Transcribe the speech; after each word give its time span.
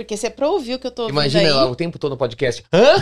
Porque 0.00 0.16
você 0.16 0.28
é 0.28 0.30
pra 0.30 0.48
ouvir 0.48 0.74
o 0.74 0.78
que 0.78 0.86
eu 0.86 0.90
tô 0.90 1.02
ouvindo 1.02 1.14
Imagina 1.20 1.44
aí. 1.44 1.50
lá 1.52 1.66
o 1.70 1.76
tempo 1.76 1.98
todo 1.98 2.12
no 2.12 2.16
podcast. 2.16 2.64
Hã? 2.72 2.94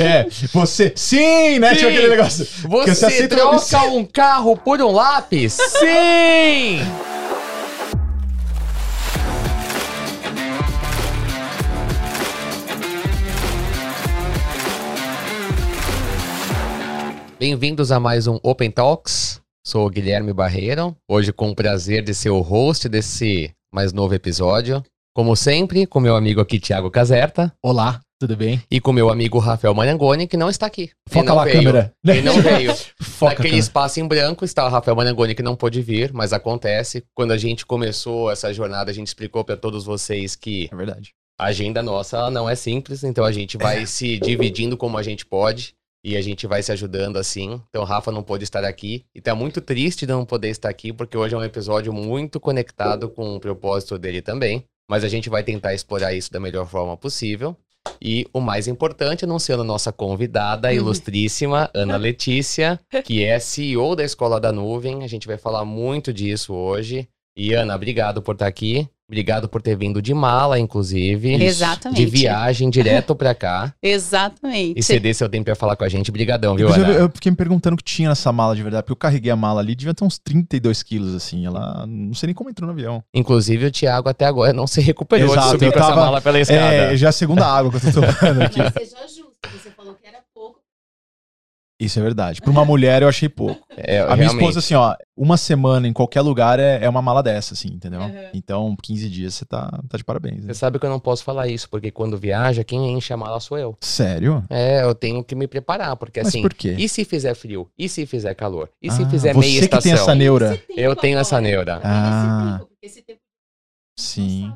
É, 0.00 0.26
você. 0.54 0.90
Sim, 0.96 1.58
né? 1.58 1.74
Tinha 1.74 1.90
Sim. 1.90 1.96
aquele 1.96 2.08
negócio. 2.08 2.46
Você 2.66 3.04
aceita- 3.06 3.36
troca 3.36 3.82
um 3.88 4.06
carro 4.06 4.56
por 4.56 4.80
um 4.80 4.90
lápis? 4.90 5.52
Sim! 5.52 6.80
Bem-vindos 17.38 17.92
a 17.92 18.00
mais 18.00 18.26
um 18.26 18.38
Open 18.42 18.70
Talks. 18.70 19.40
Sou 19.64 19.86
o 19.86 19.90
Guilherme 19.90 20.32
Barreiro, 20.32 20.96
hoje 21.08 21.32
com 21.32 21.50
o 21.50 21.54
prazer 21.54 22.02
de 22.02 22.14
ser 22.14 22.30
o 22.30 22.40
host 22.40 22.88
desse 22.88 23.50
mais 23.72 23.92
novo 23.92 24.14
episódio. 24.14 24.82
Como 25.14 25.34
sempre, 25.34 25.86
com 25.86 26.00
meu 26.00 26.14
amigo 26.16 26.40
aqui, 26.40 26.60
Thiago 26.60 26.90
Caserta, 26.90 27.52
Olá, 27.62 28.00
tudo 28.20 28.36
bem? 28.36 28.62
e 28.70 28.80
com 28.80 28.92
meu 28.92 29.10
amigo 29.10 29.38
Rafael 29.38 29.74
Marangoni, 29.74 30.28
que 30.28 30.36
não 30.36 30.48
está 30.48 30.66
aqui. 30.66 30.90
Foca 31.08 31.34
lá 31.34 31.42
a 31.44 31.50
câmera. 31.50 31.92
Ele 32.06 32.22
não 32.22 32.38
veio. 32.40 32.72
Foca 33.00 33.34
Naquele 33.34 33.58
espaço 33.58 33.98
em 34.00 34.06
branco 34.06 34.44
está 34.44 34.64
o 34.64 34.70
Rafael 34.70 34.96
Marangoni 34.96 35.34
que 35.34 35.42
não 35.42 35.56
pôde 35.56 35.82
vir, 35.82 36.12
mas 36.12 36.32
acontece. 36.32 37.04
Quando 37.14 37.32
a 37.32 37.36
gente 37.38 37.66
começou 37.66 38.30
essa 38.30 38.52
jornada, 38.54 38.90
a 38.90 38.94
gente 38.94 39.08
explicou 39.08 39.44
para 39.44 39.56
todos 39.56 39.84
vocês 39.84 40.36
que 40.36 40.68
É 40.72 40.76
verdade. 40.76 41.10
a 41.38 41.46
agenda 41.46 41.82
nossa 41.82 42.30
não 42.30 42.48
é 42.48 42.54
simples, 42.54 43.02
então 43.02 43.24
a 43.24 43.32
gente 43.32 43.56
vai 43.56 43.84
se 43.86 44.18
dividindo 44.18 44.76
como 44.76 44.96
a 44.98 45.02
gente 45.02 45.26
pode 45.26 45.74
e 46.04 46.16
a 46.16 46.22
gente 46.22 46.46
vai 46.46 46.62
se 46.62 46.72
ajudando 46.72 47.16
assim. 47.16 47.60
Então 47.68 47.82
o 47.82 47.84
Rafa 47.84 48.12
não 48.12 48.22
pôde 48.22 48.44
estar 48.44 48.64
aqui 48.64 49.04
e 49.14 49.20
tá 49.20 49.34
muito 49.34 49.60
triste 49.60 50.06
de 50.06 50.12
não 50.12 50.24
poder 50.24 50.48
estar 50.48 50.68
aqui, 50.68 50.92
porque 50.92 51.16
hoje 51.16 51.34
é 51.34 51.38
um 51.38 51.44
episódio 51.44 51.92
muito 51.92 52.38
conectado 52.38 53.08
com 53.08 53.36
o 53.36 53.40
propósito 53.40 53.98
dele 53.98 54.22
também. 54.22 54.64
Mas 54.90 55.04
a 55.04 55.08
gente 55.08 55.28
vai 55.28 55.42
tentar 55.42 55.74
explorar 55.74 56.14
isso 56.14 56.32
da 56.32 56.40
melhor 56.40 56.66
forma 56.66 56.96
possível. 56.96 57.56
E 58.00 58.26
o 58.32 58.40
mais 58.40 58.68
importante, 58.68 59.24
anunciando 59.24 59.62
a 59.62 59.66
nossa 59.66 59.92
convidada, 59.92 60.68
a 60.68 60.72
ilustríssima 60.72 61.70
Ana 61.74 61.96
Letícia, 61.96 62.80
que 63.04 63.24
é 63.24 63.38
CEO 63.38 63.96
da 63.96 64.04
Escola 64.04 64.40
da 64.40 64.52
Nuvem. 64.52 65.02
A 65.02 65.06
gente 65.06 65.26
vai 65.26 65.36
falar 65.36 65.64
muito 65.64 66.12
disso 66.12 66.54
hoje. 66.54 67.08
E 67.40 67.54
Ana, 67.54 67.76
obrigado 67.76 68.20
por 68.20 68.32
estar 68.34 68.48
aqui. 68.48 68.88
Obrigado 69.08 69.48
por 69.48 69.62
ter 69.62 69.74
vindo 69.76 70.02
de 70.02 70.12
mala, 70.12 70.58
inclusive. 70.58 71.42
Exatamente. 71.42 72.04
De 72.04 72.10
viagem 72.10 72.68
direto 72.68 73.14
pra 73.14 73.32
cá. 73.34 73.72
Exatamente. 73.80 74.78
E 74.78 74.82
ceder 74.82 75.14
seu 75.14 75.28
tempo 75.28 75.44
pra 75.44 75.54
falar 75.54 75.76
com 75.76 75.84
a 75.84 75.88
gente. 75.88 76.10
Brigadão, 76.10 76.56
viu, 76.56 76.68
Ana? 76.68 76.88
eu, 76.88 76.92
eu 77.02 77.08
fiquei 77.14 77.30
me 77.30 77.36
perguntando 77.36 77.74
o 77.74 77.76
que 77.78 77.84
tinha 77.84 78.08
nessa 78.08 78.30
mala 78.32 78.54
de 78.56 78.62
verdade, 78.62 78.82
porque 78.82 78.92
eu 78.92 78.96
carreguei 78.96 79.30
a 79.30 79.36
mala 79.36 79.60
ali, 79.60 79.74
devia 79.76 79.94
ter 79.94 80.04
uns 80.04 80.18
32 80.18 80.82
quilos, 80.82 81.14
assim. 81.14 81.46
Ela 81.46 81.86
não 81.86 82.12
sei 82.12 82.26
nem 82.26 82.34
como 82.34 82.50
entrou 82.50 82.66
no 82.66 82.72
avião. 82.72 83.02
Inclusive, 83.14 83.66
o 83.66 83.70
Thiago 83.70 84.08
até 84.10 84.26
agora 84.26 84.52
não 84.52 84.66
se 84.66 84.80
recuperou 84.82 85.30
Exato, 85.32 85.46
de 85.46 85.50
subir 85.52 85.66
eu 85.66 85.72
com 85.72 85.78
essa 85.78 85.88
tava- 85.88 86.00
mala 86.04 86.20
pela 86.20 86.40
escada. 86.40 86.60
É, 86.74 86.96
já 86.96 87.06
é 87.06 87.10
a 87.10 87.12
segunda 87.12 87.46
água 87.46 87.70
que 87.70 87.76
eu 87.78 87.92
tô 87.92 88.00
tomando 88.02 88.42
aqui. 88.42 88.58
Mas 88.58 88.72
seja 88.74 88.96
justo, 89.08 89.32
você 89.52 89.70
falou 89.70 89.94
que 89.94 90.06
era 90.06 90.18
pouco. 90.34 90.57
Isso 91.80 91.96
é 92.00 92.02
verdade. 92.02 92.40
Pra 92.40 92.50
uma 92.50 92.64
mulher 92.64 93.02
eu 93.02 93.08
achei 93.08 93.28
pouco. 93.28 93.64
É, 93.80 94.00
A 94.00 94.06
minha 94.06 94.16
realmente. 94.16 94.34
esposa, 94.40 94.58
assim, 94.58 94.74
ó, 94.74 94.96
uma 95.16 95.36
semana 95.36 95.86
em 95.86 95.92
qualquer 95.92 96.20
lugar 96.20 96.58
é, 96.58 96.82
é 96.84 96.88
uma 96.88 97.00
mala 97.00 97.22
dessa, 97.22 97.54
assim, 97.54 97.68
entendeu? 97.68 98.00
Uhum. 98.00 98.30
Então, 98.34 98.76
15 98.82 99.08
dias 99.08 99.34
você 99.34 99.44
tá, 99.44 99.70
tá 99.88 99.96
de 99.96 100.02
parabéns. 100.02 100.42
Né? 100.44 100.52
Você 100.52 100.58
sabe 100.58 100.80
que 100.80 100.84
eu 100.84 100.90
não 100.90 100.98
posso 100.98 101.22
falar 101.22 101.46
isso, 101.46 101.70
porque 101.70 101.92
quando 101.92 102.18
viaja, 102.18 102.64
quem 102.64 102.90
enche 102.92 103.12
a 103.12 103.16
mala 103.16 103.38
sou 103.38 103.56
eu. 103.56 103.76
Sério? 103.80 104.42
É, 104.50 104.82
eu 104.82 104.96
tenho 104.96 105.22
que 105.22 105.36
me 105.36 105.46
preparar, 105.46 105.94
porque 105.96 106.18
Mas 106.18 106.28
assim. 106.28 106.42
por 106.42 106.52
quê? 106.52 106.74
E 106.76 106.88
se 106.88 107.04
fizer 107.04 107.34
frio? 107.36 107.70
E 107.78 107.88
se 107.88 108.04
fizer 108.04 108.34
calor? 108.34 108.68
E 108.82 108.90
se 108.90 109.04
Ah, 109.04 109.08
fizer 109.08 109.32
você 109.32 109.38
meia 109.38 109.58
que 109.60 109.64
estação? 109.66 109.82
tem 109.82 109.92
essa 109.92 110.14
neura. 110.16 110.60
Eu 110.76 110.96
tenho 110.96 111.16
essa 111.18 111.40
neura. 111.40 111.80
Ah. 111.84 112.60
Esse 112.82 113.00
tempo 113.02 113.20
Sim. 113.96 114.52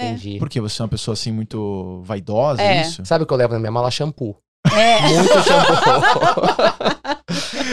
É. 0.00 0.06
Entendi. 0.08 0.38
Porque 0.38 0.60
você 0.60 0.80
é 0.80 0.84
uma 0.84 0.88
pessoa, 0.88 1.12
assim, 1.12 1.30
muito 1.30 2.00
vaidosa, 2.04 2.62
É. 2.62 2.78
é 2.78 2.80
isso? 2.82 3.04
Sabe 3.04 3.24
o 3.24 3.26
que 3.26 3.32
eu 3.32 3.36
levo 3.36 3.52
na 3.52 3.58
minha 3.60 3.70
mala? 3.72 3.90
Shampoo. 3.90 4.36
É. 4.70 5.00
Muito 5.00 5.32
shampoo. 5.42 7.02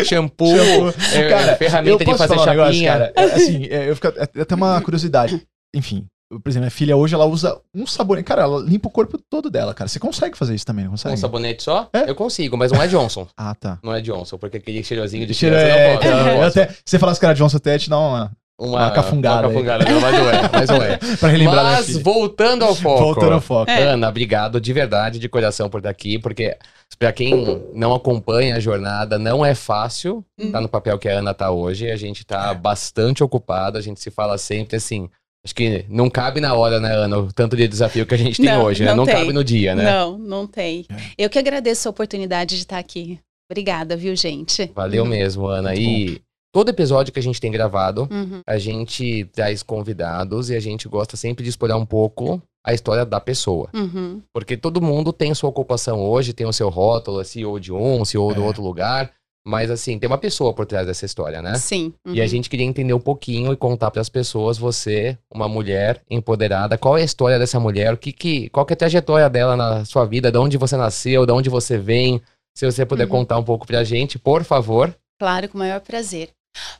shampoo, 0.06 0.58
Shampoo. 0.58 0.94
é, 1.14 1.30
Cara, 1.30 1.56
ferramenta 1.56 2.06
de 2.06 2.18
fazer 2.18 2.34
um 2.34 2.46
negócio, 2.46 2.74
chapinha. 2.74 2.92
cara? 2.92 3.14
É, 3.16 3.24
assim, 3.24 3.66
é, 3.70 3.90
eu 3.90 3.96
fico 3.96 4.08
é 4.08 4.42
até 4.42 4.56
uma 4.56 4.82
curiosidade. 4.82 5.46
Enfim, 5.74 6.06
por 6.30 6.50
exemplo, 6.50 6.64
minha 6.64 6.72
filha 6.72 6.98
hoje 6.98 7.14
ela 7.16 7.26
usa 7.26 7.60
um 7.74 7.86
sabonete. 7.86 8.26
Cara, 8.28 8.44
ela 8.44 8.60
limpa 8.62 8.88
o 8.88 8.92
corpo 8.92 9.18
todo 9.30 9.50
dela, 9.50 9.74
cara. 9.74 9.88
Você 9.88 10.00
consegue 10.00 10.38
fazer 10.38 10.56
isso 10.56 10.66
também, 10.66 10.86
não 10.86 10.92
Com 10.92 10.98
consegue? 10.98 11.16
um 11.16 11.18
sabonete 11.18 11.64
só? 11.64 11.90
É. 11.94 12.10
Eu 12.10 12.16
consigo, 12.16 12.58
mas 12.58 12.72
não 12.72 12.82
é 12.82 12.88
Johnson. 12.88 13.28
Ah, 13.38 13.54
tá. 13.56 13.80
Não 13.84 13.94
é 13.94 14.02
Johnson, 14.02 14.38
porque 14.38 14.58
aquele 14.58 14.84
cheirosinho 14.84 15.26
de 15.26 15.34
Cheiro, 15.34 15.56
é, 15.56 15.94
não 15.94 15.98
pode. 16.02 16.10
não 16.10 16.28
eu 16.28 16.38
posso. 16.40 16.60
até, 16.60 16.74
se 16.74 16.82
você 16.86 17.00
falasse 17.00 17.20
que 17.20 17.26
era 17.26 17.36
Johnson 17.36 17.58
até 17.58 17.78
te 17.78 17.90
dá 17.90 18.00
uma. 18.00 18.32
Uma 18.60 18.92
cafungada 18.92 19.48
Uma 19.48 19.54
cafungada, 19.54 19.86
não, 19.90 20.02
mas 20.02 20.14
não 20.14 20.30
é, 20.30 20.50
mas 20.52 20.70
não 20.70 20.84
é. 20.84 20.98
Pra 21.18 21.30
relembrar 21.30 21.64
Mas 21.64 21.98
voltando 21.98 22.66
ao 22.66 22.76
foco. 22.76 23.04
Voltando 23.04 23.34
ao 23.34 23.42
foco. 23.42 23.72
É. 23.72 23.84
Ana, 23.84 24.10
obrigado 24.10 24.60
de 24.60 24.74
verdade, 24.74 25.18
de 25.20 25.30
coração 25.30 25.70
por 25.70 25.78
estar 25.78 25.90
aqui, 25.90 26.20
porque 26.20 26.58
pra 26.98 27.14
quem 27.14 27.62
não 27.74 27.94
acompanha 27.94 28.56
a 28.56 28.60
jornada, 28.60 29.18
não 29.18 29.46
é 29.46 29.56
fácil 29.56 30.24
Uhum. 30.40 30.52
tá 30.52 30.60
no 30.62 30.68
papel 30.70 30.98
que 31.00 31.08
a 31.08 31.20
Ana 31.20 31.34
tá 31.34 31.50
hoje. 31.52 31.90
A 31.90 31.96
gente 31.96 32.26
tá 32.26 32.52
É. 32.52 32.56
bastante 32.56 33.24
ocupado, 33.24 33.78
a 33.78 33.82
gente 33.82 34.00
se 34.02 34.12
fala 34.12 34.38
sempre 34.38 34.76
assim. 34.78 35.10
Acho 35.46 35.56
que 35.56 35.86
não 35.88 36.10
cabe 36.10 36.42
na 36.42 36.54
hora, 36.54 36.82
né, 36.82 36.94
Ana? 36.94 37.18
O 37.20 37.32
tanto 37.32 37.56
de 37.56 37.66
desafio 37.66 38.06
que 38.06 38.14
a 38.14 38.18
gente 38.18 38.42
tem 38.42 38.52
Não, 38.52 38.64
hoje, 38.66 38.84
né? 38.84 38.90
não 38.90 38.98
Não 38.98 39.06
tem. 39.06 39.16
cabe 39.16 39.32
no 39.32 39.42
dia, 39.44 39.74
né? 39.74 39.84
Não, 39.86 40.18
não 40.18 40.46
tem. 40.46 40.86
É. 40.90 40.96
Eu 41.18 41.30
que 41.30 41.40
agradeço 41.40 41.88
a 41.88 41.92
oportunidade 41.92 42.56
de 42.56 42.62
estar 42.64 42.78
aqui. 42.78 43.20
Obrigada, 43.50 43.96
viu, 43.96 44.14
gente? 44.18 44.70
Valeu 44.76 45.06
mesmo, 45.06 45.48
Ana. 45.48 45.70
Muito 45.70 45.82
E 45.82 46.22
todo 46.52 46.70
episódio 46.70 47.14
que 47.14 47.20
a 47.20 47.24
gente 47.24 47.40
tem 47.40 47.52
gravado, 47.52 48.08
Uhum. 48.12 48.42
a 48.48 48.58
gente 48.58 49.26
traz 49.34 49.62
convidados 49.64 50.50
e 50.50 50.56
a 50.56 50.60
gente 50.60 50.88
gosta 50.88 51.16
sempre 51.18 51.44
de 51.44 51.50
explorar 51.50 51.78
um 51.78 51.86
pouco 51.86 52.42
a 52.66 52.74
história 52.74 53.06
da 53.06 53.20
pessoa. 53.20 53.70
Uhum. 53.74 54.22
Porque 54.34 54.58
todo 54.58 54.82
mundo 54.82 55.14
tem 55.14 55.34
sua 55.34 55.50
ocupação 55.50 56.00
hoje, 56.02 56.34
tem 56.34 56.46
o 56.46 56.54
seu 56.54 56.70
rótulo, 56.70 57.24
CEO 57.24 57.60
de 57.60 57.72
um, 57.72 58.04
CEO 58.04 58.34
do 58.34 58.42
É. 58.42 58.46
outro 58.46 58.62
lugar. 58.62 59.12
Mas 59.48 59.72
assim, 59.72 59.98
tem 59.98 60.06
uma 60.08 60.18
pessoa 60.18 60.54
por 60.54 60.66
trás 60.66 60.86
dessa 60.86 61.06
história, 61.06 61.42
né? 61.42 61.56
Sim. 61.56 61.94
E 62.06 62.20
a 62.20 62.24
uhum. 62.24 62.30
gente 62.30 62.50
queria 62.50 62.66
entender 62.66 62.94
um 62.94 63.00
pouquinho 63.00 63.54
e 63.54 63.56
contar 63.56 63.90
para 63.90 64.02
as 64.02 64.10
pessoas, 64.10 64.58
você, 64.58 65.18
uma 65.34 65.48
mulher 65.48 66.02
empoderada, 66.10 66.78
qual 66.78 66.98
é 66.98 67.02
a 67.02 67.06
história 67.06 67.40
dessa 67.40 67.60
mulher, 67.60 67.94
o 67.94 67.98
que 67.98 68.12
que, 68.12 68.50
qual 68.50 68.66
que 68.66 68.74
é 68.74 68.76
a 68.76 68.78
trajetória 68.78 69.30
dela 69.30 69.56
na 69.56 69.86
sua 69.86 70.06
vida, 70.06 70.30
de 70.32 70.38
onde 70.38 70.58
você 70.58 70.76
nasceu, 70.76 71.26
de 71.26 71.32
onde 71.32 71.50
você 71.50 71.78
vem. 71.78 72.22
Se 72.56 72.66
você 72.70 72.86
puder 72.86 73.06
Uhum. 73.06 73.10
contar 73.12 73.38
um 73.40 73.44
pouco 73.44 73.66
pra 73.66 73.84
gente, 73.84 74.20
por 74.20 74.44
favor. 74.44 74.94
Claro, 75.18 75.48
com 75.50 75.58
o 75.58 75.60
maior 75.60 75.80
prazer. 75.80 76.30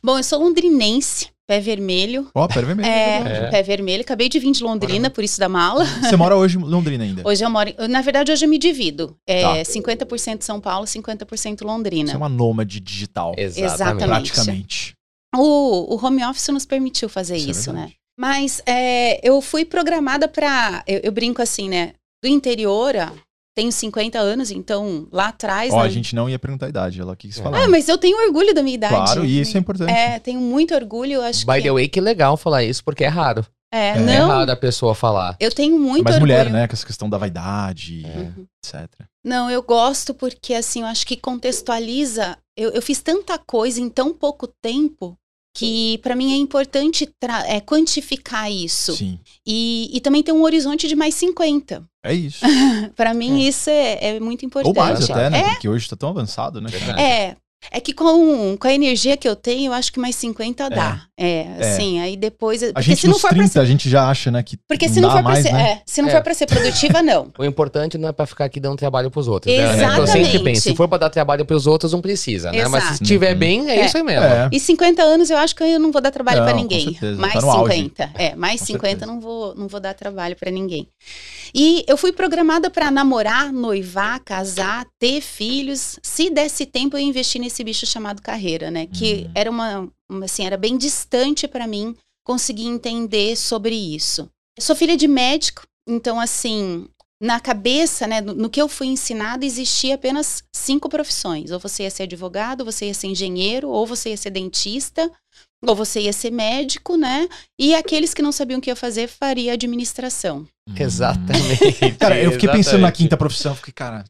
Bom, 0.02 0.18
eu 0.18 0.22
sou 0.22 0.38
londrinense, 0.42 1.28
pé 1.46 1.60
vermelho. 1.60 2.28
Ó, 2.34 2.46
pera 2.48 2.66
vermelho. 2.66 2.88
É, 2.88 3.46
É. 3.46 3.50
pé 3.50 3.62
vermelho. 3.62 4.02
Acabei 4.02 4.28
de 4.28 4.38
vir 4.38 4.52
de 4.52 4.62
Londrina, 4.62 5.10
por 5.10 5.22
isso 5.24 5.38
da 5.40 5.48
mala. 5.48 5.84
Você 5.84 6.16
mora 6.16 6.36
hoje 6.36 6.58
em 6.58 6.62
Londrina 6.62 7.04
ainda. 7.04 7.22
Hoje 7.26 7.44
eu 7.44 7.50
moro. 7.50 7.70
Na 7.88 8.00
verdade, 8.02 8.30
hoje 8.32 8.44
eu 8.44 8.48
me 8.48 8.58
divido. 8.58 9.16
É 9.26 9.42
Tá. 9.42 9.64
50% 9.64 10.42
São 10.42 10.60
Paulo, 10.60 10.86
50% 10.86 11.62
Londrina. 11.64 12.08
Você 12.10 12.14
é 12.14 12.18
uma 12.18 12.28
nômade 12.28 12.80
digital. 12.80 13.34
Exatamente. 13.36 14.06
Praticamente. 14.06 14.92
O, 15.36 15.94
o 15.94 16.04
home 16.04 16.24
office 16.24 16.48
nos 16.48 16.66
permitiu 16.66 17.08
fazer 17.08 17.36
Isso 17.36 17.46
é 17.48 17.50
isso, 17.50 17.72
né? 17.72 17.78
verdade. 17.80 17.96
Mas 18.18 18.62
é, 18.66 19.20
eu 19.26 19.40
fui 19.40 19.64
programada 19.64 20.28
pra. 20.28 20.82
Eu, 20.86 21.00
eu 21.04 21.12
brinco 21.12 21.40
assim, 21.40 21.68
né? 21.68 21.92
Do 22.22 22.28
interior, 22.28 22.94
ó, 22.96 23.12
tenho 23.56 23.70
50 23.72 24.18
anos, 24.18 24.50
então 24.50 25.06
lá 25.12 25.28
atrás. 25.28 25.72
Ó, 25.72 25.80
né? 25.80 25.86
a 25.86 25.88
gente 25.88 26.14
não 26.14 26.28
ia 26.28 26.38
perguntar 26.38 26.66
a 26.66 26.68
idade, 26.68 27.00
ela 27.00 27.16
quis 27.16 27.38
É. 27.38 27.42
falar. 27.42 27.64
Ah, 27.64 27.68
mas 27.68 27.88
eu 27.88 27.98
tenho 27.98 28.16
orgulho 28.26 28.54
da 28.54 28.62
minha 28.62 28.74
idade. 28.74 28.94
Claro, 28.94 29.24
e 29.24 29.40
isso 29.40 29.56
é 29.56 29.60
importante. 29.60 29.90
É, 29.92 30.18
tenho 30.18 30.40
muito 30.40 30.74
orgulho, 30.74 31.20
acho 31.22 31.44
By 31.46 31.56
que. 31.56 31.62
the 31.62 31.72
way, 31.72 31.88
que 31.88 32.00
legal 32.00 32.36
falar 32.36 32.62
isso, 32.64 32.82
porque 32.84 33.04
é 33.04 33.08
raro. 33.08 33.44
É, 33.72 33.90
É 33.90 33.96
É 33.96 33.98
não, 34.00 34.28
raro 34.28 34.50
a 34.50 34.56
pessoa 34.56 34.94
falar. 34.96 35.36
eu 35.38 35.50
tenho 35.52 35.78
muito 35.78 36.02
Mas 36.04 36.14
orgulho. 36.14 36.32
mulher, 36.32 36.50
né? 36.50 36.66
Com 36.66 36.72
essa 36.74 36.84
questão 36.86 37.08
da 37.08 37.18
vaidade, 37.18 38.02
Uhum. 38.04 38.46
etc. 38.64 38.88
Não, 39.24 39.50
eu 39.50 39.62
gosto 39.62 40.12
porque, 40.14 40.54
assim, 40.54 40.80
eu 40.80 40.86
acho 40.86 41.06
que 41.06 41.16
contextualiza. 41.16 42.36
Eu, 42.56 42.70
eu 42.70 42.82
fiz 42.82 43.00
tanta 43.00 43.38
coisa 43.38 43.80
em 43.80 43.88
tão 43.88 44.12
pouco 44.12 44.46
tempo 44.62 45.16
que, 45.54 45.98
pra 45.98 46.14
mim, 46.14 46.32
é 46.32 46.36
importante 46.36 47.08
é, 47.46 47.60
quantificar 47.60 48.50
isso. 48.50 48.96
Sim. 48.96 49.18
E, 49.46 49.90
e 49.92 50.00
também 50.00 50.22
ter 50.22 50.32
um 50.32 50.42
horizonte 50.42 50.86
de 50.86 50.94
mais 50.94 51.14
50. 51.14 51.84
É 52.04 52.14
isso. 52.14 52.44
Pra 52.96 53.12
mim, 53.12 53.40
isso 53.40 53.68
é, 53.68 54.16
é 54.16 54.20
muito 54.20 54.46
importante. 54.46 54.78
Ou 54.78 54.84
mais 54.84 55.10
até, 55.10 55.28
né? 55.28 55.38
É, 55.40 55.50
Porque 55.50 55.68
hoje 55.68 55.88
tá 55.88 55.96
tão 55.96 56.10
avançado, 56.10 56.60
né? 56.60 56.70
É. 56.98 57.36
É 57.70 57.78
que 57.78 57.92
com, 57.92 58.56
com 58.56 58.66
a 58.66 58.72
energia 58.72 59.18
que 59.18 59.28
eu 59.28 59.36
tenho, 59.36 59.66
eu 59.66 59.72
acho 59.74 59.92
que 59.92 60.00
mais 60.00 60.16
50 60.16 60.70
dá. 60.70 61.06
É, 61.22 61.46
assim, 61.60 62.00
aí 62.00 62.16
depois. 62.16 62.62
A 62.62 62.68
Porque 62.68 62.82
gente 62.82 63.00
se 63.02 63.06
não 63.06 63.18
for 63.18 63.28
30, 63.28 63.44
pra 63.44 63.52
ser. 63.52 63.58
a 63.60 63.64
gente 63.66 63.90
já 63.90 64.08
acha, 64.08 64.30
né, 64.30 64.42
que 64.42 64.56
Porque 64.66 64.86
não 64.86 64.94
se 64.94 65.00
não 65.02 65.08
dá 65.10 65.14
for 65.16 65.22
pra 65.22 65.32
mais, 65.32 65.44
ser. 65.44 65.52
né? 65.52 65.70
É, 65.72 65.82
se 65.84 66.00
não 66.00 66.08
É. 66.08 66.12
for 66.12 66.22
pra 66.22 66.32
ser 66.32 66.46
produtiva, 66.46 67.02
não. 67.02 67.30
O 67.38 67.44
importante 67.44 67.98
não 67.98 68.08
é 68.08 68.12
pra 68.12 68.24
ficar 68.24 68.46
aqui 68.46 68.58
dando 68.58 68.76
trabalho 68.78 69.10
pros 69.10 69.28
outros. 69.28 69.54
Né? 69.54 69.62
Ana? 69.62 69.98
Eu 69.98 70.06
sempre 70.06 70.20
Exatamente. 70.22 70.42
penso, 70.44 70.62
se 70.62 70.74
for 70.74 70.88
pra 70.88 70.96
dar 70.96 71.10
trabalho 71.10 71.44
pros 71.44 71.66
outros, 71.66 71.92
não 71.92 72.00
precisa, 72.00 72.50
né? 72.50 72.66
Mas 72.68 72.82
se 72.84 72.88
Exato. 72.90 73.02
estiver 73.04 73.32
Uhum. 73.34 73.38
bem, 73.38 73.70
é, 73.70 73.80
É. 73.80 73.84
isso 73.84 73.96
aí 73.98 74.02
mesmo. 74.02 74.24
É. 74.24 74.48
E 74.50 74.58
50 74.58 75.02
anos 75.02 75.28
eu 75.28 75.36
acho 75.36 75.54
que 75.54 75.62
eu 75.62 75.78
não 75.78 75.92
vou 75.92 76.00
dar 76.00 76.10
trabalho 76.10 76.38
Não, 76.38 76.44
pra 76.46 76.54
com 76.54 76.60
ninguém. 76.60 76.84
certeza, 76.84 77.20
Mais 77.20 77.32
tá 77.34 77.40
no 77.42 77.50
auge. 77.50 77.74
50. 77.74 78.10
É, 78.16 78.34
mais 78.34 78.60
Com 78.60 78.66
50 78.66 78.88
certeza. 79.00 79.06
não 79.12 79.20
vou, 79.20 79.54
não 79.54 79.68
vou 79.68 79.78
dar 79.80 79.92
trabalho 79.92 80.34
pra 80.36 80.50
ninguém. 80.50 80.88
E 81.54 81.84
eu 81.86 81.96
fui 81.96 82.12
programada 82.12 82.70
pra 82.70 82.90
namorar, 82.90 83.52
noivar, 83.52 84.20
casar, 84.24 84.86
ter 84.98 85.20
filhos. 85.20 85.98
Se 86.02 86.30
desse 86.30 86.64
tempo 86.64 86.96
eu 86.96 87.00
investi 87.00 87.38
nesse 87.38 87.62
bicho 87.62 87.84
chamado 87.86 88.22
carreira, 88.22 88.70
né? 88.70 88.86
Que 88.86 89.24
Uhum. 89.26 89.30
era 89.34 89.50
uma, 89.50 89.88
assim, 90.24 90.44
era 90.44 90.56
bem 90.56 90.76
distante 90.76 91.46
pra 91.46 91.66
mim 91.66 91.96
consegui 92.24 92.66
entender 92.66 93.36
sobre 93.36 93.74
isso. 93.74 94.30
Eu 94.56 94.62
sou 94.62 94.76
filha 94.76 94.96
de 94.96 95.08
médico, 95.08 95.66
então 95.88 96.20
assim, 96.20 96.86
na 97.20 97.40
cabeça, 97.40 98.06
né, 98.06 98.20
no, 98.20 98.34
no 98.34 98.50
que 98.50 98.60
eu 98.60 98.68
fui 98.68 98.86
ensinada, 98.86 99.44
existia 99.44 99.94
apenas 99.94 100.42
cinco 100.54 100.88
profissões. 100.88 101.50
Ou 101.50 101.58
você 101.58 101.82
ia 101.82 101.90
ser 101.90 102.04
advogado, 102.04 102.60
ou 102.60 102.66
você 102.66 102.86
ia 102.86 102.94
ser 102.94 103.08
engenheiro, 103.08 103.68
ou 103.68 103.86
você 103.86 104.10
ia 104.10 104.16
ser 104.16 104.30
dentista, 104.30 105.10
ou 105.66 105.74
você 105.76 106.00
ia 106.00 106.12
ser 106.12 106.30
médico, 106.30 106.96
né? 106.96 107.28
E 107.58 107.74
aqueles 107.74 108.14
que 108.14 108.22
não 108.22 108.32
sabiam 108.32 108.58
o 108.58 108.60
que 108.62 108.70
ia 108.70 108.76
fazer, 108.76 109.08
faria 109.08 109.52
administração. 109.52 110.46
Exatamente. 110.76 111.92
Cara, 111.98 112.18
eu 112.20 112.32
fiquei 112.32 112.48
pensando 112.48 112.72
na 112.80 112.88
exatamente. 112.88 112.96
quinta 112.96 113.16
profissão, 113.16 113.54
fiquei, 113.54 113.72
cara, 113.72 114.04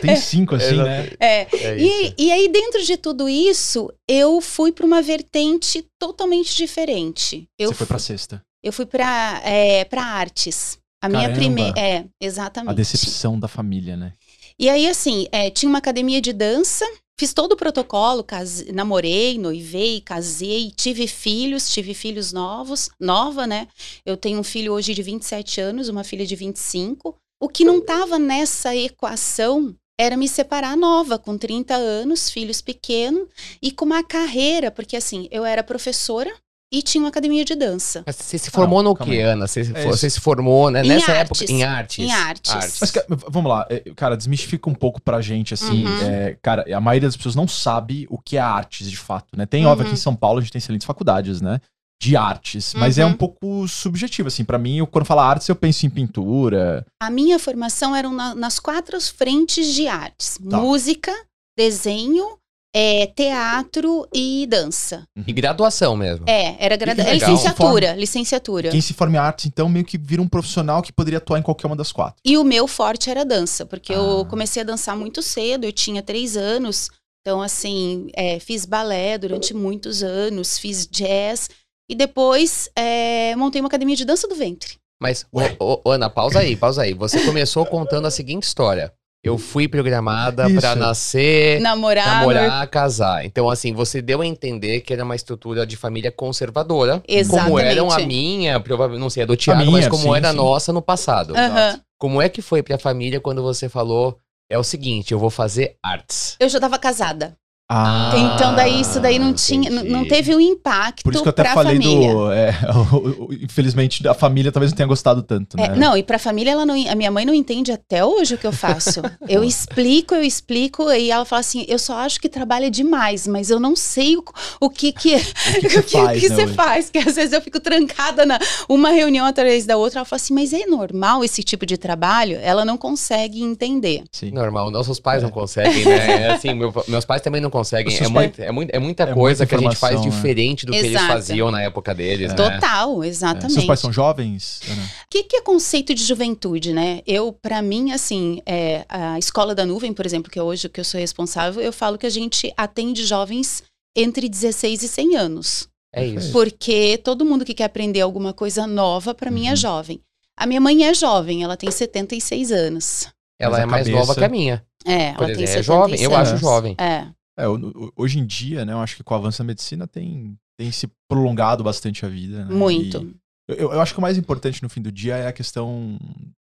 tem 0.00 0.16
cinco 0.16 0.54
assim, 0.54 0.76
né? 0.82 1.10
É, 1.20 1.46
É 1.52 1.76
E, 1.78 2.14
e 2.18 2.32
aí, 2.32 2.48
dentro 2.48 2.82
de 2.82 2.96
tudo 2.96 3.28
isso, 3.28 3.92
eu 4.08 4.40
fui 4.40 4.72
para 4.72 4.86
uma 4.86 5.02
vertente 5.02 5.84
totalmente 5.98 6.54
diferente. 6.56 7.46
Eu, 7.58 7.68
Você 7.70 7.74
foi 7.74 7.86
pra 7.86 7.98
fu- 7.98 8.04
sexta. 8.04 8.42
eu 8.62 8.72
fui 8.72 8.86
para 8.86 9.40
é, 9.44 9.84
para 9.84 10.02
artes. 10.02 10.78
A 11.02 11.08
minha 11.08 11.22
Caramba. 11.28 11.38
primeira. 11.38 11.78
É, 11.78 11.98
A 11.98 12.04
exatamente. 12.20 12.74
decepção 12.76 13.38
da 13.38 13.46
família, 13.48 13.96
né? 13.96 14.12
E 14.58 14.68
aí, 14.70 14.88
assim, 14.88 15.26
é, 15.30 15.50
tinha 15.50 15.68
uma 15.68 15.78
academia 15.78 16.20
de 16.20 16.32
dança, 16.32 16.84
fiz 17.18 17.32
todo 17.32 17.52
o 17.52 17.56
protocolo, 17.56 18.22
case- 18.22 18.70
namorei, 18.72 19.38
noivei, 19.38 20.00
casei, 20.00 20.70
tive 20.70 21.06
filhos, 21.06 21.70
tive 21.70 21.94
filhos 21.94 22.32
novos, 22.32 22.90
nova, 23.00 23.46
né? 23.46 23.68
Eu 24.04 24.16
tenho 24.16 24.38
um 24.38 24.44
filho 24.44 24.72
hoje 24.72 24.94
de 24.94 25.02
27 25.02 25.60
anos, 25.60 25.88
uma 25.88 26.04
filha 26.04 26.26
de 26.26 26.36
25. 26.36 27.16
O 27.40 27.48
que 27.48 27.64
não 27.64 27.78
estava 27.78 28.18
nessa 28.18 28.74
equação 28.76 29.74
era 29.98 30.16
me 30.16 30.28
separar 30.28 30.76
nova, 30.76 31.18
com 31.18 31.38
30 31.38 31.74
anos, 31.74 32.28
filhos 32.28 32.60
pequenos, 32.60 33.28
e 33.62 33.72
com 33.72 33.86
uma 33.86 34.04
carreira, 34.04 34.70
porque 34.70 34.94
assim, 34.96 35.26
eu 35.30 35.42
era 35.44 35.62
professora 35.64 36.30
e 36.72 36.82
tinha 36.82 37.02
uma 37.02 37.08
academia 37.10 37.44
de 37.44 37.54
dança. 37.54 38.02
Mas 38.06 38.16
você 38.16 38.38
se 38.38 38.50
formou 38.50 38.82
Não, 38.82 38.94
no 38.94 39.02
aí. 39.12 39.20
Ana? 39.20 39.46
Você, 39.46 39.60
É 39.74 39.84
você 39.84 40.10
se 40.10 40.20
formou, 40.20 40.70
né? 40.70 40.82
Em 40.84 40.88
Nessa 40.88 41.12
artes. 41.12 41.40
época, 41.42 41.52
em 41.52 41.62
artes. 41.64 41.98
Em 42.04 42.10
artes. 42.12 42.78
Mas, 42.80 42.90
cara, 42.90 43.06
v- 43.08 43.24
vamos 43.30 43.50
lá, 43.50 43.66
é, 43.70 43.80
cara, 43.94 44.16
desmistifica 44.16 44.68
um 44.68 44.74
pouco 44.74 45.00
pra 45.00 45.20
gente, 45.20 45.54
assim, 45.54 45.84
Uhum. 45.86 45.98
é, 46.02 46.36
cara, 46.42 46.64
a 46.76 46.80
maioria 46.80 47.08
das 47.08 47.16
pessoas 47.16 47.34
não 47.36 47.46
sabe 47.46 48.06
o 48.10 48.18
que 48.18 48.36
é 48.36 48.40
artes, 48.40 48.90
de 48.90 48.96
fato, 48.96 49.36
né? 49.36 49.46
Tem, 49.46 49.64
Uhum. 49.64 49.70
óbvio, 49.70 49.86
aqui 49.86 49.94
em 49.94 49.98
São 49.98 50.16
Paulo 50.16 50.38
a 50.38 50.42
gente 50.42 50.52
tem 50.52 50.58
excelentes 50.58 50.86
faculdades, 50.86 51.40
né? 51.40 51.60
De 52.02 52.14
artes, 52.14 52.74
mas 52.74 52.98
é 52.98 53.04
Uhum. 53.06 53.12
um 53.12 53.16
pouco 53.16 53.66
subjetivo, 53.66 54.28
assim, 54.28 54.44
pra 54.44 54.58
mim, 54.58 54.76
eu, 54.78 54.86
quando 54.86 55.06
falo 55.06 55.20
artes, 55.20 55.48
eu 55.48 55.56
penso 55.56 55.86
em 55.86 55.90
pintura, 55.90 56.84
A 57.00 57.08
minha 57.10 57.38
formação 57.38 57.96
era 57.96 58.10
na- 58.10 58.34
nas 58.34 58.58
quatro 58.58 59.00
frentes 59.00 59.72
de 59.72 59.86
artes: 59.88 60.36
Tá. 60.50 60.58
música, 60.58 61.10
desenho, 61.56 62.38
é, 62.78 63.06
teatro 63.06 64.06
e 64.12 64.46
dança. 64.46 65.04
E 65.26 65.32
graduação 65.32 65.96
mesmo. 65.96 66.26
É, 66.28 66.62
era 66.62 66.76
gradu... 66.76 67.00
E 67.00 67.04
que 67.04 67.10
é 67.10 67.14
licenciatura, 67.14 67.94
licenciatura. 67.94 68.68
quem 68.68 68.82
se 68.82 68.92
forma 68.92 69.16
em 69.16 69.18
artes, 69.18 69.46
então, 69.46 69.66
meio 69.66 69.84
que 69.84 69.96
vira 69.96 70.20
um 70.20 70.28
profissional 70.28 70.82
que 70.82 70.92
poderia 70.92 71.16
atuar 71.16 71.38
em 71.38 71.42
qualquer 71.42 71.68
uma 71.68 71.76
das 71.76 71.90
quatro. 71.90 72.16
E 72.22 72.36
o 72.36 72.44
meu 72.44 72.66
forte 72.68 73.08
era 73.08 73.24
dança, 73.24 73.64
porque 73.64 73.94
eu 73.94 74.20
Ah. 74.20 74.24
comecei 74.26 74.60
a 74.60 74.64
dançar 74.64 74.94
muito 74.94 75.22
cedo, 75.22 75.64
eu 75.64 75.72
tinha 75.72 76.02
três 76.02 76.36
anos. 76.36 76.90
Então, 77.22 77.40
assim, 77.40 78.08
é, 78.14 78.38
fiz 78.38 78.66
balé 78.66 79.16
durante 79.16 79.54
muitos 79.54 80.02
anos, 80.02 80.58
fiz 80.58 80.86
jazz. 80.86 81.48
E 81.90 81.94
depois 81.94 82.68
é, 82.76 83.34
montei 83.36 83.60
uma 83.60 83.68
academia 83.68 83.96
de 83.96 84.04
dança 84.04 84.28
do 84.28 84.34
ventre. 84.34 84.74
Mas, 85.00 85.24
ô, 85.32 85.38
Ué. 85.38 85.56
ô, 85.58 85.80
Ana, 85.90 86.10
pausa 86.10 86.40
aí, 86.40 86.56
pausa 86.56 86.82
aí. 86.82 86.92
Você 86.94 87.24
começou 87.24 87.64
contando 87.64 88.06
a 88.06 88.10
seguinte 88.10 88.44
história. 88.44 88.92
Eu 89.26 89.38
fui 89.38 89.66
programada 89.68 90.48
pra 90.50 90.74
nascer, 90.74 91.60
Namorar. 91.60 92.18
namorar, 92.20 92.66
casar. 92.68 93.24
Então, 93.24 93.50
assim, 93.50 93.72
você 93.72 94.00
deu 94.00 94.20
a 94.20 94.26
entender 94.26 94.80
que 94.80 94.92
era 94.92 95.04
uma 95.04 95.16
estrutura 95.16 95.66
de 95.66 95.76
família 95.76 96.12
conservadora. 96.12 97.02
Como 97.28 97.58
eram 97.58 97.84
a 97.84 97.86
Exatamente. 97.86 98.06
minha, 98.06 98.60
provavelmente, 98.60 99.00
não 99.00 99.10
sei, 99.10 99.22
a 99.22 99.26
do 99.26 99.36
Tiago, 99.36 99.60
minha, 99.60 99.72
mas 99.72 99.88
como 99.88 100.02
sim, 100.04 100.16
era 100.16 100.30
a 100.30 100.32
nossa 100.32 100.72
no 100.72 100.80
passado. 100.80 101.36
Aham. 101.36 101.80
Como 101.98 102.20
é 102.20 102.28
que 102.28 102.42
foi 102.42 102.62
pra 102.62 102.78
família 102.78 103.20
quando 103.20 103.42
você 103.42 103.68
falou, 103.68 104.18
é 104.50 104.58
o 104.58 104.62
seguinte, 104.62 105.12
eu 105.12 105.18
vou 105.18 105.30
fazer 105.30 105.76
artes? 105.82 106.36
Eu 106.38 106.48
já 106.48 106.58
estava 106.58 106.78
casada. 106.78 107.36
Ah, 107.68 108.12
então, 108.14 108.54
daí 108.54 108.80
isso 108.80 109.00
daí 109.00 109.18
não 109.18 109.32
tinha, 109.34 109.68
não- 109.68 110.06
teve 110.06 110.32
um 110.34 110.40
impacto 110.40 111.02
Por 111.02 111.12
isso 111.12 111.22
que 111.24 111.28
eu 111.28 111.30
até 111.30 111.52
falei 111.52 111.74
família. 111.80 112.12
do. 112.14 112.30
é, 112.32 112.54
infelizmente, 113.42 114.06
a 114.06 114.14
família 114.14 114.52
talvez 114.52 114.70
não 114.70 114.76
tenha 114.76 114.86
gostado 114.86 115.20
tanto, 115.22 115.56
né? 115.56 115.66
É, 115.66 115.76
não, 115.76 115.96
e 115.96 116.02
pra 116.02 116.16
família, 116.18 116.52
ela 116.52 116.64
não, 116.64 116.74
a 116.88 116.94
minha 116.94 117.10
mãe 117.10 117.24
não 117.24 117.34
entende 117.34 117.72
até 117.72 118.04
hoje 118.04 118.34
o 118.34 118.38
que 118.38 118.46
eu 118.46 118.52
faço. 118.52 119.02
eu 119.28 119.42
explico, 119.42 120.14
eu 120.14 120.22
explico, 120.22 120.90
e 120.92 121.10
ela 121.10 121.24
fala 121.24 121.40
assim: 121.40 121.64
eu 121.68 121.78
só 121.78 121.94
acho 121.98 122.20
que 122.20 122.28
trabalha 122.28 122.70
demais, 122.70 123.26
mas 123.26 123.50
eu 123.50 123.58
não 123.58 123.74
sei 123.74 124.16
o, 124.16 124.24
o 124.60 124.70
que 124.70 124.92
que, 124.92 125.16
O 125.56 125.60
que, 125.60 125.68
que 125.68 125.82
que, 125.82 125.98
faz, 125.98 126.20
que 126.20 126.28
né, 126.28 126.34
você 126.36 126.44
hoje? 126.44 126.54
faz. 126.54 126.90
Que 126.90 126.98
às 126.98 127.16
vezes 127.16 127.32
eu 127.32 127.42
fico 127.42 127.58
trancada 127.58 128.24
na 128.24 128.38
uma 128.68 128.90
reunião 128.90 129.26
atrás 129.26 129.66
da 129.66 129.76
outra. 129.76 129.98
Ela 130.00 130.04
fala 130.04 130.20
assim: 130.20 130.34
mas 130.34 130.52
é 130.52 130.66
normal 130.66 131.24
esse 131.24 131.42
tipo 131.42 131.66
de 131.66 131.76
trabalho? 131.76 132.38
Ela 132.40 132.64
não 132.64 132.76
consegue 132.76 133.42
entender. 133.42 134.04
Sim. 134.12 134.30
Normal, 134.30 134.70
nossos 134.70 135.00
pais 135.00 135.22
não 135.22 135.30
conseguem, 135.30 135.84
né? 135.84 136.22
É 136.26 136.30
assim, 136.32 136.54
meu- 136.54 136.72
meus 136.86 137.04
pais 137.04 137.22
também 137.22 137.40
não 137.40 137.50
conseguem. 137.58 137.96
É, 137.96 138.08
muito, 138.08 138.42
é, 138.42 138.52
muito, 138.52 138.70
é 138.74 138.78
muita 138.78 139.02
É 139.04 139.14
coisa 139.14 139.44
muita 139.44 139.46
que 139.46 139.54
a 139.54 139.58
gente 139.70 139.76
faz 139.78 140.00
né? 140.00 140.08
diferente 140.10 140.66
do 140.66 140.72
que 140.72 140.78
eles 140.78 140.90
Exato. 140.92 141.06
faziam 141.06 141.50
na 141.50 141.62
época 141.62 141.94
deles, 141.94 142.30
né? 142.30 142.34
Total, 142.34 143.02
É, 143.02 143.06
exatamente. 143.08 143.52
Seus 143.54 143.64
pais 143.64 143.80
são 143.80 143.92
jovens? 143.92 144.60
O 144.68 145.08
que, 145.10 145.22
que 145.24 145.36
é 145.36 145.40
conceito 145.42 145.94
de 145.94 146.02
juventude, 146.04 146.72
né? 146.72 147.00
Eu, 147.06 147.32
pra 147.32 147.62
mim, 147.62 147.92
assim, 147.92 148.40
é, 148.44 148.84
a 148.88 149.18
Escola 149.18 149.54
da 149.54 149.64
Nuvem, 149.64 149.92
por 149.92 150.04
exemplo, 150.04 150.30
que 150.30 150.38
é 150.38 150.42
hoje 150.42 150.66
o 150.66 150.70
que 150.70 150.80
eu 150.80 150.84
sou 150.84 151.00
responsável, 151.00 151.62
eu 151.62 151.72
falo 151.72 151.96
que 151.98 152.06
a 152.06 152.10
gente 152.10 152.52
atende 152.56 153.04
jovens 153.04 153.62
entre 153.96 154.28
16 154.28 154.82
e 154.82 154.88
100 154.88 155.16
anos. 155.16 155.68
É 155.94 156.04
isso. 156.04 156.30
Porque 156.32 156.98
todo 156.98 157.24
mundo 157.24 157.44
que 157.44 157.54
quer 157.54 157.64
aprender 157.64 158.02
alguma 158.02 158.32
coisa 158.34 158.66
nova, 158.66 159.14
pra 159.14 159.30
mim, 159.30 159.46
é 159.46 159.50
Uhum. 159.50 159.56
jovem. 159.56 160.00
A 160.38 160.46
minha 160.46 160.60
mãe 160.60 160.84
é 160.84 160.92
jovem, 160.92 161.42
ela 161.42 161.56
tem 161.56 161.70
76 161.70 162.52
anos. 162.52 163.08
Ela 163.40 163.60
é 163.62 163.64
mais 163.66 163.86
cabeça- 163.86 163.98
nova 164.06 164.14
que 164.14 164.24
a 164.24 164.28
minha. 164.28 164.62
É, 164.84 165.08
ela 165.08 165.26
tem 165.26 165.30
exemplo, 165.30 165.42
é 165.42 165.46
76 165.46 165.66
jovem, 165.66 166.00
eu 166.02 166.14
acho 166.16 166.30
anos. 166.32 166.40
jovem. 166.40 166.74
É, 166.78 167.06
É, 167.38 167.46
o- 167.48 167.54
o- 167.56 167.92
hoje 167.96 168.18
em 168.18 168.26
dia, 168.26 168.64
né, 168.64 168.72
eu 168.72 168.78
acho 168.80 168.96
que 168.96 169.02
com 169.04 169.14
o 169.14 169.16
avanço 169.16 169.38
da 169.38 169.44
medicina 169.44 169.86
tem, 169.86 170.36
tem 170.58 170.70
se 170.72 170.88
prolongado 171.08 171.62
bastante 171.62 172.04
a 172.04 172.08
vida. 172.08 172.44
Né? 172.46 172.54
muito. 172.54 173.14
Eu, 173.48 173.72
eu 173.72 173.80
acho 173.80 173.92
que 173.92 173.98
o 173.98 174.02
mais 174.02 174.18
importante 174.18 174.62
no 174.62 174.68
fim 174.68 174.82
do 174.82 174.90
dia 174.90 175.16
é 175.16 175.28
a 175.28 175.32
questão 175.32 175.96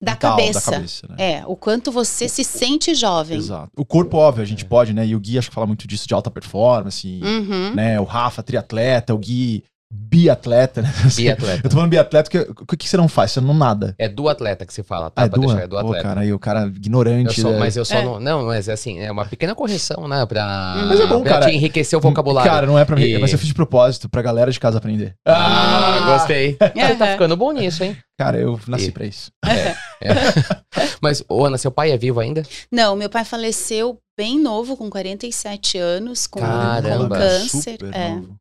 Da 0.02 0.14
mental, 0.14 0.38
cabeça. 0.38 0.72
Da 0.72 0.78
cabeça 0.78 1.08
né? 1.10 1.16
É, 1.20 1.46
o 1.46 1.56
quanto 1.56 1.92
você 1.92 2.28
se 2.28 2.44
sente 2.44 2.96
jovem. 2.96 3.38
Exato. 3.38 3.72
O 3.78 3.86
corpo, 3.86 4.18
óbvio, 4.18 4.42
a 4.42 4.44
É. 4.44 4.48
gente 4.48 4.66
pode, 4.66 4.92
né? 4.94 5.06
E 5.06 5.16
o 5.16 5.20
Gui 5.20 5.38
acho 5.38 5.50
que 5.50 5.54
fala 5.56 5.68
muito 5.68 5.88
disso 5.88 6.08
de 6.08 6.14
alta 6.16 6.32
performance, 6.32 7.20
Uhum. 7.24 7.76
né? 7.76 8.00
O 8.00 8.06
Rafa, 8.06 8.42
triatleta, 8.42 9.14
o 9.14 9.20
Gui, 9.20 9.64
biatleta, 9.92 10.82
né? 10.84 10.94
Biatleta. 11.16 11.62
Eu 11.66 11.70
tô 11.70 11.76
falando 11.76 11.90
biatleta, 11.90 12.30
porque 12.30 12.52
o 12.62 12.66
que, 12.66 12.78
que 12.78 12.88
você 12.90 12.96
não 12.98 13.08
faz? 13.08 13.32
Você 13.32 13.42
não 13.42 13.54
nada. 13.54 13.96
É 13.98 14.08
do 14.08 14.30
atleta 14.30 14.66
que 14.66 14.74
se 14.74 14.84
fala, 14.84 15.10
tá? 15.10 15.24
Ah, 15.24 15.26
é 15.26 15.30
pra 15.30 15.40
do, 15.40 15.48
deixar, 15.48 15.62
é 15.64 15.68
do 15.68 15.76
Pô, 15.76 15.78
atleta. 15.80 16.04
cara, 16.04 16.22
aí 16.22 16.32
o 16.34 16.40
cara 16.40 16.62
Eu 16.62 16.68
ignorante. 16.68 17.42
só- 17.42 17.50
né? 17.52 17.58
mas 17.60 17.76
eu 17.76 17.84
só 17.84 17.96
É. 17.96 18.04
não. 18.06 18.20
Não, 18.20 18.46
mas 18.46 18.68
é 18.68 18.74
assim, 18.74 19.00
é 19.00 19.12
uma 19.12 19.26
pequena 19.26 19.56
correção, 19.56 20.08
né? 20.08 20.26
Pra, 20.26 20.86
Mas 20.88 21.00
é 21.00 21.08
bom, 21.08 21.22
pra 21.22 21.34
cara. 21.34 21.46
te 21.48 21.56
enriquecer 21.56 21.98
o 21.98 22.02
vocabulário. 22.02 22.50
Cara, 22.52 22.68
não 22.68 22.78
é 22.78 22.86
pra 22.86 22.96
mim, 22.96 23.04
E- 23.04 23.18
mas 23.18 23.32
eu 23.34 23.40
fiz 23.40 23.48
de 23.48 23.54
propósito, 23.54 24.08
pra 24.08 24.22
galera 24.22 24.52
de 24.52 24.60
casa 24.60 24.78
aprender. 24.78 25.16
ah, 25.28 26.18
gostei. 26.18 26.52
Você 26.60 26.96
tá 26.96 27.06
Aham. 27.06 27.12
ficando 27.14 27.36
bom 27.38 27.52
nisso, 27.52 27.84
hein? 27.84 27.98
Cara, 28.18 28.38
eu 28.38 28.60
nasci 28.68 28.88
E- 28.88 28.92
pra 28.92 29.06
isso. 29.06 29.32
É. 29.46 29.76
Mas, 31.02 31.24
ô, 31.30 31.46
Ana, 31.46 31.58
seu 31.58 31.72
pai 31.72 31.92
é 31.92 31.98
vivo 31.98 32.20
ainda? 32.20 32.44
Não, 32.72 32.96
meu 32.96 33.10
pai 33.10 33.24
faleceu 33.26 33.98
bem 34.18 34.38
novo, 34.40 34.76
com 34.76 34.90
47 34.90 35.78
anos, 35.78 36.28
com, 36.28 36.40
com 36.42 36.46
Caramba. 36.46 37.18
câncer. 37.18 37.72
Super 37.80 37.94
é. 37.96 38.10
novo. 38.10 38.36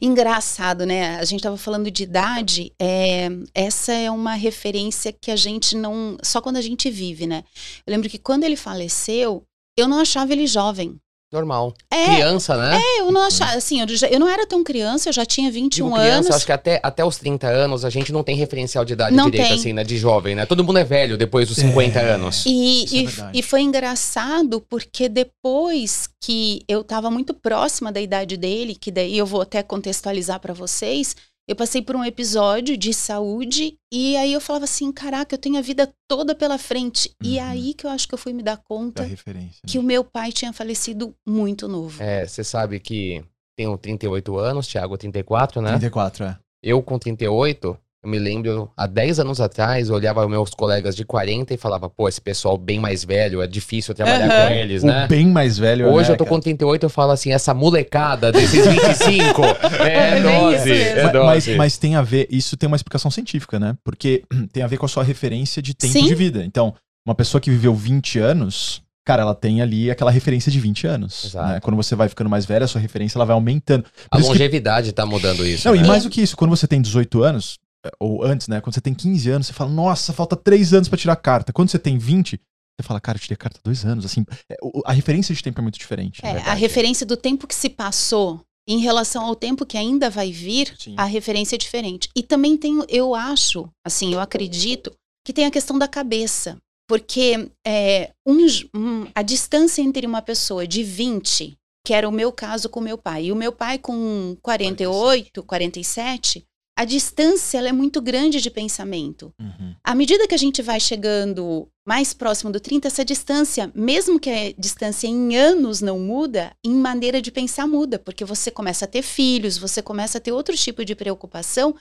Engraçado, 0.00 0.86
né? 0.86 1.16
A 1.16 1.24
gente 1.24 1.42
tava 1.42 1.56
falando 1.56 1.90
de 1.90 2.02
idade, 2.02 2.72
é, 2.78 3.28
essa 3.54 3.92
é 3.92 4.10
uma 4.10 4.34
referência 4.34 5.12
que 5.12 5.30
a 5.30 5.36
gente 5.36 5.76
não. 5.76 6.16
Só 6.22 6.40
quando 6.40 6.56
a 6.56 6.62
gente 6.62 6.90
vive, 6.90 7.26
né? 7.26 7.44
Eu 7.86 7.92
lembro 7.92 8.08
que 8.08 8.18
quando 8.18 8.44
ele 8.44 8.56
faleceu, 8.56 9.44
eu 9.76 9.88
não 9.88 10.00
achava 10.00 10.32
ele 10.32 10.46
jovem. 10.46 10.98
Normal. 11.30 11.74
É, 11.90 12.06
Criança, 12.06 12.56
né? 12.56 12.80
é, 12.82 13.00
eu 13.00 13.12
não 13.12 13.20
achava. 13.22 13.52
Assim, 13.52 13.80
eu, 13.82 13.88
já- 13.88 14.06
eu 14.08 14.18
não 14.18 14.28
era 14.28 14.46
tão 14.46 14.64
criança, 14.64 15.10
eu 15.10 15.12
já 15.12 15.26
tinha 15.26 15.50
21 15.50 15.86
Digo 15.86 15.96
criança, 15.98 16.14
anos. 16.16 16.28
eu 16.30 16.36
acho 16.36 16.46
que 16.46 16.52
até, 16.52 16.80
até 16.82 17.04
os 17.04 17.18
30 17.18 17.46
anos 17.48 17.84
a 17.84 17.90
gente 17.90 18.10
não 18.12 18.22
tem 18.24 18.34
referencial 18.34 18.82
de 18.82 18.94
idade 18.94 19.14
Não 19.14 19.28
direito, 19.28 19.48
tem. 19.48 19.58
assim, 19.58 19.72
né? 19.74 19.84
De 19.84 19.98
jovem, 19.98 20.34
né? 20.34 20.46
Todo 20.46 20.64
mundo 20.64 20.78
é 20.78 20.84
velho 20.84 21.18
depois 21.18 21.46
dos 21.46 21.58
50 21.58 21.98
É. 22.00 22.12
anos. 22.14 22.44
E, 22.46 22.84
é 22.84 22.96
e- 23.00 23.06
verdade. 23.06 23.38
e 23.38 23.42
foi 23.42 23.60
engraçado 23.60 24.64
porque 24.70 25.06
depois 25.08 26.08
que 26.22 26.62
eu 26.66 26.80
estava 26.80 27.10
muito 27.10 27.34
próxima 27.34 27.92
da 27.92 28.00
idade 28.00 28.36
dele, 28.38 28.74
que 28.74 28.90
daí 28.90 29.18
eu 29.18 29.26
vou 29.26 29.42
até 29.42 29.62
contextualizar 29.62 30.40
para 30.40 30.54
vocês, 30.54 31.14
eu 31.48 31.56
passei 31.56 31.80
por 31.80 31.96
um 31.96 32.04
episódio 32.04 32.76
de 32.76 32.92
saúde 32.92 33.76
e 33.92 34.16
aí 34.18 34.32
eu 34.32 34.40
falava 34.40 34.64
assim, 34.66 34.92
caraca, 34.92 35.34
eu 35.34 35.38
tenho 35.38 35.56
a 35.56 35.62
vida 35.62 35.90
toda 36.06 36.34
pela 36.34 36.58
frente. 36.58 37.10
E 37.22 37.38
Uhum. 37.38 37.44
aí 37.44 37.74
que 37.74 37.86
eu 37.86 37.90
acho 37.90 38.06
que 38.06 38.12
eu 38.14 38.18
fui 38.18 38.32
me 38.34 38.42
dar 38.42 38.56
Da 38.56 38.62
conta 38.62 39.02
referência. 39.02 39.60
né? 39.64 39.68
que 39.70 39.78
o 39.78 39.82
meu 39.82 40.04
pai 40.04 40.30
tinha 40.30 40.52
falecido 40.52 41.14
muito 41.26 41.66
novo. 41.66 42.02
É, 42.02 42.26
você 42.26 42.44
sabe 42.44 42.78
que 42.78 43.24
tenho 43.56 43.76
38 43.78 44.36
anos, 44.36 44.66
Thiago 44.68 44.96
34, 44.98 45.62
né? 45.62 45.70
34, 45.70 46.24
é. 46.26 46.38
Eu 46.62 46.82
com 46.82 46.98
38, 46.98 47.78
Eu 48.04 48.08
me 48.10 48.18
lembro, 48.18 48.70
há 48.76 48.86
10 48.86 49.18
anos 49.18 49.40
atrás, 49.40 49.88
eu 49.88 49.94
olhava 49.96 50.26
meus 50.28 50.50
colegas 50.50 50.94
de 50.94 51.04
40 51.04 51.52
e 51.52 51.56
falava, 51.56 51.90
pô, 51.90 52.08
esse 52.08 52.20
pessoal 52.20 52.56
bem 52.56 52.78
mais 52.78 53.04
velho, 53.04 53.42
é 53.42 53.46
difícil 53.48 53.92
trabalhar 53.92 54.30
Aham. 54.30 54.46
com 54.48 54.54
eles, 54.54 54.82
O 54.84 54.86
né? 54.86 55.08
bem 55.08 55.26
mais 55.26 55.58
velho. 55.58 55.88
Hoje 55.88 56.08
né, 56.08 56.14
eu 56.14 56.16
tô 56.16 56.24
cara? 56.24 56.36
com 56.36 56.40
38, 56.40 56.84
eu 56.84 56.90
falo 56.90 57.10
assim, 57.10 57.32
essa 57.32 57.52
molecada 57.52 58.30
desses 58.30 58.64
25 58.64 59.42
é 59.84 60.18
É 60.18 60.22
dose, 60.22 60.72
é 60.72 61.02
Ma- 61.02 61.12
Mas, 61.24 61.44
dose. 61.46 61.56
mas 61.56 61.76
tem 61.76 61.96
a 61.96 62.02
ver, 62.02 62.28
isso 62.30 62.56
tem 62.56 62.68
uma 62.68 62.76
explicação 62.76 63.10
científica, 63.10 63.58
né? 63.58 63.76
Porque 63.82 64.22
tem 64.52 64.62
a 64.62 64.68
ver 64.68 64.76
com 64.76 64.86
a 64.86 64.88
sua 64.88 65.02
referência 65.02 65.60
de 65.60 65.74
tempo 65.74 65.92
Sim. 65.92 66.04
de 66.06 66.14
vida. 66.14 66.44
Então, 66.44 66.72
uma 67.04 67.16
pessoa 67.16 67.40
que 67.40 67.50
viveu 67.50 67.74
20 67.74 68.20
anos, 68.20 68.80
cara, 69.04 69.22
ela 69.22 69.34
tem 69.34 69.60
ali 69.60 69.90
aquela 69.90 70.12
referência 70.12 70.52
de 70.52 70.60
20 70.60 70.86
anos. 70.86 71.24
Exato. 71.24 71.48
né? 71.54 71.60
Quando 71.60 71.74
você 71.74 71.96
vai 71.96 72.08
ficando 72.08 72.30
mais 72.30 72.46
velha, 72.46 72.64
a 72.64 72.68
sua 72.68 72.80
referência 72.80 73.18
ela 73.18 73.24
vai 73.24 73.34
aumentando. 73.34 73.84
A 74.08 74.16
Por 74.18 74.22
que- 74.22 74.28
longevidade 74.28 74.92
tá 74.92 75.04
mudando 75.04 75.44
isso. 75.44 75.66
Não, 75.66 75.74
né? 75.74 75.82
e 75.82 75.86
mais 75.86 76.04
do 76.04 76.10
que 76.10 76.20
isso, 76.22 76.36
quando 76.36 76.50
você 76.50 76.68
tem 76.68 76.80
18 76.80 77.24
anos, 77.24 77.58
ou 78.00 78.24
antes, 78.24 78.48
né? 78.48 78.60
Quando 78.60 78.74
você 78.74 78.80
tem 78.80 78.94
15 78.94 79.30
anos, 79.30 79.46
você 79.46 79.52
fala, 79.52 79.70
nossa, 79.70 80.12
falta 80.12 80.36
3 80.36 80.72
anos 80.74 80.88
pra 80.88 80.98
tirar 80.98 81.12
a 81.12 81.16
carta. 81.16 81.52
Quando 81.52 81.70
você 81.70 81.78
tem 81.78 81.96
20, 81.98 82.40
você 82.80 82.86
fala, 82.86 83.00
cara, 83.00 83.16
eu 83.16 83.20
tirei 83.22 83.34
a 83.34 83.38
carta 83.38 83.58
há 83.58 83.62
2 83.64 83.84
anos. 83.84 84.04
Assim, 84.04 84.24
é, 84.50 84.56
a 84.84 84.92
referência 84.92 85.34
de 85.34 85.42
tempo 85.42 85.60
é 85.60 85.62
muito 85.62 85.78
diferente. 85.78 86.20
É, 86.24 86.38
a 86.40 86.54
referência 86.54 87.06
do 87.06 87.16
tempo 87.16 87.46
que 87.46 87.54
se 87.54 87.68
passou 87.68 88.40
em 88.68 88.78
relação 88.80 89.24
ao 89.24 89.34
tempo 89.34 89.64
que 89.64 89.78
ainda 89.78 90.10
vai 90.10 90.30
vir, 90.30 90.74
Sim. 90.78 90.94
a 90.98 91.04
referência 91.04 91.54
é 91.56 91.58
diferente. 91.58 92.08
E 92.14 92.22
também 92.22 92.56
tem, 92.56 92.84
eu 92.88 93.14
acho, 93.14 93.68
assim, 93.86 94.12
eu 94.12 94.20
acredito, 94.20 94.92
que 95.26 95.32
tem 95.32 95.46
a 95.46 95.50
questão 95.50 95.78
da 95.78 95.88
cabeça. 95.88 96.56
Porque 96.88 97.50
é, 97.66 98.10
um 98.26 98.46
um- 98.74 99.06
a 99.14 99.22
distância 99.22 99.82
entre 99.82 100.06
uma 100.06 100.22
pessoa 100.22 100.66
de 100.66 100.82
20, 100.82 101.54
que 101.86 101.92
era 101.94 102.08
o 102.08 102.12
meu 102.12 102.32
caso 102.32 102.68
com 102.68 102.80
meu 102.80 102.96
pai, 102.98 103.26
e 103.26 103.32
o 103.32 103.36
meu 103.36 103.52
pai 103.52 103.78
com 103.78 104.36
48, 104.42 105.42
47, 105.42 106.44
a 106.78 106.84
distância 106.84 107.58
ela 107.58 107.68
é 107.68 107.72
muito 107.72 108.00
grande 108.00 108.40
de 108.40 108.48
pensamento. 108.48 109.34
Uhum. 109.36 109.74
À 109.82 109.96
medida 109.96 110.28
que 110.28 110.34
a 110.34 110.38
gente 110.38 110.62
vai 110.62 110.78
chegando 110.78 111.68
mais 111.84 112.14
próximo 112.14 112.52
do 112.52 112.60
30, 112.60 112.86
essa 112.86 113.04
distância, 113.04 113.68
mesmo 113.74 114.20
que 114.20 114.30
a 114.30 114.52
distância 114.56 115.08
em 115.08 115.36
anos 115.36 115.80
não 115.80 115.98
muda, 115.98 116.52
em 116.64 116.72
maneira 116.72 117.20
de 117.20 117.32
pensar 117.32 117.66
muda, 117.66 117.98
porque 117.98 118.24
você 118.24 118.48
começa 118.48 118.84
a 118.84 118.88
ter 118.88 119.02
filhos, 119.02 119.58
você 119.58 119.82
começa 119.82 120.18
a 120.18 120.20
ter 120.20 120.30
outro 120.30 120.56
tipo 120.56 120.84
de 120.84 120.94
preocupação 120.94 121.74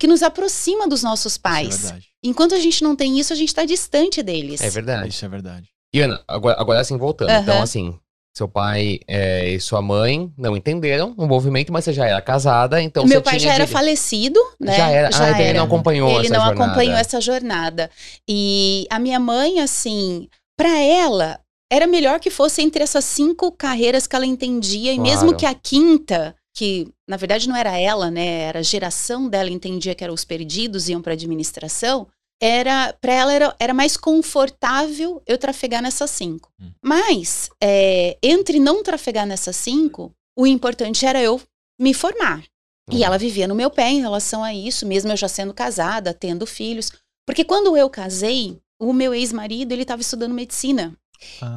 que 0.00 0.08
nos 0.08 0.20
aproxima 0.20 0.88
dos 0.88 1.04
nossos 1.04 1.36
é 1.36 1.38
pais. 1.38 1.82
verdade. 1.82 2.08
Enquanto 2.20 2.56
a 2.56 2.58
gente 2.58 2.82
não 2.82 2.96
tem 2.96 3.20
isso, 3.20 3.32
a 3.32 3.36
gente 3.36 3.50
está 3.50 3.64
distante 3.64 4.20
deles. 4.20 4.60
É 4.60 4.68
verdade. 4.68 5.10
Isso 5.10 5.24
é 5.24 5.28
verdade. 5.28 5.68
E 5.94 6.00
Ana, 6.00 6.24
agora, 6.26 6.60
agora 6.60 6.80
assim, 6.80 6.98
voltando. 6.98 7.30
Aham. 7.30 7.42
Então, 7.42 7.62
assim, 7.62 7.96
seu 8.36 8.48
pai 8.48 9.00
é, 9.08 9.48
e 9.50 9.60
sua 9.60 9.82
mãe 9.82 10.32
não 10.38 10.56
entenderam 10.56 11.14
o 11.16 11.26
movimento, 11.26 11.72
mas 11.72 11.84
você 11.84 11.92
já 11.92 12.06
era 12.06 12.22
casada, 12.22 12.80
então 12.80 13.04
Meu 13.04 13.20
pai 13.20 13.38
já 13.38 13.52
era 13.52 13.66
de- 13.66 13.72
falecido, 13.72 14.40
né? 14.58 14.76
Já 14.76 14.88
era. 14.88 15.08
ah, 15.12 15.30
então 15.30 15.40
ele 15.40 15.58
não 15.58 15.64
acompanhou 15.64 16.08
Ele 16.10 16.26
essa 16.26 16.34
não 16.34 16.44
jornada. 16.46 16.64
acompanhou 16.64 16.96
essa 16.96 17.20
jornada. 17.20 17.90
E 18.28 18.86
a 18.88 18.98
minha 18.98 19.18
mãe, 19.18 19.60
assim, 19.60 20.28
para 20.56 20.78
ela, 20.80 21.40
era 21.72 21.86
melhor 21.86 22.20
que 22.20 22.30
fosse 22.30 22.62
entre 22.62 22.82
essas 22.82 23.04
cinco 23.04 23.50
carreiras 23.52 24.06
que 24.06 24.14
ela 24.16 24.26
entendia, 24.26 24.92
e 24.92 24.96
Claro. 24.96 25.10
mesmo 25.10 25.36
que 25.36 25.44
a 25.46 25.54
quinta, 25.54 26.34
que 26.54 26.88
na 27.08 27.16
verdade 27.16 27.48
não 27.48 27.56
era 27.56 27.78
ela, 27.78 28.10
né? 28.10 28.42
Era 28.42 28.60
a 28.60 28.62
geração 28.62 29.28
dela 29.28 29.50
entendia 29.50 29.94
que 29.94 30.04
eram 30.04 30.14
os 30.14 30.24
perdidos, 30.24 30.88
iam 30.88 31.02
para 31.02 31.12
administração. 31.14 32.06
Era 32.40 32.92
para 33.00 33.12
ela 33.12 33.32
era, 33.32 33.56
era 33.58 33.74
mais 33.74 33.96
confortável 33.96 35.22
eu 35.26 35.36
trafegar 35.36 35.82
nessas 35.82 36.10
cinco. 36.10 36.50
Hum. 36.60 36.70
Mas 36.82 37.50
é, 37.62 38.16
entre 38.22 38.58
não 38.58 38.82
trafegar 38.82 39.26
nessas 39.26 39.56
cinco, 39.56 40.12
o 40.38 40.46
importante 40.46 41.04
era 41.04 41.20
eu 41.22 41.40
me 41.78 41.92
formar. 41.92 42.42
E 42.90 42.96
Uhum. 42.96 43.04
ela 43.04 43.18
vivia 43.18 43.46
no 43.46 43.54
meu 43.54 43.70
pé 43.70 43.90
em 43.90 44.00
relação 44.00 44.42
a 44.42 44.52
isso, 44.54 44.84
mesmo 44.86 45.12
eu 45.12 45.16
já 45.16 45.28
sendo 45.28 45.54
casada, 45.54 46.12
tendo 46.14 46.46
filhos. 46.46 46.90
Porque 47.26 47.44
quando 47.44 47.76
eu 47.76 47.88
casei, 47.88 48.58
o 48.80 48.92
meu 48.92 49.14
ex-marido, 49.14 49.72
ele 49.72 49.82
estava 49.82 50.00
estudando 50.02 50.32
medicina. 50.34 50.96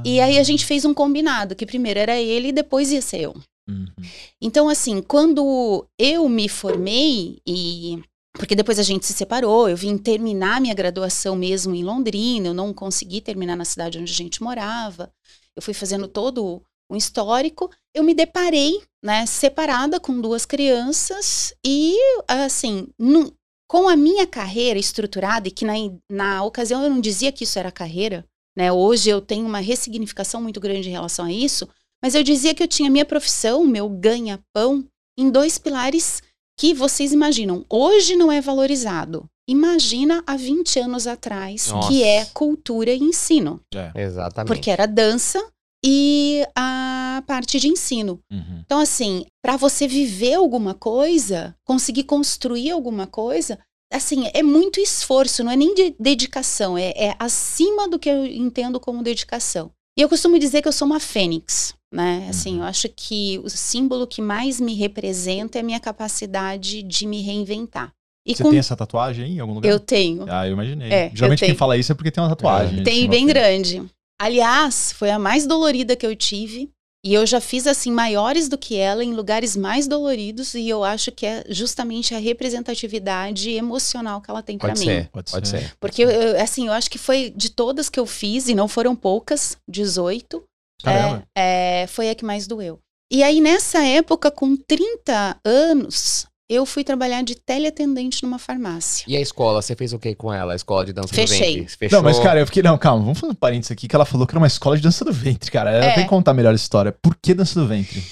E 0.05 0.19
aí 0.19 0.37
a 0.37 0.43
gente 0.43 0.65
fez 0.65 0.83
um 0.83 0.93
combinado, 0.93 1.55
que 1.55 1.65
primeiro 1.65 1.99
era 1.99 2.19
ele 2.19 2.49
e 2.49 2.51
depois 2.51 2.91
ia 2.91 3.01
ser 3.01 3.21
eu. 3.21 3.35
Uhum. 3.67 3.85
Então, 4.41 4.67
assim, 4.67 5.01
quando 5.01 5.87
eu 5.97 6.27
me 6.27 6.49
formei 6.49 7.39
e. 7.47 7.97
Porque 8.35 8.55
depois 8.55 8.79
a 8.79 8.83
gente 8.83 9.05
se 9.05 9.13
separou, 9.13 9.69
eu 9.69 9.77
vim 9.77 9.97
terminar 9.97 10.59
minha 10.59 10.73
graduação 10.73 11.35
mesmo 11.35 11.75
em 11.75 11.83
Londrina, 11.83 12.47
eu 12.47 12.53
não 12.53 12.73
consegui 12.73 13.21
terminar 13.21 13.55
na 13.55 13.65
cidade 13.65 13.99
onde 13.99 14.11
a 14.11 14.15
gente 14.15 14.41
morava. 14.41 15.11
Eu 15.55 15.61
fui 15.61 15.73
fazendo 15.73 16.07
todo 16.07 16.63
um 16.91 16.95
histórico. 16.95 17.69
Eu 17.93 18.03
me 18.03 18.13
deparei, 18.13 18.81
né, 19.03 19.25
separada 19.25 19.99
com 19.99 20.19
duas 20.19 20.45
crianças 20.45 21.53
e, 21.65 21.95
assim, 22.27 22.87
num- 22.97 23.31
com 23.69 23.87
a 23.87 23.95
minha 23.95 24.25
carreira 24.27 24.79
estruturada, 24.79 25.47
e 25.47 25.51
que 25.51 25.65
na, 25.65 25.73
na 26.11 26.43
ocasião 26.43 26.83
eu 26.83 26.89
não 26.89 26.99
dizia 26.99 27.31
que 27.31 27.43
isso 27.43 27.57
era 27.57 27.71
carreira, 27.71 28.25
né? 28.55 28.71
Hoje 28.71 29.09
eu 29.09 29.21
tenho 29.21 29.45
uma 29.45 29.59
ressignificação 29.59 30.41
muito 30.41 30.59
grande 30.59 30.89
em 30.89 30.91
relação 30.91 31.25
a 31.25 31.31
isso, 31.31 31.67
mas 32.03 32.13
eu 32.13 32.23
dizia 32.23 32.53
que 32.53 32.61
eu 32.61 32.67
tinha 32.67 32.89
minha 32.89 33.05
profissão, 33.05 33.63
meu 33.63 33.89
ganha-pão, 33.89 34.85
em 35.17 35.29
dois 35.29 35.57
pilares 35.57 36.21
que 36.57 36.73
vocês 36.73 37.11
imaginam. 37.11 37.65
Hoje 37.69 38.15
não 38.15 38.31
é 38.31 38.41
valorizado. 38.41 39.25
Imagina 39.47 40.23
há 40.25 40.37
20 40.37 40.79
anos 40.79 41.05
atrás, 41.05 41.67
Nossa. 41.67 41.87
que 41.87 42.03
é 42.03 42.25
cultura 42.33 42.91
e 42.91 42.99
ensino. 42.99 43.59
É. 43.73 43.91
Exatamente. 44.03 44.47
Porque 44.47 44.71
era 44.71 44.85
dança 44.85 45.43
e 45.85 46.45
a 46.55 47.21
parte 47.27 47.59
de 47.59 47.67
ensino. 47.67 48.19
Uhum. 48.31 48.61
Então, 48.65 48.79
assim, 48.79 49.25
para 49.43 49.57
você 49.57 49.87
viver 49.87 50.35
alguma 50.35 50.73
coisa, 50.73 51.55
conseguir 51.65 52.03
construir 52.03 52.71
alguma 52.71 53.05
coisa, 53.05 53.59
assim, 53.91 54.29
é 54.33 54.41
muito 54.41 54.79
esforço, 54.79 55.43
não 55.43 55.51
é 55.51 55.57
nem 55.57 55.75
de 55.75 55.93
dedicação, 55.99 56.77
é, 56.77 56.93
é 56.95 57.15
acima 57.19 57.87
do 57.87 57.99
que 57.99 58.09
eu 58.09 58.25
entendo 58.25 58.79
como 58.79 59.03
dedicação. 59.03 59.71
E 59.97 60.01
eu 60.01 60.09
costumo 60.09 60.39
dizer 60.39 60.61
que 60.61 60.67
eu 60.67 60.73
sou 60.73 60.87
uma 60.87 60.99
fênix, 60.99 61.75
né? 61.93 62.27
Assim, 62.29 62.53
Uhum. 62.55 62.59
eu 62.59 62.63
acho 62.65 62.89
que 62.89 63.39
o 63.43 63.49
símbolo 63.49 64.07
que 64.07 64.21
mais 64.21 64.59
me 64.59 64.73
representa 64.73 65.59
é 65.59 65.61
a 65.61 65.63
minha 65.63 65.79
capacidade 65.79 66.81
de 66.83 67.05
me 67.05 67.21
reinventar. 67.21 67.91
E 68.25 68.33
Você 68.35 68.41
com 68.43 68.49
tem 68.49 68.59
essa 68.59 68.75
tatuagem 68.75 69.33
em 69.35 69.39
algum 69.39 69.53
lugar? 69.53 69.69
eu 69.69 69.79
tenho. 69.79 70.25
Ah, 70.29 70.47
eu 70.47 70.53
imaginei. 70.53 70.91
É, 70.91 71.07
eu 71.07 71.15
Geralmente 71.15 71.39
quem 71.39 71.47
tenho. 71.49 71.57
fala 71.57 71.77
isso 71.77 71.91
é 71.91 71.95
porque 71.95 72.09
tem 72.11 72.23
uma 72.23 72.29
tatuagem. 72.29 72.79
em 72.79 72.83
Tem 72.83 72.95
cima, 73.01 73.09
bem 73.11 73.23
assim. 73.25 73.33
grande. 73.33 73.83
Aliás, 74.19 74.93
foi 74.93 75.11
a 75.11 75.19
mais 75.19 75.45
dolorida 75.45 75.95
que 75.95 76.05
eu 76.05 76.15
tive. 76.15 76.69
E 77.05 77.13
eu 77.13 77.25
já 77.25 77.41
fiz 77.41 77.67
assim 77.67 77.91
maiores 77.91 78.47
do 78.47 78.57
que 78.57 78.77
ela 78.77 79.03
em 79.03 79.11
lugares 79.13 79.57
mais 79.57 79.89
doloridos 79.89 80.53
e 80.53 80.69
eu 80.69 80.85
acho 80.85 81.11
que 81.11 81.25
é 81.25 81.43
justamente 81.49 82.15
a 82.15 82.17
representatividade 82.17 83.49
emocional 83.51 84.21
que 84.21 84.29
ela 84.31 84.41
tem 84.41 84.57
pra 84.57 84.69
Pode 84.69 84.79
mim. 84.79 84.85
ser, 84.85 85.09
Pode 85.09 85.29
pode, 85.31 85.47
ser. 85.49 85.73
Porque 85.81 86.01
eu- 86.01 86.09
eu, 86.09 86.41
assim, 86.41 86.67
eu 86.67 86.73
acho 86.73 86.89
que 86.89 86.97
foi 86.97 87.29
de 87.35 87.49
todas 87.49 87.89
que 87.89 87.99
eu 87.99 88.05
fiz 88.05 88.47
e 88.47 88.55
não 88.55 88.69
foram 88.69 88.95
poucas, 88.95 89.57
18, 89.69 90.41
Caramba. 90.81 91.23
é, 91.37 91.83
é, 91.83 91.87
foi 91.87 92.09
a 92.09 92.15
que 92.15 92.23
mais 92.25 92.47
doeu. 92.47 92.79
E 93.11 93.21
aí 93.23 93.39
nessa 93.41 93.83
época 93.85 94.31
com 94.31 94.55
30 94.55 95.37
anos, 95.45 96.25
eu 96.49 96.65
fui 96.65 96.83
trabalhar 96.83 97.23
de 97.23 97.35
teleatendente 97.35 98.23
numa 98.23 98.39
farmácia. 98.39 99.05
E 99.07 99.15
a 99.15 99.21
escola, 99.21 99.61
você 99.61 99.75
fez 99.75 99.93
o 99.93 99.99
que 99.99 100.13
com 100.15 100.31
ela? 100.33 100.53
A 100.53 100.55
escola 100.55 100.85
de 100.85 100.93
dança 100.93 101.13
Fechei. 101.13 101.55
do 101.55 101.59
ventre? 101.61 101.77
Fechou? 101.77 101.97
Não, 101.97 102.03
mas 102.03 102.19
cara, 102.19 102.39
eu 102.39 102.45
fiquei. 102.45 102.63
Não, 102.63 102.77
calma, 102.77 103.03
vamos 103.03 103.19
fazer 103.19 103.31
um 103.31 103.35
parênteses 103.35 103.71
aqui 103.71 103.87
que 103.87 103.95
ela 103.95 104.05
falou 104.05 104.25
que 104.27 104.31
era 104.33 104.39
uma 104.39 104.47
escola 104.47 104.75
de 104.75 104.83
dança 104.83 105.05
do 105.05 105.13
ventre, 105.13 105.49
cara. 105.51 105.71
Ela 105.71 105.85
É. 105.85 105.93
tem 105.95 106.03
que 106.03 106.09
contar 106.09 106.33
melhor 106.33 106.51
a 106.51 106.55
história. 106.55 106.91
Por 106.91 107.15
que 107.21 107.33
dança 107.33 107.59
do 107.59 107.67
ventre? 107.67 108.03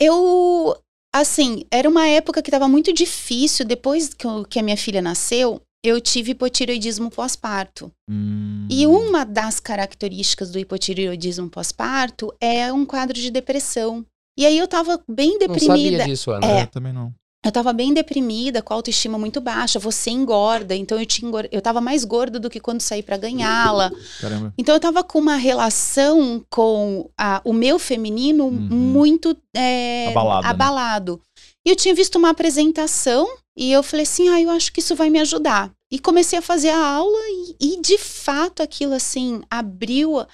Eu, 0.00 0.76
assim, 1.14 1.64
era 1.70 1.88
uma 1.88 2.06
época 2.06 2.42
que 2.42 2.48
estava 2.48 2.68
muito 2.68 2.92
difícil. 2.92 3.64
Depois 3.64 4.12
que, 4.14 4.26
eu- 4.26 4.44
que 4.44 4.58
a 4.58 4.62
minha 4.62 4.76
filha 4.76 5.00
nasceu, 5.02 5.60
eu 5.84 6.00
tive 6.00 6.30
hipotireoidismo 6.32 7.10
pós-parto. 7.10 7.92
Hum, 8.10 8.66
E 8.70 8.86
uma 8.86 9.24
das 9.24 9.60
características 9.60 10.50
do 10.50 10.58
hipotireoidismo 10.58 11.50
pós-parto 11.50 12.32
é 12.40 12.72
um 12.72 12.86
quadro 12.86 13.14
de 13.20 13.30
depressão. 13.30 14.04
E 14.38 14.46
aí 14.46 14.58
eu 14.58 14.66
tava 14.66 15.00
bem 15.08 15.38
Não 15.38 15.48
sabia 15.58 15.58
deprimida. 15.68 16.04
disso, 16.04 16.30
Ana. 16.30 16.46
É. 16.46 16.62
Eu 16.62 16.66
também 16.68 16.92
não. 16.92 17.12
Eu 17.46 17.52
tava 17.52 17.74
bem 17.74 17.92
deprimida, 17.92 18.62
com 18.62 18.72
a 18.72 18.76
autoestima 18.76 19.18
muito 19.18 19.38
baixa. 19.38 19.78
Você 19.78 20.08
engorda, 20.10 20.74
então 20.74 20.98
eu 20.98 21.04
tinha 21.04 21.28
engor... 21.28 21.46
eu 21.52 21.60
tava 21.60 21.78
mais 21.78 22.02
gorda 22.02 22.40
do 22.40 22.48
que 22.48 22.58
quando 22.58 22.80
saí 22.80 23.02
pra 23.02 23.18
ganhá-la. 23.18 23.92
Caramba. 24.18 24.54
Então 24.56 24.74
eu 24.74 24.80
tava 24.80 25.04
com 25.04 25.18
uma 25.18 25.36
relação 25.36 26.42
com 26.48 27.10
a- 27.18 27.42
o 27.44 27.52
meu 27.52 27.78
feminino 27.78 28.46
Uhum. 28.46 28.50
muito 28.70 29.36
é, 29.54 30.08
Abalado, 30.08 30.42
né? 30.42 30.48
abalado. 30.48 31.20
E 31.66 31.70
eu 31.70 31.76
tinha 31.76 31.94
visto 31.94 32.16
uma 32.16 32.30
apresentação 32.30 33.28
e 33.56 33.70
eu 33.70 33.82
falei 33.82 34.02
assim, 34.04 34.28
ah, 34.28 34.40
eu 34.40 34.50
acho 34.50 34.72
que 34.72 34.80
isso 34.80 34.96
vai 34.96 35.10
me 35.10 35.20
ajudar. 35.20 35.72
E 35.90 35.98
comecei 35.98 36.38
a 36.38 36.42
fazer 36.42 36.70
a 36.70 36.86
aula 36.86 37.18
e, 37.28 37.74
e, 37.74 37.80
de 37.80 37.96
fato 37.98 38.62
aquilo 38.62 38.94
assim 38.94 39.42
abriu. 39.48 40.26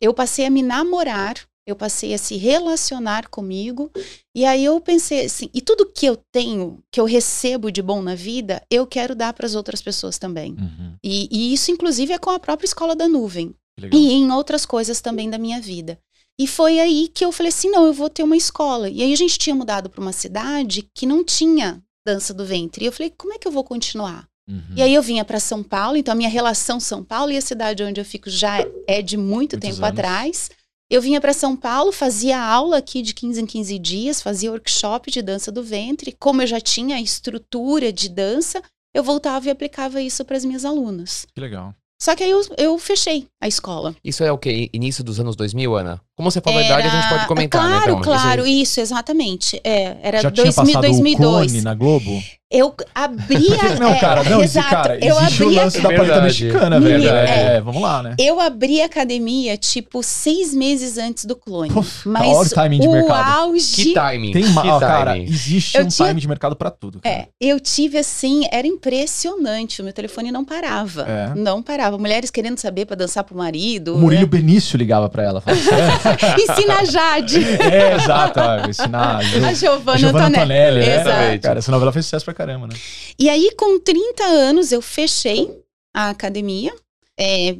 Eu 0.00 0.12
passei 0.12 0.44
a 0.44 0.50
me 0.50 0.62
namorar, 0.62 1.34
eu 1.66 1.74
passei 1.74 2.12
a 2.12 2.18
se 2.18 2.36
relacionar 2.36 3.28
comigo. 3.28 3.90
E 4.34 4.44
aí 4.44 4.64
eu 4.64 4.78
pensei 4.80 5.24
assim, 5.24 5.48
e 5.54 5.60
tudo 5.62 5.86
que 5.86 6.04
eu 6.06 6.16
tenho, 6.30 6.82
que 6.92 7.00
eu 7.00 7.04
recebo 7.06 7.72
de 7.72 7.80
bom 7.80 8.02
na 8.02 8.14
vida, 8.14 8.62
eu 8.70 8.86
quero 8.86 9.14
dar 9.14 9.32
para 9.32 9.46
as 9.46 9.54
outras 9.54 9.80
pessoas 9.80 10.18
também. 10.18 10.52
Uhum, 10.52 10.94
E, 11.02 11.28
e 11.30 11.54
isso, 11.54 11.70
inclusive, 11.70 12.12
é 12.12 12.18
com 12.18 12.30
a 12.30 12.38
própria 12.38 12.66
escola 12.66 12.94
da 12.94 13.08
nuvem. 13.08 13.54
legal. 13.80 13.98
E 13.98 14.12
em 14.12 14.30
outras 14.30 14.66
coisas 14.66 15.00
também 15.00 15.30
da 15.30 15.38
minha 15.38 15.60
vida. 15.60 15.98
E 16.38 16.46
foi 16.46 16.78
aí 16.78 17.08
que 17.08 17.24
eu 17.24 17.32
falei 17.32 17.48
assim: 17.48 17.70
não, 17.70 17.86
eu 17.86 17.92
vou 17.92 18.08
ter 18.08 18.22
uma 18.22 18.36
escola. 18.36 18.88
E 18.88 19.02
aí 19.02 19.12
a 19.12 19.16
gente 19.16 19.38
tinha 19.38 19.56
mudado 19.56 19.90
para 19.90 20.00
uma 20.00 20.12
cidade 20.12 20.88
que 20.94 21.04
não 21.06 21.24
tinha 21.24 21.82
dança 22.08 22.32
do 22.32 22.44
ventre. 22.44 22.84
E 22.84 22.88
eu 22.88 22.92
falei: 22.92 23.12
como 23.16 23.34
é 23.34 23.38
que 23.38 23.46
eu 23.46 23.52
vou 23.52 23.64
continuar? 23.64 24.26
Uhum. 24.48 24.62
E 24.76 24.82
aí 24.82 24.94
eu 24.94 25.02
vinha 25.02 25.24
para 25.24 25.38
São 25.38 25.62
Paulo, 25.62 25.96
então 25.96 26.12
a 26.12 26.14
minha 26.14 26.28
relação 26.28 26.80
São 26.80 27.04
Paulo 27.04 27.30
e 27.30 27.36
a 27.36 27.40
cidade 27.40 27.82
onde 27.82 28.00
eu 28.00 28.04
fico 28.04 28.30
já 28.30 28.58
é 28.86 29.02
de 29.02 29.16
muito 29.16 29.54
Muitos 29.56 29.60
tempo 29.60 29.84
anos. 29.84 29.98
atrás. 29.98 30.50
Eu 30.90 31.02
vinha 31.02 31.20
para 31.20 31.34
São 31.34 31.54
Paulo, 31.54 31.92
fazia 31.92 32.40
aula 32.40 32.78
aqui 32.78 33.02
de 33.02 33.12
15 33.12 33.42
em 33.42 33.46
15 33.46 33.78
dias, 33.78 34.22
fazia 34.22 34.50
workshop 34.50 35.10
de 35.10 35.20
dança 35.20 35.52
do 35.52 35.62
ventre. 35.62 36.16
Como 36.18 36.40
eu 36.40 36.46
já 36.46 36.58
tinha 36.62 36.96
a 36.96 37.00
estrutura 37.00 37.92
de 37.92 38.08
dança, 38.08 38.62
eu 38.94 39.02
voltava 39.02 39.48
e 39.48 39.50
aplicava 39.50 40.00
isso 40.00 40.24
para 40.24 40.38
as 40.38 40.46
minhas 40.46 40.64
alunas. 40.64 41.26
Que 41.34 41.40
legal. 41.42 41.74
Só 42.00 42.16
que 42.16 42.24
aí 42.24 42.30
eu, 42.30 42.40
eu 42.56 42.78
fechei 42.78 43.26
a 43.38 43.46
escola. 43.46 43.94
Isso 44.02 44.24
é 44.24 44.32
o 44.32 44.38
quê? 44.38 44.70
Início 44.72 45.04
dos 45.04 45.20
anos 45.20 45.36
2000, 45.36 45.76
Ana? 45.76 46.00
Como 46.18 46.32
você 46.32 46.40
falou 46.40 46.58
a 46.58 46.64
idade, 46.64 46.88
a 46.88 46.90
gente 46.90 47.08
pode 47.10 47.26
comentar, 47.28 47.60
claro, 47.60 47.76
né? 47.76 47.82
Então, 47.84 48.00
claro, 48.00 48.44
Isso 48.44 48.58
isso, 48.62 48.80
exatamente. 48.80 49.60
É, 49.62 49.96
era 50.02 50.20
Já 50.20 50.30
2000, 50.30 50.52
tinha 50.52 50.64
passado 50.66 50.82
2002. 50.82 51.14
o 51.14 51.46
clone 51.46 51.60
na 51.62 51.74
Globo? 51.74 52.22
Eu 52.50 52.74
abria. 52.94 53.58
Não, 53.78 53.90
é, 53.92 54.00
cara, 54.00 54.24
não, 54.24 54.42
esse 54.42 54.58
exato, 54.58 54.70
cara, 54.70 54.98
eu 55.04 55.18
existe 55.18 55.42
o 55.42 55.46
abria 55.46 55.62
lance 55.64 55.80
da 55.82 55.88
paleta 55.92 56.22
mexicana, 56.22 56.80
velho. 56.80 57.06
É, 57.06 57.56
é. 57.56 57.60
vamos 57.60 57.82
lá, 57.82 58.02
né? 58.02 58.14
Eu 58.18 58.40
abri 58.40 58.80
a 58.80 58.86
academia, 58.86 59.58
tipo, 59.58 60.02
seis 60.02 60.54
meses 60.54 60.96
antes 60.96 61.26
do 61.26 61.36
clone. 61.36 61.70
Pô, 61.70 61.84
mas 62.06 62.26
hora 62.26 62.48
o 62.48 62.50
timing 62.50 62.80
de 62.80 62.88
o 62.88 62.92
mercado. 62.92 63.38
auge. 63.40 63.74
Que 63.84 63.92
timing. 63.92 64.32
Tem 64.32 64.44
ó, 64.56 64.80
cara, 64.80 65.12
timing. 65.12 65.24
existe 65.26 65.76
Eu 65.76 65.84
um 65.84 65.88
tinha- 65.88 66.08
time 66.08 66.20
de 66.22 66.26
mercado 66.26 66.56
pra 66.56 66.70
tudo. 66.70 67.00
Cara. 67.00 67.14
É, 67.14 67.28
eu 67.38 67.60
tive 67.60 67.98
assim, 67.98 68.48
era 68.50 68.66
impressionante. 68.66 69.82
O 69.82 69.84
meu 69.84 69.92
telefone 69.92 70.32
não 70.32 70.42
parava. 70.42 71.02
É. 71.02 71.34
Não 71.34 71.62
parava. 71.62 71.98
Mulheres 71.98 72.30
querendo 72.30 72.56
saber 72.58 72.86
pra 72.86 72.96
dançar 72.96 73.24
pro 73.24 73.36
marido. 73.36 73.94
O 73.94 73.98
Murilo 73.98 74.22
né? 74.22 74.26
Benício 74.26 74.78
ligava 74.78 75.08
pra 75.10 75.22
ela. 75.22 75.42
Falava? 75.42 76.07
Ensina 76.38 76.78
a 76.80 76.84
Jade. 76.84 77.38
é, 77.62 77.94
exato. 77.94 78.40
ó, 78.40 78.68
ensinar 78.68 79.18
a 79.18 79.22
Jo- 79.22 79.44
a 79.46 79.52
Giovanna, 79.54 79.92
a 79.92 79.96
Giovanna 79.98 80.26
Antonelli. 80.28 80.80
Antonelli, 80.80 80.80
né? 80.86 81.00
Exato. 81.00 81.42
Cara, 81.42 81.58
essa 81.58 81.70
novela 81.72 81.92
fez 81.92 82.06
sucesso 82.06 82.24
pra 82.24 82.34
caramba, 82.34 82.66
né? 82.66 82.74
E 83.18 83.28
aí, 83.28 83.50
com 83.56 83.78
30 83.80 84.24
anos, 84.24 84.72
eu 84.72 84.80
fechei 84.82 85.50
a 85.94 86.10
academia, 86.10 86.74
é, 87.18 87.56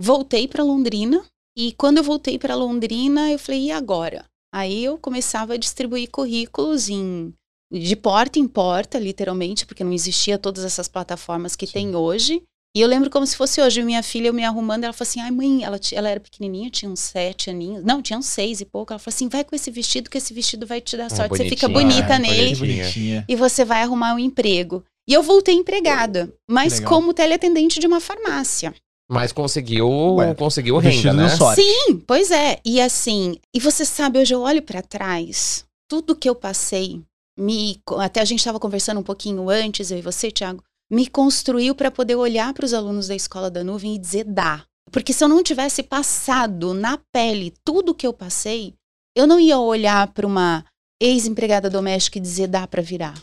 voltei 0.00 0.48
para 0.48 0.62
Londrina. 0.64 1.22
E 1.56 1.72
quando 1.72 1.98
eu 1.98 2.02
voltei 2.04 2.38
para 2.38 2.54
Londrina, 2.54 3.30
eu 3.30 3.38
falei, 3.38 3.66
e 3.66 3.70
agora? 3.72 4.24
Aí 4.54 4.84
eu 4.84 4.96
começava 4.98 5.54
a 5.54 5.58
distribuir 5.58 6.10
currículos 6.10 6.88
em, 6.88 7.32
de 7.70 7.94
porta 7.96 8.38
em 8.38 8.48
porta, 8.48 8.98
literalmente, 8.98 9.66
porque 9.66 9.84
não 9.84 9.92
existia 9.92 10.38
todas 10.38 10.64
essas 10.64 10.88
plataformas 10.88 11.54
que 11.54 11.66
Sim. 11.66 11.72
tem 11.72 11.96
hoje. 11.96 12.42
E 12.74 12.80
eu 12.80 12.88
lembro 12.88 13.10
como 13.10 13.26
se 13.26 13.36
fosse 13.36 13.60
hoje, 13.60 13.82
minha 13.82 14.02
filha, 14.02 14.28
eu 14.28 14.32
me 14.32 14.42
arrumando, 14.44 14.84
ela 14.84 14.94
falou 14.94 15.06
assim, 15.08 15.20
ai 15.20 15.30
mãe, 15.30 15.62
ela, 15.62 15.78
ela 15.92 16.08
era 16.08 16.18
pequenininha, 16.18 16.70
tinha 16.70 16.90
uns 16.90 17.00
sete 17.00 17.50
aninhos, 17.50 17.84
não, 17.84 18.00
tinha 18.00 18.18
uns 18.18 18.24
seis 18.26 18.62
e 18.62 18.64
pouco. 18.64 18.94
Ela 18.94 18.98
falou 18.98 19.14
assim, 19.14 19.28
vai 19.28 19.44
com 19.44 19.54
esse 19.54 19.70
vestido, 19.70 20.08
que 20.08 20.16
esse 20.16 20.32
vestido 20.32 20.66
vai 20.66 20.80
te 20.80 20.96
dar 20.96 21.06
Ah, 21.06 21.10
sorte, 21.10 21.36
você 21.36 21.48
fica 21.50 21.68
bonita 21.68 22.14
é, 22.14 22.18
nele 22.18 22.56
bonitinha. 22.56 23.24
e 23.28 23.36
você 23.36 23.62
vai 23.62 23.82
arrumar 23.82 24.14
um 24.14 24.18
emprego. 24.18 24.82
E 25.06 25.12
eu 25.12 25.22
voltei 25.22 25.54
empregada, 25.54 26.32
mas 26.48 26.74
legal. 26.74 26.88
como 26.88 27.12
teleatendente 27.12 27.78
de 27.78 27.86
uma 27.86 28.00
farmácia. 28.00 28.74
Mas 29.10 29.32
conseguiu, 29.32 30.14
Ué, 30.14 30.34
conseguiu 30.34 30.78
renda, 30.78 31.12
né? 31.12 31.28
sorte. 31.28 31.60
Sim, 31.60 31.98
pois 32.06 32.30
é. 32.30 32.58
E 32.64 32.80
assim, 32.80 33.36
e 33.54 33.60
você 33.60 33.84
sabe, 33.84 34.18
hoje 34.18 34.32
eu 34.32 34.40
olho 34.40 34.62
pra 34.62 34.80
trás, 34.80 35.66
tudo 35.90 36.16
que 36.16 36.26
eu 36.26 36.34
passei, 36.34 37.02
me 37.38 37.78
até 37.98 38.22
a 38.22 38.24
gente 38.24 38.38
estava 38.38 38.58
conversando 38.58 39.00
um 39.00 39.02
pouquinho 39.02 39.50
antes, 39.50 39.90
eu 39.90 39.98
e 39.98 40.02
você, 40.02 40.30
Thiago, 40.30 40.62
me 40.92 41.06
construiu 41.06 41.74
para 41.74 41.90
poder 41.90 42.16
olhar 42.16 42.52
para 42.52 42.66
os 42.66 42.74
alunos 42.74 43.08
da 43.08 43.14
escola 43.14 43.50
da 43.50 43.64
nuvem 43.64 43.94
e 43.94 43.98
dizer 43.98 44.24
dá. 44.24 44.62
Porque 44.90 45.14
se 45.14 45.24
eu 45.24 45.28
não 45.28 45.42
tivesse 45.42 45.82
passado 45.82 46.74
na 46.74 46.98
pele 47.10 47.54
tudo 47.64 47.94
que 47.94 48.06
eu 48.06 48.12
passei, 48.12 48.74
eu 49.16 49.26
não 49.26 49.40
ia 49.40 49.58
olhar 49.58 50.08
para 50.08 50.26
uma 50.26 50.62
ex-empregada 51.00 51.70
doméstica 51.70 52.18
e 52.18 52.20
dizer 52.20 52.46
dá 52.46 52.66
para 52.66 52.82
virar. 52.82 53.14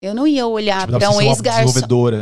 Eu 0.00 0.14
não 0.14 0.24
ia 0.24 0.46
olhar 0.46 0.86
Tipo, 0.86 0.98
para 1.00 1.10
um 1.10 1.20
ex-garçom. 1.20 1.62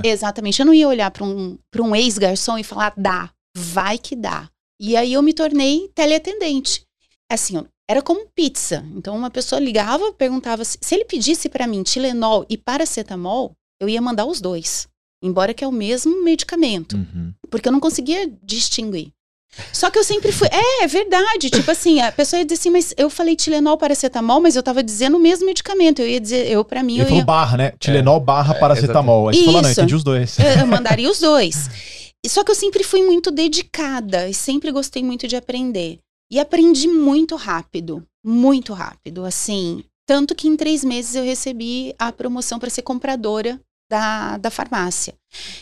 Exatamente. 0.03 0.61
Eu 0.61 0.67
não 0.67 0.73
ia 0.73 0.89
olhar 0.89 1.11
para 1.11 1.25
um, 1.25 1.59
pra 1.71 1.83
um 1.83 1.95
ex-garçom 1.95 2.57
e 2.57 2.65
falar, 2.65 2.95
dá, 2.97 3.31
vai 3.55 3.99
que 3.99 4.17
dá. 4.17 4.49
E 4.81 4.97
aí 4.97 5.13
eu 5.13 5.21
me 5.21 5.35
tornei 5.35 5.91
teleatendente. 5.95 6.83
Assim, 7.31 7.63
era 7.91 8.01
como 8.01 8.27
pizza. 8.35 8.83
Então 8.97 9.15
uma 9.15 9.31
pessoa 9.31 9.61
ligava, 9.61 10.15
perguntava 10.15 10.65
se, 10.65 10.79
se 10.81 10.95
ele 10.95 11.05
pedisse 11.05 11.51
para 11.51 11.67
mim 11.67 11.83
Tilenol 11.83 12.47
e 12.49 12.57
paracetamol, 12.57 13.53
eu 13.81 13.89
ia 13.89 14.01
mandar 14.01 14.25
os 14.25 14.41
dois. 14.41 14.89
Embora 15.25 15.55
que 15.55 15.65
é 15.65 15.67
o 15.67 15.73
mesmo 15.73 16.23
medicamento, 16.23 16.97
Uhum. 16.97 17.33
porque 17.51 17.67
eu 17.69 17.73
não 17.73 17.81
conseguia 17.81 18.31
distinguir. 18.43 19.09
Só 19.73 19.89
que 19.89 19.97
eu 19.99 20.03
sempre 20.05 20.33
fui. 20.33 20.49
É, 20.51 20.83
é 20.85 20.87
verdade. 20.89 21.49
Tipo 21.49 21.71
assim, 21.71 22.01
a 22.01 22.11
pessoa 22.11 22.41
ia 22.41 22.45
dizer 22.45 22.59
assim, 22.61 22.71
mas 22.71 22.93
eu 22.97 23.09
falei 23.09 23.37
Tilenol, 23.37 23.79
paracetamol, 23.79 24.41
mas 24.41 24.57
eu 24.57 24.63
tava 24.65 24.83
dizendo 24.83 25.17
o 25.17 25.21
mesmo 25.21 25.47
medicamento. 25.47 26.01
Eu 26.03 26.09
ia 26.09 26.21
dizer, 26.21 26.51
eu, 26.51 26.65
para 26.65 26.83
mim, 26.83 26.95
Ele 26.95 27.03
eu 27.03 27.07
falou 27.07 27.21
ia. 27.21 27.25
barra, 27.25 27.57
né? 27.57 27.73
Tilenol 27.79 28.19
barra 28.21 28.55
paracetamol. 28.55 29.29
Aí 29.29 29.37
você 29.37 29.45
falou, 29.45 29.63
não, 29.63 29.71
entendi 29.71 29.95
os 29.95 30.03
dois. 30.03 30.39
Eu, 30.41 30.47
eu 30.63 30.67
mandaria 30.67 31.09
os 31.09 31.21
dois. 31.21 31.71
E 32.25 32.29
Só 32.29 32.43
que 32.43 32.51
eu 32.51 32.55
sempre 32.55 32.83
fui 32.83 33.03
muito 33.05 33.31
dedicada 33.31 34.29
e 34.29 34.35
sempre 34.35 34.73
gostei 34.73 35.05
muito 35.05 35.29
de 35.29 35.37
aprender. 35.37 35.99
E 36.33 36.41
aprendi 36.41 36.89
muito 36.89 37.37
rápido, 37.37 38.03
muito 38.25 38.73
rápido, 38.73 39.25
assim. 39.25 39.85
Tanto 40.07 40.35
que 40.35 40.49
em 40.49 40.57
três 40.57 40.83
meses 40.85 41.15
eu 41.15 41.23
recebi 41.25 41.95
a 41.99 42.11
promoção 42.11 42.59
para 42.59 42.69
ser 42.71 42.83
compradora 42.83 43.61
da, 43.91 44.37
da 44.39 44.51
farmácia. 44.51 45.15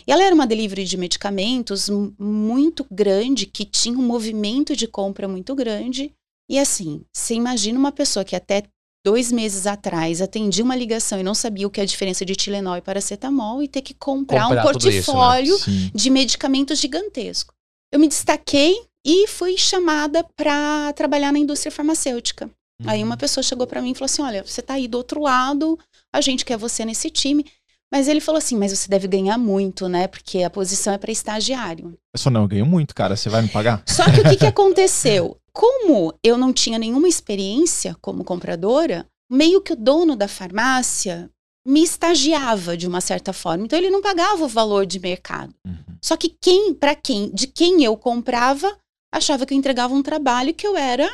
E 0.07 0.13
ela 0.13 0.23
era 0.23 0.35
uma 0.35 0.47
delivery 0.47 0.85
de 0.85 0.97
medicamentos 0.97 1.89
muito 2.19 2.87
grande, 2.91 3.47
que 3.47 3.65
tinha 3.65 3.99
um 3.99 4.03
movimento 4.03 4.77
de 4.77 4.87
compra 4.87 5.27
muito 5.27 5.55
grande. 5.55 6.13
E 6.51 6.59
assim, 6.59 7.03
você 7.13 7.35
imagina 7.35 7.79
uma 7.79 7.93
pessoa 7.93 8.25
que 8.25 8.37
até 8.37 8.65
dois 9.05 9.33
meses 9.33 9.67
atrás 9.67 10.21
atendia 10.23 10.65
uma 10.65 10.77
ligação 10.77 11.19
e 11.19 11.23
não 11.23 11.35
sabia 11.35 11.67
o 11.67 11.71
que 11.71 11.81
é 11.81 11.83
a 11.83 11.87
diferença 11.87 12.25
de 12.25 12.37
Tilenol 12.37 12.77
e 12.77 12.81
paracetamol 12.83 13.63
e 13.63 13.69
ter 13.69 13.83
que 13.83 13.95
comprar, 13.95 14.45
Comprar 14.49 14.67
um 14.69 14.73
tudo 14.73 14.89
isso, 14.89 15.13
né? 15.13 15.19
portfólio 15.19 15.57
de 15.95 16.11
medicamentos 16.11 16.79
gigantesco. 16.79 17.53
Eu 17.93 17.99
me 17.99 18.09
destaquei 18.09 18.77
e 19.05 19.27
fui 19.27 19.59
chamada 19.59 20.25
para 20.37 20.93
trabalhar 20.93 21.33
na 21.33 21.39
indústria 21.39 21.73
farmacêutica. 21.73 22.49
Aí 22.85 23.03
uma 23.03 23.17
pessoa 23.17 23.43
chegou 23.45 23.67
para 23.67 23.81
mim 23.83 23.91
e 23.91 23.95
falou 23.95 24.07
assim: 24.07 24.23
"Olha, 24.23 24.45
você 24.45 24.61
tá 24.61 24.75
aí 24.75 24.89
do 24.89 24.99
outro 24.99 25.21
lado, 25.21 25.79
a 26.13 26.21
gente 26.21 26.45
quer 26.45 26.57
você 26.57 26.85
nesse 26.85 27.11
time". 27.11 27.45
Mas 27.93 28.09
ele 28.09 28.21
falou 28.21 28.39
assim: 28.39 28.57
"Mas 28.57 28.73
você 28.73 28.89
deve 28.89 29.07
ganhar 29.07 29.37
muito, 29.37 29.89
né? 29.89 30.09
Porque 30.09 30.43
a 30.43 30.51
posição 30.51 30.95
é 30.95 30.99
para 30.99 31.13
estagiário". 31.13 31.95
Eu 32.15 32.19
só 32.19 32.31
não, 32.31 32.43
eu 32.43 32.49
ganho 32.49 32.67
muito, 32.67 32.95
cara. 32.95 33.15
Você 33.15 33.29
vai 33.29 33.43
me 33.43 33.49
pagar? 33.49 33.83
Só 33.87 34.05
que 34.05 34.21
o 34.21 34.25
que, 34.25 34.37
que 34.37 34.47
aconteceu? 34.47 35.37
Como 35.53 36.15
eu 36.25 36.39
não 36.39 36.53
tinha 36.53 36.79
nenhuma 36.79 37.07
experiência 37.07 37.95
como 38.01 38.25
compradora, 38.25 39.07
meio 39.31 39.61
que 39.61 39.75
o 39.75 39.77
dono 39.77 40.17
da 40.17 40.27
farmácia 40.27 41.29
me 41.67 41.83
estagiava 41.83 42.77
de 42.77 42.87
uma 42.87 43.01
certa 43.01 43.33
forma. 43.33 43.65
Então 43.65 43.79
ele 43.79 43.91
não 43.91 44.03
pagava 44.03 44.45
o 44.45 44.49
valor 44.49 44.85
de 44.85 44.99
mercado. 44.99 45.55
Uhum. 45.67 45.97
Só 46.03 46.17
que 46.17 46.29
quem, 46.41 46.75
para 46.75 46.95
quem, 46.95 47.31
de 47.31 47.47
quem 47.47 47.85
eu 47.85 47.97
comprava, 47.97 48.77
achava 49.15 49.47
que 49.47 49.55
eu 49.55 49.59
entregava 49.59 49.95
um 49.95 50.03
trabalho 50.03 50.55
que 50.55 50.67
eu 50.67 50.77
era 50.77 51.09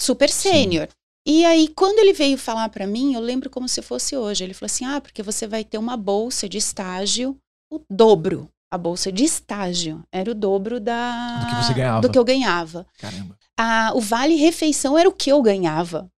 super 0.00 0.28
sênior. 0.28 0.88
E 1.26 1.44
aí, 1.44 1.68
quando 1.68 1.98
ele 1.98 2.12
veio 2.12 2.36
falar 2.36 2.68
para 2.68 2.86
mim, 2.86 3.14
eu 3.14 3.20
lembro 3.20 3.48
como 3.48 3.68
se 3.68 3.80
fosse 3.80 4.16
hoje. 4.16 4.42
Ele 4.42 4.54
falou 4.54 4.66
assim: 4.66 4.84
ah, 4.84 5.00
porque 5.00 5.22
você 5.22 5.46
vai 5.46 5.64
ter 5.64 5.78
uma 5.78 5.96
bolsa 5.96 6.48
de 6.48 6.58
estágio, 6.58 7.36
o 7.70 7.80
dobro. 7.88 8.48
A 8.72 8.78
bolsa 8.78 9.12
de 9.12 9.22
estágio 9.22 10.02
era 10.10 10.30
o 10.30 10.34
dobro 10.34 10.80
da 10.80 11.40
Do 11.40 11.46
que 11.46 11.62
você 11.62 11.74
ganhava. 11.74 12.00
do 12.00 12.10
que 12.10 12.18
eu 12.18 12.24
ganhava. 12.24 12.86
Caramba. 12.98 13.36
A, 13.58 13.92
o 13.94 14.00
vale 14.00 14.34
refeição 14.34 14.96
era 14.96 15.08
o 15.08 15.12
que 15.12 15.30
eu 15.30 15.42
ganhava. 15.42 16.10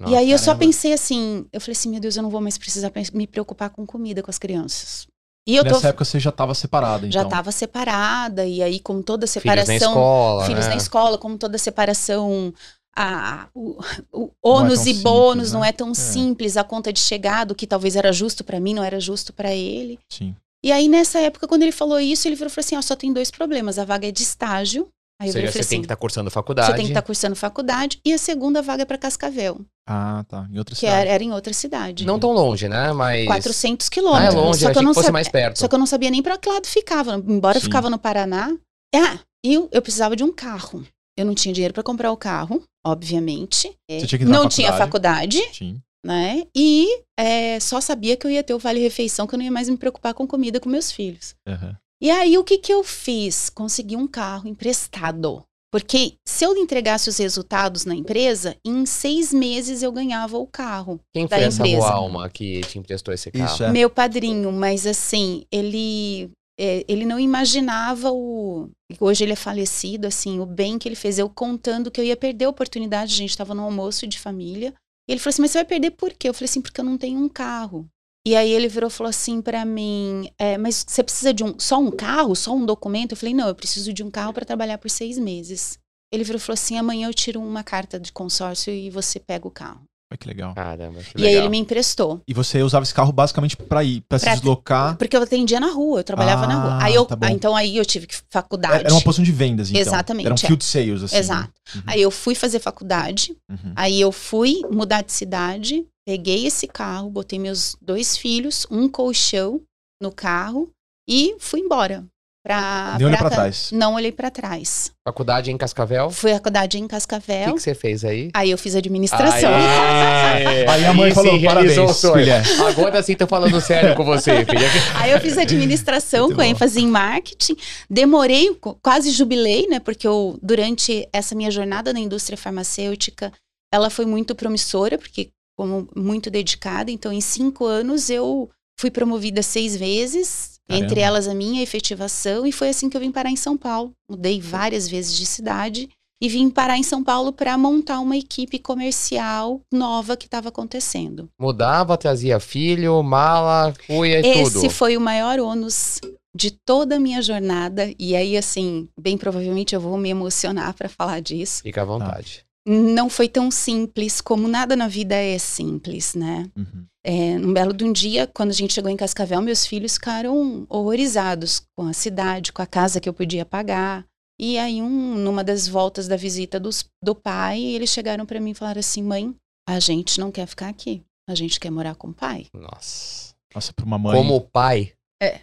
Nossa, 0.00 0.12
e 0.12 0.16
aí 0.16 0.30
eu 0.30 0.38
só 0.38 0.54
pensei 0.54 0.92
assim, 0.92 1.46
eu 1.52 1.60
falei 1.60 1.72
assim, 1.72 1.90
meu 1.90 2.00
Deus, 2.00 2.16
eu 2.16 2.22
não 2.22 2.30
vou 2.30 2.40
mais 2.40 2.58
precisar 2.58 2.90
me 3.12 3.26
preocupar 3.26 3.70
com 3.70 3.86
comida 3.86 4.22
com 4.22 4.30
as 4.30 4.38
crianças. 4.38 5.06
E 5.46 5.56
eu 5.56 5.64
tô 5.64 5.70
Nessa 5.70 5.88
época 5.88 6.04
você 6.04 6.20
já 6.20 6.30
tava 6.30 6.54
separada, 6.54 7.06
então. 7.06 7.10
já 7.10 7.22
estava 7.22 7.50
separada 7.50 8.44
e 8.44 8.62
aí 8.62 8.80
como 8.80 9.02
toda 9.02 9.26
Filhos 9.26 9.32
separação, 9.32 9.68
na 9.68 9.76
escola, 9.76 10.44
filhos 10.44 10.64
né? 10.64 10.70
na 10.70 10.76
escola, 10.76 11.18
como 11.18 11.38
toda 11.38 11.56
separação, 11.56 12.52
a, 13.00 13.48
o, 13.54 13.78
o 14.12 14.20
Não 14.20 14.26
é 14.26 14.30
ônus 14.42 14.78
tão 14.80 14.88
e 14.88 14.94
bônus 14.94 15.32
simples, 15.48 15.52
não 15.52 15.60
né? 15.60 15.68
é 15.68 15.72
tão 15.72 15.90
É. 15.90 15.94
simples, 15.94 16.56
a 16.56 16.64
conta 16.64 16.92
de 16.92 16.98
chegado 17.00 17.54
que 17.54 17.66
talvez 17.66 17.94
era 17.96 18.12
justo 18.12 18.42
para 18.42 18.58
mim, 18.58 18.74
não 18.74 18.82
era 18.82 18.98
justo 18.98 19.32
para 19.32 19.54
ele. 19.54 19.98
Sim. 20.12 20.34
E 20.64 20.72
aí 20.72 20.88
nessa 20.88 21.20
época 21.20 21.46
quando 21.46 21.62
ele 21.62 21.72
falou 21.72 22.00
isso, 22.00 22.26
ele 22.26 22.34
virou 22.34 22.48
e 22.50 22.52
falou 22.54 22.64
assim, 22.66 22.76
ó, 22.76 22.82
só 22.82 22.96
tem 22.96 23.12
dois 23.12 23.30
problemas, 23.30 23.78
a 23.78 23.84
vaga 23.84 24.08
é 24.08 24.10
de 24.10 24.22
estágio. 24.22 24.88
Aí 25.20 25.26
Ou 25.26 25.30
eu 25.30 25.32
seja, 25.32 25.46
virei 25.46 25.52
você 25.52 25.58
falei 25.58 25.68
tem 25.68 25.76
assim, 25.76 25.80
que 25.82 25.84
estar 25.86 25.96
cursando 25.96 26.30
faculdade. 26.30 26.68
você 26.68 26.76
tem 26.76 26.84
que 26.86 26.90
estar 26.92 27.02
cursando 27.02 27.34
faculdade 27.36 28.00
e 28.04 28.12
a 28.12 28.18
segunda 28.18 28.62
vaga 28.62 28.82
é 28.82 28.84
para 28.84 28.96
Cascavel, 28.98 29.60
Ah, 29.88 30.24
tá. 30.28 30.46
Em 30.52 30.58
outra 30.58 30.74
que 30.76 30.80
cidade. 30.80 31.00
era, 31.00 31.10
era 31.10 31.24
em 31.24 31.32
outra 31.32 31.52
cidade. 31.52 32.06
Não 32.06 32.18
tão 32.20 32.30
longe, 32.32 32.68
né? 32.68 32.92
Mas. 32.92 33.26
400 33.26 33.86
Ah, 33.86 33.88
é 33.90 33.94
quilômetros. 33.94 34.34
longe, 34.34 34.60
só 34.60 34.72
que 34.72 34.78
eu 34.78 34.82
não 34.82 34.90
que 34.90 34.94
fosse 34.94 35.06
sabia- 35.06 35.12
mais 35.12 35.28
perto. 35.28 35.58
Só 35.58 35.66
que 35.66 35.74
eu 35.74 35.78
não 35.78 35.86
sabia 35.86 36.10
nem 36.10 36.22
para 36.22 36.36
que 36.38 36.48
lado 36.48 36.66
ficava. 36.66 37.14
Embora 37.16 37.56
eu 37.56 37.60
Sim. 37.60 37.66
ficava 37.66 37.90
no 37.90 37.98
Paraná. 37.98 38.54
Ah, 38.94 39.18
eu, 39.44 39.68
eu 39.72 39.82
precisava 39.82 40.14
de 40.14 40.22
um 40.22 40.32
carro. 40.32 40.84
Eu 41.18 41.26
não 41.26 41.34
tinha 41.34 41.52
dinheiro 41.52 41.74
para 41.74 41.82
comprar 41.82 42.12
o 42.12 42.16
carro, 42.16 42.62
obviamente. 42.86 43.72
É, 43.90 44.00
Você 44.00 44.06
tinha 44.06 44.24
não 44.24 44.48
tinha 44.48 44.72
faculdade, 44.72 45.42
Sim. 45.52 45.80
né? 46.04 46.44
E 46.54 47.02
é, 47.18 47.58
só 47.60 47.80
sabia 47.80 48.16
que 48.16 48.26
eu 48.26 48.30
ia 48.30 48.42
ter 48.42 48.54
o 48.54 48.58
vale-refeição, 48.58 49.26
que 49.26 49.34
eu 49.34 49.38
não 49.38 49.44
ia 49.44 49.50
mais 49.52 49.68
me 49.68 49.76
preocupar 49.76 50.14
com 50.14 50.26
comida 50.26 50.60
com 50.60 50.68
meus 50.68 50.92
filhos. 50.92 51.34
Aham. 51.46 51.76
E 52.00 52.10
aí, 52.12 52.38
o 52.38 52.44
que, 52.44 52.58
que 52.58 52.72
eu 52.72 52.84
fiz? 52.84 53.50
Consegui 53.50 53.96
um 53.96 54.06
carro 54.06 54.48
emprestado. 54.48 55.42
Porque 55.70 56.14
se 56.26 56.44
eu 56.44 56.56
entregasse 56.56 57.10
os 57.10 57.18
resultados 57.18 57.84
na 57.84 57.94
empresa, 57.94 58.56
em 58.64 58.86
seis 58.86 59.34
meses 59.34 59.82
eu 59.82 59.92
ganhava 59.92 60.38
o 60.38 60.46
carro. 60.46 60.98
Quem 61.12 61.26
da 61.26 61.36
foi 61.36 61.44
essa 61.46 61.60
empresa. 61.60 61.78
boa 61.78 61.90
alma 61.92 62.30
que 62.30 62.60
te 62.62 62.78
emprestou 62.78 63.12
esse 63.12 63.30
carro? 63.30 63.52
Isso, 63.52 63.64
é. 63.64 63.70
Meu 63.70 63.90
padrinho, 63.90 64.50
mas 64.50 64.86
assim, 64.86 65.44
ele 65.52 66.30
é, 66.58 66.84
ele 66.88 67.06
não 67.06 67.20
imaginava 67.20 68.10
o. 68.10 68.68
Hoje 68.98 69.24
ele 69.24 69.32
é 69.32 69.36
falecido, 69.36 70.06
assim, 70.06 70.40
o 70.40 70.46
bem 70.46 70.78
que 70.78 70.88
ele 70.88 70.96
fez. 70.96 71.18
Eu 71.18 71.28
contando 71.28 71.90
que 71.90 72.00
eu 72.00 72.04
ia 72.04 72.16
perder 72.16 72.46
a 72.46 72.50
oportunidade, 72.50 73.14
a 73.14 73.16
gente 73.16 73.30
estava 73.30 73.54
no 73.54 73.62
almoço 73.62 74.06
de 74.06 74.18
família. 74.18 74.74
Ele 75.08 75.20
falou 75.20 75.30
assim: 75.30 75.42
Mas 75.42 75.52
você 75.52 75.58
vai 75.58 75.64
perder 75.64 75.92
por 75.92 76.12
quê? 76.12 76.28
Eu 76.28 76.34
falei 76.34 76.46
assim: 76.46 76.60
Porque 76.60 76.80
eu 76.80 76.84
não 76.84 76.98
tenho 76.98 77.18
um 77.20 77.28
carro. 77.28 77.86
E 78.26 78.34
aí 78.34 78.50
ele 78.50 78.68
virou 78.68 78.88
e 78.88 78.92
falou 78.92 79.08
assim 79.08 79.40
para 79.40 79.64
mim: 79.64 80.28
é, 80.36 80.58
Mas 80.58 80.84
você 80.86 81.04
precisa 81.04 81.32
de 81.32 81.44
um, 81.44 81.58
só 81.60 81.78
um 81.78 81.92
carro, 81.92 82.34
só 82.34 82.52
um 82.52 82.66
documento? 82.66 83.12
Eu 83.12 83.16
falei: 83.16 83.34
Não, 83.34 83.46
eu 83.46 83.54
preciso 83.54 83.92
de 83.92 84.02
um 84.02 84.10
carro 84.10 84.32
para 84.32 84.44
trabalhar 84.44 84.78
por 84.78 84.90
seis 84.90 85.16
meses. 85.16 85.78
Ele 86.12 86.24
virou 86.24 86.38
e 86.38 86.42
falou 86.42 86.54
assim: 86.54 86.76
Amanhã 86.76 87.08
eu 87.08 87.14
tiro 87.14 87.40
uma 87.40 87.62
carta 87.62 88.00
de 88.00 88.12
consórcio 88.12 88.72
e 88.72 88.90
você 88.90 89.20
pega 89.20 89.46
o 89.46 89.50
carro. 89.50 89.84
Olha 90.10 90.18
que 90.18 90.26
legal. 90.26 90.54
Caramba, 90.54 91.00
que 91.02 91.18
E 91.18 91.22
aí 91.22 91.26
legal. 91.28 91.42
ele 91.42 91.48
me 91.50 91.58
emprestou. 91.58 92.22
E 92.26 92.32
você 92.32 92.62
usava 92.62 92.82
esse 92.82 92.94
carro 92.94 93.12
basicamente 93.12 93.56
pra 93.58 93.84
ir, 93.84 94.00
pra 94.08 94.18
se 94.18 94.24
deslocar. 94.30 94.96
Porque 94.96 95.14
eu 95.14 95.22
atendia 95.22 95.60
na 95.60 95.70
rua, 95.70 96.00
eu 96.00 96.04
trabalhava 96.04 96.46
na 96.46 96.54
rua. 96.62 96.72
Ah, 96.80 96.84
Aí 96.84 96.94
eu, 96.94 97.04
tá 97.04 97.14
bom. 97.14 97.26
ah, 97.26 97.30
então 97.30 97.54
aí 97.54 97.76
eu 97.76 97.84
tive 97.84 98.06
que 98.06 98.14
faculdade. 98.30 98.84
Era 98.86 98.94
uma 98.94 99.02
posição 99.02 99.22
de 99.24 99.32
vendas, 99.32 99.68
então. 99.68 99.80
Exatamente, 99.80 100.24
Era 100.26 100.34
um 100.34 100.36
é. 100.36 100.40
field 100.46 100.64
sales, 100.64 101.02
assim. 101.02 101.16
Exato. 101.16 101.52
Uhum. 101.74 101.82
Aí 101.86 102.00
eu 102.00 102.10
fui 102.10 102.34
fazer 102.34 102.58
faculdade, 102.58 103.36
Uhum. 103.50 103.72
aí 103.76 104.00
eu 104.00 104.10
fui 104.10 104.62
mudar 104.70 105.02
de 105.02 105.12
cidade, 105.12 105.84
peguei 106.06 106.46
esse 106.46 106.66
carro, 106.66 107.10
botei 107.10 107.38
meus 107.38 107.76
dois 107.82 108.16
filhos, 108.16 108.66
um 108.70 108.88
colchão 108.88 109.60
no 110.00 110.10
carro 110.10 110.70
e 111.06 111.36
fui 111.38 111.60
embora. 111.60 112.02
Pra, 112.44 112.94
Nem 112.96 113.06
olhou 113.08 113.18
pra 113.18 113.28
cá. 113.28 113.36
trás. 113.36 113.70
Não 113.72 113.94
olhei 113.94 114.12
pra 114.12 114.30
trás. 114.30 114.90
Faculdade 115.06 115.50
em 115.50 115.56
Cascavel? 115.58 116.08
Fui 116.10 116.30
à 116.30 116.34
faculdade 116.36 116.78
em 116.78 116.84
O 116.84 116.88
Cascavel, 116.88 117.46
que, 117.48 117.54
que 117.54 117.60
você 117.60 117.74
fez 117.74 118.04
aí? 118.04 118.30
aí 118.32 118.50
eu 118.50 118.56
fiz 118.56 118.74
administração. 118.74 119.50
Aê! 119.52 120.66
Aí 120.66 120.84
a 120.86 120.94
mãe 120.94 121.12
falou, 121.12 121.40
"Parabéns, 121.42 121.76
o 121.76 122.12
filha." 122.14 122.42
Agora 122.68 123.02
sim 123.02 123.14
tô 123.16 123.26
falando 123.26 123.60
sério 123.60 123.94
com 123.94 124.04
você, 124.04 124.44
filha. 124.46 124.68
Aí 124.94 125.10
eu 125.10 125.20
fiz 125.20 125.36
administração 125.36 126.26
Muito 126.26 126.36
com 126.36 126.42
bom. 126.42 126.48
ênfase 126.48 126.80
em 126.80 126.86
marketing. 126.86 127.56
Demorei, 127.90 128.56
quase 128.82 129.10
jubilei, 129.10 129.66
né? 129.66 129.80
Porque 129.80 130.06
eu, 130.06 130.38
durante 130.42 131.06
essa 131.12 131.34
minha 131.34 131.50
jornada 131.50 131.92
na 131.92 132.00
indústria 132.00 132.38
farmacêutica, 132.38 133.32
ela 133.72 133.90
foi 133.90 134.06
muito 134.06 134.34
promissora, 134.34 134.96
porque 134.96 135.30
como 135.58 135.88
muito 135.94 136.30
dedicada. 136.30 136.90
Então, 136.90 137.12
em 137.12 137.20
cinco 137.20 137.64
anos, 137.66 138.08
eu 138.08 138.48
fui 138.78 138.90
promovida 138.90 139.42
seis 139.42 139.76
vezes, 139.76 140.60
Caramba. 140.68 140.86
entre 140.86 141.00
elas 141.00 141.26
a 141.28 141.34
minha 141.34 141.62
efetivação, 141.62 142.46
e 142.46 142.52
foi 142.52 142.68
assim 142.68 142.88
que 142.88 142.96
eu 142.96 143.00
vim 143.00 143.10
parar 143.10 143.30
em 143.30 143.36
São 143.36 143.56
Paulo. 143.56 143.92
Mudei 144.08 144.40
várias 144.40 144.88
vezes 144.88 145.16
de 145.16 145.26
cidade 145.26 145.88
e 146.20 146.28
vim 146.28 146.48
parar 146.48 146.76
em 146.78 146.82
São 146.82 147.02
Paulo 147.02 147.32
para 147.32 147.56
montar 147.58 148.00
uma 148.00 148.16
equipe 148.16 148.58
comercial 148.58 149.60
nova 149.72 150.16
que 150.16 150.26
estava 150.26 150.48
acontecendo. 150.48 151.28
Mudava, 151.38 151.96
trazia 151.96 152.40
filho, 152.40 153.02
mala, 153.02 153.74
cuia 153.86 154.20
e 154.20 154.40
Esse 154.40 154.60
tudo. 154.60 154.70
foi 154.70 154.96
o 154.96 155.00
maior 155.00 155.38
ônus 155.38 156.00
de 156.34 156.50
toda 156.50 156.96
a 156.96 157.00
minha 157.00 157.22
jornada. 157.22 157.92
E 157.98 158.14
aí, 158.14 158.36
assim, 158.36 158.88
bem 158.98 159.16
provavelmente 159.16 159.74
eu 159.74 159.80
vou 159.80 159.96
me 159.96 160.08
emocionar 160.08 160.74
para 160.74 160.88
falar 160.88 161.20
disso. 161.20 161.62
Fica 161.62 161.82
à 161.82 161.84
vontade. 161.84 162.44
Não 162.70 163.08
foi 163.08 163.28
tão 163.28 163.50
simples, 163.50 164.20
como 164.20 164.46
nada 164.46 164.76
na 164.76 164.86
vida 164.88 165.14
é 165.14 165.38
simples, 165.38 166.14
né? 166.14 166.50
Uhum. 166.54 166.84
É, 167.02 167.38
num 167.38 167.52
belo 167.54 167.72
de 167.72 167.82
um 167.84 167.92
dia, 167.92 168.26
quando 168.26 168.50
a 168.50 168.54
gente 168.54 168.74
chegou 168.74 168.90
em 168.90 168.96
Cascavel, 168.96 169.40
meus 169.40 169.64
filhos 169.66 169.94
ficaram 169.94 170.66
horrorizados 170.68 171.62
com 171.74 171.86
a 171.86 171.94
cidade, 171.94 172.52
com 172.52 172.60
a 172.60 172.66
casa 172.66 173.00
que 173.00 173.08
eu 173.08 173.14
podia 173.14 173.46
pagar. 173.46 174.04
E 174.38 174.58
aí, 174.58 174.82
um, 174.82 175.14
numa 175.14 175.42
das 175.42 175.66
voltas 175.66 176.06
da 176.06 176.16
visita 176.16 176.60
dos, 176.60 176.84
do 177.02 177.14
pai, 177.14 177.58
eles 177.62 177.88
chegaram 177.90 178.26
para 178.26 178.38
mim 178.38 178.50
e 178.50 178.54
falaram 178.54 178.80
assim: 178.80 179.02
mãe, 179.02 179.34
a 179.66 179.80
gente 179.80 180.20
não 180.20 180.30
quer 180.30 180.46
ficar 180.46 180.68
aqui. 180.68 181.02
A 181.28 181.34
gente 181.34 181.58
quer 181.58 181.70
morar 181.70 181.94
com 181.94 182.08
o 182.08 182.14
pai. 182.14 182.46
Nossa. 182.54 183.34
Nossa, 183.54 183.72
pra 183.72 183.86
uma 183.86 183.98
mãe. 183.98 184.14
Como 184.14 184.40
pai, 184.42 184.92
É. 185.22 185.40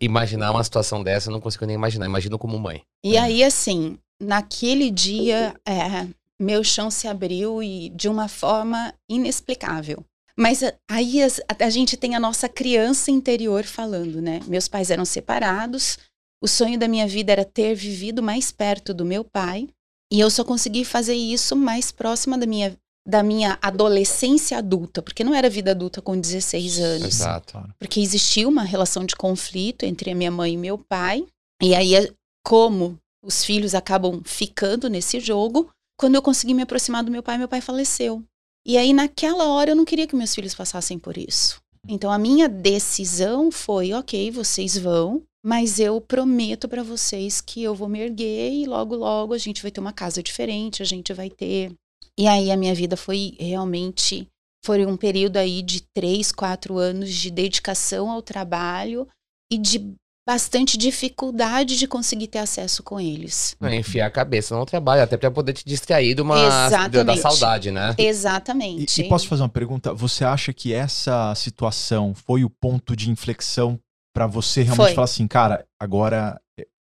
imaginar 0.00 0.50
uma 0.52 0.64
situação 0.64 1.02
dessa, 1.02 1.28
eu 1.28 1.32
não 1.32 1.40
consigo 1.40 1.66
nem 1.66 1.74
imaginar. 1.74 2.06
Imagino 2.06 2.38
como 2.38 2.58
mãe. 2.58 2.82
E 3.04 3.16
É. 3.16 3.20
aí, 3.20 3.44
assim, 3.44 3.98
naquele 4.20 4.90
dia, 4.90 5.54
é, 5.66 6.06
meu 6.40 6.62
chão 6.64 6.90
se 6.90 7.06
abriu 7.06 7.62
e 7.62 7.88
de 7.90 8.08
uma 8.08 8.28
forma 8.28 8.94
inexplicável. 9.08 10.04
Mas 10.36 10.60
aí 10.90 11.22
a, 11.22 11.28
a 11.66 11.70
gente 11.70 11.96
tem 11.96 12.14
a 12.14 12.20
nossa 12.20 12.48
criança 12.48 13.10
interior 13.10 13.64
falando, 13.64 14.20
né? 14.20 14.40
Meus 14.46 14.66
pais 14.66 14.90
eram 14.90 15.04
separados, 15.04 15.98
o 16.42 16.48
sonho 16.48 16.78
da 16.78 16.88
minha 16.88 17.06
vida 17.06 17.32
era 17.32 17.44
ter 17.44 17.74
vivido 17.74 18.22
mais 18.22 18.50
perto 18.50 18.92
do 18.92 19.04
meu 19.04 19.24
pai, 19.24 19.68
e 20.12 20.20
eu 20.20 20.28
só 20.28 20.44
consegui 20.44 20.84
fazer 20.84 21.14
isso 21.14 21.56
mais 21.56 21.90
próxima 21.90 22.36
da 22.36 22.46
minha, 22.46 22.76
da 23.08 23.22
minha 23.22 23.58
adolescência 23.62 24.58
adulta, 24.58 25.00
porque 25.00 25.24
não 25.24 25.34
era 25.34 25.48
vida 25.48 25.70
adulta 25.70 26.02
com 26.02 26.20
16 26.20 26.78
anos 26.80 27.20
Exato. 27.20 27.62
Porque 27.78 28.00
existia 28.00 28.48
uma 28.48 28.62
relação 28.62 29.06
de 29.06 29.16
conflito 29.16 29.84
entre 29.84 30.10
a 30.10 30.14
minha 30.14 30.30
mãe 30.30 30.54
e 30.54 30.58
meu 30.58 30.76
pai. 30.76 31.24
E 31.62 31.74
aí, 31.74 32.12
como 32.44 32.98
os 33.24 33.44
filhos 33.44 33.74
acabam 33.74 34.20
ficando 34.24 34.90
nesse 34.90 35.20
jogo, 35.20 35.70
quando 36.02 36.16
eu 36.16 36.22
consegui 36.22 36.52
me 36.52 36.62
aproximar 36.62 37.04
do 37.04 37.12
meu 37.12 37.22
pai, 37.22 37.38
meu 37.38 37.46
pai 37.46 37.60
faleceu. 37.60 38.24
E 38.66 38.76
aí, 38.76 38.92
naquela 38.92 39.46
hora, 39.50 39.70
eu 39.70 39.76
não 39.76 39.84
queria 39.84 40.04
que 40.04 40.16
meus 40.16 40.34
filhos 40.34 40.52
passassem 40.52 40.98
por 40.98 41.16
isso. 41.16 41.60
Então, 41.88 42.10
a 42.10 42.18
minha 42.18 42.48
decisão 42.48 43.52
foi: 43.52 43.92
ok, 43.92 44.28
vocês 44.32 44.76
vão, 44.76 45.22
mas 45.46 45.78
eu 45.78 46.00
prometo 46.00 46.68
pra 46.68 46.82
vocês 46.82 47.40
que 47.40 47.62
eu 47.62 47.72
vou 47.72 47.88
me 47.88 48.00
erguer 48.00 48.52
e 48.52 48.66
logo, 48.66 48.96
logo 48.96 49.32
a 49.32 49.38
gente 49.38 49.62
vai 49.62 49.70
ter 49.70 49.78
uma 49.78 49.92
casa 49.92 50.20
diferente, 50.20 50.82
a 50.82 50.84
gente 50.84 51.14
vai 51.14 51.30
ter. 51.30 51.72
E 52.18 52.26
aí, 52.26 52.50
a 52.50 52.56
minha 52.56 52.74
vida 52.74 52.96
foi 52.96 53.36
realmente 53.38 54.26
foi 54.64 54.84
um 54.84 54.96
período 54.96 55.36
aí 55.36 55.62
de 55.62 55.82
três, 55.94 56.32
quatro 56.32 56.78
anos 56.78 57.10
de 57.10 57.30
dedicação 57.30 58.10
ao 58.10 58.20
trabalho 58.22 59.06
e 59.52 59.56
de 59.56 59.94
bastante 60.26 60.78
dificuldade 60.78 61.76
de 61.76 61.86
conseguir 61.86 62.28
ter 62.28 62.38
acesso 62.38 62.82
com 62.82 63.00
eles. 63.00 63.56
Não, 63.60 63.72
enfiar 63.72 64.06
a 64.06 64.10
cabeça 64.10 64.56
no 64.56 64.64
trabalho, 64.64 65.02
até 65.02 65.16
pra 65.16 65.30
poder 65.30 65.52
te 65.52 65.64
distrair 65.64 66.14
de 66.14 66.22
uma, 66.22 66.68
da, 66.70 67.02
da 67.02 67.16
saudade, 67.16 67.70
né? 67.70 67.94
E, 67.98 68.06
Exatamente. 68.06 69.02
e 69.02 69.08
posso 69.08 69.26
fazer 69.28 69.42
uma 69.42 69.48
pergunta? 69.48 69.92
Você 69.94 70.24
acha 70.24 70.52
que 70.52 70.72
essa 70.72 71.34
situação 71.34 72.14
foi 72.14 72.44
o 72.44 72.50
ponto 72.50 72.94
de 72.94 73.10
inflexão 73.10 73.78
pra 74.14 74.26
você 74.26 74.62
realmente 74.62 74.86
Foi. 74.86 74.94
falar 74.94 75.04
assim, 75.06 75.26
cara, 75.26 75.66
agora 75.80 76.40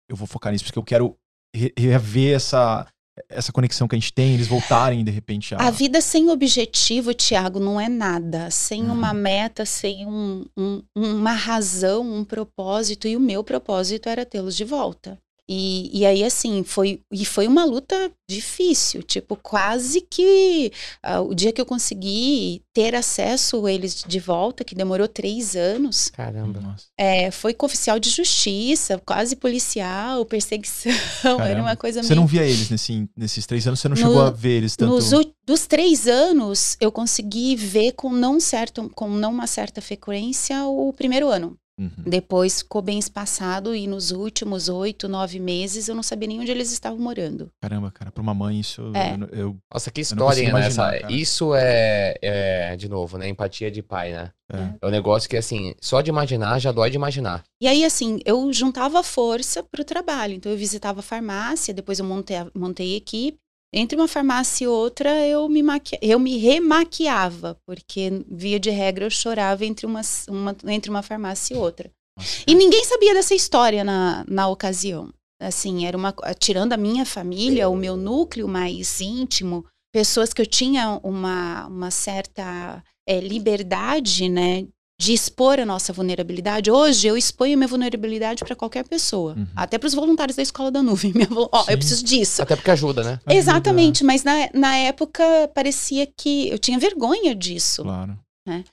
eu 0.10 0.15
vou 0.15 0.27
focar 0.27 0.51
nisso, 0.51 0.65
porque 0.65 0.77
eu 0.80 0.84
quero 0.84 1.17
re- 1.56 1.73
rever 1.77 2.36
essa, 2.36 2.86
essa 3.29 3.51
conexão 3.51 3.88
que 3.88 3.95
a 3.95 3.99
gente 3.99 4.13
tem, 4.13 4.34
eles 4.34 4.47
voltarem 4.47 5.03
de 5.03 5.12
repente 5.12 5.53
a. 5.55 5.57
A 5.57 5.71
vida 5.71 6.01
sem 6.01 6.29
objetivo, 6.29 7.13
Tiago, 7.13 7.60
não 7.60 7.79
é 7.79 7.88
nada. 7.89 8.49
Sem 8.51 8.84
Uhum. 8.84 8.93
uma 8.93 9.13
meta, 9.13 9.65
sem 9.65 10.05
um- 10.05 10.45
um- 10.57 10.81
uma 10.95 11.34
razão, 11.34 12.01
um 12.10 12.23
propósito. 12.23 13.07
E 13.07 13.15
o 13.15 13.19
meu 13.19 13.43
propósito 13.43 14.07
era 14.10 14.25
tê-los 14.25 14.55
de 14.55 14.63
volta. 14.63 15.17
E, 15.53 15.89
e 15.99 16.05
aí, 16.05 16.23
assim, 16.23 16.63
foi, 16.63 17.01
e 17.11 17.25
foi 17.25 17.45
uma 17.45 17.65
luta 17.65 18.09
difícil. 18.29 19.03
Tipo, 19.03 19.35
quase 19.35 19.99
que 19.99 20.71
ah, 21.03 21.19
o 21.19 21.35
dia 21.35 21.51
que 21.51 21.59
eu 21.59 21.65
consegui 21.65 22.61
ter 22.73 22.95
acesso 22.95 23.65
a 23.65 23.71
eles 23.73 24.01
de 24.07 24.17
volta, 24.17 24.63
que 24.63 24.73
demorou 24.73 25.09
três 25.09 25.53
anos, 25.57 26.07
Caramba. 26.09 26.61
Nossa. 26.61 26.85
é, 26.97 27.29
foi 27.31 27.53
com 27.53 27.65
oficial 27.65 27.99
de 27.99 28.09
justiça, 28.09 28.97
quase 29.05 29.35
policial, 29.35 30.23
perseguição. 30.25 30.91
Era 31.21 31.37
Caramba. 31.37 31.61
uma 31.63 31.75
coisa 31.75 32.01
Você 32.01 32.09
meio 32.09 32.21
não 32.21 32.27
via 32.27 32.43
eles 32.45 32.69
nesse, 32.69 33.09
nesses 33.17 33.45
três 33.45 33.67
anos? 33.67 33.81
Você 33.81 33.89
não 33.89 33.95
No- 33.97 34.01
chegou 34.01 34.21
a 34.21 34.29
ver 34.29 34.51
eles 34.57 34.77
tanto. 34.77 34.93
Nos 34.93 35.11
dos 35.45 35.67
três 35.67 36.07
anos, 36.07 36.77
eu 36.79 36.91
consegui 36.93 37.57
ver 37.57 37.91
com 37.91 38.09
não, 38.09 38.39
certo, 38.39 38.89
com 38.95 39.09
não 39.09 39.31
uma 39.31 39.47
certa 39.47 39.81
frequência 39.81 40.63
o 40.65 40.93
primeiro 40.93 41.27
ano. 41.27 41.57
Uhum. 41.79 41.89
Depois 42.05 42.60
ficou 42.62 42.81
bem 42.81 42.99
espaçado 42.99 43.73
e 43.75 43.88
nos 43.88 44.12
últimos 44.12 44.69
oito, 44.69 45.07
nove 45.07 45.39
meses 45.39 45.88
eu 45.88 45.95
não 45.95 46.03
sabia 46.03 46.27
nem 46.27 46.39
onde 46.39 46.51
eles 46.51 46.71
estavam 46.71 46.99
morando. 46.99 47.49
Caramba, 47.62 47.89
cara, 47.91 48.12
pra 48.12 48.21
uma 48.21 48.34
mãe 48.34 48.60
isso. 48.60 48.91
É. 48.95 49.15
Eu, 49.15 49.39
eu- 49.39 49.57
Nossa, 49.73 49.89
que 49.89 50.01
história, 50.01 50.43
né? 50.43 50.49
imaginar, 50.49 50.93
Essa- 50.93 51.01
cara. 51.01 51.13
Isso 51.13 51.55
é, 51.55 52.13
é, 52.21 52.75
de 52.75 52.88
novo, 52.88 53.17
né? 53.17 53.27
Empatia 53.29 53.71
de 53.71 53.81
pai, 53.81 54.12
né? 54.12 54.29
é. 54.53 54.73
É 54.81 54.88
um 54.88 54.91
negócio 54.91 55.29
que, 55.29 55.38
assim, 55.38 55.73
só 55.81 56.01
de 56.01 56.10
imaginar 56.10 56.60
já 56.60 56.71
dói 56.71 56.89
de 56.89 56.97
imaginar. 56.97 57.43
E 57.62 57.67
aí, 57.67 57.84
assim, 57.86 58.19
eu 58.25 58.51
juntava 58.53 59.01
força 59.01 59.63
para 59.63 59.81
o 59.81 59.86
trabalho. 59.86 60.34
Então, 60.34 60.51
eu 60.51 60.57
visitava 60.57 60.99
a 60.99 61.03
farmácia, 61.03 61.73
depois 61.73 61.99
eu 61.99 62.05
montei, 62.05 62.36
a- 62.38 62.51
montei 62.53 62.95
equipe. 62.95 63.39
Entre 63.73 63.97
uma 63.97 64.07
farmácia 64.07 64.65
e 64.65 64.67
outra, 64.67 65.25
eu 65.25 65.47
me, 65.47 65.63
maqui... 65.63 65.97
eu 66.01 66.19
me 66.19 66.38
remaquiava, 66.38 67.57
porque, 67.65 68.23
via 68.29 68.60
de 68.60 68.69
regra, 68.69 69.05
eu 69.05 69.10
chorava 69.10 69.65
entre 69.65 69.86
uma, 69.86 70.01
uma- 70.27 70.55
entre 70.67 70.89
uma 70.89 71.01
farmácia 71.01 71.53
e 71.53 71.57
outra. 71.57 71.89
Nossa, 72.17 72.43
E 72.45 72.53
ninguém 72.53 72.84
sabia 72.84 73.13
dessa 73.13 73.34
história 73.34 73.84
na, 73.84 74.25
na 74.27 74.47
ocasião. 74.49 75.13
Assim, 75.41 75.86
era 75.86 75.97
uma. 75.97 76.13
Tirando 76.38 76.73
a 76.73 76.77
minha 76.77 77.05
família, 77.05 77.69
o 77.69 77.75
meu 77.75 77.95
núcleo 77.97 78.47
mais 78.47 78.99
íntimo, 79.01 79.65
pessoas 79.93 80.34
que 80.34 80.41
eu 80.41 80.45
tinha 80.45 80.99
uma, 81.01 81.65
uma 81.67 81.89
certa 81.89 82.84
eh, 83.07 83.19
liberdade, 83.21 84.29
né? 84.29 84.67
De 85.01 85.13
expor 85.13 85.59
a 85.59 85.65
nossa 85.65 85.91
vulnerabilidade. 85.91 86.69
Hoje 86.69 87.07
eu 87.07 87.17
exponho 87.17 87.57
minha 87.57 87.67
vulnerabilidade 87.67 88.43
para 88.45 88.55
qualquer 88.55 88.83
pessoa. 88.87 89.33
Uhum. 89.35 89.47
Até 89.55 89.79
para 89.79 89.87
os 89.87 89.95
voluntários 89.95 90.35
da 90.35 90.43
escola 90.43 90.69
da 90.69 90.83
nuvem. 90.83 91.11
Minha 91.15 91.25
vo- 91.27 91.49
Ó, 91.51 91.63
Sim. 91.63 91.71
eu 91.71 91.77
preciso 91.79 92.03
disso. 92.05 92.39
Até 92.43 92.55
porque 92.55 92.69
ajuda, 92.69 93.03
né? 93.03 93.19
Ajuda. 93.25 93.33
Exatamente, 93.33 94.03
mas 94.03 94.23
na, 94.23 94.47
na 94.53 94.77
época 94.77 95.23
parecia 95.55 96.05
que 96.05 96.49
eu 96.49 96.59
tinha 96.59 96.77
vergonha 96.77 97.33
disso. 97.33 97.81
Claro. 97.81 98.15
Né? 98.45 98.63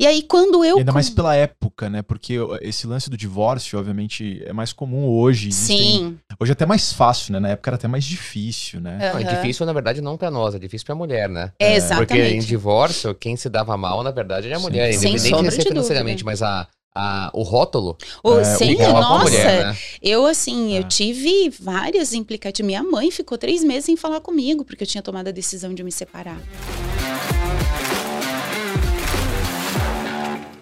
E 0.00 0.06
aí, 0.06 0.22
quando 0.22 0.64
eu. 0.64 0.76
E 0.76 0.80
ainda 0.80 0.90
mais 0.90 1.08
pela 1.08 1.34
época, 1.36 1.88
né? 1.88 2.02
Porque 2.02 2.34
esse 2.60 2.88
lance 2.88 3.08
do 3.08 3.16
divórcio, 3.16 3.78
obviamente, 3.78 4.42
é 4.44 4.52
mais 4.52 4.72
comum 4.72 5.06
hoje. 5.08 5.48
Existem... 5.48 5.76
Sim. 5.78 6.18
Hoje 6.40 6.50
é 6.50 6.54
até 6.54 6.66
mais 6.66 6.92
fácil, 6.92 7.32
né? 7.34 7.38
Na 7.38 7.48
época 7.50 7.70
era 7.70 7.76
até 7.76 7.86
mais 7.86 8.02
difícil, 8.04 8.80
né? 8.80 9.12
Não, 9.12 9.20
é 9.20 9.22
difícil, 9.22 9.64
na 9.64 9.72
verdade, 9.72 10.00
não 10.00 10.16
pra 10.16 10.28
nós, 10.28 10.56
é 10.56 10.58
difícil 10.58 10.84
pra 10.86 10.96
mulher, 10.96 11.28
né? 11.28 11.52
É, 11.60 11.74
exatamente. 11.76 12.08
Porque 12.08 12.20
em 12.34 12.40
divórcio, 12.40 13.14
quem 13.14 13.36
se 13.36 13.48
dava 13.48 13.76
mal, 13.76 14.02
na 14.02 14.10
verdade, 14.10 14.48
é 14.50 14.54
a 14.54 14.58
Sim. 14.58 14.62
mulher. 14.64 14.92
Sem 14.92 15.10
Independente 15.12 15.30
sombra 15.36 15.50
de 15.50 15.56
ser 15.62 15.68
financeiramente, 15.68 16.24
mas 16.24 16.42
a, 16.42 16.66
a, 16.92 17.30
o 17.32 17.42
rótulo 17.44 17.96
Ô, 18.24 18.40
É, 18.40 18.44
sim, 18.44 18.82
a 18.82 18.90
nossa. 18.92 19.24
mulher, 19.30 19.66
né? 19.66 19.76
Eu, 20.02 20.26
assim, 20.26 20.76
eu 20.76 20.82
Ah. 20.82 20.88
tive 20.88 21.48
várias 21.60 22.12
implicativas. 22.12 22.66
Minha 22.66 22.82
mãe 22.82 23.08
ficou 23.12 23.38
três 23.38 23.62
meses 23.62 23.84
sem 23.84 23.96
falar 23.96 24.20
comigo, 24.20 24.64
porque 24.64 24.82
eu 24.82 24.86
tinha 24.88 25.00
tomado 25.00 25.28
a 25.28 25.30
decisão 25.30 25.72
de 25.72 25.84
me 25.84 25.92
separar. 25.92 26.38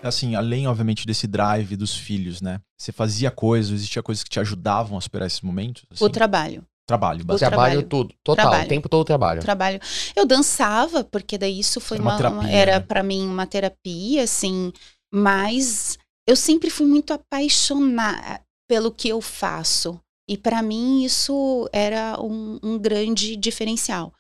Assim, 0.03 0.35
além, 0.35 0.67
obviamente, 0.67 1.07
desse 1.07 1.27
drive 1.27 1.77
dos 1.77 1.95
filhos, 1.95 2.41
né? 2.41 2.61
Você 2.79 2.91
fazia 2.93 3.31
coisas, 3.31 3.73
existia 3.73 4.03
coisas 4.03 4.25
que 4.25 4.31
te 4.31 4.41
ajudavam 4.41 4.97
a 4.97 5.01
superar 5.01 5.27
esses 5.27 5.43
momentos? 5.43 5.85
assim? 5.91 6.03
O 6.05 6.09
trabalho. 6.09 6.65
trabalho, 6.89 7.23
o 7.23 7.25
basicamente. 7.25 7.51
Trabalho, 7.51 7.73
trabalho. 7.83 7.89
tudo. 7.89 8.15
Total, 8.25 8.45
Trabalho. 8.47 8.65
o 8.65 8.69
tempo 8.69 8.89
todo 8.89 9.05
trabalho. 9.07 9.41
trabalho. 9.43 9.81
Eu 10.17 10.25
dançava, 10.27 11.05
porque 11.05 11.37
daí 11.37 11.59
isso 11.61 11.81
foi 11.81 11.99
Era 11.99 12.03
uma 12.03 12.11
uma, 12.13 12.17
terapia, 12.17 12.41
uma- 12.41 12.51
era 12.51 12.73
né? 12.73 12.81
para 12.81 13.03
mim 13.03 13.27
uma 13.29 13.47
terapia, 13.47 14.23
assim, 14.25 14.73
mas 15.13 15.99
eu 16.27 16.35
sempre 16.35 16.71
fui 16.71 16.87
muito 16.87 17.13
apaixonada 17.13 18.41
pelo 18.69 18.91
que 18.91 19.09
eu 19.09 19.21
faço. 19.21 20.01
E 20.29 20.37
para 20.39 20.63
mim 20.63 21.05
isso 21.05 21.69
era 21.73 22.17
um, 22.23 22.59
um 22.63 22.79
grande 22.79 23.37
diferencial. 23.37 24.15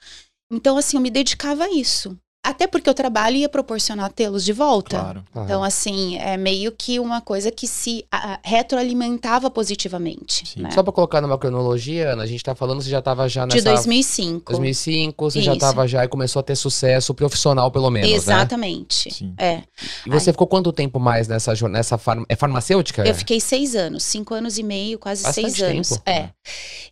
Então, 0.52 0.76
assim, 0.76 0.96
eu 0.96 1.00
me 1.00 1.10
dedicava 1.10 1.64
a 1.64 1.70
isso. 1.72 2.18
Até 2.42 2.66
porque 2.66 2.88
o 2.88 2.94
trabalho 2.94 3.37
ia 3.37 3.50
proporcionar 3.50 4.11
tê-los 4.11 4.44
de 4.44 4.53
volta. 4.53 4.98
Claro. 4.98 5.24
Aham. 5.37 5.44
Então, 5.44 5.62
assim, 5.62 6.16
é 6.16 6.38
meio 6.38 6.72
que 6.72 6.98
uma 6.98 7.20
coisa 7.20 7.50
que 7.50 7.66
se 7.66 8.07
ah, 8.11 8.40
retroalimentava 8.42 9.50
positivamente. 9.50 10.48
Sim. 10.48 10.62
né? 10.62 10.70
Só 10.70 10.83
pra 10.83 10.90
colocar 10.90 11.20
numa 11.20 11.37
cronologia, 11.37 12.12
Ana, 12.12 12.22
a 12.22 12.26
gente 12.26 12.42
tá 12.42 12.55
falando, 12.55 12.81
você 12.81 12.88
já 12.88 13.03
tava 13.03 13.29
já 13.29 13.44
nessa... 13.44 13.59
De 13.59 13.64
2005. 13.64 14.53
2005, 14.53 15.31
você 15.31 15.42
já 15.42 15.53
Isso. 15.53 15.61
tava 15.61 15.87
já 15.87 16.03
e 16.03 16.09
começou 16.09 16.40
a 16.40 16.42
ter 16.42 16.57
sucesso 16.57 17.12
profissional, 17.12 17.70
pelo 17.70 17.90
menos, 17.90 18.09
né? 18.09 18.16
Exatamente. 18.16 19.12
Sim. 19.12 19.35
É. 19.37 19.62
E 20.07 20.11
você 20.11 20.33
ficou 20.33 20.46
quanto 20.46 20.72
tempo 20.72 20.98
mais 20.98 21.29
nessa 21.29 21.55
jornada? 21.55 21.81
Nessa 21.81 21.98
farm... 21.98 22.24
É 22.29 22.35
farmacêutica? 22.35 23.07
Eu 23.07 23.14
fiquei 23.14 23.38
seis 23.38 23.76
anos, 23.76 24.03
cinco 24.03 24.35
anos 24.35 24.57
e 24.57 24.62
meio, 24.62 24.98
quase 24.98 25.22
Bastante 25.22 25.53
seis 25.53 25.62
anos. 25.62 25.88
tempo. 25.90 26.03
É. 26.07 26.31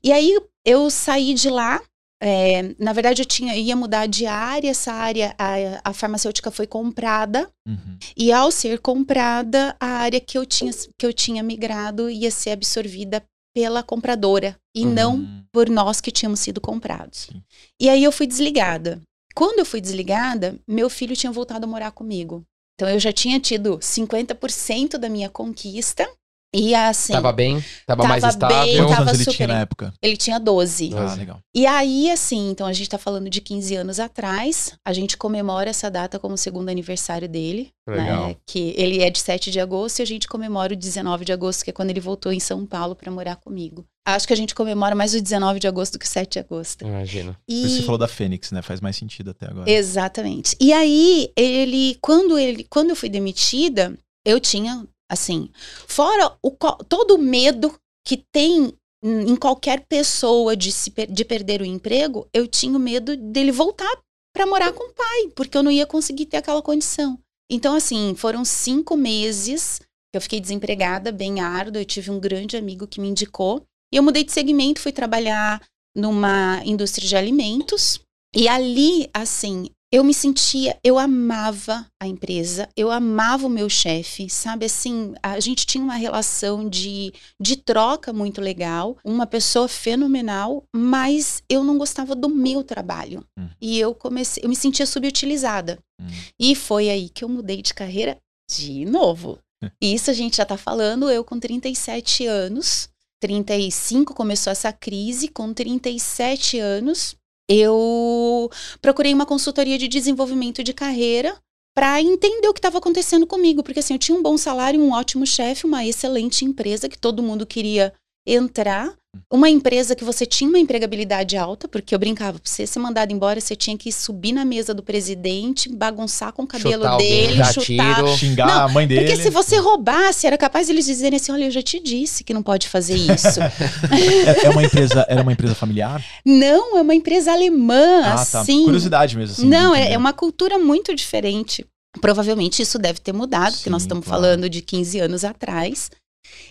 E 0.04 0.12
aí 0.12 0.38
eu 0.64 0.90
saí 0.90 1.32
de 1.32 1.48
lá. 1.48 1.80
É, 2.20 2.74
na 2.78 2.92
verdade, 2.92 3.22
eu 3.22 3.26
tinha, 3.26 3.54
ia 3.54 3.76
mudar 3.76 4.06
de 4.06 4.26
área. 4.26 4.70
Essa 4.70 4.92
área, 4.92 5.34
a, 5.38 5.90
a 5.90 5.92
farmacêutica 5.92 6.50
foi 6.50 6.66
comprada. 6.66 7.48
Uhum. 7.66 7.98
E 8.16 8.32
ao 8.32 8.50
ser 8.50 8.80
comprada, 8.80 9.76
a 9.78 9.86
área 9.86 10.20
que 10.20 10.36
eu 10.36 10.44
tinha, 10.44 10.72
que 10.98 11.06
eu 11.06 11.12
tinha 11.12 11.42
migrado 11.42 12.10
ia 12.10 12.30
ser 12.30 12.50
absorvida 12.50 13.22
pela 13.54 13.82
compradora. 13.82 14.56
E 14.74 14.84
Uhum. 14.84 14.92
não 14.92 15.44
por 15.52 15.68
nós 15.68 16.00
que 16.00 16.10
tínhamos 16.10 16.40
sido 16.40 16.60
comprados. 16.60 17.28
Sim. 17.32 17.42
E 17.80 17.88
aí 17.88 18.04
eu 18.04 18.12
fui 18.12 18.26
desligada. 18.26 19.00
Quando 19.34 19.60
eu 19.60 19.64
fui 19.66 19.80
desligada, 19.80 20.56
meu 20.66 20.90
filho 20.90 21.16
tinha 21.16 21.30
voltado 21.32 21.64
a 21.64 21.68
morar 21.68 21.92
comigo. 21.92 22.44
Então 22.74 22.88
eu 22.88 22.98
já 22.98 23.12
tinha 23.12 23.40
tido 23.40 23.78
50% 23.78 24.98
da 24.98 25.08
minha 25.08 25.28
conquista. 25.28 26.08
E 26.54 26.74
assim, 26.74 27.12
Tava 27.12 27.30
bem? 27.30 27.62
Tava, 27.86 28.04
mais 28.04 28.22
Tava 28.22 28.32
estável? 28.32 28.64
bem, 28.64 28.76
Quantos 28.78 28.90
tava 28.90 29.02
anos 29.02 29.14
ele 29.14 29.24
super 29.24 29.36
tinha 29.36 29.48
na 29.48 29.60
época? 29.60 29.92
ele 30.02 30.16
tinha 30.16 30.40
12. 30.40 30.90
Ah, 30.94 31.14
legal. 31.14 31.40
E 31.54 31.66
aí, 31.66 32.10
assim, 32.10 32.50
então 32.50 32.66
a 32.66 32.72
gente 32.72 32.88
tá 32.88 32.96
falando 32.96 33.28
de 33.28 33.40
15 33.40 33.76
anos 33.76 34.00
atrás. 34.00 34.72
A 34.82 34.92
gente 34.92 35.16
comemora 35.16 35.68
essa 35.68 35.90
data 35.90 36.18
como 36.18 36.34
o 36.34 36.38
segundo 36.38 36.70
aniversário 36.70 37.28
dele. 37.28 37.70
Legal. 37.86 38.28
Né? 38.28 38.36
Que 38.46 38.74
ele 38.78 39.02
é 39.02 39.10
de 39.10 39.18
7 39.18 39.50
de 39.50 39.60
agosto 39.60 39.98
e 39.98 40.02
a 40.02 40.06
gente 40.06 40.26
comemora 40.26 40.72
o 40.72 40.76
19 40.76 41.24
de 41.24 41.32
agosto, 41.32 41.64
que 41.64 41.70
é 41.70 41.72
quando 41.72 41.90
ele 41.90 42.00
voltou 42.00 42.32
em 42.32 42.40
São 42.40 42.64
Paulo 42.64 42.94
pra 42.94 43.10
morar 43.10 43.36
comigo. 43.36 43.84
Acho 44.06 44.26
que 44.26 44.32
a 44.32 44.36
gente 44.36 44.54
comemora 44.54 44.94
mais 44.94 45.14
o 45.14 45.20
19 45.20 45.60
de 45.60 45.68
agosto 45.68 45.94
do 45.94 45.98
que 45.98 46.06
o 46.06 46.08
7 46.08 46.32
de 46.32 46.38
agosto. 46.38 46.86
Imagina. 46.86 47.38
E... 47.46 47.68
você 47.68 47.82
falou 47.82 47.98
da 47.98 48.08
Fênix, 48.08 48.50
né? 48.52 48.62
Faz 48.62 48.80
mais 48.80 48.96
sentido 48.96 49.30
até 49.30 49.46
agora. 49.46 49.70
Exatamente. 49.70 50.56
E 50.58 50.72
aí, 50.72 51.30
ele, 51.36 51.98
quando 52.00 52.38
ele, 52.38 52.64
quando 52.70 52.90
eu 52.90 52.96
fui 52.96 53.10
demitida, 53.10 53.94
eu 54.24 54.40
tinha, 54.40 54.86
assim, 55.08 55.50
fora 55.86 56.36
o, 56.42 56.50
todo 56.88 57.14
o 57.14 57.18
medo 57.18 57.74
que 58.06 58.24
tem 58.32 58.72
em 59.02 59.36
qualquer 59.36 59.86
pessoa 59.86 60.56
de, 60.56 60.72
se, 60.72 60.92
de 61.08 61.24
perder 61.24 61.62
o 61.62 61.64
emprego, 61.64 62.28
eu 62.32 62.48
tinha 62.48 62.78
medo 62.78 63.16
dele 63.16 63.52
voltar 63.52 63.90
para 64.34 64.46
morar 64.46 64.72
com 64.72 64.90
o 64.90 64.92
pai, 64.92 65.32
porque 65.34 65.56
eu 65.56 65.62
não 65.62 65.70
ia 65.70 65.86
conseguir 65.86 66.26
ter 66.26 66.38
aquela 66.38 66.62
condição. 66.62 67.18
Então, 67.50 67.74
assim, 67.74 68.14
foram 68.14 68.44
cinco 68.44 68.96
meses 68.96 69.80
que 70.12 70.16
eu 70.16 70.20
fiquei 70.20 70.40
desempregada, 70.40 71.10
bem 71.10 71.40
árduo. 71.40 71.80
Eu 71.80 71.84
tive 71.84 72.10
um 72.10 72.20
grande 72.20 72.56
amigo 72.56 72.86
que 72.86 73.00
me 73.00 73.08
indicou. 73.08 73.64
E 73.92 73.96
eu 73.96 74.02
mudei 74.02 74.22
de 74.22 74.32
segmento, 74.32 74.80
fui 74.80 74.92
trabalhar 74.92 75.62
numa 75.96 76.62
indústria 76.64 77.08
de 77.08 77.16
alimentos. 77.16 78.00
E 78.34 78.46
ali, 78.46 79.08
assim, 79.14 79.70
eu 79.90 80.04
me 80.04 80.12
sentia, 80.12 80.78
eu 80.84 80.98
amava 80.98 81.86
a 82.00 82.06
empresa, 82.06 82.68
eu 82.76 82.90
amava 82.90 83.46
o 83.46 83.50
meu 83.50 83.70
chefe, 83.70 84.28
sabe? 84.28 84.66
Assim, 84.66 85.14
a 85.22 85.40
gente 85.40 85.64
tinha 85.64 85.82
uma 85.82 85.94
relação 85.94 86.68
de, 86.68 87.12
de 87.40 87.56
troca 87.56 88.12
muito 88.12 88.40
legal, 88.40 88.98
uma 89.02 89.26
pessoa 89.26 89.66
fenomenal, 89.66 90.62
mas 90.76 91.42
eu 91.48 91.64
não 91.64 91.78
gostava 91.78 92.14
do 92.14 92.28
meu 92.28 92.62
trabalho. 92.62 93.24
Hum. 93.38 93.48
E 93.60 93.78
eu 93.78 93.94
comecei, 93.94 94.44
eu 94.44 94.48
me 94.48 94.56
sentia 94.56 94.84
subutilizada. 94.84 95.78
Hum. 96.00 96.06
E 96.38 96.54
foi 96.54 96.90
aí 96.90 97.08
que 97.08 97.24
eu 97.24 97.28
mudei 97.28 97.62
de 97.62 97.72
carreira 97.72 98.18
de 98.50 98.84
novo. 98.84 99.38
É. 99.62 99.70
Isso 99.80 100.10
a 100.10 100.14
gente 100.14 100.36
já 100.36 100.44
tá 100.44 100.58
falando, 100.58 101.10
eu 101.10 101.24
com 101.24 101.40
37 101.40 102.26
anos. 102.26 102.90
35 103.20 104.14
começou 104.14 104.50
essa 104.52 104.72
crise, 104.72 105.26
com 105.28 105.52
37 105.52 106.58
anos, 106.60 107.16
eu 107.48 108.50
procurei 108.82 109.14
uma 109.14 109.24
consultoria 109.24 109.78
de 109.78 109.88
desenvolvimento 109.88 110.62
de 110.62 110.74
carreira 110.74 111.36
para 111.74 112.02
entender 112.02 112.48
o 112.48 112.52
que 112.52 112.58
estava 112.58 112.78
acontecendo 112.78 113.24
comigo, 113.24 113.62
porque 113.62 113.78
assim, 113.78 113.94
eu 113.94 113.98
tinha 114.00 114.18
um 114.18 114.22
bom 114.22 114.36
salário, 114.36 114.80
um 114.80 114.92
ótimo 114.92 115.24
chefe, 115.24 115.64
uma 115.64 115.86
excelente 115.86 116.44
empresa 116.44 116.88
que 116.88 116.98
todo 116.98 117.22
mundo 117.22 117.46
queria 117.46 117.94
entrar, 118.26 118.97
uma 119.32 119.48
empresa 119.48 119.94
que 119.96 120.04
você 120.04 120.26
tinha 120.26 120.48
uma 120.48 120.58
empregabilidade 120.58 121.36
alta, 121.36 121.66
porque 121.66 121.94
eu 121.94 121.98
brincava, 121.98 122.38
pra 122.38 122.50
você 122.50 122.66
ser 122.66 122.78
mandado 122.78 123.10
embora, 123.12 123.40
você 123.40 123.56
tinha 123.56 123.76
que 123.76 123.90
subir 123.90 124.32
na 124.32 124.44
mesa 124.44 124.74
do 124.74 124.82
presidente, 124.82 125.68
bagunçar 125.68 126.32
com 126.32 126.42
o 126.42 126.46
cabelo 126.46 126.74
Chutar 126.82 126.92
alguém, 126.92 127.26
dele, 127.28 127.38
dar 127.38 127.52
chutar. 127.52 127.94
tiro. 127.96 128.08
Xingar 128.16 128.46
Não, 128.46 128.60
a 128.64 128.68
mãe 128.68 128.86
dele. 128.86 129.06
Porque 129.06 129.22
se 129.22 129.30
você 129.30 129.56
roubasse, 129.56 130.26
era 130.26 130.36
capaz 130.36 130.68
eles 130.68 130.84
dizerem 130.84 131.16
assim: 131.16 131.32
olha, 131.32 131.44
eu 131.46 131.50
já 131.50 131.62
te 131.62 131.80
disse 131.80 132.22
que 132.22 132.34
não 132.34 132.42
pode 132.42 132.68
fazer 132.68 132.96
isso. 132.96 133.40
É, 133.90 134.46
é 134.46 134.50
uma 134.50 134.62
empresa, 134.62 135.06
era 135.08 135.22
uma 135.22 135.32
empresa 135.32 135.54
familiar? 135.54 136.04
não, 136.24 136.76
é 136.76 136.82
uma 136.82 136.94
empresa 136.94 137.32
alemã, 137.32 138.02
Ah, 138.04 138.24
tá. 138.24 138.40
assim. 138.42 138.64
Curiosidade 138.64 139.16
mesmo, 139.16 139.32
assim. 139.32 139.42
de 139.42 139.48
não, 139.48 139.74
é, 139.74 139.92
é 139.92 139.98
uma 139.98 140.12
cultura 140.12 140.58
muito 140.58 140.94
diferente. 140.94 141.64
Provavelmente 142.00 142.60
isso 142.62 142.78
deve 142.78 143.00
ter 143.00 143.12
mudado, 143.12 143.54
porque 143.54 143.70
nós 143.70 143.82
Sim, 143.82 143.86
estamos 143.86 144.04
claro. 144.06 144.22
falando 144.22 144.48
de 144.48 144.60
15 144.60 145.00
anos 145.00 145.24
atrás. 145.24 145.90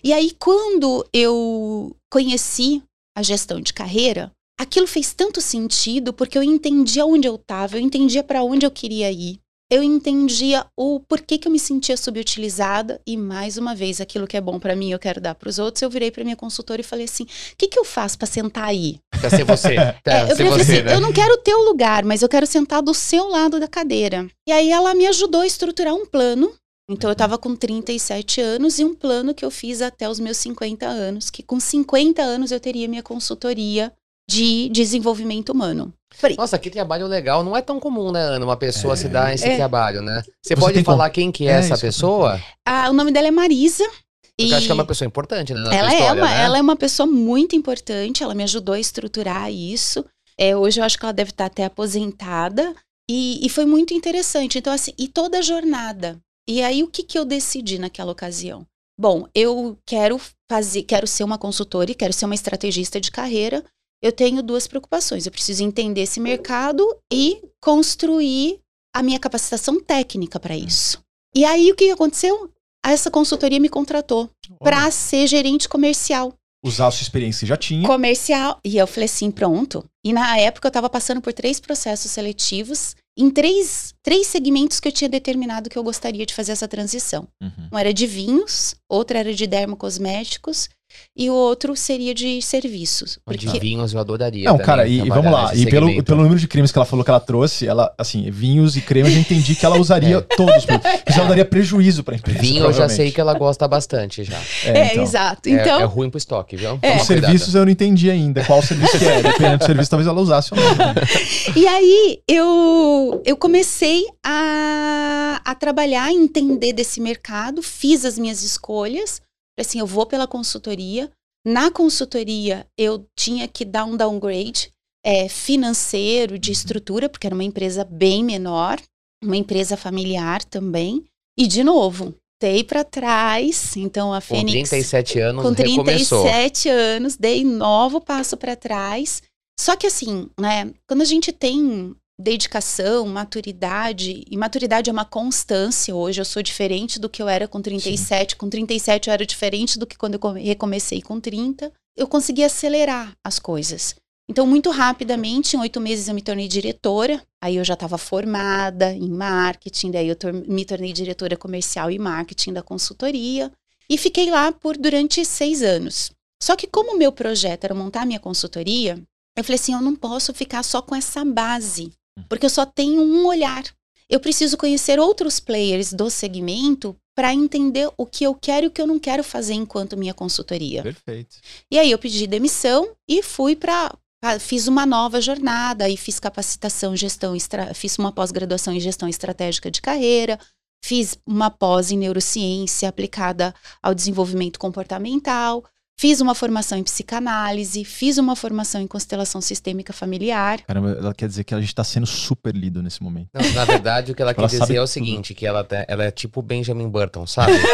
E 0.03 0.13
aí, 0.13 0.31
quando 0.39 1.05
eu 1.11 1.95
conheci 2.11 2.83
a 3.17 3.23
gestão 3.23 3.59
de 3.59 3.73
carreira, 3.73 4.31
aquilo 4.59 4.87
fez 4.87 5.13
tanto 5.13 5.41
sentido, 5.41 6.13
porque 6.13 6.37
eu 6.37 6.43
entendia 6.43 7.05
onde 7.05 7.27
eu 7.27 7.35
estava, 7.35 7.77
eu 7.77 7.81
entendia 7.81 8.23
para 8.23 8.43
onde 8.43 8.65
eu 8.65 8.71
queria 8.71 9.11
ir. 9.11 9.39
Eu 9.69 9.83
entendia 9.83 10.65
o 10.77 11.01
porquê 11.01 11.37
que 11.37 11.45
eu 11.45 11.51
me 11.51 11.59
sentia 11.59 11.97
subutilizada 11.97 13.01
e 13.05 13.17
mais 13.17 13.57
uma 13.57 13.75
vez 13.75 13.99
aquilo 13.99 14.25
que 14.25 14.37
é 14.37 14.41
bom 14.41 14.57
para 14.57 14.77
mim 14.77 14.91
eu 14.91 14.99
quero 14.99 15.19
dar 15.19 15.35
para 15.35 15.49
os 15.49 15.59
outros. 15.59 15.81
Eu 15.81 15.89
virei 15.89 16.09
para 16.09 16.23
minha 16.23 16.37
consultora 16.37 16.79
e 16.79 16.85
falei 16.85 17.03
assim: 17.03 17.23
"O 17.23 17.27
que 17.57 17.67
que 17.67 17.77
eu 17.77 17.83
faço 17.83 18.17
para 18.17 18.27
sentar 18.27 18.63
aí?" 18.63 18.97
Pra 19.19 19.29
ser 19.29 19.43
você. 19.43 19.75
Pra 20.01 20.19
É, 20.19 20.31
eu 20.31 20.37
falei 20.37 20.51
você, 20.53 20.61
assim, 20.61 20.83
né? 20.83 20.93
eu 20.93 21.01
não 21.01 21.11
quero 21.11 21.33
o 21.33 21.39
teu 21.39 21.59
lugar, 21.63 22.05
mas 22.05 22.21
eu 22.21 22.29
quero 22.29 22.47
sentar 22.47 22.81
do 22.81 22.93
seu 22.93 23.27
lado 23.27 23.59
da 23.59 23.67
cadeira. 23.67 24.25
E 24.47 24.53
aí 24.53 24.71
ela 24.71 24.95
me 24.95 25.05
ajudou 25.05 25.41
a 25.41 25.47
estruturar 25.47 25.93
um 25.93 26.05
plano. 26.05 26.49
Então 26.89 27.09
eu 27.09 27.15
tava 27.15 27.37
com 27.37 27.53
37 27.55 28.39
anos 28.39 28.79
e 28.79 28.85
um 28.85 28.95
plano 28.95 29.33
que 29.33 29.43
eu 29.43 29.51
fiz 29.51 29.81
até 29.81 30.09
os 30.09 30.19
meus 30.19 30.37
50 30.37 30.85
anos, 30.87 31.29
que 31.29 31.43
com 31.43 31.59
50 31.59 32.21
anos 32.21 32.51
eu 32.51 32.59
teria 32.59 32.87
minha 32.87 33.03
consultoria 33.03 33.91
de 34.29 34.69
desenvolvimento 34.69 35.49
humano. 35.49 35.93
Falei, 36.13 36.37
Nossa, 36.37 36.57
que 36.57 36.69
trabalho 36.69 37.05
legal. 37.07 37.43
Não 37.43 37.55
é 37.55 37.61
tão 37.61 37.79
comum, 37.79 38.11
né, 38.11 38.21
Ana? 38.21 38.45
Uma 38.45 38.57
pessoa 38.57 38.93
É. 38.93 38.97
se 38.97 39.07
dar 39.09 39.33
esse 39.33 39.45
É. 39.47 39.55
trabalho, 39.57 40.01
né? 40.01 40.21
Você, 40.41 40.53
Você 40.53 40.55
pode 40.55 40.83
falar 40.83 41.09
quem 41.09 41.31
que 41.31 41.45
é, 41.47 41.51
É, 41.51 41.53
essa 41.55 41.77
pessoa? 41.77 42.41
ah, 42.65 42.89
o 42.89 42.93
nome 42.93 43.11
dela 43.11 43.27
é 43.27 43.31
Marisa. 43.31 43.83
Porque 43.83 44.49
e 44.49 44.51
eu 44.51 44.57
acho 44.57 44.65
que 44.67 44.71
é 44.71 44.75
uma 44.75 44.85
pessoa 44.85 45.07
importante, 45.07 45.53
né? 45.53 45.59
Na 45.61 45.73
ela, 45.73 45.89
tua 45.89 45.97
história, 45.97 46.19
é 46.19 46.23
uma, 46.23 46.29
né? 46.29 46.41
ela 46.43 46.57
é 46.57 46.61
uma 46.61 46.75
pessoa 46.75 47.07
muito 47.07 47.55
importante, 47.55 48.23
ela 48.23 48.35
me 48.35 48.43
ajudou 48.43 48.75
a 48.75 48.79
estruturar 48.79 49.51
isso. 49.51 50.05
É, 50.39 50.55
hoje 50.55 50.79
eu 50.79 50.83
acho 50.85 50.97
que 50.97 51.03
ela 51.05 51.13
deve 51.13 51.31
estar 51.31 51.45
até 51.45 51.65
aposentada. 51.65 52.73
E, 53.09 53.45
e 53.45 53.49
foi 53.49 53.65
muito 53.65 53.93
interessante. 53.93 54.57
Então, 54.57 54.71
assim, 54.73 54.91
e 54.97 55.07
toda 55.07 55.39
a 55.39 55.41
jornada. 55.41 56.17
E 56.47 56.61
aí, 56.61 56.81
o 56.81 56.87
que, 56.87 57.03
que 57.03 57.19
eu 57.19 57.25
decidi 57.25 57.77
naquela 57.77 58.11
ocasião? 58.11 58.65
Bom, 58.99 59.27
eu 59.35 59.77
quero 59.85 60.19
fazer, 60.49 60.83
quero 60.83 61.05
ser 61.05 61.23
uma 61.23 61.37
consultora 61.37 61.91
e 61.91 61.95
quero 61.95 62.13
ser 62.13 62.25
uma 62.25 62.33
estrategista 62.33 62.99
de 62.99 63.11
carreira. 63.11 63.63
Eu 64.01 64.11
tenho 64.11 64.41
duas 64.41 64.67
preocupações. 64.67 65.25
Eu 65.25 65.31
preciso 65.31 65.63
entender 65.63 66.01
esse 66.01 66.19
mercado 66.19 66.83
e 67.11 67.41
construir 67.61 68.59
a 68.95 69.03
minha 69.03 69.19
capacitação 69.19 69.79
técnica 69.79 70.39
para 70.39 70.55
isso. 70.55 70.99
E 71.35 71.45
aí 71.45 71.71
o 71.71 71.75
que 71.75 71.91
aconteceu? 71.91 72.49
Essa 72.83 73.11
consultoria 73.11 73.59
me 73.59 73.69
contratou 73.69 74.29
para 74.59 74.89
ser 74.89 75.27
gerente 75.27 75.67
comercial. 75.67 76.33
Usar 76.63 76.87
a 76.87 76.91
sua 76.91 77.03
experiência 77.03 77.45
já 77.45 77.57
tinha. 77.57 77.87
Comercial. 77.87 78.59
E 78.65 78.77
eu 78.77 78.87
falei 78.87 79.05
assim, 79.05 79.29
pronto. 79.29 79.85
E 80.03 80.13
na 80.13 80.37
época 80.39 80.67
eu 80.67 80.69
estava 80.69 80.89
passando 80.89 81.21
por 81.21 81.33
três 81.33 81.59
processos 81.59 82.09
seletivos 82.09 82.95
em 83.17 83.31
três, 83.31 83.95
três 84.03 84.27
segmentos 84.27 84.79
que 84.79 84.87
eu 84.87 84.91
tinha 84.91 85.09
determinado 85.09 85.69
que 85.69 85.77
eu 85.77 85.83
gostaria 85.83 86.25
de 86.25 86.33
fazer 86.33 86.51
essa 86.51 86.67
transição. 86.67 87.27
Uhum. 87.41 87.69
Um 87.73 87.77
era 87.77 87.93
de 87.93 88.05
vinhos, 88.05 88.75
outro 88.87 89.17
era 89.17 89.33
de 89.33 89.47
dermocosméticos 89.47 90.69
e 91.15 91.29
o 91.29 91.33
outro 91.33 91.75
seria 91.75 92.13
de 92.13 92.41
serviços. 92.41 93.13
De 93.13 93.19
Porque 93.45 93.59
vinhos 93.59 93.93
eu 93.93 93.99
adoraria. 93.99 94.45
Não, 94.45 94.53
também 94.53 94.65
cara, 94.65 94.87
e, 94.87 94.97
trabalhar 94.97 95.15
vamos 95.21 95.31
lá. 95.31 95.55
E 95.55 95.65
pelo, 95.65 95.85
segmento. 95.87 96.05
pelo 96.05 96.21
número 96.23 96.39
de 96.39 96.47
cremes 96.47 96.71
que 96.71 96.77
ela 96.77 96.85
falou 96.85 97.03
que 97.03 97.09
ela 97.11 97.19
trouxe, 97.19 97.67
ela, 97.67 97.93
assim, 97.97 98.29
vinhos 98.29 98.77
e 98.77 98.81
cremes, 98.81 99.13
eu 99.13 99.19
entendi 99.19 99.55
que 99.55 99.65
ela 99.65 99.77
usaria 99.79 100.21
todos. 100.21 100.63
Isso 101.07 101.19
ela 101.19 101.27
daria 101.29 101.45
prejuízo 101.45 102.03
pra 102.03 102.15
empresa. 102.15 102.39
Vinho 102.39 102.65
eu 102.65 102.73
já 102.73 102.87
sei 102.89 103.11
que 103.11 103.19
ela 103.19 103.33
gosta 103.33 103.67
bastante 103.67 104.23
já. 104.23 104.37
é, 104.65 104.91
então. 104.93 105.03
exato. 105.03 105.49
É- 105.49 105.51
Então, 105.53 105.81
é, 105.81 105.83
ruim 105.85 106.09
pro 106.09 106.17
estoque, 106.17 106.55
viu? 106.55 106.77
É. 106.81 106.97
Os 106.97 107.03
serviços 107.07 107.55
eu 107.55 107.65
não 107.65 107.71
entendi 107.71 108.09
ainda. 108.11 108.43
Qual 108.43 108.61
serviço 108.61 108.97
que 108.99 109.05
é? 109.05 109.21
Dependendo 109.23 109.57
do 109.57 109.65
serviço, 109.65 109.89
talvez 109.89 110.07
ela 110.07 110.21
usasse 110.21 110.53
ou 110.53 110.59
não. 110.59 111.55
E 111.55 111.67
aí 111.67 112.19
eu, 112.27 113.21
eu 113.25 113.35
comecei 113.37 114.05
a, 114.23 115.41
a 115.43 115.55
trabalhar, 115.55 116.05
a 116.05 116.11
entender 116.13 116.73
desse 116.73 116.99
mercado, 117.01 117.61
fiz 117.63 118.05
as 118.05 118.17
minhas 118.19 118.43
escolhas. 118.43 119.21
Assim, 119.59 119.79
eu 119.79 119.87
vou 119.87 120.05
pela 120.05 120.27
consultoria. 120.27 121.11
Na 121.45 121.71
consultoria, 121.71 122.67
eu 122.77 123.05
tinha 123.17 123.47
que 123.47 123.63
dar 123.63 123.85
um 123.85 123.95
downgrade 123.95 124.71
é, 125.05 125.29
financeiro, 125.29 126.37
de 126.37 126.51
estrutura, 126.51 127.07
porque 127.07 127.25
era 127.25 127.35
uma 127.35 127.43
empresa 127.43 127.83
bem 127.83 128.23
menor, 128.23 128.79
uma 129.23 129.37
empresa 129.37 129.77
familiar 129.77 130.43
também. 130.43 131.05
E, 131.37 131.47
de 131.47 131.63
novo, 131.63 132.13
dei 132.41 132.63
para 132.63 132.83
trás. 132.83 133.75
Então, 133.77 134.13
a 134.13 134.21
Com 134.21 134.27
Fênix 134.27 134.69
37 134.69 135.19
anos 135.19 135.43
com 135.43 135.51
recomeçou. 135.51 136.23
37 136.23 136.69
anos, 136.69 137.15
dei 137.15 137.43
novo 137.43 138.01
passo 138.01 138.35
para 138.37 138.55
trás. 138.55 139.21
Só 139.59 139.75
que 139.75 139.87
assim, 139.87 140.29
né, 140.39 140.71
quando 140.87 141.01
a 141.01 141.05
gente 141.05 141.31
tem 141.31 141.95
dedicação, 142.19 143.05
maturidade, 143.07 144.23
e 144.29 144.37
maturidade 144.37 144.89
é 144.89 144.93
uma 144.93 145.05
constância 145.05 145.95
hoje, 145.95 146.19
eu 146.19 146.25
sou 146.25 146.41
diferente 146.41 146.99
do 146.99 147.09
que 147.09 147.21
eu 147.21 147.27
era 147.29 147.47
com 147.47 147.61
37, 147.61 148.35
com 148.35 148.49
37 148.49 149.07
eu 149.07 149.13
era 149.13 149.25
diferente 149.25 149.77
do 149.77 149.85
que 149.85 149.97
quando 149.97 150.15
eu 150.15 150.19
come- 150.19 150.41
recomecei 150.43 151.01
com 151.01 151.19
30, 151.19 151.71
eu 151.95 152.07
consegui 152.07 152.43
acelerar 152.43 153.13
as 153.23 153.39
coisas. 153.39 153.95
Então, 154.29 154.45
muito 154.45 154.69
rapidamente, 154.71 155.55
em 155.55 155.59
oito 155.59 155.79
meses 155.79 156.07
eu 156.07 156.13
me 156.13 156.21
tornei 156.21 156.47
diretora, 156.47 157.23
aí 157.41 157.55
eu 157.55 157.63
já 157.63 157.75
estava 157.75 157.97
formada 157.97 158.91
em 158.91 159.09
marketing, 159.09 159.91
daí 159.91 160.07
eu 160.09 160.15
tor- 160.15 160.33
me 160.33 160.65
tornei 160.65 160.91
diretora 160.91 161.37
comercial 161.37 161.89
e 161.89 161.97
marketing 161.99 162.53
da 162.53 162.61
consultoria, 162.61 163.51
e 163.89 163.97
fiquei 163.97 164.29
lá 164.29 164.51
por 164.51 164.75
durante 164.77 165.23
seis 165.23 165.61
anos. 165.61 166.11
Só 166.43 166.55
que 166.55 166.67
como 166.67 166.93
o 166.93 166.97
meu 166.97 167.11
projeto 167.11 167.63
era 167.63 167.73
montar 167.73 168.05
minha 168.05 168.19
consultoria, 168.19 169.01
eu 169.37 169.43
falei 169.43 169.55
assim, 169.55 169.73
eu 169.73 169.81
não 169.81 169.95
posso 169.95 170.33
ficar 170.33 170.61
só 170.63 170.81
com 170.81 170.93
essa 170.93 171.23
base, 171.23 171.91
porque 172.29 172.45
eu 172.45 172.49
só 172.49 172.65
tenho 172.65 173.01
um 173.01 173.25
olhar. 173.25 173.63
Eu 174.09 174.19
preciso 174.19 174.57
conhecer 174.57 174.99
outros 174.99 175.39
players 175.39 175.91
do 175.91 176.09
segmento 176.09 176.95
para 177.15 177.33
entender 177.33 177.89
o 177.97 178.05
que 178.05 178.23
eu 178.23 178.33
quero 178.35 178.65
e 178.65 178.67
o 178.67 178.71
que 178.71 178.81
eu 178.81 178.87
não 178.87 178.99
quero 178.99 179.23
fazer 179.23 179.53
enquanto 179.53 179.97
minha 179.97 180.13
consultoria. 180.13 180.83
Perfeito. 180.83 181.37
E 181.71 181.77
aí 181.79 181.91
eu 181.91 181.97
pedi 181.97 182.25
demissão 182.27 182.89
e 183.07 183.21
fui 183.23 183.55
para 183.55 183.93
fiz 184.39 184.67
uma 184.67 184.85
nova 184.85 185.21
jornada, 185.21 185.85
aí 185.85 185.95
fiz 185.95 186.19
capacitação 186.19 186.95
gestão, 186.95 187.35
estra- 187.35 187.73
fiz 187.73 187.97
uma 187.97 188.11
pós-graduação 188.11 188.73
em 188.73 188.79
gestão 188.79 189.07
estratégica 189.07 189.69
de 189.69 189.81
carreira, 189.81 190.39
fiz 190.83 191.17
uma 191.25 191.49
pós 191.49 191.91
em 191.91 191.97
neurociência 191.97 192.89
aplicada 192.89 193.53
ao 193.81 193.93
desenvolvimento 193.93 194.59
comportamental, 194.59 195.63
fiz 195.99 196.21
uma 196.21 196.35
formação 196.35 196.77
em 196.77 196.83
psicanálise, 196.83 197.83
fiz 197.83 198.19
uma 198.19 198.35
formação 198.35 198.79
em 198.79 198.85
constelação 198.85 199.41
sistêmica 199.41 199.91
familiar. 199.91 200.59
Caramba, 200.67 200.91
ela 200.99 201.13
quer 201.13 201.27
dizer 201.27 201.43
que 201.43 201.55
a 201.55 201.59
gente 201.59 201.73
tá 201.73 201.83
sendo 201.83 202.05
super 202.05 202.55
lido 202.55 202.83
nesse 202.83 203.01
momento. 203.01 203.29
Não, 203.33 203.51
na 203.53 203.65
verdade, 203.65 204.11
o 204.11 204.15
que 204.15 204.21
ela 204.21 204.31
quer 204.35 204.41
Ela 204.41 204.47
dizer 204.47 204.59
sabe 204.59 204.75
é 204.75 204.79
o 204.79 204.83
tudo. 204.83 204.87
seguinte, 204.89 205.33
que 205.33 205.45
ela, 205.45 205.63
tá- 205.63 205.85
ela 205.87 206.03
é 206.03 206.11
tipo 206.11 206.41
Benjamin 206.43 206.87
Button, 206.87 207.25
sabe? 207.25 207.53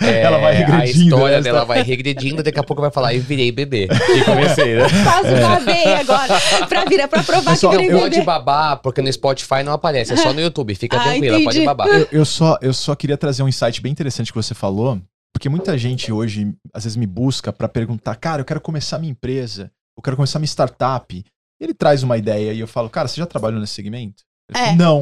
É, 0.00 0.20
Ela 0.22 0.38
vai 0.38 0.54
A 0.54 0.58
regredindo, 0.66 1.04
história 1.04 1.36
né? 1.38 1.42
dela 1.42 1.64
vai 1.64 1.82
regredindo, 1.82 2.42
daqui 2.42 2.58
a 2.58 2.62
pouco 2.62 2.80
vai 2.82 2.90
falar, 2.90 3.12
e 3.14 3.18
virei 3.18 3.50
bebê. 3.50 3.88
E 4.14 4.22
comecei, 4.24 4.76
né? 4.76 4.82
Quase 5.02 5.34
babei 5.40 5.94
agora, 5.94 6.34
pra 6.68 6.84
vir, 6.84 7.08
pra 7.08 7.22
provar 7.22 7.50
Pessoal, 7.52 7.72
que 7.72 7.78
Não 7.78 7.84
virei 7.84 8.00
pode 8.00 8.14
bebê. 8.14 8.24
babar, 8.26 8.76
porque 8.82 9.00
no 9.02 9.12
Spotify 9.12 9.62
não 9.64 9.72
aparece, 9.72 10.12
é 10.12 10.16
só 10.16 10.32
no 10.32 10.40
YouTube. 10.40 10.74
Fica 10.74 10.96
Ah, 10.98 11.04
tranquila, 11.04 11.36
pode 11.38 11.48
entendi. 11.48 11.64
babar. 11.66 11.88
Eu, 11.88 12.08
eu 12.12 12.24
só, 12.24 12.56
eu 12.60 12.72
só 12.72 12.94
queria 12.94 13.16
trazer 13.16 13.42
um 13.42 13.48
insight 13.48 13.80
bem 13.80 13.90
interessante 13.90 14.30
que 14.32 14.36
você 14.36 14.54
falou, 14.54 15.00
porque 15.44 15.50
muita 15.50 15.76
gente 15.76 16.10
hoje, 16.10 16.54
às 16.72 16.84
vezes, 16.84 16.96
me 16.96 17.06
busca 17.06 17.52
pra 17.52 17.68
perguntar, 17.68 18.14
cara, 18.16 18.40
eu 18.40 18.46
quero 18.46 18.62
começar 18.62 18.98
minha 18.98 19.10
empresa, 19.10 19.70
eu 19.94 20.02
quero 20.02 20.16
começar 20.16 20.38
minha 20.38 20.46
startup. 20.46 21.22
Ele 21.60 21.74
traz 21.74 22.02
uma 22.02 22.16
ideia 22.16 22.54
e 22.54 22.60
eu 22.60 22.66
falo, 22.66 22.88
cara, 22.88 23.06
você 23.06 23.20
já 23.20 23.26
trabalhou 23.26 23.60
nesse 23.60 23.74
segmento? 23.74 24.22
Ele 24.48 24.58
É. 24.58 24.64
fala, 24.68 24.76
Não. 24.78 25.00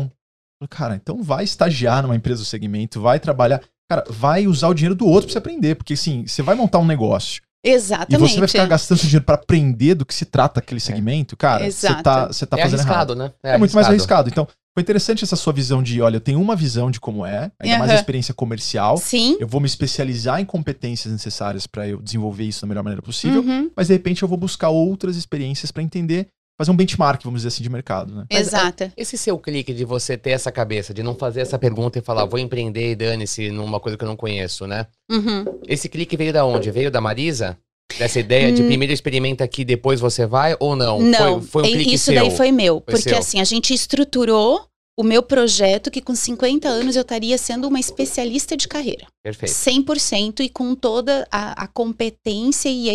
Falo, 0.59 0.69
cara, 0.69 0.97
então 0.97 1.23
vai 1.23 1.45
estagiar 1.45 2.03
numa 2.03 2.17
empresa 2.17 2.43
do 2.43 2.45
segmento, 2.45 3.01
vai 3.01 3.21
trabalhar. 3.21 3.63
Cara, 3.89 4.03
vai 4.11 4.49
usar 4.49 4.67
o 4.67 4.75
dinheiro 4.75 4.97
do 4.97 5.07
outro 5.07 5.27
pra 5.29 5.33
você 5.33 5.39
aprender, 5.39 5.77
porque 5.77 5.93
assim, 5.93 6.27
você 6.27 6.43
vai 6.43 6.57
montar 6.57 6.81
um 6.81 6.87
negócio 6.87 7.41
Exatamente. 7.65 8.15
e 8.15 8.19
você 8.35 8.39
vai 8.41 8.49
ficar 8.49 8.67
gastando 8.67 8.99
seu 8.99 9.07
dinheiro 9.07 9.25
pra 9.25 9.37
aprender 9.37 9.95
do 9.95 10.05
que 10.05 10.13
se 10.13 10.25
trata 10.25 10.59
aquele 10.59 10.81
segmento, 10.81 11.37
cara, 11.37 11.71
você 11.71 12.03
tá, 12.03 12.27
você 12.27 12.45
tá 12.45 12.59
é 12.59 12.63
fazendo 12.63 12.81
errado. 12.81 13.13
arriscado, 13.13 13.15
né? 13.15 13.33
É, 13.45 13.57
muito 13.59 13.75
mais 13.77 13.87
arriscado. 13.87 14.29
Então, 14.29 14.49
foi 14.75 14.83
interessante 14.83 15.23
essa 15.23 15.37
sua 15.37 15.53
visão 15.53 15.83
de, 15.83 16.01
olha, 16.01 16.17
eu 16.17 16.21
tenho 16.21 16.41
uma 16.41 16.57
visão 16.57 16.91
de 16.91 16.99
como 16.99 17.27
é, 17.27 17.53
ainda 17.61 17.79
mais 17.79 17.91
a 17.91 17.95
experiência 17.95 18.33
comercial. 18.33 18.97
Sim. 18.97 19.37
Eu 19.39 19.47
vou 19.47 19.61
me 19.61 19.67
especializar 19.67 20.41
em 20.41 20.45
competências 20.45 21.13
necessárias 21.13 21.67
para 21.67 21.87
eu 21.87 22.01
desenvolver 22.01 22.45
isso 22.45 22.63
da 22.63 22.67
melhor 22.67 22.83
maneira 22.83 23.03
possível, 23.03 23.43
Uhum, 23.43 23.71
mas 23.77 23.89
de 23.89 23.93
repente 23.93 24.23
eu 24.23 24.29
vou 24.29 24.39
buscar 24.39 24.71
outras 24.71 25.17
experiências 25.17 25.71
para 25.71 25.83
entender, 25.83 26.29
fazer 26.59 26.71
um 26.71 26.77
benchmark, 26.77 27.23
vamos 27.23 27.41
dizer 27.41 27.49
assim, 27.49 27.63
de 27.63 27.69
mercado, 27.69 28.15
né? 28.15 28.25
Mas, 28.31 28.47
Exata. 28.49 28.93
Esse 28.97 29.19
seu 29.19 29.39
clique 29.39 29.75
de 29.75 29.85
você 29.85 30.17
ter 30.17 30.31
essa 30.31 30.51
cabeça, 30.51 30.95
de 30.95 31.03
não 31.03 31.15
fazer 31.15 31.41
essa 31.41 31.59
pergunta 31.59 31.99
e 31.99 32.03
falar, 32.03 32.25
vou 32.25 32.39
empreender 32.39 32.93
e 32.93 32.95
dane-se 32.95 33.51
numa 33.51 33.79
coisa 33.79 33.99
que 33.99 34.05
eu 34.05 34.09
não 34.09 34.17
conheço, 34.17 34.67
né? 34.67 34.87
Uhum. 35.11 35.45
Esse 35.67 35.89
clique 35.89 36.17
veio 36.17 36.33
da 36.33 36.47
onde? 36.47 36.71
Veio 36.71 36.91
da 36.91 37.01
Marisa? 37.01 37.59
Dessa 37.99 38.21
ideia 38.21 38.51
de 38.53 38.63
Hum. 38.63 38.67
primeiro 38.67 38.93
experimenta 38.93 39.45
aqui, 39.45 39.65
depois 39.65 40.01
você 40.01 40.27
vai 40.27 40.57
ou 40.59 40.75
não? 40.75 41.01
Não, 41.01 41.43
foi, 41.43 41.65
foi 41.65 41.77
um 41.77 41.81
isso 41.81 42.07
seu. 42.07 42.15
daí 42.15 42.31
foi 42.31 42.51
meu. 42.51 42.81
porque 42.81 43.11
seu. 43.11 43.19
assim, 43.19 43.41
a 43.41 43.45
gente 43.45 43.75
estruturou 43.75 44.67
o 44.99 45.03
meu 45.03 45.23
projeto 45.23 45.91
que 45.91 46.03
com 46.03 46.15
50 46.15 46.69
anos 46.69 46.97
eu 46.97 47.03
estaria 47.03 47.37
sendo 47.39 47.67
uma 47.67 47.81
especialista 47.81 48.57
de 48.57 48.69
carreira. 48.69 49.07
Perfeito. 49.23 49.53
100% 49.53 50.41
e 50.41 50.49
com 50.49 50.75
toda 50.75 51.27
a, 51.31 51.65
a 51.65 51.67
competência 51.67 52.69
e 52.69 52.91
a, 52.91 52.93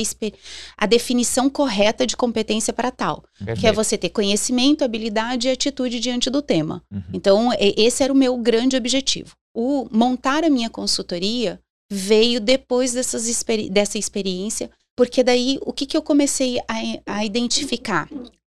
a 0.77 0.85
definição 0.85 1.49
correta 1.49 2.05
de 2.05 2.15
competência 2.15 2.71
para 2.71 2.91
tal. 2.91 3.23
perfeito. 3.37 3.59
Que 3.59 3.67
é 3.67 3.71
você 3.71 3.97
ter 3.97 4.09
conhecimento, 4.09 4.83
habilidade 4.83 5.47
e 5.47 5.51
atitude 5.51 5.99
diante 5.99 6.29
do 6.29 6.41
tema. 6.41 6.83
Uhum. 6.91 7.01
Então, 7.13 7.49
esse 7.59 8.03
era 8.03 8.13
o 8.13 8.15
meu 8.15 8.37
grande 8.37 8.77
objetivo. 8.77 9.35
O 9.53 9.87
montar 9.91 10.43
a 10.43 10.49
minha 10.51 10.69
consultoria 10.69 11.59
veio 11.91 12.39
depois 12.39 12.93
dessas 12.93 13.27
experi- 13.27 13.69
dessa 13.69 13.97
experiência, 13.97 14.69
porque 14.95 15.23
daí 15.23 15.57
o 15.61 15.71
que, 15.71 15.85
que 15.85 15.95
eu 15.95 16.01
comecei 16.01 16.59
a, 16.67 17.17
a 17.17 17.25
identificar? 17.25 18.09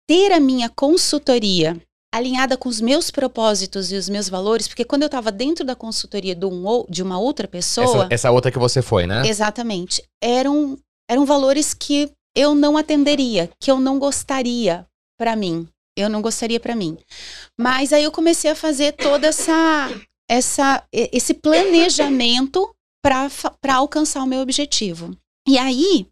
Ter 0.09 0.33
a 0.33 0.41
minha 0.41 0.69
consultoria 0.69 1.81
alinhada 2.15 2.57
com 2.59 2.69
os 2.69 2.81
meus 2.81 3.11
propósitos 3.11 3.91
e 3.91 3.97
os 3.97 4.09
meus 4.09 4.29
valores, 4.29 4.69
porque 4.69 4.85
quando 4.85 5.03
eu 5.03 5.07
estava 5.07 5.33
dentro 5.33 5.65
da 5.65 5.75
consultoria 5.75 6.35
de, 6.35 6.45
um 6.45 6.67
ou- 6.67 6.87
de 6.91 7.03
uma 7.03 7.19
outra 7.19 7.49
pessoa, 7.49 8.05
Essa, 8.05 8.09
essa 8.11 8.31
outra 8.31 8.51
que 8.53 8.59
você 8.59 8.83
foi, 8.83 9.07
né? 9.07 9.23
exatamente, 9.27 10.03
eram, 10.23 10.77
eram 11.11 11.25
valores 11.25 11.73
que 11.73 12.11
eu 12.37 12.55
não 12.55 12.77
atenderia, 12.77 13.49
que 13.59 13.71
eu 13.71 13.79
não 13.81 13.99
gostaria 13.99 14.87
para 15.19 15.35
mim. 15.37 15.67
Eu 15.95 16.09
não 16.09 16.23
gostaria 16.23 16.59
para 16.59 16.75
mim. 16.75 16.97
Mas 17.61 17.93
aí 17.93 18.03
eu 18.03 18.11
comecei 18.11 18.51
a 18.51 18.55
fazer 18.55 18.93
toda 18.93 19.27
essa, 19.27 19.91
essa 20.27 20.83
esse 20.91 21.35
planejamento 21.35 22.75
para 23.03 23.75
alcançar 23.75 24.23
o 24.23 24.27
meu 24.27 24.41
objetivo. 24.41 25.17
E 25.47 25.59
aí, 25.59 26.07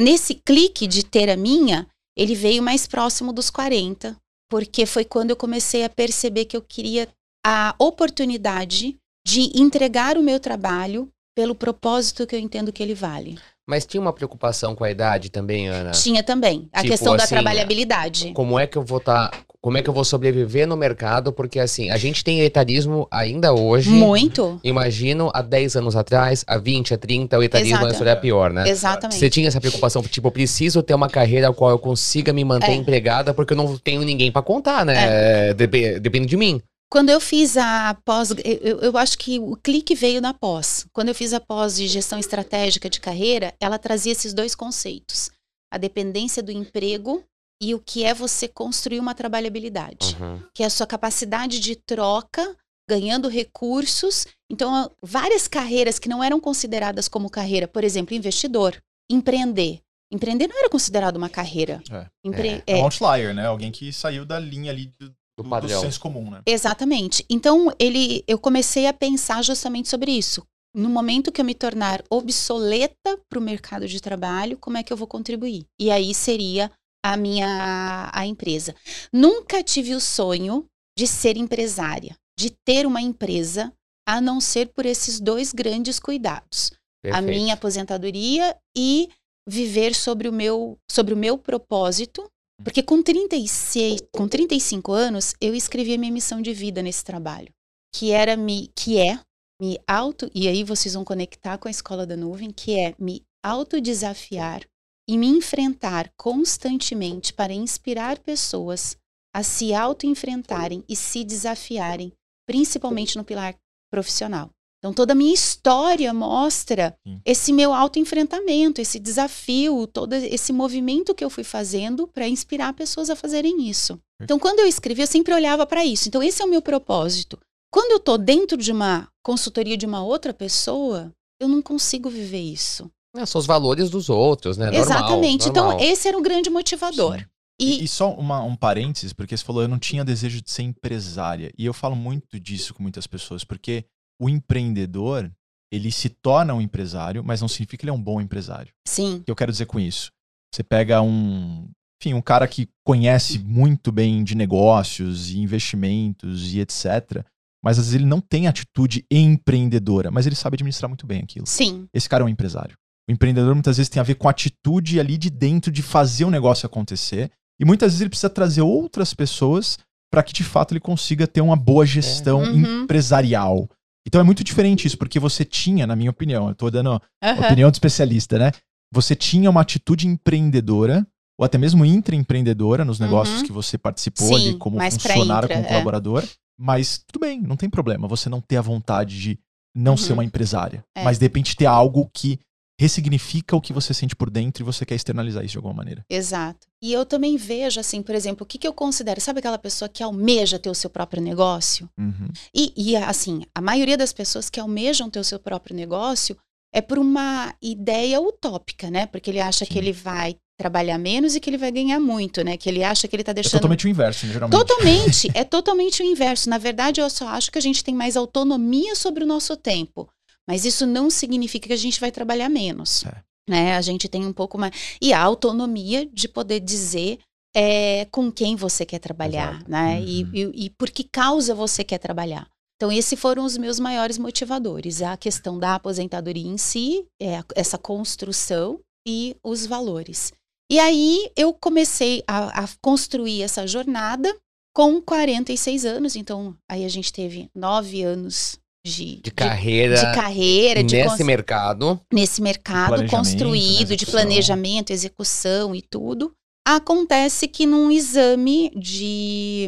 nesse 0.00 0.34
clique 0.34 0.86
de 0.86 1.04
ter 1.04 1.28
a 1.28 1.36
minha, 1.36 1.86
ele 2.16 2.34
veio 2.34 2.62
mais 2.62 2.86
próximo 2.86 3.32
dos 3.32 3.50
40, 3.50 4.16
porque 4.50 4.86
foi 4.86 5.04
quando 5.04 5.30
eu 5.30 5.36
comecei 5.36 5.84
a 5.84 5.90
perceber 5.90 6.46
que 6.46 6.56
eu 6.56 6.62
queria 6.62 7.08
a 7.44 7.74
oportunidade 7.78 8.96
de 9.26 9.52
entregar 9.54 10.16
o 10.16 10.22
meu 10.22 10.40
trabalho 10.40 11.08
pelo 11.34 11.54
propósito 11.54 12.26
que 12.26 12.34
eu 12.34 12.40
entendo 12.40 12.72
que 12.72 12.82
ele 12.82 12.94
vale. 12.94 13.38
Mas 13.66 13.86
tinha 13.86 14.00
uma 14.00 14.12
preocupação 14.12 14.74
com 14.74 14.84
a 14.84 14.90
idade 14.90 15.30
também, 15.30 15.68
Ana? 15.68 15.92
Tinha 15.92 16.22
também 16.22 16.68
a 16.72 16.80
Tipo 16.80 16.90
questão 16.90 17.16
da 17.16 17.24
assim, 17.24 17.34
trabalhabilidade. 17.34 18.32
Como 18.32 18.58
é 18.58 18.66
que 18.66 18.76
eu 18.76 18.82
vou 18.82 18.98
estar. 18.98 19.30
Como 19.62 19.78
é 19.78 19.82
que 19.82 19.88
eu 19.88 19.94
vou 19.94 20.04
sobreviver 20.04 20.66
no 20.66 20.76
mercado? 20.76 21.32
Porque 21.32 21.60
assim, 21.60 21.88
a 21.88 21.96
gente 21.96 22.24
tem 22.24 22.40
etarismo 22.40 23.06
ainda 23.10 23.52
hoje. 23.54 23.88
Muito. 23.90 24.60
Imagino 24.64 25.30
há 25.32 25.40
10 25.40 25.76
anos 25.76 25.94
atrás, 25.96 26.44
há 26.48 26.58
20, 26.58 26.92
há 26.94 26.98
30, 26.98 27.38
o 27.38 27.42
etarismo 27.42 27.78
Exato. 27.78 27.94
seria 27.96 28.16
pior, 28.16 28.52
né? 28.52 28.68
Exatamente. 28.68 29.18
Você 29.18 29.30
tinha 29.30 29.46
essa 29.46 29.60
preocupação, 29.60 30.02
tipo, 30.02 30.26
eu 30.26 30.32
preciso 30.32 30.82
ter 30.82 30.94
uma 30.94 31.08
carreira 31.08 31.48
a 31.48 31.54
qual 31.54 31.70
eu 31.70 31.78
consiga 31.78 32.32
me 32.32 32.44
manter 32.44 32.72
É. 32.72 32.74
empregada 32.74 33.32
porque 33.32 33.52
eu 33.52 33.56
não 33.56 33.78
tenho 33.78 34.02
ninguém 34.02 34.32
pra 34.32 34.42
contar, 34.42 34.84
né? 34.84 35.54
Dep- 35.54 36.00
Depende 36.00 36.26
de 36.26 36.36
mim. 36.36 36.60
Quando 36.90 37.08
eu 37.08 37.20
fiz 37.20 37.56
a 37.56 37.96
pós, 38.04 38.30
eu, 38.44 38.80
eu 38.80 38.98
acho 38.98 39.16
que 39.16 39.38
o 39.38 39.56
clique 39.56 39.94
veio 39.94 40.20
na 40.20 40.34
pós. 40.34 40.84
Quando 40.92 41.08
eu 41.08 41.14
fiz 41.14 41.32
a 41.32 41.40
pós 41.40 41.76
de 41.76 41.86
gestão 41.86 42.18
estratégica 42.18 42.90
de 42.90 43.00
carreira, 43.00 43.54
ela 43.58 43.78
trazia 43.78 44.12
esses 44.12 44.34
dois 44.34 44.54
conceitos: 44.54 45.30
a 45.72 45.78
dependência 45.78 46.42
do 46.42 46.52
emprego 46.52 47.22
e 47.62 47.74
o 47.74 47.78
que 47.78 48.02
é 48.04 48.12
você 48.12 48.48
construir 48.48 48.98
uma 48.98 49.14
trabalhabilidade, 49.14 50.16
Uhum. 50.20 50.42
que 50.52 50.62
é 50.62 50.66
a 50.66 50.70
sua 50.70 50.86
capacidade 50.86 51.60
de 51.60 51.76
troca, 51.76 52.56
ganhando 52.90 53.28
recursos. 53.28 54.26
Então, 54.50 54.90
várias 55.02 55.46
carreiras 55.46 55.98
que 55.98 56.08
não 56.08 56.22
eram 56.22 56.40
consideradas 56.40 57.06
como 57.08 57.30
carreira, 57.30 57.68
por 57.68 57.84
exemplo, 57.84 58.14
investidor, 58.16 58.76
empreender. 59.10 59.80
Empreender 60.12 60.48
não 60.48 60.58
era 60.58 60.68
considerado 60.68 61.16
uma 61.16 61.28
carreira. 61.28 61.80
É. 61.90 62.06
Empre- 62.24 62.62
É 62.66 62.74
um 62.74 62.78
é, 62.78 62.82
outlier, 62.82 63.32
né? 63.34 63.46
Alguém 63.46 63.70
que 63.70 63.92
saiu 63.92 64.26
da 64.26 64.38
linha 64.38 64.70
ali 64.72 64.92
do, 64.98 65.08
Do 65.38 65.42
do, 65.44 65.60
do 65.60 65.68
senso 65.80 65.98
comum, 66.00 66.30
né? 66.30 66.42
Exatamente. 66.44 67.24
Então, 67.30 67.72
ele, 67.78 68.22
eu 68.26 68.38
comecei 68.38 68.86
a 68.86 68.92
pensar 68.92 69.42
justamente 69.42 69.88
sobre 69.88 70.10
isso. 70.12 70.42
No 70.74 70.88
momento 70.90 71.30
que 71.32 71.40
eu 71.40 71.44
me 71.44 71.54
tornar 71.54 72.02
obsoleta 72.10 73.18
para 73.28 73.38
o 73.38 73.42
mercado 73.42 73.86
de 73.86 74.00
trabalho, 74.00 74.58
como 74.58 74.76
é 74.76 74.82
que 74.82 74.92
eu 74.92 74.96
vou 74.96 75.06
contribuir? 75.06 75.64
E 75.80 75.90
aí 75.90 76.12
seria 76.14 76.70
a 77.04 77.16
minha 77.16 78.10
a 78.12 78.26
empresa. 78.26 78.74
Nunca 79.12 79.62
tive 79.62 79.94
o 79.94 80.00
sonho 80.00 80.66
de 80.96 81.06
ser 81.06 81.36
empresária, 81.36 82.16
de 82.38 82.50
ter 82.64 82.86
uma 82.86 83.00
empresa, 83.00 83.72
a 84.06 84.20
não 84.20 84.40
ser 84.40 84.68
por 84.68 84.86
esses 84.86 85.20
dois 85.20 85.52
grandes 85.52 85.98
cuidados 85.98 86.70
a 87.06 87.20
Perfeito. 87.20 87.26
minha 87.26 87.54
aposentadoria 87.54 88.56
e 88.76 89.08
viver 89.48 89.94
sobre 89.94 90.28
o 90.28 90.32
meu 90.32 90.78
sobre 90.90 91.14
o 91.14 91.16
meu 91.16 91.36
propósito, 91.36 92.28
porque 92.62 92.82
com 92.82 93.02
36, 93.02 94.02
com 94.12 94.28
35 94.28 94.92
anos 94.92 95.34
eu 95.40 95.54
escrevi 95.54 95.94
a 95.94 95.98
minha 95.98 96.12
missão 96.12 96.40
de 96.40 96.52
vida 96.52 96.82
nesse 96.82 97.04
trabalho, 97.04 97.48
que 97.92 98.12
era 98.12 98.36
me 98.36 98.70
que 98.76 98.98
é 98.98 99.18
me 99.60 99.78
auto 99.86 100.30
e 100.34 100.48
aí 100.48 100.62
vocês 100.62 100.94
vão 100.94 101.04
conectar 101.04 101.58
com 101.58 101.68
a 101.68 101.70
escola 101.70 102.06
da 102.06 102.16
nuvem, 102.16 102.50
que 102.50 102.78
é 102.78 102.94
me 102.98 103.22
autodesafiar 103.44 104.62
e 105.08 105.18
me 105.18 105.26
enfrentar 105.26 106.10
constantemente 106.16 107.32
para 107.32 107.52
inspirar 107.52 108.18
pessoas 108.18 108.96
a 109.34 109.42
se 109.42 109.72
auto-enfrentarem 109.74 110.84
e 110.88 110.94
se 110.94 111.24
desafiarem, 111.24 112.12
principalmente 112.46 113.16
no 113.16 113.24
pilar 113.24 113.54
profissional. 113.90 114.50
Então, 114.78 114.92
toda 114.92 115.12
a 115.12 115.16
minha 115.16 115.32
história 115.32 116.12
mostra 116.12 116.92
Sim. 117.06 117.20
esse 117.24 117.52
meu 117.52 117.72
autoenfrentamento, 117.72 118.80
esse 118.80 118.98
desafio, 118.98 119.86
todo 119.86 120.12
esse 120.12 120.52
movimento 120.52 121.14
que 121.14 121.24
eu 121.24 121.30
fui 121.30 121.44
fazendo 121.44 122.08
para 122.08 122.26
inspirar 122.26 122.72
pessoas 122.72 123.08
a 123.08 123.14
fazerem 123.14 123.68
isso. 123.68 123.96
Então, 124.20 124.40
quando 124.40 124.58
eu 124.58 124.66
escrevi, 124.66 125.02
eu 125.02 125.06
sempre 125.06 125.32
olhava 125.32 125.64
para 125.64 125.84
isso. 125.84 126.08
Então, 126.08 126.20
esse 126.20 126.42
é 126.42 126.44
o 126.44 126.50
meu 126.50 126.60
propósito. 126.60 127.38
Quando 127.72 127.92
eu 127.92 127.98
estou 127.98 128.18
dentro 128.18 128.56
de 128.56 128.72
uma 128.72 129.08
consultoria 129.24 129.76
de 129.76 129.86
uma 129.86 130.04
outra 130.04 130.34
pessoa, 130.34 131.12
eu 131.40 131.46
não 131.46 131.62
consigo 131.62 132.10
viver 132.10 132.40
isso. 132.40 132.90
É, 133.14 133.26
são 133.26 133.38
os 133.38 133.46
valores 133.46 133.90
dos 133.90 134.08
outros, 134.08 134.56
né? 134.56 134.66
Normal, 134.66 134.82
Exatamente. 134.82 135.46
normal. 135.48 135.72
Então, 135.74 135.86
esse 135.86 136.08
era 136.08 136.16
o 136.18 136.22
grande 136.22 136.48
motivador. 136.50 137.18
Sim. 137.18 137.24
E, 137.60 137.80
E, 137.80 137.84
e 137.84 137.88
só 137.88 138.12
uma- 138.14 138.42
um 138.42 138.56
parênteses, 138.56 139.12
porque 139.12 139.36
você 139.36 139.44
falou, 139.44 139.62
eu 139.62 139.68
não 139.68 139.78
tinha 139.78 140.04
desejo 140.04 140.40
de 140.40 140.50
ser 140.50 140.62
empresária. 140.62 141.52
E 141.58 141.64
eu 141.66 141.74
falo 141.74 141.94
muito 141.94 142.40
disso 142.40 142.72
com 142.74 142.82
muitas 142.82 143.06
pessoas, 143.06 143.44
porque 143.44 143.84
o 144.20 144.28
empreendedor, 144.28 145.30
ele 145.70 145.92
se 145.92 146.08
torna 146.08 146.54
um 146.54 146.60
empresário, 146.60 147.22
mas 147.22 147.40
não 147.40 147.48
significa 147.48 147.76
que 147.78 147.84
ele 147.84 147.90
é 147.90 147.94
um 147.94 148.02
bom 148.02 148.20
empresário. 148.20 148.72
sim, 148.88 149.16
O 149.16 149.24
que 149.24 149.30
eu 149.30 149.36
quero 149.36 149.52
dizer 149.52 149.66
com 149.66 149.78
isso? 149.78 150.10
Você 150.54 150.62
pega 150.62 151.00
um, 151.02 151.68
enfim, 152.02 152.14
um 152.14 152.22
cara 152.22 152.46
que 152.48 152.68
conhece 152.84 153.38
muito 153.38 153.92
bem 153.92 154.24
de 154.24 154.34
negócios 154.34 155.30
e 155.30 155.38
investimentos 155.38 156.52
e 156.54 156.60
etc. 156.60 157.24
Mas 157.64 157.78
às 157.78 157.84
vezes 157.86 157.94
ele 157.94 158.06
não 158.06 158.20
tem 158.20 158.48
atitude 158.48 159.04
empreendedora, 159.10 160.10
mas 160.10 160.26
ele 160.26 160.34
sabe 160.34 160.56
administrar 160.56 160.88
muito 160.88 161.06
bem 161.06 161.20
aquilo. 161.22 161.46
sim, 161.46 161.86
Esse 161.94 162.08
cara 162.08 162.22
é 162.22 162.26
um 162.26 162.28
empresário. 162.28 162.76
O 163.08 163.12
empreendedor 163.12 163.54
muitas 163.54 163.76
vezes 163.76 163.88
tem 163.90 164.00
a 164.00 164.04
ver 164.04 164.14
com 164.14 164.28
a 164.28 164.30
atitude 164.30 165.00
ali 165.00 165.18
de 165.18 165.28
dentro 165.30 165.70
de 165.72 165.82
fazer 165.82 166.24
o 166.24 166.30
negócio 166.30 166.66
acontecer. 166.66 167.30
E 167.60 167.64
muitas 167.64 167.92
vezes 167.92 168.00
ele 168.00 168.10
precisa 168.10 168.30
trazer 168.30 168.62
outras 168.62 169.12
pessoas 169.14 169.78
para 170.10 170.22
que 170.22 170.32
de 170.32 170.44
fato 170.44 170.72
ele 170.72 170.80
consiga 170.80 171.26
ter 171.26 171.40
uma 171.40 171.56
boa 171.56 171.84
gestão 171.86 172.42
Uhum. 172.42 172.82
empresarial. 172.84 173.68
Então 174.06 174.20
é 174.20 174.24
muito 174.24 174.42
diferente 174.44 174.86
isso, 174.86 174.98
porque 174.98 175.18
você 175.18 175.44
tinha, 175.44 175.86
na 175.86 175.94
minha 175.96 176.10
opinião, 176.10 176.48
eu 176.48 176.54
tô 176.54 176.70
dando 176.70 177.00
Aham. 177.22 177.40
opinião 177.40 177.70
de 177.70 177.76
especialista, 177.76 178.38
né? 178.38 178.50
Você 178.92 179.14
tinha 179.14 179.48
uma 179.48 179.60
atitude 179.62 180.06
empreendedora, 180.08 181.06
ou 181.38 181.44
até 181.44 181.56
mesmo 181.56 181.84
intraempreendedora 181.84 182.84
nos 182.84 182.98
negócios 183.00 183.40
Uhum. 183.40 183.46
que 183.46 183.52
você 183.52 183.78
participou 183.78 184.28
Sim, 184.28 184.34
ali 184.34 184.54
como 184.54 184.78
funcionário, 184.80 185.46
intra, 185.46 185.56
como 185.56 185.64
é. 185.64 185.68
colaborador. 185.68 186.24
Mas 186.58 187.02
tudo 187.06 187.20
bem, 187.20 187.40
não 187.40 187.56
tem 187.56 187.70
problema 187.70 188.06
você 188.06 188.28
não 188.28 188.40
ter 188.40 188.56
a 188.56 188.60
vontade 188.62 189.18
de 189.20 189.38
não 189.74 189.92
Uhum. 189.92 189.96
ser 189.96 190.12
uma 190.12 190.24
empresária. 190.24 190.84
É. 190.96 191.02
Mas 191.04 191.18
de 191.18 191.24
repente 191.24 191.56
ter 191.56 191.66
algo 191.66 192.10
que 192.12 192.38
ressignifica 192.82 193.54
o 193.54 193.60
que 193.60 193.72
você 193.72 193.94
sente 193.94 194.16
por 194.16 194.28
dentro 194.28 194.62
e 194.62 194.64
você 194.64 194.84
quer 194.84 194.96
externalizar 194.96 195.44
isso 195.44 195.52
de 195.52 195.58
alguma 195.58 195.74
maneira. 195.74 196.04
Exato. 196.10 196.66
E 196.82 196.92
eu 196.92 197.06
também 197.06 197.36
vejo, 197.36 197.78
assim, 197.78 198.02
por 198.02 198.14
exemplo, 198.14 198.42
o 198.42 198.46
que, 198.46 198.58
que 198.58 198.66
eu 198.66 198.72
considero? 198.72 199.20
Sabe 199.20 199.38
aquela 199.38 199.58
pessoa 199.58 199.88
que 199.88 200.02
almeja 200.02 200.58
ter 200.58 200.68
o 200.68 200.74
seu 200.74 200.90
próprio 200.90 201.22
negócio? 201.22 201.88
Uhum. 201.96 202.28
E, 202.52 202.72
e, 202.76 202.96
assim, 202.96 203.42
a 203.54 203.60
maioria 203.60 203.96
das 203.96 204.12
pessoas 204.12 204.50
que 204.50 204.58
almejam 204.58 205.08
ter 205.08 205.20
o 205.20 205.24
seu 205.24 205.38
próprio 205.38 205.76
negócio 205.76 206.36
é 206.74 206.80
por 206.80 206.98
uma 206.98 207.54
ideia 207.62 208.20
utópica, 208.20 208.90
né? 208.90 209.06
Porque 209.06 209.30
ele 209.30 209.40
acha 209.40 209.64
que 209.64 209.74
Sim. 209.74 209.78
ele 209.78 209.92
vai 209.92 210.34
trabalhar 210.58 210.98
menos 210.98 211.34
e 211.34 211.40
que 211.40 211.50
ele 211.50 211.58
vai 211.58 211.70
ganhar 211.70 212.00
muito, 212.00 212.42
né? 212.42 212.56
Que 212.56 212.68
ele 212.68 212.82
acha 212.82 213.06
que 213.06 213.14
ele 213.14 213.24
tá 213.24 213.32
É 213.32 213.34
deixando. 213.34 213.52
totalmente 213.60 213.86
o 213.86 213.88
inverso, 213.88 214.26
né, 214.26 214.32
geralmente. 214.32 214.58
Totalmente, 214.58 215.30
é 215.34 215.44
totalmente 215.44 216.02
o 216.02 216.04
inverso. 216.04 216.48
Na 216.50 216.58
verdade, 216.58 217.00
eu 217.00 217.08
só 217.10 217.28
acho 217.28 217.50
que 217.50 217.58
a 217.58 217.62
gente 217.62 217.84
tem 217.84 217.94
mais 217.94 218.16
autonomia 218.16 218.94
sobre 218.96 219.22
o 219.24 219.26
nosso 219.26 219.56
tempo. 219.56 220.08
Mas 220.48 220.64
isso 220.64 220.86
não 220.86 221.08
significa 221.10 221.68
que 221.68 221.72
a 221.72 221.76
gente 221.78 222.00
vai 222.00 222.10
trabalhar 222.10 222.48
menos. 222.48 223.04
É. 223.04 223.22
Né? 223.48 223.76
A 223.76 223.80
gente 223.80 224.08
tem 224.08 224.26
um 224.26 224.32
pouco 224.32 224.58
mais. 224.58 224.96
E 225.00 225.12
a 225.12 225.20
autonomia 225.20 226.06
de 226.06 226.28
poder 226.28 226.60
dizer 226.60 227.18
é, 227.54 228.06
com 228.06 228.30
quem 228.30 228.56
você 228.56 228.84
quer 228.84 228.98
trabalhar, 228.98 229.54
Exato. 229.54 229.70
né? 229.70 229.98
Uhum. 229.98 230.04
E, 230.04 230.20
e, 230.32 230.64
e 230.66 230.70
por 230.70 230.90
que 230.90 231.04
causa 231.04 231.54
você 231.54 231.84
quer 231.84 231.98
trabalhar. 231.98 232.48
Então, 232.76 232.90
esses 232.90 233.18
foram 233.18 233.44
os 233.44 233.56
meus 233.56 233.78
maiores 233.78 234.18
motivadores. 234.18 235.02
A 235.02 235.16
questão 235.16 235.58
da 235.58 235.76
aposentadoria 235.76 236.48
em 236.48 236.58
si, 236.58 237.06
é, 237.20 237.42
essa 237.54 237.78
construção 237.78 238.80
e 239.06 239.36
os 239.42 239.66
valores. 239.66 240.32
E 240.70 240.78
aí 240.78 241.30
eu 241.36 241.52
comecei 241.52 242.24
a, 242.26 242.64
a 242.64 242.68
construir 242.82 243.42
essa 243.42 243.66
jornada 243.66 244.34
com 244.74 245.00
46 245.00 245.84
anos. 245.84 246.16
Então, 246.16 246.56
aí 246.68 246.84
a 246.84 246.88
gente 246.88 247.12
teve 247.12 247.48
nove 247.54 248.02
anos 248.02 248.58
de, 248.84 249.16
De 249.22 249.30
carreira, 249.30 249.94
de, 249.96 250.14
carreira, 250.14 250.82
de 250.82 250.96
nesse 250.96 251.08
cons- 251.18 251.26
mercado. 251.26 252.00
nesse 252.12 252.42
mercado 252.42 253.06
construído, 253.08 253.90
né, 253.90 253.96
de 253.96 254.06
planejamento, 254.06 254.90
execução 254.92 255.74
e 255.74 255.80
tudo. 255.82 256.32
Acontece 256.66 257.46
que 257.48 257.64
num 257.66 257.90
exame 257.90 258.70
de, 258.76 259.66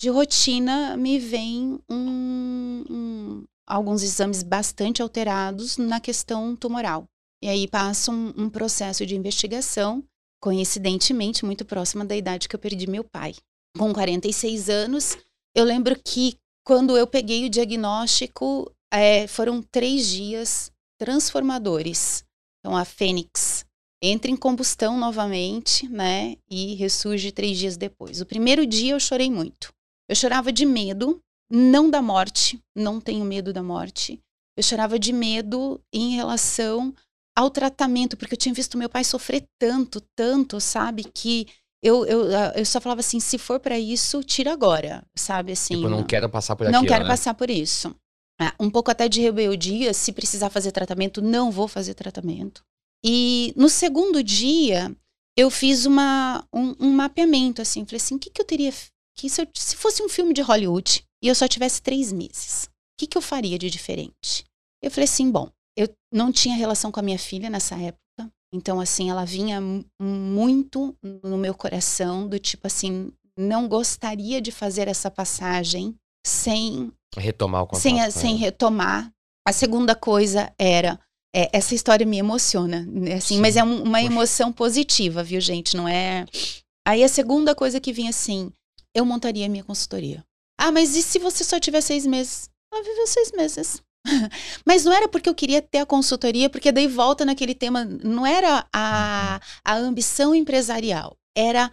de 0.00 0.08
rotina 0.10 0.96
me 0.96 1.18
vem 1.18 1.78
um- 1.90 2.84
um- 2.90 3.44
alguns 3.66 4.02
exames 4.02 4.42
bastante 4.42 5.00
alterados 5.02 5.76
na 5.78 6.00
questão 6.00 6.54
tumoral. 6.56 7.04
E 7.42 7.48
aí 7.48 7.66
passa 7.68 8.10
um, 8.10 8.32
um 8.36 8.48
processo 8.50 9.04
de 9.06 9.14
investigação, 9.16 10.02
coincidentemente 10.42 11.44
muito 11.44 11.64
próxima 11.64 12.04
da 12.04 12.16
idade 12.16 12.48
que 12.48 12.54
eu 12.56 12.60
perdi 12.60 12.86
meu 12.88 13.04
pai. 13.04 13.34
Com 13.76 13.92
46 13.92 14.68
anos, 14.68 15.16
eu 15.54 15.64
lembro 15.64 15.96
que 16.02 16.36
quando 16.64 16.96
eu 16.96 17.06
peguei 17.06 17.44
o 17.44 17.50
diagnóstico, 17.50 18.72
é, 18.92 19.26
foram 19.26 19.62
três 19.62 20.08
dias 20.08 20.72
transformadores. 20.98 22.24
Então, 22.60 22.76
a 22.76 22.84
Fênix 22.84 23.66
entra 24.02 24.30
em 24.30 24.36
combustão 24.36 24.98
novamente, 24.98 25.88
né? 25.88 26.36
E 26.50 26.74
ressurge 26.74 27.32
três 27.32 27.58
dias 27.58 27.76
depois. 27.76 28.20
O 28.20 28.26
primeiro 28.26 28.66
dia 28.66 28.92
eu 28.92 29.00
chorei 29.00 29.30
muito. 29.30 29.72
Eu 30.08 30.16
chorava 30.16 30.52
de 30.52 30.64
medo, 30.64 31.20
não 31.50 31.90
da 31.90 32.00
morte, 32.00 32.58
não 32.76 33.00
tenho 33.00 33.24
medo 33.24 33.52
da 33.52 33.62
morte. 33.62 34.20
Eu 34.56 34.62
chorava 34.62 34.98
de 34.98 35.12
medo 35.12 35.80
em 35.92 36.16
relação 36.16 36.94
ao 37.36 37.50
tratamento, 37.50 38.16
porque 38.16 38.34
eu 38.34 38.38
tinha 38.38 38.54
visto 38.54 38.78
meu 38.78 38.88
pai 38.88 39.04
sofrer 39.04 39.44
tanto, 39.58 40.00
tanto, 40.16 40.60
sabe? 40.60 41.04
Que 41.04 41.46
eu, 41.84 42.04
eu, 42.06 42.30
eu 42.56 42.64
só 42.64 42.80
falava 42.80 43.00
assim: 43.00 43.20
se 43.20 43.38
for 43.38 43.60
para 43.60 43.78
isso, 43.78 44.22
tira 44.24 44.52
agora, 44.52 45.04
sabe? 45.14 45.52
Assim, 45.52 45.74
Tipo, 45.76 45.88
não 45.88 46.02
quero 46.02 46.28
passar 46.28 46.56
por 46.56 46.64
não 46.64 46.80
aquilo, 46.80 46.86
quero 46.88 47.04
né? 47.04 47.10
passar 47.10 47.34
por 47.34 47.50
isso. 47.50 47.94
Ah, 48.40 48.52
um 48.58 48.68
pouco 48.70 48.90
até 48.90 49.08
de 49.08 49.20
rebeldia, 49.20 49.94
se 49.94 50.10
precisar 50.12 50.50
fazer 50.50 50.72
tratamento, 50.72 51.22
não 51.22 51.50
vou 51.52 51.68
fazer 51.68 51.94
tratamento. 51.94 52.62
E 53.04 53.52
no 53.56 53.68
segundo 53.68 54.22
dia, 54.24 54.94
eu 55.36 55.50
fiz 55.50 55.86
uma, 55.86 56.44
um, 56.52 56.74
um 56.80 56.90
mapeamento, 56.90 57.62
assim, 57.62 57.84
falei 57.84 57.98
assim, 58.02 58.16
o 58.16 58.18
que, 58.18 58.30
que 58.30 58.40
eu 58.40 58.44
teria, 58.46 58.72
que 59.16 59.28
se, 59.30 59.40
eu- 59.42 59.48
se 59.54 59.76
fosse 59.76 60.02
um 60.02 60.08
filme 60.08 60.32
de 60.34 60.40
Hollywood 60.42 61.04
e 61.22 61.28
eu 61.28 61.34
só 61.34 61.46
tivesse 61.46 61.80
três 61.82 62.10
meses, 62.12 62.64
o 62.64 62.70
que, 62.98 63.06
que 63.06 63.16
eu 63.16 63.22
faria 63.22 63.56
de 63.58 63.70
diferente? 63.70 64.44
Eu 64.82 64.90
falei 64.90 65.04
assim, 65.04 65.30
bom, 65.30 65.48
eu 65.76 65.88
não 66.12 66.32
tinha 66.32 66.56
relação 66.56 66.90
com 66.90 66.98
a 66.98 67.02
minha 67.02 67.18
filha 67.18 67.48
nessa 67.50 67.74
época, 67.76 68.02
então, 68.54 68.80
assim, 68.80 69.10
ela 69.10 69.24
vinha 69.24 69.60
mu- 69.60 69.84
muito 70.00 70.96
no 71.22 71.36
meu 71.36 71.54
coração, 71.54 72.28
do 72.28 72.38
tipo 72.38 72.66
assim, 72.66 73.10
não 73.36 73.66
gostaria 73.68 74.40
de 74.40 74.52
fazer 74.52 74.86
essa 74.88 75.10
passagem 75.10 75.94
sem 76.24 76.92
Retomar 77.16 77.62
o 77.62 77.66
contato. 77.66 77.82
sem, 77.82 78.10
sem 78.10 78.36
retomar. 78.36 79.10
A 79.46 79.52
segunda 79.52 79.94
coisa 79.94 80.52
era. 80.58 80.98
é, 81.36 81.50
essa 81.52 81.74
história 81.74 82.06
me 82.06 82.16
emociona, 82.16 82.86
né, 82.88 83.14
assim, 83.14 83.34
Sim, 83.34 83.40
mas 83.40 83.56
é 83.56 83.64
um- 83.64 83.82
uma 83.82 83.98
poxa. 83.98 84.12
emoção 84.12 84.52
positiva, 84.52 85.20
viu, 85.24 85.40
gente? 85.40 85.76
Não 85.76 85.88
é. 85.88 86.24
Aí 86.86 87.02
a 87.02 87.08
segunda 87.08 87.56
coisa 87.56 87.80
que 87.80 87.92
vinha 87.92 88.10
assim, 88.10 88.52
eu 88.94 89.04
montaria 89.04 89.48
minha 89.48 89.64
consultoria. 89.64 90.24
Ah, 90.56 90.70
mas 90.70 90.94
e 90.94 91.02
se 91.02 91.18
você 91.18 91.42
só 91.42 91.58
tiver 91.58 91.80
seis 91.80 92.06
meses? 92.06 92.48
Ela 92.72 92.84
viveu 92.84 93.06
seis 93.08 93.32
meses. 93.32 93.82
mas 94.64 94.84
não 94.84 94.92
era 94.92 95.08
porque 95.08 95.28
eu 95.28 95.34
queria 95.34 95.62
ter 95.62 95.78
a 95.78 95.86
consultoria, 95.86 96.50
porque 96.50 96.70
daí 96.72 96.86
volta 96.86 97.24
naquele 97.24 97.54
tema, 97.54 97.84
não 97.84 98.26
era 98.26 98.66
a, 98.72 99.40
a 99.64 99.74
ambição 99.76 100.34
empresarial, 100.34 101.16
era 101.36 101.70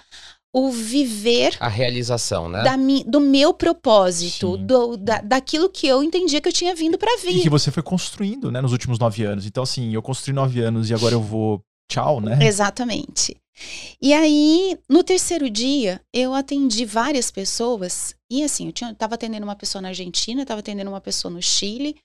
o 0.54 0.70
viver 0.70 1.56
A 1.62 1.70
realização, 1.70 2.50
né? 2.50 2.62
da 2.62 2.76
mi- 2.76 3.06
do 3.06 3.22
meu 3.22 3.54
propósito, 3.54 4.58
Sim. 4.58 4.66
do, 4.66 4.98
da, 4.98 5.22
daquilo 5.22 5.70
que 5.70 5.88
eu 5.88 6.04
entendia 6.04 6.42
que 6.42 6.48
eu 6.50 6.54
tinha 6.54 6.76
vindo 6.76 6.98
pra 6.98 7.14
E 7.20 7.22
vir. 7.22 7.42
que 7.42 7.50
você 7.50 7.72
foi 7.72 7.82
construindo, 7.82 8.52
né, 8.52 8.60
nos 8.60 8.74
últimos 8.74 9.00
nove 9.00 9.24
anos. 9.24 9.46
Então, 9.46 9.64
assim, 9.64 9.94
eu 9.94 10.02
construí 10.02 10.34
nove 10.34 10.60
anos 10.62 10.90
e 10.90 10.94
agora 10.94 11.16
eu 11.16 11.22
vou. 11.22 11.62
Tchau, 11.90 12.22
né? 12.22 12.40
Exatamente. 12.46 13.36
E 14.02 14.14
aí, 14.14 14.78
no 14.90 15.04
terceiro 15.04 15.50
dia, 15.50 16.02
eu 16.14 16.34
atendi 16.34 16.86
várias 16.86 17.30
pessoas. 17.30 18.16
E 18.30 18.44
assim, 18.44 18.68
eu 18.68 18.72
tinha, 18.72 18.94
tava 18.96 19.16
atendendo 19.16 19.44
uma 19.46 19.56
pessoa 19.56 19.82
na 19.82 19.90
Argentina, 19.90 20.46
tava 20.46 20.62
atendendo 20.62 20.90
uma 20.90 21.02
pessoa 21.02 21.32
no 21.34 21.42
Chile, 21.42 21.96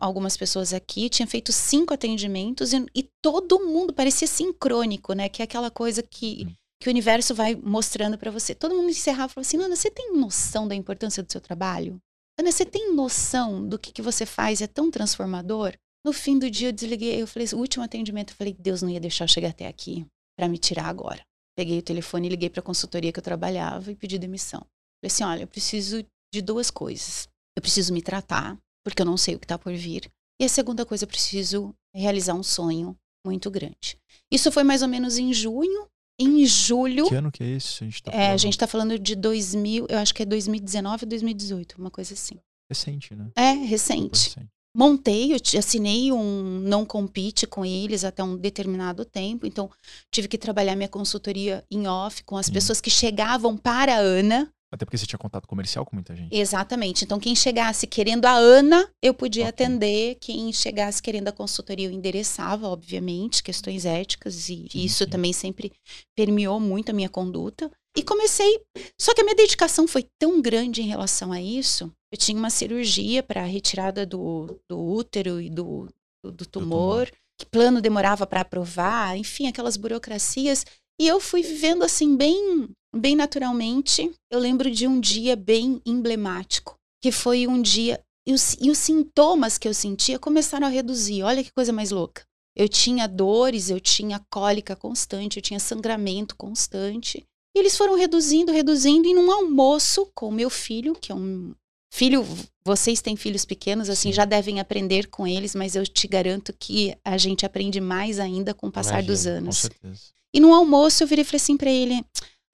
algumas 0.00 0.36
pessoas 0.36 0.72
aqui, 0.72 1.08
tinha 1.08 1.26
feito 1.26 1.52
cinco 1.52 1.94
atendimentos 1.94 2.72
e, 2.72 2.84
e 2.94 3.08
todo 3.22 3.64
mundo 3.66 3.92
parecia 3.92 4.26
sincrônico, 4.26 5.12
né? 5.12 5.28
Que 5.28 5.42
é 5.42 5.44
aquela 5.44 5.70
coisa 5.70 6.02
que, 6.02 6.46
Hum. 6.46 6.52
que 6.82 6.88
o 6.88 6.92
universo 6.92 7.34
vai 7.34 7.54
mostrando 7.54 8.18
pra 8.18 8.30
você. 8.30 8.54
Todo 8.54 8.74
mundo 8.74 8.90
encerrava 8.90 9.30
e 9.30 9.34
falava 9.34 9.46
assim: 9.46 9.58
Ana, 9.58 9.76
você 9.76 9.90
tem 9.90 10.12
noção 10.16 10.66
da 10.68 10.74
importância 10.74 11.22
do 11.22 11.30
seu 11.30 11.40
trabalho? 11.40 12.00
Ana, 12.38 12.52
você 12.52 12.66
tem 12.66 12.94
noção 12.94 13.66
do 13.66 13.78
que, 13.78 13.92
que 13.92 14.02
você 14.02 14.26
faz? 14.26 14.60
É 14.60 14.66
tão 14.66 14.90
transformador? 14.90 15.72
No 16.04 16.12
fim 16.12 16.38
do 16.38 16.50
dia 16.50 16.68
eu 16.68 16.72
desliguei, 16.72 17.20
eu 17.20 17.26
falei, 17.26 17.48
o 17.52 17.56
último 17.56 17.82
atendimento, 17.82 18.30
eu 18.30 18.36
falei, 18.36 18.54
Deus 18.56 18.80
não 18.82 18.90
ia 18.90 19.00
deixar 19.00 19.24
eu 19.24 19.28
chegar 19.28 19.48
até 19.48 19.66
aqui 19.66 20.06
para 20.38 20.46
me 20.46 20.58
tirar 20.58 20.84
agora. 20.84 21.20
Peguei 21.56 21.78
o 21.78 21.82
telefone 21.82 22.28
e 22.28 22.30
liguei 22.30 22.50
para 22.50 22.60
a 22.60 22.62
consultoria 22.62 23.10
que 23.10 23.18
eu 23.18 23.24
trabalhava 23.24 23.90
e 23.90 23.96
pedi 23.96 24.18
demissão. 24.18 24.60
Falei 24.60 25.06
assim, 25.06 25.24
olha, 25.24 25.42
eu 25.42 25.46
preciso 25.48 26.04
de 26.32 26.42
duas 26.42 26.70
coisas. 26.70 27.26
Eu 27.56 27.62
preciso 27.62 27.92
me 27.92 28.02
tratar, 28.02 28.56
porque 28.86 29.02
eu 29.02 29.06
não 29.06 29.16
sei 29.16 29.34
o 29.34 29.38
que 29.40 29.44
está 29.44 29.58
por 29.58 29.74
vir. 29.74 30.08
E 30.40 30.44
a 30.44 30.48
segunda 30.48 30.86
coisa, 30.86 31.02
eu 31.02 31.08
preciso 31.08 31.74
realizar 31.92 32.34
um 32.34 32.42
sonho 32.44 32.96
muito 33.26 33.50
grande. 33.50 33.98
Isso 34.30 34.52
foi 34.52 34.62
mais 34.62 34.80
ou 34.80 34.86
menos 34.86 35.18
em 35.18 35.32
junho. 35.34 35.88
Em 36.20 36.46
julho, 36.46 37.08
Que 37.08 37.16
ano 37.16 37.32
que 37.32 37.42
é 37.42 37.48
esse? 37.48 37.82
A 37.82 37.86
gente 37.86 38.02
tá 38.02 38.12
é, 38.12 38.14
a 38.14 38.20
falando? 38.20 38.38
gente 38.38 38.52
está 38.52 38.66
falando 38.68 38.98
de 38.98 39.16
2000, 39.16 39.86
eu 39.90 39.98
acho 39.98 40.14
que 40.14 40.22
é 40.22 40.24
2019 40.26 41.04
ou 41.04 41.08
2018, 41.08 41.74
uma 41.78 41.90
coisa 41.90 42.14
assim. 42.14 42.36
Recente, 42.70 43.12
né? 43.14 43.28
É, 43.36 43.50
recente. 43.52 44.28
Recente. 44.28 44.48
Montei, 44.74 45.32
eu 45.32 45.58
assinei 45.58 46.12
um 46.12 46.60
não 46.60 46.86
compete 46.86 47.46
com 47.46 47.64
eles 47.64 48.04
até 48.04 48.22
um 48.22 48.36
determinado 48.36 49.04
tempo, 49.04 49.46
então 49.46 49.68
tive 50.12 50.28
que 50.28 50.38
trabalhar 50.38 50.76
minha 50.76 50.88
consultoria 50.88 51.64
em 51.70 51.88
off 51.88 52.22
com 52.22 52.36
as 52.36 52.46
Sim. 52.46 52.52
pessoas 52.52 52.80
que 52.80 52.90
chegavam 52.90 53.56
para 53.56 53.96
a 53.96 53.98
Ana. 53.98 54.50
Até 54.72 54.84
porque 54.84 54.98
você 54.98 55.06
tinha 55.06 55.18
contato 55.18 55.46
comercial 55.46 55.86
com 55.86 55.94
muita 55.94 56.14
gente. 56.14 56.34
Exatamente. 56.36 57.04
Então, 57.04 57.20
quem 57.20 57.36
chegasse 57.36 57.86
querendo 57.86 58.26
a 58.26 58.32
Ana, 58.32 58.90
eu 59.02 59.14
podia 59.14 59.44
Ok. 59.44 59.48
atender. 59.50 60.16
Quem 60.20 60.52
chegasse 60.52 61.00
querendo 61.00 61.28
a 61.28 61.32
consultoria, 61.32 61.86
eu 61.86 61.92
endereçava, 61.92 62.68
obviamente, 62.68 63.42
questões 63.42 63.84
éticas, 63.84 64.48
e 64.48 64.66
Sim, 64.68 64.68
isso 64.74 65.04
sim. 65.04 65.10
também 65.10 65.32
sempre 65.32 65.72
permeou 66.16 66.58
muito 66.58 66.90
a 66.90 66.92
minha 66.92 67.08
conduta. 67.08 67.70
E 67.96 68.02
comecei. 68.02 68.60
Só 69.00 69.14
que 69.14 69.22
a 69.22 69.24
minha 69.24 69.36
dedicação 69.36 69.86
foi 69.88 70.04
tão 70.20 70.42
grande 70.42 70.82
em 70.82 70.86
relação 70.86 71.32
a 71.32 71.40
isso. 71.40 71.90
Eu 72.12 72.18
tinha 72.18 72.36
uma 72.38 72.50
cirurgia 72.50 73.22
para 73.22 73.42
retirada 73.44 74.04
do, 74.04 74.60
do 74.68 74.78
útero 74.78 75.40
e 75.40 75.48
do, 75.48 75.88
do, 76.22 76.30
do 76.32 76.44
tumor, 76.44 77.06
tumor. 77.06 77.12
que 77.40 77.46
plano 77.46 77.80
demorava 77.80 78.26
para 78.26 78.42
aprovar, 78.42 79.16
enfim, 79.16 79.46
aquelas 79.46 79.76
burocracias. 79.78 80.66
E 81.00 81.06
eu 81.08 81.20
fui 81.20 81.42
vivendo 81.42 81.82
assim, 81.84 82.16
bem, 82.16 82.68
bem 82.96 83.16
naturalmente. 83.16 84.12
Eu 84.30 84.38
lembro 84.38 84.70
de 84.70 84.86
um 84.86 85.00
dia 85.00 85.36
bem 85.36 85.80
emblemático, 85.84 86.76
que 87.02 87.12
foi 87.12 87.46
um 87.46 87.60
dia. 87.60 88.00
E 88.26 88.32
os, 88.32 88.56
e 88.60 88.70
os 88.70 88.78
sintomas 88.78 89.56
que 89.56 89.68
eu 89.68 89.74
sentia 89.74 90.18
começaram 90.18 90.66
a 90.66 90.70
reduzir. 90.70 91.22
Olha 91.22 91.44
que 91.44 91.52
coisa 91.52 91.72
mais 91.72 91.90
louca. 91.90 92.24
Eu 92.56 92.68
tinha 92.68 93.06
dores, 93.06 93.70
eu 93.70 93.78
tinha 93.78 94.20
cólica 94.30 94.74
constante, 94.74 95.36
eu 95.36 95.42
tinha 95.42 95.60
sangramento 95.60 96.34
constante. 96.36 97.24
E 97.54 97.58
eles 97.58 97.76
foram 97.76 97.94
reduzindo, 97.94 98.50
reduzindo, 98.50 99.06
e 99.06 99.14
num 99.14 99.30
almoço 99.30 100.10
com 100.14 100.28
o 100.28 100.32
meu 100.32 100.50
filho, 100.50 100.94
que 100.94 101.12
é 101.12 101.14
um 101.14 101.54
filho. 101.92 102.26
Vocês 102.64 103.00
têm 103.00 103.14
filhos 103.14 103.44
pequenos, 103.44 103.88
assim, 103.88 104.08
Sim. 104.08 104.14
já 104.14 104.24
devem 104.24 104.58
aprender 104.58 105.06
com 105.06 105.26
eles, 105.26 105.54
mas 105.54 105.76
eu 105.76 105.86
te 105.86 106.08
garanto 106.08 106.52
que 106.58 106.96
a 107.04 107.16
gente 107.16 107.46
aprende 107.46 107.80
mais 107.80 108.18
ainda 108.18 108.52
com 108.52 108.66
o 108.66 108.72
passar 108.72 109.02
dos 109.02 109.24
Imagino, 109.24 109.36
Com 109.36 109.44
anos. 109.44 109.58
certeza. 109.58 110.00
E 110.34 110.40
no 110.40 110.52
almoço 110.52 111.02
eu 111.02 111.06
virei 111.06 111.22
e 111.22 111.24
falei 111.24 111.36
assim 111.36 111.56
pra 111.56 111.70
ele: 111.70 112.04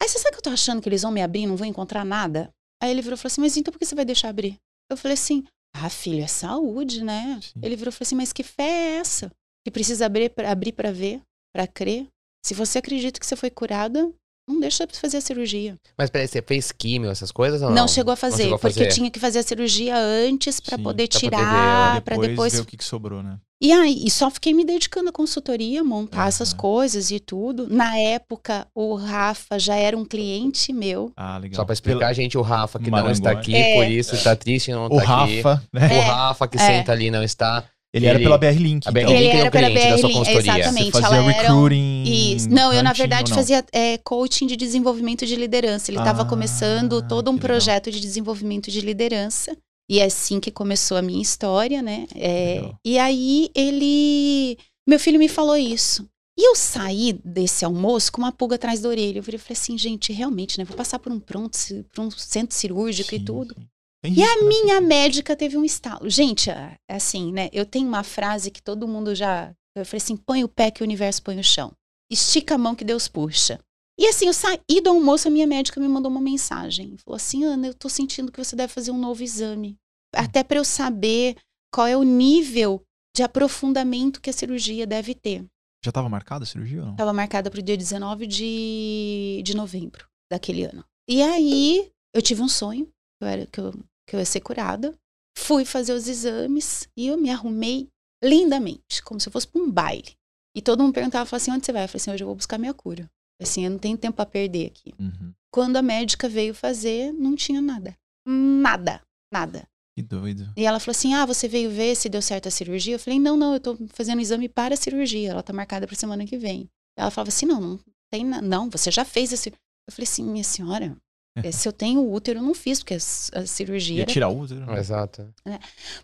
Aí 0.03 0.09
você 0.09 0.19
sabe 0.19 0.33
que 0.33 0.39
eu 0.39 0.43
tô 0.43 0.51
achando 0.51 0.83
que 0.83 0.89
eles 0.89 1.03
vão 1.03 1.13
me 1.13 1.23
abrir 1.23 1.43
e 1.43 1.47
não 1.47 1.55
vão 1.57 1.65
encontrar 1.67 2.05
nada? 2.05 2.51
Aí 2.83 2.91
ele 2.91 3.01
virou 3.03 3.15
e 3.15 3.19
falou 3.19 3.31
assim: 3.31 3.41
Mas 3.41 3.57
então 3.57 3.71
por 3.71 3.79
que 3.79 3.87
você 3.87 3.95
vai 3.95 4.05
deixar 4.05 4.31
abrir? 4.31 4.57
Eu 4.91 4.97
falei 4.97 5.15
assim: 5.15 5.45
Ah, 5.77 5.89
filho, 5.89 6.25
é 6.25 6.27
saúde, 6.27 7.05
né? 7.05 7.39
Sim. 7.41 7.61
Ele 7.63 7.77
virou 7.77 7.91
e 7.91 7.93
falou 7.93 8.05
assim: 8.07 8.17
Mas 8.17 8.33
que 8.33 8.43
fé 8.43 8.65
é 8.65 8.97
essa? 8.97 9.31
Que 9.65 9.71
precisa 9.71 10.07
abrir 10.07 10.31
pra, 10.31 10.51
abrir 10.51 10.73
pra 10.73 10.91
ver, 10.91 11.21
pra 11.55 11.69
crer? 11.69 12.09
Se 12.45 12.53
você 12.53 12.79
acredita 12.79 13.21
que 13.21 13.25
você 13.25 13.37
foi 13.37 13.49
curada, 13.49 14.13
não 14.51 14.59
deixa 14.59 14.85
pra 14.89 14.97
fazer 14.97 15.19
a 15.19 15.21
cirurgia. 15.21 15.77
Mas 15.97 16.11
peraí, 16.11 16.27
você 16.27 16.43
fez 16.43 16.73
químio, 16.73 17.09
essas 17.09 17.31
coisas 17.31 17.63
ou 17.63 17.69
Não, 17.69 17.83
não? 17.83 17.89
chegou 17.89 18.13
a 18.13 18.17
fazer, 18.17 18.43
chegou 18.43 18.57
a 18.57 18.59
porque 18.59 18.81
fazer. 18.81 18.89
tinha 18.89 19.09
que 19.09 19.21
fazer 19.21 19.39
a 19.39 19.43
cirurgia 19.45 19.97
antes 19.97 20.59
pra 20.59 20.77
Sim, 20.77 20.83
poder 20.83 21.07
tirar, 21.07 22.03
pra 22.03 22.17
depois, 22.17 22.29
depois 22.29 22.53
ver 22.55 22.61
o 22.61 22.67
que, 22.67 22.77
que 22.77 22.85
sobrou, 22.85 23.23
né? 23.23 23.39
E 23.65 23.71
aí, 23.71 24.03
e 24.05 24.11
só 24.11 24.29
fiquei 24.29 24.53
me 24.53 24.65
dedicando 24.65 25.11
à 25.11 25.13
consultoria, 25.13 25.85
montar 25.85 26.27
essas 26.27 26.51
Aham. 26.51 26.59
coisas 26.59 27.13
e 27.13 27.21
tudo. 27.21 27.69
Na 27.71 27.97
época, 27.97 28.67
o 28.75 28.97
Rafa 28.97 29.57
já 29.57 29.77
era 29.77 29.97
um 29.97 30.05
cliente 30.05 30.73
meu. 30.73 31.13
Ah, 31.17 31.39
legal. 31.39 31.57
Só 31.57 31.65
pra 31.65 31.73
explicar, 31.73 31.99
Pela- 32.01 32.13
gente, 32.13 32.37
o 32.37 32.43
Rafa 32.43 32.79
que 32.81 32.87
não 32.91 32.99
Maranguá. 32.99 33.13
está 33.13 33.31
aqui, 33.31 33.55
É. 33.55 33.77
por 33.77 33.87
isso 33.89 34.17
está 34.17 34.35
triste 34.35 34.73
e 34.73 34.75
não 34.75 34.87
O 34.87 34.97
tá 34.97 35.23
aqui. 35.23 35.41
Rafa, 35.43 35.63
né? 35.73 35.87
O 35.87 35.93
É. 35.93 36.01
Rafa 36.01 36.49
que 36.49 36.57
É. 36.59 36.61
senta 36.61 36.91
ali 36.91 37.09
não 37.09 37.23
está. 37.23 37.63
Ele 37.95 38.07
era 38.07 38.17
Ele- 38.17 38.25
pela 38.25 38.39
BR 38.39 38.59
Link. 38.59 38.89
a 38.89 38.91
BR 38.91 39.03
então. 39.03 39.13
Link 39.13 39.23
Ele 39.23 39.29
é 39.29 39.37
era 39.41 39.49
um 39.49 39.51
pela 39.53 39.67
cliente 39.71 39.91
da 39.91 39.99
sua 39.99 40.09
BR, 40.09 40.15
consultoria. 40.19 40.59
exatamente. 40.59 40.85
Você 40.87 40.91
fazia 41.03 41.07
ela 41.07 41.17
era 41.17 41.25
um- 41.25 41.27
recruiting. 41.43 42.03
Isso. 42.35 42.49
Não, 42.51 42.73
eu 42.73 42.83
na 42.83 42.93
verdade 42.95 43.31
não? 43.31 43.37
fazia 43.37 43.65
é, 43.71 43.99
coaching 43.99 44.47
de 44.47 44.57
desenvolvimento 44.57 45.25
de 45.27 45.37
liderança. 45.37 45.91
Ele 45.91 45.99
estava 45.99 46.23
Ah, 46.23 46.25
começando 46.25 47.01
todo 47.07 47.31
um 47.31 47.37
projeto 47.39 47.91
de 47.93 48.01
desenvolvimento 48.01 48.71
de 48.71 48.81
liderança. 48.81 49.55
E 49.93 49.99
é 49.99 50.07
assim 50.07 50.41
que 50.41 50.51
começou 50.51 50.97
a 50.97 51.03
minha 51.03 51.21
história, 51.21 51.83
né? 51.83 52.07
É, 52.15 52.73
e 52.83 52.99
aí 52.99 53.51
ele. 53.55 54.57
Meu 54.89 54.99
filho 54.99 55.19
me 55.19 55.29
falou 55.29 55.55
isso. 55.55 56.09
E 56.35 56.49
eu 56.49 56.57
saí 56.57 57.13
desse 57.23 57.63
almoço 57.63 58.11
com 58.11 58.23
uma 58.23 58.33
pulga 58.33 58.55
atrás 58.55 58.81
da 58.81 58.89
orelha. 58.89 59.19
Eu 59.19 59.21
e 59.21 59.39
falei 59.39 59.41
assim, 59.51 59.77
gente, 59.77 60.11
realmente, 60.11 60.57
né? 60.57 60.65
Vou 60.65 60.75
passar 60.75 60.99
por 60.99 61.13
um 61.13 61.21
pronto, 61.21 61.59
por 61.95 62.01
um 62.07 62.11
centro 62.11 62.57
cirúrgico 62.57 63.15
e 63.15 63.19
Sim, 63.19 63.25
tudo. 63.27 63.55
sim. 63.55 63.69
Tem 64.03 64.15
E 64.15 64.23
a 64.23 64.37
né? 64.37 64.49
minha 64.49 64.81
médica 64.81 65.37
teve 65.37 65.59
um 65.59 65.65
estalo. 65.65 66.09
Gente, 66.09 66.49
é 66.49 66.79
assim, 66.89 67.31
né? 67.31 67.51
Eu 67.53 67.67
tenho 67.67 67.87
uma 67.87 68.03
frase 68.03 68.51
que 68.51 68.63
todo 68.63 68.89
mundo 68.89 69.15
já. 69.15 69.55
Eu 69.77 69.85
falei 69.85 69.99
assim: 70.03 70.17
põe 70.17 70.43
o 70.43 70.49
pé 70.49 70.71
que 70.71 70.83
o 70.83 70.87
universo 70.87 71.23
põe 71.23 71.39
o 71.39 71.45
chão. 71.45 71.71
Estica 72.11 72.55
a 72.55 72.59
mão 72.59 72.75
que 72.75 72.83
Deus 72.83 73.09
puxa. 73.09 73.61
E 74.01 74.07
assim, 74.07 74.27
eu 74.27 74.33
saí 74.33 74.59
do 74.83 74.89
almoço, 74.89 75.29
a 75.29 75.31
minha 75.31 75.47
médica 75.47 75.79
me 75.79 75.87
mandou 75.87 76.11
uma 76.11 76.21
mensagem. 76.21 76.97
Falou 77.05 77.17
assim: 77.17 77.45
Ana, 77.45 77.67
eu 77.67 77.75
tô 77.75 77.91
sentindo 77.91 78.33
que 78.33 78.43
você 78.43 78.57
deve 78.57 78.73
fazer 78.73 78.91
um 78.91 78.99
novo 78.99 79.23
exame. 79.23 79.79
Até 80.15 80.45
para 80.45 80.59
eu 80.59 80.65
saber 80.65 81.37
qual 81.73 81.87
é 81.87 81.97
o 81.97 82.03
nível 82.03 82.83
de 83.15 83.23
aprofundamento 83.23 84.21
que 84.21 84.31
a 84.31 84.33
cirurgia 84.33 84.87
deve 84.87 85.15
ter. 85.15 85.45
Já 85.85 85.91
estava 85.91 86.09
marcada 86.09 86.45
a 86.45 86.47
cirurgia 86.47 86.81
ou 86.81 86.87
não? 86.87 86.93
Estava 86.93 87.13
marcada 87.13 87.51
para 87.51 87.59
o 87.59 87.63
dia 87.63 87.77
19 87.77 88.27
de, 88.27 89.43
de 89.45 89.57
novembro 89.57 90.07
daquele 90.31 90.65
ano. 90.65 90.85
E 91.09 91.21
aí, 91.23 91.91
eu 92.15 92.23
tive 92.23 92.41
um 92.41 92.49
sonho, 92.49 92.87
que 92.87 93.25
eu, 93.25 93.29
era, 93.29 93.47
que, 93.47 93.61
eu, 93.61 93.73
que 94.09 94.17
eu 94.17 94.21
ia 94.21 94.25
ser 94.25 94.41
curada. 94.41 94.95
Fui 95.37 95.65
fazer 95.65 95.93
os 95.93 96.07
exames 96.07 96.89
e 96.97 97.09
eu 97.09 97.17
me 97.17 97.31
arrumei 97.31 97.89
lindamente, 98.23 99.03
como 99.03 99.19
se 99.19 99.29
eu 99.29 99.33
fosse 99.33 99.49
para 99.49 99.61
um 99.61 99.71
baile. 99.71 100.15
E 100.55 100.63
todo 100.63 100.83
mundo 100.83 100.95
perguntava, 100.95 101.25
falava 101.25 101.43
assim, 101.43 101.51
onde 101.51 101.67
você 101.67 101.73
vai? 101.73 101.85
Eu 101.85 101.89
falei 101.89 102.01
assim, 102.01 102.11
hoje 102.13 102.23
eu 102.23 102.27
vou 102.27 102.37
buscar 102.37 102.59
minha 102.59 102.75
cura. 102.75 103.11
Assim, 103.41 103.65
eu 103.65 103.71
não 103.71 103.79
tenho 103.79 103.99
tempo 103.99 104.17
para 104.17 104.27
perder 104.27 104.67
aqui. 104.67 104.95
Uhum. 104.99 105.33
Quando 105.51 105.77
a 105.77 105.83
médica 105.83 106.29
veio 106.29 106.55
fazer, 106.55 107.13
não 107.13 107.35
tinha 107.35 107.61
nada. 107.61 107.97
Nada, 108.27 109.03
nada. 109.33 109.67
Que 109.97 110.03
doido. 110.03 110.51
E 110.57 110.65
ela 110.65 110.81
falou 110.81 110.93
assim: 110.93 111.13
Ah, 111.15 111.27
você 111.27 111.47
veio 111.47 111.71
ver 111.71 111.95
se 111.97 112.09
deu 112.09 112.23
certo 112.23 112.49
a 112.49 112.51
cirurgia? 112.51 112.95
Eu 112.95 112.99
falei: 112.99 113.19
Não, 113.21 113.37
não, 113.37 113.55
eu 113.55 113.61
tô 113.61 113.77
fazendo 113.89 114.21
exame 114.23 114.49
para 114.49 114.75
a 114.75 114.77
cirurgia. 114.77 115.31
Ela 115.31 115.43
tá 115.43 115.53
marcada 115.53 115.87
para 115.87 115.95
semana 115.97 116.25
que 116.25 116.39
vem. 116.39 116.69
Ela 116.99 117.11
falava 117.11 117.29
assim: 117.29 117.47
Não, 117.47 117.61
não 117.61 117.81
tem 118.11 118.25
na... 118.25 118.41
Não, 118.41 118.71
você 118.71 118.91
já 118.91 119.05
fez 119.05 119.33
a 119.33 119.37
cirurgia. 119.37 119.61
Eu 119.89 119.93
falei 119.95 120.05
assim: 120.05 120.25
Minha 120.25 120.45
senhora, 120.45 120.97
eh, 121.37 121.53
se 121.53 121.69
eu 121.69 121.73
tenho 121.73 122.11
útero, 122.11 122.39
eu 122.39 122.43
não 122.43 122.55
fiz, 122.55 122.79
porque 122.79 122.95
a 122.95 123.47
cirurgia. 123.47 123.97
Ia 123.97 124.03
Era... 124.05 124.13
tirar 124.13 124.29
o 124.29 124.39
útero? 124.41 124.65
né? 124.65 124.79
Exato. 124.79 125.29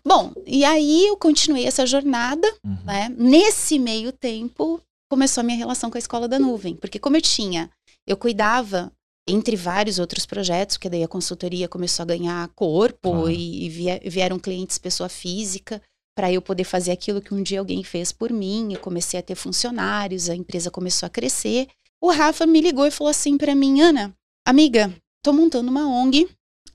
Bom, 0.05 0.33
e 0.45 0.63
aí 0.63 1.07
eu 1.07 1.17
continuei 1.17 1.65
essa 1.65 1.85
jornada, 1.85 2.47
Uhum. 2.63 2.77
né? 2.85 3.09
Nesse 3.17 3.79
meio 3.79 4.11
tempo, 4.11 4.79
começou 5.11 5.41
a 5.41 5.43
minha 5.43 5.57
relação 5.57 5.89
com 5.89 5.97
a 5.97 5.99
escola 5.99 6.27
da 6.27 6.37
nuvem. 6.37 6.75
Porque 6.75 6.99
como 6.99 7.17
eu 7.17 7.21
tinha, 7.21 7.69
eu 8.07 8.15
cuidava 8.17 8.91
entre 9.29 9.55
vários 9.55 9.99
outros 9.99 10.25
projetos, 10.25 10.77
porque 10.77 10.89
daí 10.89 11.03
a 11.03 11.07
consultoria 11.07 11.67
começou 11.67 12.03
a 12.03 12.07
ganhar 12.07 12.47
corpo 12.49 13.11
Claro. 13.11 13.29
e, 13.29 13.65
e 13.65 13.69
vie- 13.69 13.99
vieram 14.05 14.39
clientes 14.39 14.77
pessoa 14.77 15.07
física 15.09 15.81
para 16.15 16.31
eu 16.31 16.41
poder 16.41 16.63
fazer 16.65 16.91
aquilo 16.91 17.21
que 17.21 17.33
um 17.33 17.41
dia 17.41 17.59
alguém 17.59 17.83
fez 17.83 18.11
por 18.11 18.31
mim. 18.31 18.73
Eu 18.73 18.79
comecei 18.79 19.19
a 19.19 19.23
ter 19.23 19.35
funcionários, 19.35 20.29
a 20.29 20.35
empresa 20.35 20.69
começou 20.69 21.07
a 21.07 21.09
crescer. 21.09 21.67
O 22.01 22.11
Rafa 22.11 22.45
me 22.45 22.59
ligou 22.61 22.85
e 22.85 22.91
falou 22.91 23.11
assim 23.11 23.37
para 23.37 23.53
mim, 23.55 23.81
Ana, 23.81 24.13
amiga, 24.45 24.93
tô 25.23 25.31
montando 25.33 25.69
uma 25.69 25.87
ONG 25.87 26.27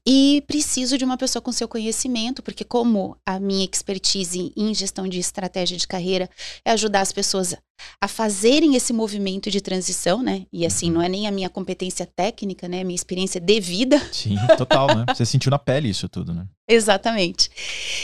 e 0.07 0.42
preciso 0.46 0.98
de 0.98 1.05
uma 1.05 1.16
pessoa 1.16 1.40
com 1.40 1.50
seu 1.50 1.66
conhecimento, 1.66 2.42
porque 2.42 2.64
como 2.64 3.16
a 3.26 3.40
minha 3.40 3.64
expertise 3.64 4.52
em 4.55 4.74
gestão 4.74 5.09
de 5.09 5.18
estratégia 5.18 5.76
de 5.76 5.86
carreira 5.86 6.28
é 6.64 6.72
ajudar 6.72 7.00
as 7.00 7.12
pessoas 7.12 7.55
a 8.00 8.07
fazerem 8.07 8.76
esse 8.76 8.92
movimento 8.92 9.50
de 9.50 9.61
transição, 9.61 10.22
né? 10.22 10.46
E 10.52 10.66
assim, 10.66 10.90
não 10.90 11.02
é 11.02 11.09
nem 11.09 11.26
a 11.26 11.30
minha 11.30 11.48
competência 11.48 12.07
técnica, 12.07 12.68
né? 12.68 12.82
A 12.82 12.84
minha 12.84 12.94
experiência 12.94 13.40
de 13.40 13.61
vida. 13.61 13.98
Sim, 14.12 14.36
total, 14.57 14.88
né? 14.94 15.07
Você 15.14 15.24
sentiu 15.24 15.50
na 15.50 15.59
pele 15.59 15.88
isso 15.88 16.09
tudo, 16.09 16.34
né? 16.34 16.46
Exatamente. 16.68 17.50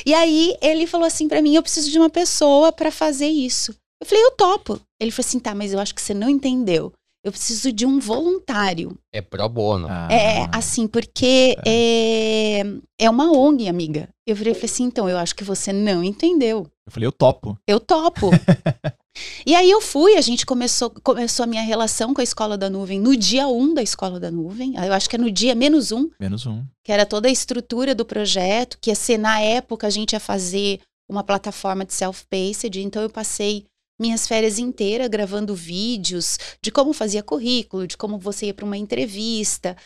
E 0.05 0.15
aí 0.15 0.57
ele 0.61 0.87
falou 0.87 1.07
assim 1.07 1.29
pra 1.29 1.43
mim, 1.43 1.55
eu 1.55 1.63
preciso 1.63 1.91
de 1.91 1.99
uma 1.99 2.11
pessoa 2.11 2.73
pra 2.73 2.91
fazer 2.91 3.29
isso. 3.29 3.75
Eu 4.03 4.07
falei, 4.07 4.25
eu 4.25 4.31
topo. 4.31 4.81
Ele 4.99 5.11
falou 5.11 5.29
assim, 5.29 5.39
tá, 5.39 5.55
mas 5.55 5.73
eu 5.73 5.79
acho 5.79 5.95
que 5.95 6.01
você 6.01 6.15
não 6.15 6.29
entendeu. 6.29 6.93
Eu 7.23 7.33
preciso 7.33 7.71
de 7.71 7.85
um 7.85 7.99
voluntário. 8.01 8.97
É 9.13 9.21
pro 9.21 9.47
bono. 9.49 9.87
Ah, 9.91 10.09
É, 10.11 10.49
assim, 10.53 10.87
porque 10.87 11.55
é, 11.67 12.63
é 12.99 13.11
uma 13.11 13.31
ONG, 13.31 13.69
amiga. 13.69 14.09
Eu 14.27 14.35
virei 14.35 14.53
e 14.53 14.55
falei 14.55 14.71
assim, 14.71 14.85
então, 14.85 15.09
eu 15.09 15.19
acho 15.19 15.35
que 15.35 15.45
você 15.45 15.73
não 15.73 16.03
entendeu. 16.03 16.67
Eu 16.87 16.93
falei, 16.93 17.07
eu 17.07 17.13
topo. 17.13 17.59
Eu 17.67 17.79
topo. 17.79 18.31
e 19.45 19.55
aí 19.55 19.71
eu 19.71 19.83
fui, 19.83 20.17
a 20.17 20.21
gente 20.23 20.47
começou, 20.47 20.91
começou 21.03 21.45
a 21.45 21.47
minha 21.47 21.63
relação 21.63 22.15
com 22.15 22.23
a 22.23 22.25
Escola 22.25 22.57
da 22.57 22.71
Nuvem 22.71 22.99
no 22.99 23.15
dia 23.15 23.47
1 23.47 23.75
da 23.75 23.83
Escola 23.83 24.19
da 24.19 24.31
Nuvem. 24.31 24.75
Eu 24.77 24.93
acho 24.93 25.09
que 25.09 25.17
é 25.17 25.19
no 25.19 25.31
dia 25.31 25.55
menos 25.55 25.93
um, 25.93 26.09
Menos 26.19 26.47
um. 26.47 26.65
que 26.83 26.91
era 26.91 27.05
toda 27.05 27.29
a 27.29 27.33
estrutura 27.33 27.95
do 27.95 28.05
projeto, 28.05 28.79
que 28.81 28.91
ia 28.91 28.95
ser, 28.97 29.19
na 29.19 29.41
época, 29.41 29.87
a 29.87 29.91
gente 29.91 30.13
ia 30.15 30.21
fazer 30.21 30.81
uma 31.11 31.25
plataforma 31.25 31.85
de 31.85 31.93
self-paced. 31.93 32.81
Então 32.81 33.03
eu 33.03 33.11
passei 33.11 33.67
minhas 34.01 34.27
férias 34.27 34.59
inteiras 34.59 35.09
gravando 35.09 35.55
vídeos 35.55 36.39
de 36.63 36.73
como 36.73 36.95
fazia 36.95 37.23
currículo, 37.23 37.87
de 37.87 37.97
como 37.97 38.19
você 38.19 38.47
ia 38.47 38.55
para 38.55 38.65
uma 38.65 38.79
entrevista, 38.79 39.77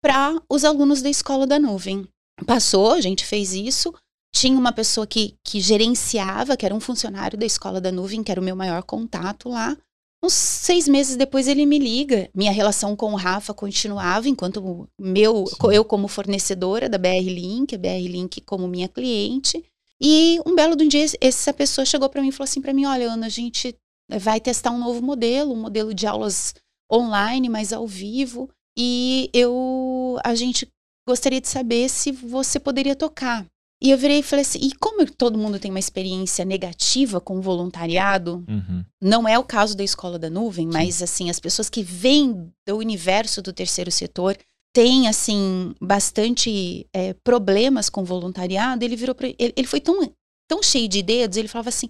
para 0.00 0.40
os 0.48 0.64
alunos 0.64 1.02
da 1.02 1.10
Escola 1.10 1.46
da 1.46 1.58
Nuvem. 1.58 2.06
Passou, 2.46 2.92
a 2.92 3.00
gente 3.00 3.24
fez 3.24 3.52
isso. 3.52 3.92
Tinha 4.34 4.58
uma 4.58 4.72
pessoa 4.72 5.06
que, 5.06 5.36
que 5.44 5.60
gerenciava, 5.60 6.56
que 6.56 6.64
era 6.64 6.74
um 6.74 6.80
funcionário 6.80 7.38
da 7.38 7.46
Escola 7.46 7.80
da 7.80 7.92
Nuvem, 7.92 8.22
que 8.22 8.30
era 8.30 8.40
o 8.40 8.44
meu 8.44 8.56
maior 8.56 8.82
contato 8.82 9.48
lá. 9.48 9.76
Uns 10.22 10.32
seis 10.32 10.88
meses 10.88 11.16
depois 11.16 11.46
ele 11.46 11.66
me 11.66 11.78
liga. 11.78 12.30
Minha 12.34 12.50
relação 12.50 12.96
com 12.96 13.12
o 13.12 13.16
Rafa 13.16 13.52
continuava, 13.52 14.28
enquanto 14.28 14.88
meu, 14.98 15.46
Sim. 15.46 15.56
eu 15.72 15.84
como 15.84 16.08
fornecedora 16.08 16.88
da 16.88 16.96
BR 16.96 17.28
Link, 17.28 17.74
a 17.74 17.78
BR 17.78 18.08
Link 18.08 18.40
como 18.40 18.66
minha 18.66 18.88
cliente. 18.88 19.62
E 20.02 20.38
um 20.44 20.54
belo 20.54 20.76
de 20.76 20.84
um 20.84 20.88
dia, 20.88 21.04
essa 21.20 21.52
pessoa 21.52 21.84
chegou 21.84 22.08
para 22.08 22.20
mim 22.22 22.28
e 22.28 22.32
falou 22.32 22.44
assim 22.44 22.60
para 22.60 22.72
mim: 22.74 22.84
Olha, 22.84 23.10
Ana, 23.10 23.26
a 23.26 23.30
gente 23.30 23.74
vai 24.20 24.40
testar 24.40 24.70
um 24.70 24.78
novo 24.78 25.00
modelo, 25.00 25.52
um 25.52 25.60
modelo 25.60 25.94
de 25.94 26.06
aulas 26.06 26.54
online, 26.92 27.48
mas 27.48 27.72
ao 27.72 27.86
vivo. 27.86 28.48
E 28.76 29.30
eu, 29.32 30.18
a 30.24 30.34
gente 30.34 30.66
gostaria 31.08 31.40
de 31.40 31.48
saber 31.48 31.88
se 31.88 32.10
você 32.12 32.58
poderia 32.58 32.96
tocar. 32.96 33.46
E 33.82 33.90
eu 33.90 33.98
virei 33.98 34.18
e 34.18 34.22
falei 34.22 34.42
assim: 34.42 34.58
e 34.62 34.72
como 34.76 35.04
todo 35.10 35.38
mundo 35.38 35.58
tem 35.58 35.70
uma 35.70 35.78
experiência 35.80 36.44
negativa 36.44 37.20
com 37.20 37.38
o 37.38 37.42
voluntariado, 37.42 38.44
Uhum. 38.48 38.84
não 39.02 39.28
é 39.28 39.38
o 39.38 39.44
caso 39.44 39.76
da 39.76 39.84
Escola 39.84 40.18
da 40.18 40.28
Nuvem, 40.30 40.66
mas 40.66 41.02
assim, 41.02 41.30
as 41.30 41.38
pessoas 41.40 41.68
que 41.70 41.82
vêm 41.82 42.50
do 42.66 42.76
universo 42.76 43.40
do 43.42 43.52
terceiro 43.52 43.90
setor 43.90 44.36
têm, 44.74 45.06
assim, 45.06 45.72
bastante 45.80 46.86
é, 46.92 47.14
problemas 47.24 47.88
com 47.88 48.04
voluntariado. 48.04 48.84
Ele 48.84 48.96
virou 48.96 49.14
pra, 49.14 49.28
ele, 49.28 49.54
ele 49.56 49.66
foi 49.66 49.80
tão, 49.80 50.12
tão 50.48 50.62
cheio 50.62 50.88
de 50.88 51.00
dedos, 51.00 51.38
ele 51.38 51.48
falava 51.48 51.68
assim, 51.68 51.88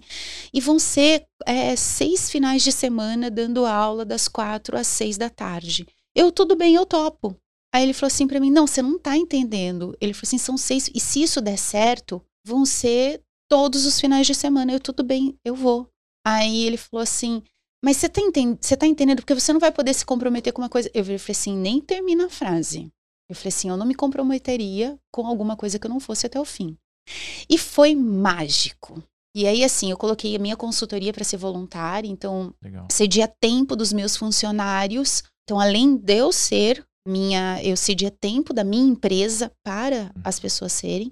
e 0.53 0.61
vão 0.61 0.77
ser 0.77 1.25
é, 1.45 1.75
seis 1.75 2.29
finais 2.29 2.63
de 2.63 2.71
semana 2.71 3.31
dando 3.31 3.65
aula 3.65 4.05
das 4.05 4.27
quatro 4.27 4.77
às 4.77 4.87
seis 4.87 5.17
da 5.17 5.29
tarde. 5.29 5.85
Eu, 6.15 6.31
tudo 6.31 6.55
bem, 6.55 6.75
eu 6.75 6.85
topo. 6.85 7.35
Aí 7.73 7.83
ele 7.83 7.93
falou 7.93 8.07
assim 8.07 8.27
pra 8.27 8.39
mim, 8.39 8.51
não, 8.51 8.67
você 8.67 8.81
não 8.81 8.97
tá 8.97 9.17
entendendo. 9.17 9.97
Ele 9.99 10.13
falou 10.13 10.27
assim, 10.27 10.37
são 10.37 10.55
seis, 10.55 10.89
e 10.93 10.99
se 10.99 11.23
isso 11.23 11.41
der 11.41 11.57
certo, 11.57 12.21
vão 12.45 12.65
ser 12.65 13.21
todos 13.49 13.85
os 13.85 13.99
finais 13.99 14.27
de 14.27 14.35
semana. 14.35 14.71
Eu, 14.71 14.79
tudo 14.79 15.03
bem, 15.03 15.35
eu 15.43 15.55
vou. 15.55 15.89
Aí 16.25 16.63
ele 16.63 16.77
falou 16.77 17.01
assim, 17.01 17.41
mas 17.85 17.97
você 17.97 18.09
tá, 18.09 18.19
enten- 18.19 18.57
você 18.59 18.75
tá 18.75 18.87
entendendo? 18.87 19.17
Porque 19.21 19.35
você 19.35 19.53
não 19.53 19.59
vai 19.59 19.71
poder 19.71 19.93
se 19.93 20.03
comprometer 20.03 20.51
com 20.51 20.63
uma 20.63 20.69
coisa. 20.69 20.89
Eu 20.91 21.03
falei 21.05 21.19
assim, 21.29 21.55
nem 21.55 21.79
termina 21.79 22.25
a 22.25 22.29
frase. 22.29 22.89
Eu 23.29 23.35
falei 23.35 23.49
assim, 23.49 23.69
eu 23.69 23.77
não 23.77 23.85
me 23.85 23.93
comprometeria 23.93 24.97
com 25.11 25.27
alguma 25.27 25.55
coisa 25.55 25.77
que 25.77 25.85
eu 25.85 25.89
não 25.91 25.99
fosse 25.99 26.25
até 26.25 26.39
o 26.39 26.45
fim. 26.45 26.75
E 27.47 27.59
foi 27.59 27.93
mágico. 27.93 29.03
E 29.37 29.45
aí, 29.45 29.63
assim, 29.63 29.91
eu 29.91 29.97
coloquei 29.97 30.35
a 30.35 30.39
minha 30.39 30.55
consultoria 30.55 31.13
para 31.13 31.23
ser 31.23 31.37
voluntária, 31.37 32.07
então 32.07 32.53
Legal. 32.63 32.87
cedia 32.89 33.27
tempo 33.27 33.75
dos 33.75 33.93
meus 33.93 34.15
funcionários. 34.17 35.21
Então, 35.43 35.59
além 35.59 35.95
de 35.95 36.15
eu 36.15 36.31
ser 36.31 36.83
minha, 37.07 37.61
eu 37.63 37.77
cedia 37.77 38.09
tempo 38.09 38.51
da 38.51 38.63
minha 38.63 38.87
empresa 38.87 39.51
para 39.63 40.11
as 40.23 40.39
pessoas 40.39 40.73
serem. 40.73 41.11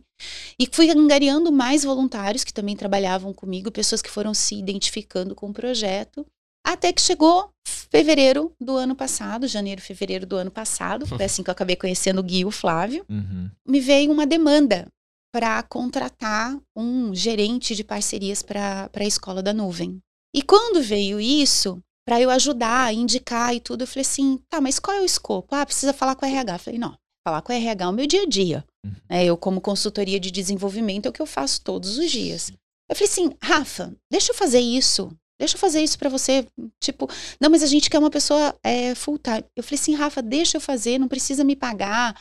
E 0.59 0.67
fui 0.71 0.89
angariando 0.89 1.51
mais 1.51 1.83
voluntários 1.83 2.43
que 2.43 2.53
também 2.53 2.75
trabalhavam 2.75 3.31
comigo, 3.31 3.69
pessoas 3.71 4.01
que 4.01 4.09
foram 4.09 4.33
se 4.33 4.55
identificando 4.55 5.35
com 5.35 5.49
o 5.49 5.53
projeto. 5.53 6.25
Até 6.65 6.93
que 6.93 7.01
chegou 7.01 7.49
fevereiro 7.67 8.51
do 8.59 8.75
ano 8.75 8.95
passado, 8.95 9.47
janeiro, 9.47 9.81
fevereiro 9.81 10.25
do 10.25 10.35
ano 10.35 10.49
passado, 10.49 11.05
foi 11.05 11.23
assim 11.25 11.43
que 11.43 11.49
eu 11.49 11.53
acabei 11.53 11.75
conhecendo 11.75 12.19
o 12.19 12.23
Gui 12.23 12.39
e 12.39 12.45
o 12.45 12.51
Flávio. 12.51 13.05
Uhum. 13.09 13.49
Me 13.67 13.79
veio 13.79 14.11
uma 14.11 14.25
demanda 14.25 14.87
para 15.33 15.61
contratar 15.63 16.57
um 16.75 17.13
gerente 17.13 17.75
de 17.75 17.83
parcerias 17.83 18.41
para 18.41 18.89
a 18.93 19.03
escola 19.03 19.41
da 19.41 19.53
nuvem. 19.53 19.99
E 20.35 20.41
quando 20.41 20.81
veio 20.81 21.19
isso, 21.19 21.79
para 22.07 22.21
eu 22.21 22.29
ajudar, 22.29 22.93
indicar 22.93 23.53
e 23.55 23.59
tudo, 23.59 23.83
eu 23.83 23.87
falei 23.87 24.01
assim: 24.01 24.39
tá, 24.49 24.59
mas 24.59 24.79
qual 24.79 24.97
é 24.97 25.01
o 25.01 25.05
escopo? 25.05 25.55
Ah, 25.55 25.65
precisa 25.65 25.93
falar 25.93 26.15
com 26.15 26.25
a 26.25 26.29
RH. 26.29 26.55
Eu 26.55 26.59
falei: 26.59 26.79
não, 26.79 26.95
falar 27.27 27.41
com 27.41 27.51
a 27.51 27.55
RH 27.55 27.85
é 27.85 27.87
o 27.87 27.93
meu 27.93 28.05
dia 28.05 28.23
a 28.23 28.27
dia. 28.27 28.65
Uhum. 28.85 28.93
É, 29.09 29.25
eu, 29.25 29.37
como 29.37 29.61
consultoria 29.61 30.19
de 30.19 30.29
desenvolvimento, 30.29 31.05
é 31.05 31.09
o 31.09 31.13
que 31.13 31.21
eu 31.21 31.25
faço 31.25 31.61
todos 31.61 31.97
os 31.97 32.11
dias. 32.11 32.51
Eu 32.89 32.95
falei 32.95 33.09
assim: 33.09 33.35
Rafa, 33.41 33.95
deixa 34.11 34.31
eu 34.31 34.35
fazer 34.35 34.59
isso. 34.59 35.11
Deixa 35.39 35.55
eu 35.55 35.59
fazer 35.59 35.81
isso 35.81 35.97
para 35.97 36.09
você. 36.09 36.47
Tipo, 36.81 37.09
não, 37.39 37.49
mas 37.49 37.63
a 37.63 37.67
gente 37.67 37.89
quer 37.89 37.99
uma 37.99 38.09
pessoa 38.11 38.55
é, 38.63 38.93
full 38.95 39.17
time. 39.17 39.43
Eu 39.55 39.63
falei 39.63 39.79
assim, 39.79 39.95
Rafa, 39.95 40.21
deixa 40.21 40.57
eu 40.57 40.61
fazer, 40.61 40.99
não 40.99 41.07
precisa 41.07 41.43
me 41.43 41.55
pagar. 41.55 42.15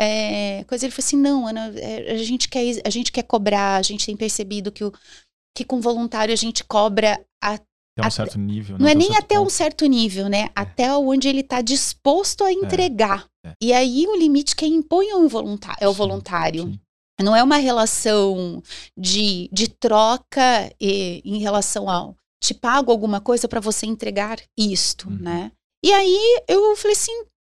É, 0.00 0.64
coisa. 0.64 0.84
Ele 0.86 0.92
falou 0.92 1.04
assim, 1.06 1.16
não, 1.16 1.46
Ana, 1.46 1.72
é, 1.76 2.12
a, 2.12 2.16
gente 2.18 2.48
quer, 2.48 2.62
a 2.84 2.90
gente 2.90 3.10
quer 3.10 3.22
cobrar, 3.24 3.76
a 3.76 3.82
gente 3.82 4.06
tem 4.06 4.16
percebido 4.16 4.70
que, 4.70 4.84
o, 4.84 4.92
que 5.56 5.64
com 5.64 5.80
voluntário 5.80 6.32
a 6.32 6.36
gente 6.36 6.62
cobra 6.62 7.20
a 7.42 7.58
Tem 7.58 7.66
um 7.98 8.02
Até- 8.06 8.10
certo 8.10 8.38
nível. 8.38 8.78
né? 8.78 8.84
não 8.84 8.88
é 8.88 8.94
um 8.94 8.98
nem 8.98 9.16
até 9.16 9.40
um 9.40 9.44
ponto. 9.44 9.52
certo 9.52 9.86
nível, 9.86 10.28
né? 10.28 10.50
Até 10.54 10.94
onde 10.96 11.26
ele 11.26 11.40
está 11.40 11.60
disposto 11.60 12.44
a 12.44 12.52
entregar. 12.52 13.26
é. 13.44 13.52
E 13.60 13.72
aí 13.72 14.06
o 14.06 14.14
limite 14.16 14.54
quem 14.54 14.74
impõe 14.74 15.08
é 15.08 15.16
o 15.16 15.28
voluntário. 15.28 15.78
É 15.80 15.88
o 15.88 15.92
voluntário. 15.92 16.64
sim. 16.64 16.78
Não 17.20 17.34
é 17.34 17.42
uma 17.42 17.56
relação 17.56 18.62
de, 18.96 19.48
de 19.52 19.66
troca 19.66 20.72
e, 20.80 21.20
em 21.24 21.38
relação 21.38 21.90
ao 21.90 22.14
te 22.42 22.54
pago 22.54 22.90
alguma 22.92 23.20
coisa 23.20 23.48
para 23.48 23.60
você 23.60 23.86
entregar 23.86 24.38
isto, 24.56 25.08
Uhum. 25.08 25.18
né? 25.20 25.52
E 25.84 25.92
aí 25.92 26.40
eu 26.48 26.74
falei 26.76 26.96
assim: 26.96 27.12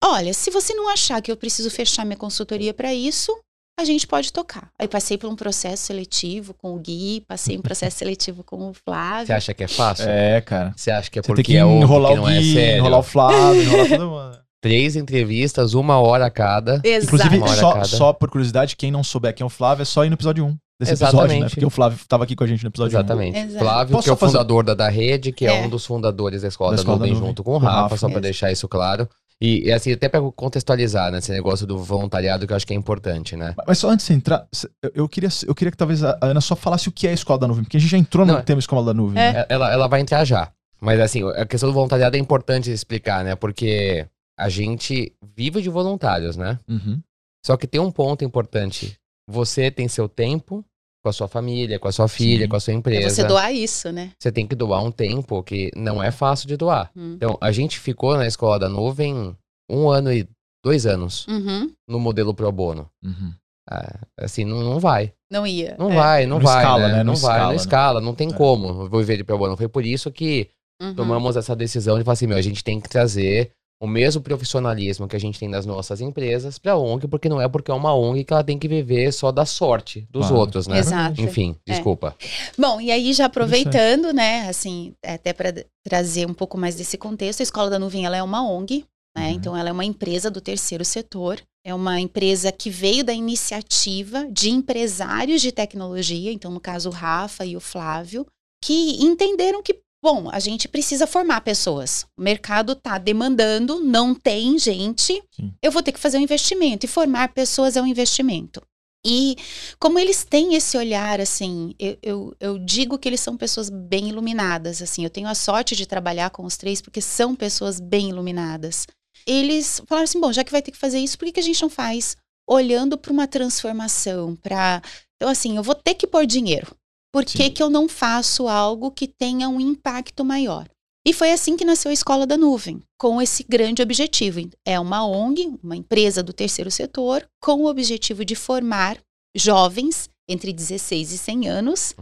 olha, 0.03 0.33
se 0.33 0.49
você 0.51 0.73
não 0.73 0.89
achar 0.89 1.21
que 1.21 1.31
eu 1.31 1.37
preciso 1.37 1.69
fechar 1.71 2.05
minha 2.05 2.17
consultoria 2.17 2.73
para 2.73 2.93
isso, 2.93 3.31
a 3.79 3.85
gente 3.85 4.05
pode 4.05 4.33
tocar. 4.33 4.69
Aí 4.77 4.87
passei 4.89 5.17
por 5.17 5.29
um 5.29 5.35
processo 5.37 5.83
seletivo 5.85 6.53
com 6.53 6.75
o 6.75 6.79
Gui, 6.79 7.23
passei 7.27 7.57
um 7.57 7.61
processo 7.61 7.95
seletivo 7.99 8.43
com 8.43 8.69
o 8.69 8.73
Flávio. 8.73 9.27
Você 9.27 9.33
acha 9.33 9.53
que 9.53 9.63
é 9.63 9.67
fácil? 9.69 10.05
É, 10.09 10.41
cara. 10.41 10.73
Você 10.75 10.91
acha 10.91 11.09
que 11.09 11.17
é 11.17 11.21
Você 11.21 11.27
tem 11.27 11.35
porque 11.35 11.51
que 11.53 11.57
é 11.57 11.63
outro 11.65 11.83
enrolar 11.83 12.11
que 12.11 12.17
não 12.17 12.23
o 12.25 12.29
é 12.29 12.39
Gui, 12.39 12.53
sério? 12.53 12.77
enrolar 12.79 12.99
o 12.99 13.03
Flávio, 13.03 13.61
enrolar 13.61 13.87
todo 13.89 14.07
mundo. 14.09 14.39
Três 14.61 14.97
entrevistas, 14.97 15.73
uma 15.73 15.99
hora 16.01 16.29
cada. 16.29 16.81
Exato. 16.83 17.05
Inclusive, 17.15 17.39
hora 17.39 17.55
só, 17.55 17.73
cada. 17.75 17.85
só 17.85 18.11
por 18.11 18.29
curiosidade, 18.29 18.75
quem 18.75 18.91
não 18.91 19.01
souber 19.05 19.33
quem 19.33 19.45
é 19.45 19.47
o 19.47 19.49
Flávio, 19.49 19.83
é 19.83 19.85
só 19.85 20.03
ir 20.03 20.09
no 20.09 20.15
episódio 20.15 20.45
1 20.45 20.57
desse 20.79 20.93
episódio, 20.93 21.17
né? 21.17 21.23
Exatamente. 21.25 21.49
Porque 21.55 21.65
o 21.65 21.69
Flávio 21.69 21.95
estava 21.97 22.23
aqui 22.23 22.35
com 22.35 22.43
a 22.43 22.47
gente 22.47 22.63
no 22.63 22.69
episódio 22.69 22.97
1. 22.97 22.99
Exatamente. 23.01 23.37
Exato. 23.37 23.59
Flávio, 23.65 23.91
Posso 23.93 24.03
que 24.05 24.09
é 24.09 24.13
o 24.13 24.15
fazer- 24.15 24.31
fundador 24.31 24.63
da, 24.63 24.73
da 24.73 24.89
rede, 24.89 25.31
que 25.31 25.45
é. 25.45 25.57
É. 25.57 25.65
um 25.65 25.69
dos 25.69 25.85
fundadores 25.85 26.41
da 26.41 26.47
Escola 26.47 26.71
Da 26.71 26.75
da, 26.77 26.81
Escola 26.81 26.97
da 26.97 27.05
Nuvem, 27.05 27.13
Nuvem, 27.15 27.27
junto 27.29 27.43
com 27.43 27.53
o 27.53 27.57
Rafa, 27.57 27.81
Rafa. 27.81 27.97
só 27.97 28.09
para 28.09 28.19
deixar 28.21 28.51
isso 28.51 28.67
claro. 28.67 29.07
E, 29.41 29.67
e, 29.67 29.71
assim, 29.71 29.93
até 29.93 30.09
para 30.09 30.19
contextualizar, 30.33 31.11
né, 31.11 31.19
esse 31.19 31.31
negócio 31.31 31.65
do 31.65 31.77
voluntariado, 31.77 32.45
que 32.45 32.51
eu 32.51 32.57
acho 32.57 32.67
que 32.67 32.73
é 32.73 32.75
importante, 32.75 33.37
né? 33.37 33.55
Mas 33.65 33.77
só 33.77 33.89
antes 33.89 34.05
de 34.05 34.07
você 34.07 34.13
entrar, 34.13 34.45
eu- 34.93 35.07
queria, 35.07 35.29
eu 35.47 35.55
queria 35.55 35.71
que 35.71 35.77
talvez 35.77 36.03
a 36.03 36.17
Ana 36.21 36.41
só 36.41 36.55
falasse 36.57 36.89
o 36.89 36.91
que 36.91 37.07
é 37.07 37.11
a 37.11 37.13
Escola 37.13 37.39
da 37.39 37.47
Nuvem, 37.47 37.63
porque 37.63 37.77
a 37.77 37.79
gente 37.79 37.89
já 37.89 37.97
entrou 37.97 38.25
no 38.25 38.33
Não, 38.33 38.41
tema 38.41 38.59
Escola 38.59 38.85
da 38.87 38.93
Nuvem. 38.93 39.21
É. 39.21 39.31
né? 39.33 39.45
Ela, 39.47 39.71
ela 39.71 39.87
vai 39.87 40.01
entrar 40.01 40.25
já. 40.25 40.51
Mas 40.81 40.99
assim, 40.99 41.23
a 41.31 41.45
questão 41.45 41.69
do 41.69 41.73
voluntariado 41.73 42.15
é 42.17 42.19
importante 42.19 42.69
explicar, 42.71 43.23
né? 43.23 43.33
Porque 43.35 44.05
a 44.37 44.49
gente 44.49 45.13
vive 45.35 45.61
de 45.61 45.69
voluntários, 45.69 46.35
né? 46.37 46.59
Uhum. 46.69 46.99
Só 47.45 47.55
que 47.55 47.65
tem 47.67 47.79
um 47.79 47.91
ponto 47.91 48.23
importante. 48.25 48.97
Você 49.29 49.69
tem 49.71 49.87
seu 49.87 50.09
tempo 50.09 50.65
com 51.01 51.09
a 51.09 51.13
sua 51.13 51.27
família, 51.27 51.79
com 51.79 51.87
a 51.87 51.91
sua 51.91 52.07
filha, 52.07 52.43
Sim. 52.43 52.49
com 52.49 52.55
a 52.55 52.59
sua 52.59 52.73
É 52.73 52.75
empresa. 52.77 53.09
você 53.09 53.23
doar 53.23 53.53
isso, 53.53 53.91
né? 53.91 54.11
Você 54.19 54.31
tem 54.31 54.45
que 54.45 54.55
doar 54.55 54.83
um 54.83 54.91
tempo 54.91 55.41
que 55.43 55.71
não 55.75 56.01
é 56.03 56.11
fácil 56.11 56.47
de 56.47 56.57
doar. 56.57 56.91
Hum. 56.95 57.13
Então, 57.15 57.37
a 57.39 57.51
gente 57.51 57.79
ficou 57.79 58.17
na 58.17 58.27
escola 58.27 58.59
da 58.59 58.67
nuvem 58.69 59.35
um 59.69 59.89
ano 59.89 60.11
e 60.11 60.27
dois 60.63 60.85
anos 60.85 61.25
Uhum. 61.27 61.71
no 61.87 61.99
modelo 61.99 62.33
pro 62.33 62.51
bono. 62.51 62.89
Uhum. 63.03 63.33
Ah, 63.71 63.99
assim, 64.19 64.43
não, 64.43 64.59
não 64.61 64.79
vai. 64.79 65.13
Não 65.31 65.45
ia. 65.45 65.75
Não 65.77 65.91
É. 65.91 65.95
vai, 65.95 66.25
não, 66.25 66.37
Não 66.37 66.43
vai. 66.45 66.57
escala, 66.63 66.87
né? 66.87 66.93
né? 66.95 67.03
Não, 67.03 67.13
Não 67.13 67.15
vai, 67.15 67.31
escala, 67.31 67.43
não 67.43 67.49
né? 67.51 67.55
escala, 67.55 68.01
não 68.01 68.15
tem 68.15 68.29
É. 68.29 68.33
como 68.33 68.67
eu 68.67 68.89
vou 68.89 68.99
viver 68.99 69.17
de 69.17 69.23
pro 69.23 69.37
bono. 69.37 69.55
Foi 69.55 69.67
por 69.69 69.85
isso 69.85 70.11
que 70.11 70.49
Uhum. 70.81 70.95
tomamos 70.95 71.35
essa 71.37 71.55
decisão 71.55 71.97
de 71.97 72.03
falar 72.03 72.13
assim, 72.13 72.25
meu, 72.27 72.37
a 72.37 72.41
gente 72.41 72.63
tem 72.63 72.79
que 72.79 72.89
trazer 72.89 73.51
o 73.81 73.87
mesmo 73.87 74.21
profissionalismo 74.21 75.07
que 75.07 75.15
a 75.15 75.19
gente 75.19 75.39
tem 75.39 75.47
nas 75.47 75.65
nossas 75.65 76.01
empresas 76.01 76.59
pra 76.59 76.77
ONG, 76.77 77.07
porque 77.07 77.29
não 77.29 77.39
é 77.41 77.47
porque 77.47 77.71
é 77.71 77.73
uma 77.73 77.93
ONG 77.95 78.23
que 78.25 78.33
ela 78.33 78.43
tem 78.43 78.59
que 78.59 78.67
viver 78.67 79.11
só 79.13 79.31
da 79.31 79.45
sorte 79.45 80.05
dos 80.11 80.27
Claro. 80.27 80.35
outros, 80.41 80.67
né? 80.67 80.79
Exato. 80.79 81.21
Enfim, 81.21 81.55
É. 81.67 81.73
desculpa. 81.73 82.15
Bom, 82.57 82.81
e 82.81 82.91
aí 82.91 83.13
já 83.13 83.25
aproveitando, 83.25 84.11
né, 84.13 84.49
assim, 84.49 84.93
até 85.03 85.31
para 85.31 85.53
trazer 85.85 86.27
um 86.27 86.33
pouco 86.33 86.57
mais 86.57 86.75
desse 86.75 86.97
contexto, 86.97 87.39
a 87.39 87.43
Escola 87.43 87.69
da 87.69 87.79
Nuvem 87.79 88.05
ela 88.05 88.17
é 88.17 88.23
uma 88.23 88.45
ONG, 88.45 88.83
né? 89.15 89.29
Uhum. 89.29 89.33
Então 89.35 89.55
ela 89.57 89.69
é 89.69 89.71
uma 89.71 89.85
empresa 89.85 90.29
do 90.29 90.41
terceiro 90.41 90.83
setor, 90.83 91.41
é 91.65 91.73
uma 91.73 91.99
empresa 92.01 92.51
que 92.51 92.69
veio 92.69 93.03
da 93.03 93.13
iniciativa 93.13 94.27
de 94.29 94.49
empresários 94.49 95.41
de 95.41 95.51
tecnologia, 95.51 96.31
então 96.31 96.51
no 96.51 96.59
caso 96.59 96.89
o 96.89 96.91
Rafa 96.91 97.45
e 97.45 97.55
o 97.55 97.59
Flávio, 97.61 98.25
que 98.63 99.01
entenderam 99.03 99.63
que 99.63 99.79
Bom, 100.01 100.29
a 100.31 100.39
gente 100.39 100.67
precisa 100.67 101.05
formar 101.05 101.41
pessoas. 101.41 102.05
O 102.17 102.21
mercado 102.21 102.71
está 102.71 102.97
demandando, 102.97 103.83
não 103.83 104.15
tem 104.15 104.57
gente. 104.57 105.21
Sim. 105.31 105.53
Eu 105.61 105.71
vou 105.71 105.83
ter 105.83 105.91
que 105.91 105.99
fazer 105.99 106.17
um 106.17 106.21
investimento. 106.21 106.85
E 106.85 106.89
formar 106.89 107.33
pessoas 107.33 107.75
é 107.75 107.81
um 107.81 107.87
investimento. 107.87 108.61
E 109.05 109.35
como 109.79 109.97
eles 109.97 110.23
têm 110.23 110.55
esse 110.55 110.77
olhar, 110.77 111.21
assim, 111.21 111.73
eu, 111.79 111.97
eu, 112.01 112.35
eu 112.39 112.59
digo 112.59 112.97
que 112.97 113.07
eles 113.07 113.21
são 113.21 113.37
pessoas 113.37 113.69
bem 113.69 114.09
iluminadas, 114.09 114.81
assim, 114.81 115.05
eu 115.05 115.09
tenho 115.09 115.27
a 115.27 115.35
sorte 115.35 115.73
de 115.73 115.85
trabalhar 115.85 116.29
com 116.31 116.43
os 116.43 116.57
três 116.57 116.81
porque 116.81 116.99
são 116.99 117.33
pessoas 117.33 117.79
bem 117.79 118.09
iluminadas. 118.09 118.85
Eles 119.25 119.81
falaram 119.87 120.03
assim, 120.03 120.19
bom, 120.19 120.33
já 120.33 120.43
que 120.43 120.51
vai 120.51 120.61
ter 120.61 120.71
que 120.71 120.77
fazer 120.77 120.99
isso, 120.99 121.17
por 121.17 121.25
que, 121.25 121.33
que 121.33 121.39
a 121.39 121.43
gente 121.43 121.61
não 121.61 121.69
faz 121.69 122.17
olhando 122.47 122.97
para 122.97 123.13
uma 123.13 123.27
transformação, 123.27 124.35
para... 124.35 124.81
Então, 125.15 125.29
assim, 125.29 125.55
eu 125.55 125.63
vou 125.63 125.75
ter 125.75 125.93
que 125.93 126.07
pôr 126.07 126.25
dinheiro. 126.25 126.75
Por 127.11 127.25
que, 127.25 127.49
que 127.49 127.61
eu 127.61 127.69
não 127.69 127.87
faço 127.87 128.47
algo 128.47 128.91
que 128.91 129.07
tenha 129.07 129.49
um 129.49 129.59
impacto 129.59 130.23
maior? 130.23 130.69
E 131.07 131.13
foi 131.13 131.31
assim 131.31 131.55
que 131.57 131.65
nasceu 131.65 131.89
a 131.89 131.93
Escola 131.93 132.27
da 132.27 132.37
Nuvem, 132.37 132.81
com 132.99 133.21
esse 133.21 133.43
grande 133.43 133.81
objetivo. 133.81 134.47
É 134.65 134.79
uma 134.79 135.05
ONG, 135.07 135.57
uma 135.63 135.75
empresa 135.75 136.21
do 136.21 136.33
terceiro 136.33 136.69
setor, 136.69 137.27
com 137.41 137.63
o 137.63 137.67
objetivo 137.67 138.23
de 138.23 138.35
formar 138.35 138.97
jovens 139.35 140.09
entre 140.29 140.53
16 140.53 141.11
e 141.11 141.17
100 141.17 141.49
anos 141.49 141.95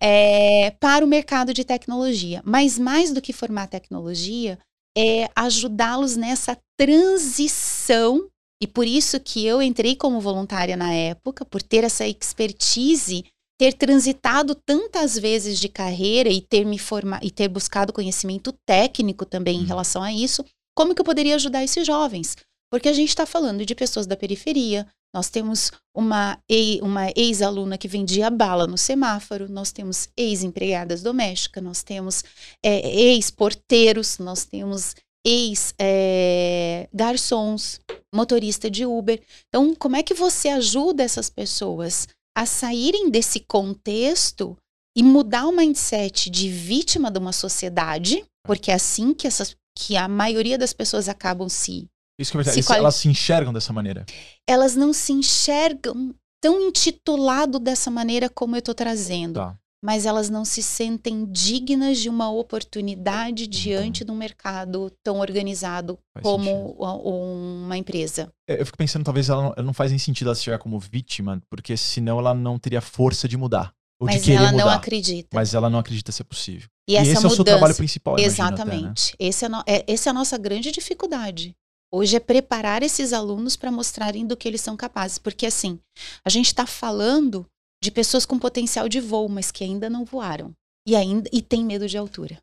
é, 0.00 0.70
para 0.80 1.04
o 1.04 1.08
mercado 1.08 1.54
de 1.54 1.64
tecnologia. 1.64 2.42
Mas 2.44 2.78
mais 2.78 3.12
do 3.12 3.22
que 3.22 3.32
formar 3.32 3.68
tecnologia, 3.68 4.58
é 4.96 5.30
ajudá-los 5.36 6.16
nessa 6.16 6.58
transição. 6.76 8.26
E 8.60 8.66
por 8.66 8.86
isso 8.86 9.20
que 9.20 9.46
eu 9.46 9.62
entrei 9.62 9.94
como 9.94 10.20
voluntária 10.20 10.76
na 10.76 10.92
época, 10.92 11.44
por 11.44 11.62
ter 11.62 11.84
essa 11.84 12.06
expertise 12.06 13.24
ter 13.62 13.74
transitado 13.74 14.56
tantas 14.56 15.16
vezes 15.16 15.60
de 15.60 15.68
carreira 15.68 16.28
e 16.28 16.40
ter 16.40 16.64
me 16.64 16.80
formado 16.80 17.24
e 17.24 17.30
ter 17.30 17.46
buscado 17.46 17.92
conhecimento 17.92 18.52
técnico 18.66 19.24
também 19.24 19.58
em 19.58 19.60
Uhum. 19.60 19.66
relação 19.66 20.02
a 20.02 20.12
isso, 20.12 20.44
como 20.76 20.96
que 20.96 21.00
eu 21.00 21.04
poderia 21.04 21.36
ajudar 21.36 21.62
esses 21.62 21.86
jovens? 21.86 22.36
Porque 22.72 22.88
a 22.88 22.92
gente 22.92 23.10
está 23.10 23.24
falando 23.24 23.64
de 23.64 23.72
pessoas 23.76 24.04
da 24.04 24.16
periferia. 24.16 24.84
Nós 25.14 25.30
temos 25.30 25.70
uma, 25.96 26.36
uma 26.82 27.12
ex-aluna 27.14 27.78
que 27.78 27.86
vendia 27.86 28.28
bala 28.30 28.66
no 28.66 28.76
semáforo, 28.76 29.48
nós 29.48 29.70
temos 29.70 30.08
ex-empregadas 30.16 31.00
domésticas, 31.00 31.62
nós 31.62 31.84
temos 31.84 32.24
é, 32.64 32.80
ex-porteiros, 32.80 34.18
nós 34.18 34.44
temos 34.44 34.96
ex-garçons, 35.24 37.80
motorista 38.12 38.68
de 38.68 38.84
Uber. 38.84 39.22
Então, 39.46 39.72
como 39.76 39.94
é 39.94 40.02
que 40.02 40.14
você 40.14 40.48
ajuda 40.48 41.04
essas 41.04 41.30
pessoas 41.30 42.08
a 42.36 42.46
saírem 42.46 43.10
desse 43.10 43.40
contexto 43.40 44.56
e 44.96 45.02
mudar 45.02 45.46
o 45.46 45.52
mindset 45.56 46.28
de 46.30 46.48
vítima 46.50 47.10
de 47.10 47.18
uma 47.18 47.32
sociedade, 47.32 48.24
porque 48.44 48.70
é 48.70 48.74
assim 48.74 49.14
que, 49.14 49.26
essas, 49.26 49.54
que 49.78 49.96
a 49.96 50.06
maioria 50.08 50.58
das 50.58 50.72
pessoas 50.72 51.08
acabam 51.08 51.48
se. 51.48 51.86
Isso 52.20 52.30
que 52.32 52.36
é 52.38 52.42
verdade. 52.42 52.62
Se 52.62 52.66
quali- 52.66 52.80
Elas 52.80 52.94
se 52.96 53.08
enxergam 53.08 53.52
dessa 53.52 53.72
maneira. 53.72 54.04
Elas 54.48 54.76
não 54.76 54.92
se 54.92 55.12
enxergam 55.12 56.14
tão 56.42 56.60
intitulado 56.60 57.58
dessa 57.58 57.90
maneira 57.90 58.28
como 58.28 58.54
eu 58.56 58.58
estou 58.58 58.74
trazendo, 58.74 59.34
Tá. 59.34 59.56
Mas 59.84 60.06
elas 60.06 60.30
não 60.30 60.44
se 60.44 60.62
sentem 60.62 61.24
dignas 61.30 61.98
de 61.98 62.08
uma 62.08 62.30
oportunidade 62.30 63.46
diante 63.46 64.04
de 64.04 64.10
um 64.10 64.14
mercado 64.16 64.90
tão 65.02 65.18
organizado 65.18 65.98
Faz 66.14 66.22
como 66.22 66.44
sentido. 66.44 67.08
uma 67.08 67.76
empresa. 67.76 68.32
É, 68.48 68.60
Eu 68.60 68.66
fico 68.66 68.78
pensando, 68.78 69.04
talvez 69.04 69.28
ela 69.28 69.42
não, 69.42 69.52
ela 69.56 69.66
não 69.66 69.74
faz 69.74 69.90
nem 69.90 69.98
sentido 69.98 70.28
ela 70.28 70.34
se 70.34 70.42
chegar 70.44 70.58
como 70.58 70.78
vítima, 70.78 71.42
porque 71.50 71.76
senão 71.76 72.18
ela 72.18 72.32
não 72.34 72.58
teria 72.58 72.80
força 72.80 73.26
de 73.28 73.36
mudar. 73.36 73.72
Ou 74.00 74.08
de 74.08 74.14
Mas 74.14 74.24
querer 74.24 74.36
ela 74.38 74.50
mudar. 74.52 74.64
não 74.64 74.72
acredita. 74.72 75.28
Mas 75.32 75.54
ela 75.54 75.70
não 75.70 75.78
acredita 75.78 76.10
ser 76.10 76.24
possível. 76.24 76.68
e 76.88 76.92
E, 76.94 76.96
essa 76.96 77.10
esse 77.12 77.16
é 77.24 77.26
o 77.26 77.30
seu 77.30 77.38
mudança. 77.38 77.44
trabalho 77.58 77.74
principal, 77.76 78.18
imagino 78.18 78.46
até, 78.48 78.64
né? 78.64 78.74
Exatamente. 78.74 79.14
Esse 79.18 79.44
é, 79.44 79.48
no- 79.48 79.62
é- 79.66 79.84
essa 79.86 80.08
é 80.08 80.10
a 80.10 80.14
nossa 80.14 80.36
grande 80.36 80.72
dificuldade. 80.72 81.54
Hoje 81.94 82.16
é 82.16 82.20
preparar 82.20 82.82
esses 82.82 83.12
alunos 83.12 83.54
para 83.54 83.70
mostrarem 83.70 84.26
do 84.26 84.36
que 84.36 84.48
eles 84.48 84.60
são 84.62 84.76
capazes. 84.76 85.18
Porque, 85.18 85.46
assim, 85.46 85.78
a 86.24 86.30
gente 86.30 86.46
está 86.46 86.66
falando 86.66 87.46
de 87.82 87.90
pessoas 87.90 88.24
com 88.24 88.38
potencial 88.38 88.88
de 88.88 89.00
voo, 89.00 89.28
mas 89.28 89.50
que 89.50 89.64
ainda 89.64 89.90
não 89.90 90.04
voaram. 90.04 90.54
E 90.86 90.94
ainda 90.94 91.28
e 91.32 91.42
tem 91.42 91.64
medo 91.64 91.88
de 91.88 91.98
altura. 91.98 92.40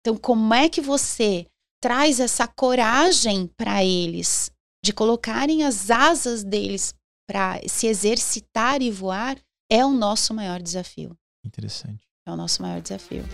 Então, 0.00 0.16
como 0.16 0.54
é 0.54 0.68
que 0.68 0.80
você 0.80 1.46
traz 1.82 2.18
essa 2.18 2.46
coragem 2.46 3.46
para 3.58 3.84
eles 3.84 4.50
de 4.82 4.92
colocarem 4.92 5.64
as 5.64 5.90
asas 5.90 6.42
deles 6.42 6.94
para 7.28 7.60
se 7.68 7.86
exercitar 7.86 8.80
e 8.80 8.90
voar? 8.90 9.38
É 9.70 9.84
o 9.84 9.90
nosso 9.90 10.32
maior 10.34 10.60
desafio. 10.62 11.16
Interessante. 11.44 12.06
É 12.26 12.30
o 12.30 12.36
nosso 12.36 12.60
maior 12.62 12.80
desafio. 12.80 13.24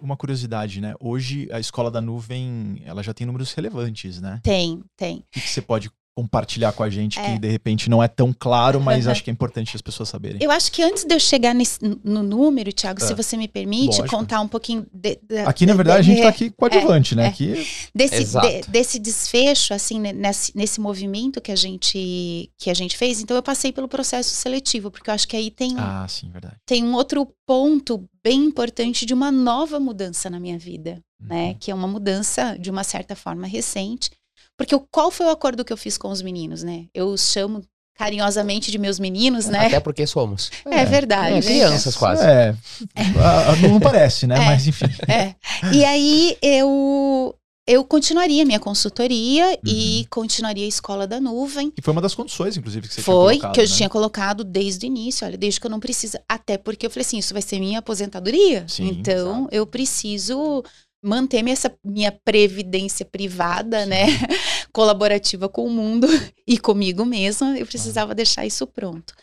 Uma 0.00 0.16
curiosidade, 0.16 0.80
né? 0.80 0.94
Hoje 1.00 1.48
a 1.52 1.58
escola 1.58 1.90
da 1.90 2.00
nuvem, 2.00 2.82
ela 2.84 3.02
já 3.02 3.12
tem 3.12 3.26
números 3.26 3.52
relevantes, 3.52 4.20
né? 4.20 4.40
Tem, 4.42 4.82
tem. 4.96 5.18
O 5.18 5.24
que, 5.30 5.40
que 5.40 5.48
você 5.48 5.60
pode 5.60 5.90
compartilhar 6.18 6.72
com 6.72 6.82
a 6.82 6.90
gente 6.90 7.16
É. 7.16 7.22
que 7.34 7.38
de 7.38 7.48
repente 7.48 7.88
não 7.88 8.02
é 8.02 8.08
tão 8.08 8.34
claro, 8.36 8.80
mas 8.80 9.06
acho 9.06 9.22
que 9.22 9.30
é 9.30 9.32
importante 9.32 9.76
as 9.76 9.80
pessoas 9.80 10.08
saberem. 10.08 10.38
Eu 10.42 10.50
acho 10.50 10.72
que 10.72 10.82
antes 10.82 11.04
de 11.04 11.14
eu 11.14 11.20
chegar 11.20 11.54
nesse- 11.54 11.78
no 12.02 12.24
número, 12.24 12.72
Thiago, 12.72 13.00
É. 13.00 13.06
se 13.06 13.14
você 13.14 13.36
me 13.36 13.46
permite, 13.46 13.98
Lógico. 13.98 14.08
contar 14.08 14.40
um 14.40 14.48
pouquinho 14.48 14.84
de- 14.92 15.16
de- 15.22 15.38
Aqui, 15.46 15.64
na 15.64 15.72
de- 15.74 15.76
verdade, 15.76 15.98
a 15.98 16.02
de- 16.02 16.08
gente 16.08 16.22
tá 16.22 16.28
aqui 16.28 16.50
coadjuvante, 16.50 17.14
né? 17.14 17.26
é. 17.26 17.28
Aqui 17.28 17.64
desse, 17.94 18.16
Exato. 18.16 18.48
de- 18.48 18.62
desse 18.68 18.98
desfecho, 18.98 19.72
assim, 19.72 20.00
nesse, 20.00 20.50
nesse 20.56 20.80
movimento 20.80 21.40
que 21.40 21.52
a, 21.52 21.56
gente, 21.56 22.50
que 22.58 22.68
a 22.68 22.74
gente 22.74 22.96
fez. 22.96 23.20
Então, 23.22 23.36
eu 23.36 23.42
passei 23.42 23.70
pelo 23.72 23.86
processo 23.86 24.34
seletivo, 24.34 24.90
porque 24.90 25.08
eu 25.10 25.14
acho 25.14 25.28
que 25.28 25.36
aí 25.36 25.52
tem, 25.52 25.74
um- 25.74 25.78
Ah, 25.78 26.06
sim, 26.08 26.28
verdade. 26.30 26.56
tem 26.66 26.82
um 26.82 26.94
outro 26.94 27.28
ponto 27.46 28.04
bem 28.24 28.44
importante 28.44 29.06
de 29.06 29.14
uma 29.14 29.30
nova 29.30 29.78
mudança 29.78 30.28
na 30.28 30.40
minha 30.40 30.58
vida, 30.58 31.00
né? 31.20 31.48
Uhum. 31.50 31.54
Que 31.60 31.70
é 31.70 31.74
uma 31.74 31.86
mudança, 31.88 32.56
de 32.58 32.70
uma 32.70 32.82
certa 32.84 33.14
forma, 33.14 33.46
recente. 33.46 34.10
Porque 34.58 34.74
o- 34.74 34.86
qual 34.90 35.10
foi 35.10 35.26
o 35.26 35.30
acordo 35.30 35.64
que 35.64 35.72
eu 35.72 35.76
fiz 35.76 35.96
com 35.96 36.10
os 36.10 36.20
meninos, 36.20 36.62
né? 36.62 36.86
Eu 36.92 37.06
os 37.08 37.30
chamo 37.30 37.62
carinhosamente 37.96 38.70
de 38.70 38.78
meus 38.78 38.98
meninos, 38.98 39.46
né? 39.46 39.66
Até 39.66 39.80
porque 39.80 40.06
somos. 40.06 40.50
É, 40.66 40.84
verdade. 40.84 41.36
É, 41.36 41.40
crianças 41.40 41.96
quase. 41.96 42.22
É, 42.24 42.54
a- 42.96 43.56
não 43.68 43.80
parece, 43.80 44.26
né? 44.26 44.36
É. 44.42 44.44
Mas 44.46 44.66
enfim. 44.66 44.86
É. 45.08 45.34
E 45.72 45.84
aí 45.84 46.36
eu 46.42 47.34
eu 47.70 47.84
continuaria 47.84 48.46
minha 48.46 48.58
consultoria 48.58 49.58
e 49.62 50.06
continuaria 50.08 50.64
a 50.64 50.68
escola 50.68 51.06
da 51.06 51.20
nuvem. 51.20 51.70
E 51.76 51.82
foi 51.82 51.92
uma 51.92 52.00
das 52.00 52.14
condições, 52.14 52.56
inclusive, 52.56 52.88
que 52.88 52.94
você 52.94 53.02
Foi 53.02 53.34
tinha 53.34 53.40
colocado, 53.42 53.52
que 53.54 53.60
eu 53.60 53.68
né? 53.68 53.76
tinha 53.76 53.88
colocado 53.90 54.42
desde 54.44 54.86
o 54.86 54.88
início, 54.88 55.26
olha, 55.26 55.36
desde 55.36 55.60
que 55.60 55.66
eu 55.66 55.70
não 55.70 55.78
precisa, 55.78 56.18
até 56.26 56.56
porque 56.56 56.86
eu 56.86 56.90
falei 56.90 57.02
assim, 57.04 57.18
isso 57.18 57.34
vai 57.34 57.42
ser 57.42 57.58
minha 57.60 57.80
aposentadoria. 57.80 58.64
Sim, 58.66 58.86
então 58.88 59.46
eu 59.52 59.66
preciso 59.66 60.64
manter 61.02 61.42
minha, 61.42 61.52
essa, 61.52 61.74
minha 61.84 62.12
previdência 62.12 63.04
privada, 63.04 63.86
né, 63.86 64.06
colaborativa 64.72 65.48
com 65.48 65.64
o 65.64 65.70
mundo 65.70 66.06
e 66.46 66.58
comigo 66.58 67.04
mesma. 67.04 67.58
Eu 67.58 67.66
precisava 67.66 68.14
deixar 68.14 68.46
isso 68.46 68.66
pronto. 68.66 69.14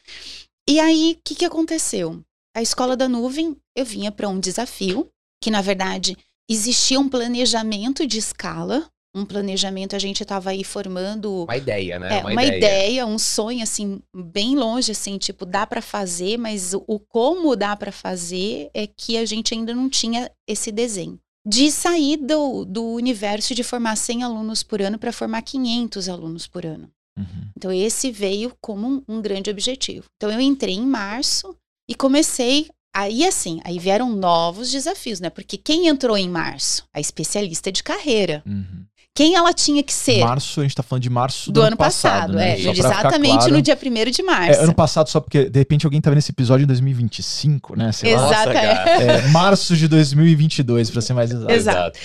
E 0.68 0.80
aí, 0.80 1.18
o 1.18 1.22
que, 1.24 1.36
que 1.36 1.46
aconteceu? 1.46 2.22
A 2.56 2.62
escola 2.62 2.96
da 2.96 3.08
nuvem, 3.08 3.56
eu 3.76 3.86
vinha 3.86 4.12
para 4.12 4.30
um 4.30 4.40
desafio, 4.40 5.10
que 5.44 5.52
na 5.52 5.62
verdade 5.62 6.18
existia 6.50 7.00
um 7.00 7.10
planejamento 7.10 8.08
de 8.08 8.18
escala. 8.18 8.88
Um 9.18 9.26
planejamento, 9.26 9.96
a 9.96 10.00
gente 10.00 10.24
estava 10.24 10.50
aí 10.50 10.62
formando 10.62 11.46
Uma 11.46 11.56
ideia, 11.56 11.98
né? 11.98 12.20
é, 12.20 12.22
uma, 12.22 12.44
ideia. 12.44 13.06
um 13.06 13.18
sonho 13.18 13.64
assim 13.64 14.02
bem 14.14 14.58
longe 14.58 14.92
assim, 14.92 15.18
tipo, 15.18 15.46
dá 15.46 15.66
para 15.66 15.82
fazer, 15.82 16.38
mas 16.38 16.74
o, 16.74 16.84
o 16.86 17.00
como 17.00 17.56
dá 17.56 17.78
para 17.78 17.94
fazer 17.94 18.70
é 18.74 18.86
que 18.86 19.16
a 19.16 19.26
gente 19.26 19.54
ainda 19.54 19.74
não 19.74 19.90
tinha 19.90 20.30
esse 20.46 20.70
desenho. 20.70 21.18
De 21.46 21.72
sair 21.72 22.18
do, 22.18 22.66
do 22.66 22.84
universo 22.84 23.54
de 23.54 23.64
formar 23.64 23.96
100 23.96 24.24
alunos 24.24 24.64
por 24.64 24.82
ano 24.82 24.98
para 24.98 25.14
formar 25.14 25.42
500 25.42 26.10
alunos 26.10 26.48
por 26.48 26.66
ano. 26.66 26.90
Uhum. 27.18 27.50
Então 27.56 27.72
esse 27.72 28.12
veio 28.12 28.56
como 28.60 28.88
um, 28.88 29.04
um 29.08 29.22
grande 29.22 29.50
objetivo. 29.50 30.06
Então 30.18 30.32
eu 30.32 30.40
entrei 30.40 30.76
em 30.76 30.86
março 30.86 31.56
e 31.90 31.96
comecei 31.96 32.68
aí 32.94 33.26
assim, 33.26 33.60
aí 33.64 33.78
vieram 33.78 34.16
novos 34.16 34.72
desafios, 34.72 35.20
né? 35.20 35.30
Porque 35.30 35.58
quem 35.58 35.88
entrou 35.88 36.18
em 36.18 36.30
março? 36.30 36.88
A 36.94 37.00
especialista 37.00 37.72
de 37.72 37.84
carreira. 37.84 38.42
Uhum. 38.46 38.86
Quem 39.16 39.34
ela 39.34 39.54
tinha 39.54 39.82
que 39.82 39.94
ser? 39.94 40.20
Março, 40.20 40.60
a 40.60 40.64
gente 40.64 40.76
tá 40.76 40.84
falando 40.84 41.04
de 41.04 41.10
março 41.10 41.50
do, 41.50 41.62
ano 41.62 41.78
passado, 41.78 42.34
né? 42.34 42.60
é, 42.60 42.70
exatamente 42.70 43.38
claro. 43.38 43.54
no 43.54 43.62
dia 43.62 43.78
1 43.82 44.12
de 44.12 44.22
março. 44.22 44.60
É, 44.60 44.64
ano 44.64 44.74
passado, 44.74 45.10
só 45.10 45.22
porque 45.22 45.50
de 45.50 45.58
repente 45.58 45.86
alguém 45.86 46.02
tá 46.02 46.10
vendo 46.10 46.20
esse 46.20 46.32
episódio 46.32 46.66
em 46.66 46.68
2025, 46.68 47.78
né? 47.78 47.94
Sei 47.94 48.14
lá. 48.14 48.28
Exato, 48.28 48.48
Nossa, 48.50 48.60
é. 48.60 49.28
março 49.30 49.78
de 49.78 49.88
2022, 49.88 50.90
pra 50.90 51.02
ser 51.02 51.14
mais 51.14 51.32
exato. 51.32 51.52
Exato. 51.54 52.00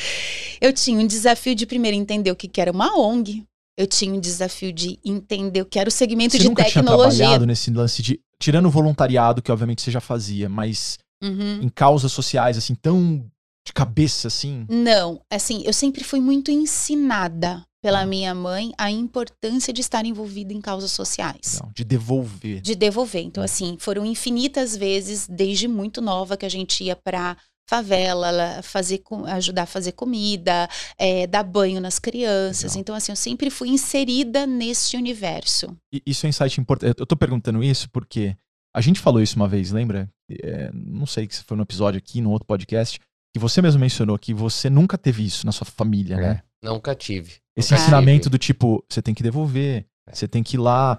Eu 0.61 0.73
tinha 0.73 1.01
um 1.01 1.07
desafio 1.07 1.57
de 1.57 1.67
primeiro 1.67 1.97
entender 1.97 2.31
o 2.31 2.37
que 2.37 2.47
que 2.47 2.61
era 2.61 2.71
uma 2.71 2.97
ONG. 2.97 3.43
Eu 3.77 3.89
tinha 3.89 4.15
um 4.15 4.21
desafio 4.21 4.73
de 4.73 4.99
entender 5.05 5.63
o 5.63 5.65
que 5.65 5.81
era 5.81 5.89
o 5.89 5.93
segmento 5.93 6.33
Você 6.33 6.39
de 6.39 6.49
nunca 6.49 6.63
tinha 6.63 6.75
tecnologia. 6.85 7.19
trabalhado 7.19 7.47
nesse 7.47 7.73
lance 7.73 8.03
de. 8.03 8.21
Tirando 8.39 8.67
o 8.67 8.71
voluntariado, 8.71 9.43
que 9.43 9.51
obviamente 9.51 9.83
você 9.83 9.91
já 9.91 10.01
fazia, 10.01 10.49
mas 10.49 10.97
Uhum. 11.23 11.61
em 11.63 11.69
causas 11.69 12.13
sociais, 12.13 12.57
assim, 12.57 12.75
tão 12.75 13.23
de 13.67 13.73
cabeça, 13.73 14.29
assim. 14.29 14.67
Não, 14.69 15.21
assim, 15.31 15.63
eu 15.65 15.73
sempre 15.73 16.03
fui 16.05 16.21
muito 16.21 16.51
ensinada 16.51 17.63
pela 17.83 18.01
Ah. 18.03 18.07
minha 18.07 18.35
mãe 18.35 18.73
a 18.77 18.91
importância 18.91 19.73
de 19.73 19.81
estar 19.81 20.05
envolvida 20.05 20.53
em 20.53 20.61
causas 20.61 20.91
sociais. 20.93 21.61
Não, 21.63 21.71
de 21.75 21.85
devolver. 21.85 22.61
De 22.61 22.75
devolver. 22.75 23.23
Então, 23.23 23.43
assim, 23.43 23.77
foram 23.79 24.05
infinitas 24.05 24.77
vezes, 24.77 25.27
desde 25.29 25.67
muito 25.69 26.01
nova, 26.01 26.37
que 26.37 26.45
a 26.47 26.51
gente 26.51 26.85
ia 26.85 26.97
pra 26.97 27.37
favela, 27.69 28.61
fazer, 28.63 29.01
ajudar 29.29 29.63
a 29.63 29.67
fazer 29.67 29.93
comida, 29.93 30.69
é, 30.99 31.27
dar 31.27 31.45
banho 31.45 31.81
nas 31.81 31.99
crianças. 32.01 32.73
Legal. 32.73 32.81
Então, 32.81 32.95
assim, 32.97 33.13
eu 33.13 33.17
sempre 33.17 33.49
fui 33.49 33.69
inserida 33.69 34.45
nesse 34.47 34.97
universo. 34.97 35.77
E 35.95 36.03
Isso 36.05 36.27
é 36.27 36.29
um 36.29 36.31
insight 36.31 36.61
importante. 36.61 36.99
Eu 36.99 37.07
tô 37.07 37.17
perguntando 37.17 37.63
isso 37.63 37.89
porque 37.91 38.37
a 38.75 38.81
gente 38.81 38.99
falou 38.99 39.23
isso 39.23 39.37
uma 39.37 39.47
vez, 39.49 39.71
lembra? 39.71 40.11
É, 40.43 40.71
não 40.75 41.07
sei 41.07 41.29
se 41.31 41.45
foi 41.45 41.57
no 41.57 41.63
episódio 41.63 41.99
aqui, 41.99 42.21
no 42.21 42.31
outro 42.31 42.47
podcast, 42.47 42.99
que 43.33 43.39
você 43.39 43.63
mesmo 43.63 43.81
mencionou 43.81 44.19
que 44.19 44.35
você 44.35 44.69
nunca 44.71 44.99
teve 44.99 45.25
isso 45.25 45.47
na 45.47 45.53
sua 45.53 45.65
família, 45.67 46.17
né? 46.17 46.43
Nunca 46.63 46.95
tive. 46.95 47.37
Esse 47.57 47.73
Nunca 47.73 47.83
ensinamento 47.83 48.23
tive. 48.25 48.31
do 48.31 48.39
tipo, 48.39 48.85
você 48.89 49.01
tem 49.01 49.15
que 49.15 49.23
devolver, 49.23 49.87
É. 50.09 50.15
você 50.15 50.27
tem 50.29 50.43
que 50.43 50.57
ir 50.57 50.59
lá. 50.59 50.99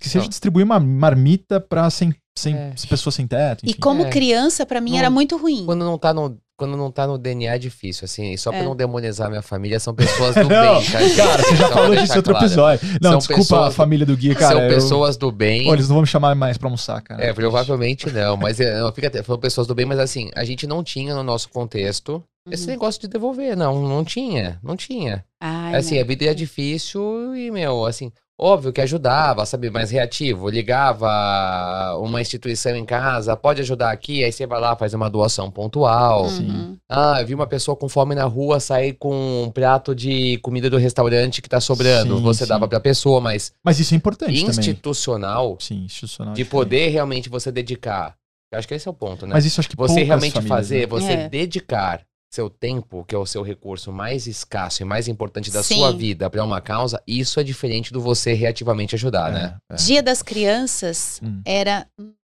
Que 0.00 0.08
seja 0.08 0.24
Não. 0.24 0.28
distribuir 0.28 0.64
uma 0.64 0.78
marmita 0.80 1.60
pra 1.60 1.88
sem, 1.88 2.12
sem 2.36 2.54
É. 2.54 2.74
pessoas 2.90 3.14
sem 3.14 3.26
teto. 3.26 3.64
E 3.64 3.70
enfim. 3.70 3.80
como 3.80 4.04
É. 4.04 4.10
criança, 4.10 4.66
pra 4.66 4.80
mim, 4.80 4.90
Não- 4.92 4.98
era 4.98 5.08
muito 5.10 5.36
ruim. 5.36 5.64
Quando 5.64 5.84
não 5.84 5.96
tá 5.96 6.12
no, 6.12 6.36
quando 6.58 6.76
não 6.76 6.90
tá 6.90 7.06
no 7.06 7.16
DNA 7.16 7.54
é 7.54 7.58
difícil, 7.58 8.04
assim. 8.04 8.32
E 8.32 8.36
só 8.38 8.50
pra 8.50 8.58
É. 8.60 8.64
não 8.64 8.74
demonizar 8.74 9.30
minha 9.30 9.40
família, 9.40 9.78
são 9.78 9.94
pessoas 9.94 10.34
do 10.34 10.42
Não, 10.50 10.80
bem, 10.80 10.90
tá, 10.90 11.00
gente? 11.00 11.16
Cara, 11.16 11.42
você 11.42 11.56
já 11.56 11.66
pra 11.68 11.76
falou 11.76 11.96
disso 11.96 12.12
em 12.12 12.16
outro 12.16 12.32
claro. 12.32 12.46
episódio. 12.46 12.88
Não, 13.00 13.10
São 13.12 13.18
desculpa 13.18 13.40
a 13.42 13.44
pessoas- 13.60 13.74
família 13.76 14.04
do 14.04 14.16
Gui, 14.16 14.34
cara. 14.34 14.56
são 14.56 14.62
eu- 14.64 14.74
pessoas 14.74 15.16
do 15.16 15.30
bem. 15.32 15.64
Pô, 15.64 15.72
eles 15.74 15.88
não 15.88 15.94
vão 15.94 16.02
me 16.02 16.08
chamar 16.08 16.34
mais 16.34 16.58
pra 16.58 16.66
almoçar, 16.66 17.00
cara. 17.00 17.24
É, 17.24 17.32
provavelmente 17.32 18.10
não, 18.10 18.36
mas 18.36 18.58
é, 18.60 18.80
não, 18.80 18.92
fica 18.92 19.06
até, 19.06 19.22
foram 19.22 19.40
pessoas 19.40 19.66
do 19.66 19.74
bem, 19.74 19.86
mas 19.86 19.98
assim, 20.00 20.30
a 20.34 20.44
gente 20.44 20.66
não 20.66 20.82
tinha 20.82 21.14
no 21.14 21.22
nosso 21.22 21.48
contexto 21.48 22.22
esse 22.50 22.64
Uhum. 22.64 22.70
negócio 22.70 23.00
de 23.00 23.08
devolver, 23.08 23.56
não, 23.56 23.86
não 23.88 24.02
tinha, 24.04 24.58
não 24.62 24.74
tinha. 24.74 25.24
Ai, 25.40 25.76
assim, 25.76 25.94
não. 25.96 26.02
a 26.02 26.04
vida 26.04 26.24
é 26.24 26.34
difícil 26.34 27.36
e, 27.36 27.50
meu, 27.50 27.84
assim, 27.86 28.10
óbvio 28.40 28.72
que 28.72 28.80
ajudava, 28.80 29.44
sabe, 29.44 29.68
mais 29.70 29.90
reativo, 29.90 30.48
ligava 30.48 31.96
uma 31.98 32.20
instituição 32.20 32.76
em 32.76 32.84
casa, 32.84 33.36
pode 33.36 33.60
ajudar 33.60 33.90
aqui, 33.90 34.22
aí 34.22 34.30
você 34.30 34.46
vai 34.46 34.60
lá, 34.60 34.76
faz 34.76 34.94
uma 34.94 35.10
doação 35.10 35.50
pontual. 35.50 36.26
Uhum. 36.26 36.76
Ah, 36.88 37.16
eu 37.20 37.26
vi 37.26 37.34
uma 37.34 37.46
pessoa 37.46 37.76
com 37.76 37.88
fome 37.88 38.14
na 38.14 38.24
rua 38.24 38.60
sair 38.60 38.94
com 38.94 39.44
um 39.44 39.50
prato 39.50 39.94
de 39.94 40.38
comida 40.38 40.70
do 40.70 40.76
restaurante 40.76 41.42
que 41.42 41.48
tá 41.48 41.60
sobrando, 41.60 42.16
Sim, 42.16 42.22
você 42.22 42.44
sim. 42.44 42.48
dava 42.48 42.68
pra 42.68 42.80
pessoa, 42.80 43.20
mas 43.20 43.52
Mas 43.64 43.80
isso 43.80 43.94
é 43.94 43.96
importante 43.96 44.40
também. 44.40 44.50
institucional, 44.60 45.56
Sim, 45.60 45.84
institucional. 45.84 46.32
é 46.32 46.36
de 46.36 46.42
diferente. 46.44 46.50
poder 46.64 46.88
realmente 46.90 47.28
você 47.28 47.50
dedicar. 47.50 48.14
Eu 48.52 48.58
acho 48.58 48.66
que 48.66 48.72
esse 48.74 48.88
é 48.88 48.90
o 48.90 48.94
ponto, 48.94 49.26
né? 49.26 49.34
Mas 49.34 49.44
isso 49.44 49.60
acho 49.60 49.68
que 49.68 49.76
você 49.76 50.02
realmente 50.02 50.32
famílias, 50.32 50.56
fazer, 50.56 50.80
né? 50.80 50.86
você 50.86 51.12
É. 51.12 51.28
dedicar 51.28 52.00
seu 52.30 52.50
tempo, 52.50 53.04
que 53.06 53.14
é 53.14 53.18
o 53.18 53.24
seu 53.26 53.42
recurso 53.42 53.90
mais 53.92 54.26
escasso 54.26 54.82
e 54.82 54.84
mais 54.84 55.08
importante 55.08 55.50
da 55.50 55.62
Sim. 55.62 55.76
sua 55.76 55.92
vida 55.92 56.28
pra 56.28 56.44
uma 56.44 56.60
causa, 56.60 57.02
isso 57.06 57.40
é 57.40 57.42
diferente 57.42 57.92
do 57.92 58.00
você 58.00 58.34
reativamente 58.34 58.94
ajudar, 58.94 59.32
né? 59.32 59.56
É, 59.70 59.74
é. 59.74 59.76
Dia 59.76 60.02
das 60.02 60.22
Crianças 60.22 61.20
Hum. 61.22 61.40
era 61.44 61.86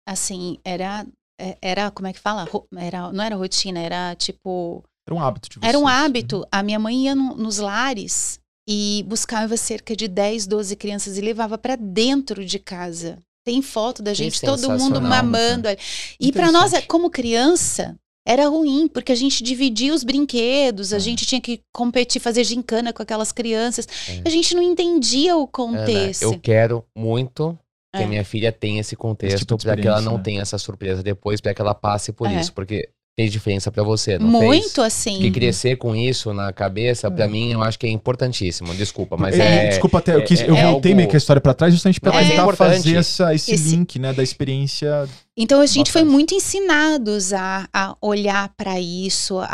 assim, 0.07 0.57
era 0.63 1.05
é- 1.41 1.57
era 1.61 1.89
como 1.91 2.07
é 2.07 2.11
que 2.13 2.19
fala? 2.19 2.45
Era, 2.77 3.11
não 3.13 3.23
era 3.23 3.35
rotina, 3.35 3.79
era 3.79 4.13
tipo, 4.15 4.83
Era 5.07 5.15
um 5.15 5.21
hábito 5.21 5.47
de 5.49 5.55
vocês. 5.57 5.69
era 5.69 5.79
um 5.79 5.87
hábito. 5.87 6.45
A 6.51 6.61
minha 6.61 6.77
mãe 6.79 7.05
ia 7.05 7.15
no- 7.15 7.33
nos 7.35 7.57
lares 7.59 8.39
e 8.67 9.05
buscava 9.07 9.55
cerca 9.55 9.95
de 9.95 10.07
10, 10.09 10.45
12 10.45 10.75
crianças 10.75 11.17
e 11.17 11.21
levava 11.21 11.57
pra 11.57 11.77
dentro 11.77 12.43
de 12.45 12.59
casa. 12.59 13.17
Tem 13.45 13.61
foto 13.61 14.03
da 14.03 14.11
Que 14.11 14.15
gente, 14.17 14.41
todo 14.41 14.69
mundo 14.69 15.01
mamando. 15.01 15.69
ali. 15.69 15.77
E 16.19 16.31
pra 16.33 16.51
nós, 16.51 16.65
Interessante. 16.71 16.87
como 16.89 17.09
criança, 17.09 17.95
era 18.29 18.47
ruim, 18.47 18.87
porque 18.87 19.11
a 19.11 19.15
gente 19.15 19.43
dividia 19.43 19.93
os 19.93 20.03
brinquedos, 20.03 20.93
a 20.93 20.97
É. 20.97 20.99
gente 20.99 21.25
tinha 21.25 21.41
que 21.41 21.61
competir, 21.73 22.21
fazer 22.21 22.43
gincana 22.43 22.93
com 22.93 23.01
aquelas 23.01 23.31
crianças. 23.31 23.87
É. 24.07 24.21
A 24.25 24.29
gente 24.29 24.53
não 24.55 24.61
entendia 24.61 25.35
o 25.35 25.39
Ana, 25.41 25.47
contexto. 25.51 26.21
eu 26.23 26.39
quero 26.39 26.85
muito 26.95 27.57
que 27.95 28.01
É. 28.01 28.05
a 28.05 28.07
minha 28.07 28.23
filha 28.23 28.51
tenha 28.51 28.81
esse 28.81 28.95
contexto 28.95 29.35
Esse 29.37 29.45
tipo 29.45 29.57
pra 29.63 29.75
que 29.75 29.87
ela 29.87 29.99
não 30.01 30.17
né? 30.17 30.23
tenha 30.23 30.41
essa 30.43 30.59
surpresa 30.59 31.01
depois, 31.01 31.41
pra 31.41 31.55
que 31.55 31.61
ela 31.61 31.73
passe 31.73 32.11
por 32.11 32.27
É. 32.29 32.39
isso, 32.39 32.53
porque 32.53 32.87
fez 33.19 33.31
diferença 33.33 33.69
pra 33.69 33.83
você, 33.83 34.17
não 34.17 34.27
Muito 34.29 34.75
fez? 34.75 34.79
assim. 34.79 35.13
Porque 35.15 35.31
crescer 35.31 35.75
com 35.75 35.93
isso 35.93 36.33
na 36.33 36.53
cabeça, 36.53 37.11
pra 37.11 37.27
mim, 37.27 37.51
eu 37.51 37.61
acho 37.61 37.77
que 37.77 37.85
é 37.85 37.89
importantíssimo. 37.89 38.73
Desculpa, 38.73 39.17
mas 39.17 39.37
É, 39.37 39.65
é. 39.65 39.67
Desculpa 39.69 39.97
até, 39.97 40.15
eu, 40.15 40.23
quis, 40.23 40.39
é- 40.39 40.49
eu 40.49 40.55
é 40.55 40.63
voltei 40.71 40.91
algo- 40.91 40.97
meio 40.97 41.09
que 41.09 41.15
a 41.15 41.17
história 41.17 41.41
pra 41.41 41.53
trás 41.53 41.73
justamente 41.73 41.99
mas 42.01 42.15
é 42.15 42.29
tentar 42.29 42.43
importante. 42.43 42.77
fazer 42.77 42.95
essa, 42.95 43.33
esse, 43.35 43.53
Esse- 43.53 43.69
link, 43.75 43.99
né, 43.99 44.13
da 44.13 44.23
experiência. 44.23 45.05
Então 45.35 45.59
a 45.59 45.65
gente 45.65 45.91
foi 45.91 46.03
muito 46.05 46.33
ensinados 46.33 47.33
a, 47.33 47.67
a 47.73 47.95
olhar 48.01 48.53
para 48.55 48.79
isso, 48.79 49.37
a, 49.39 49.47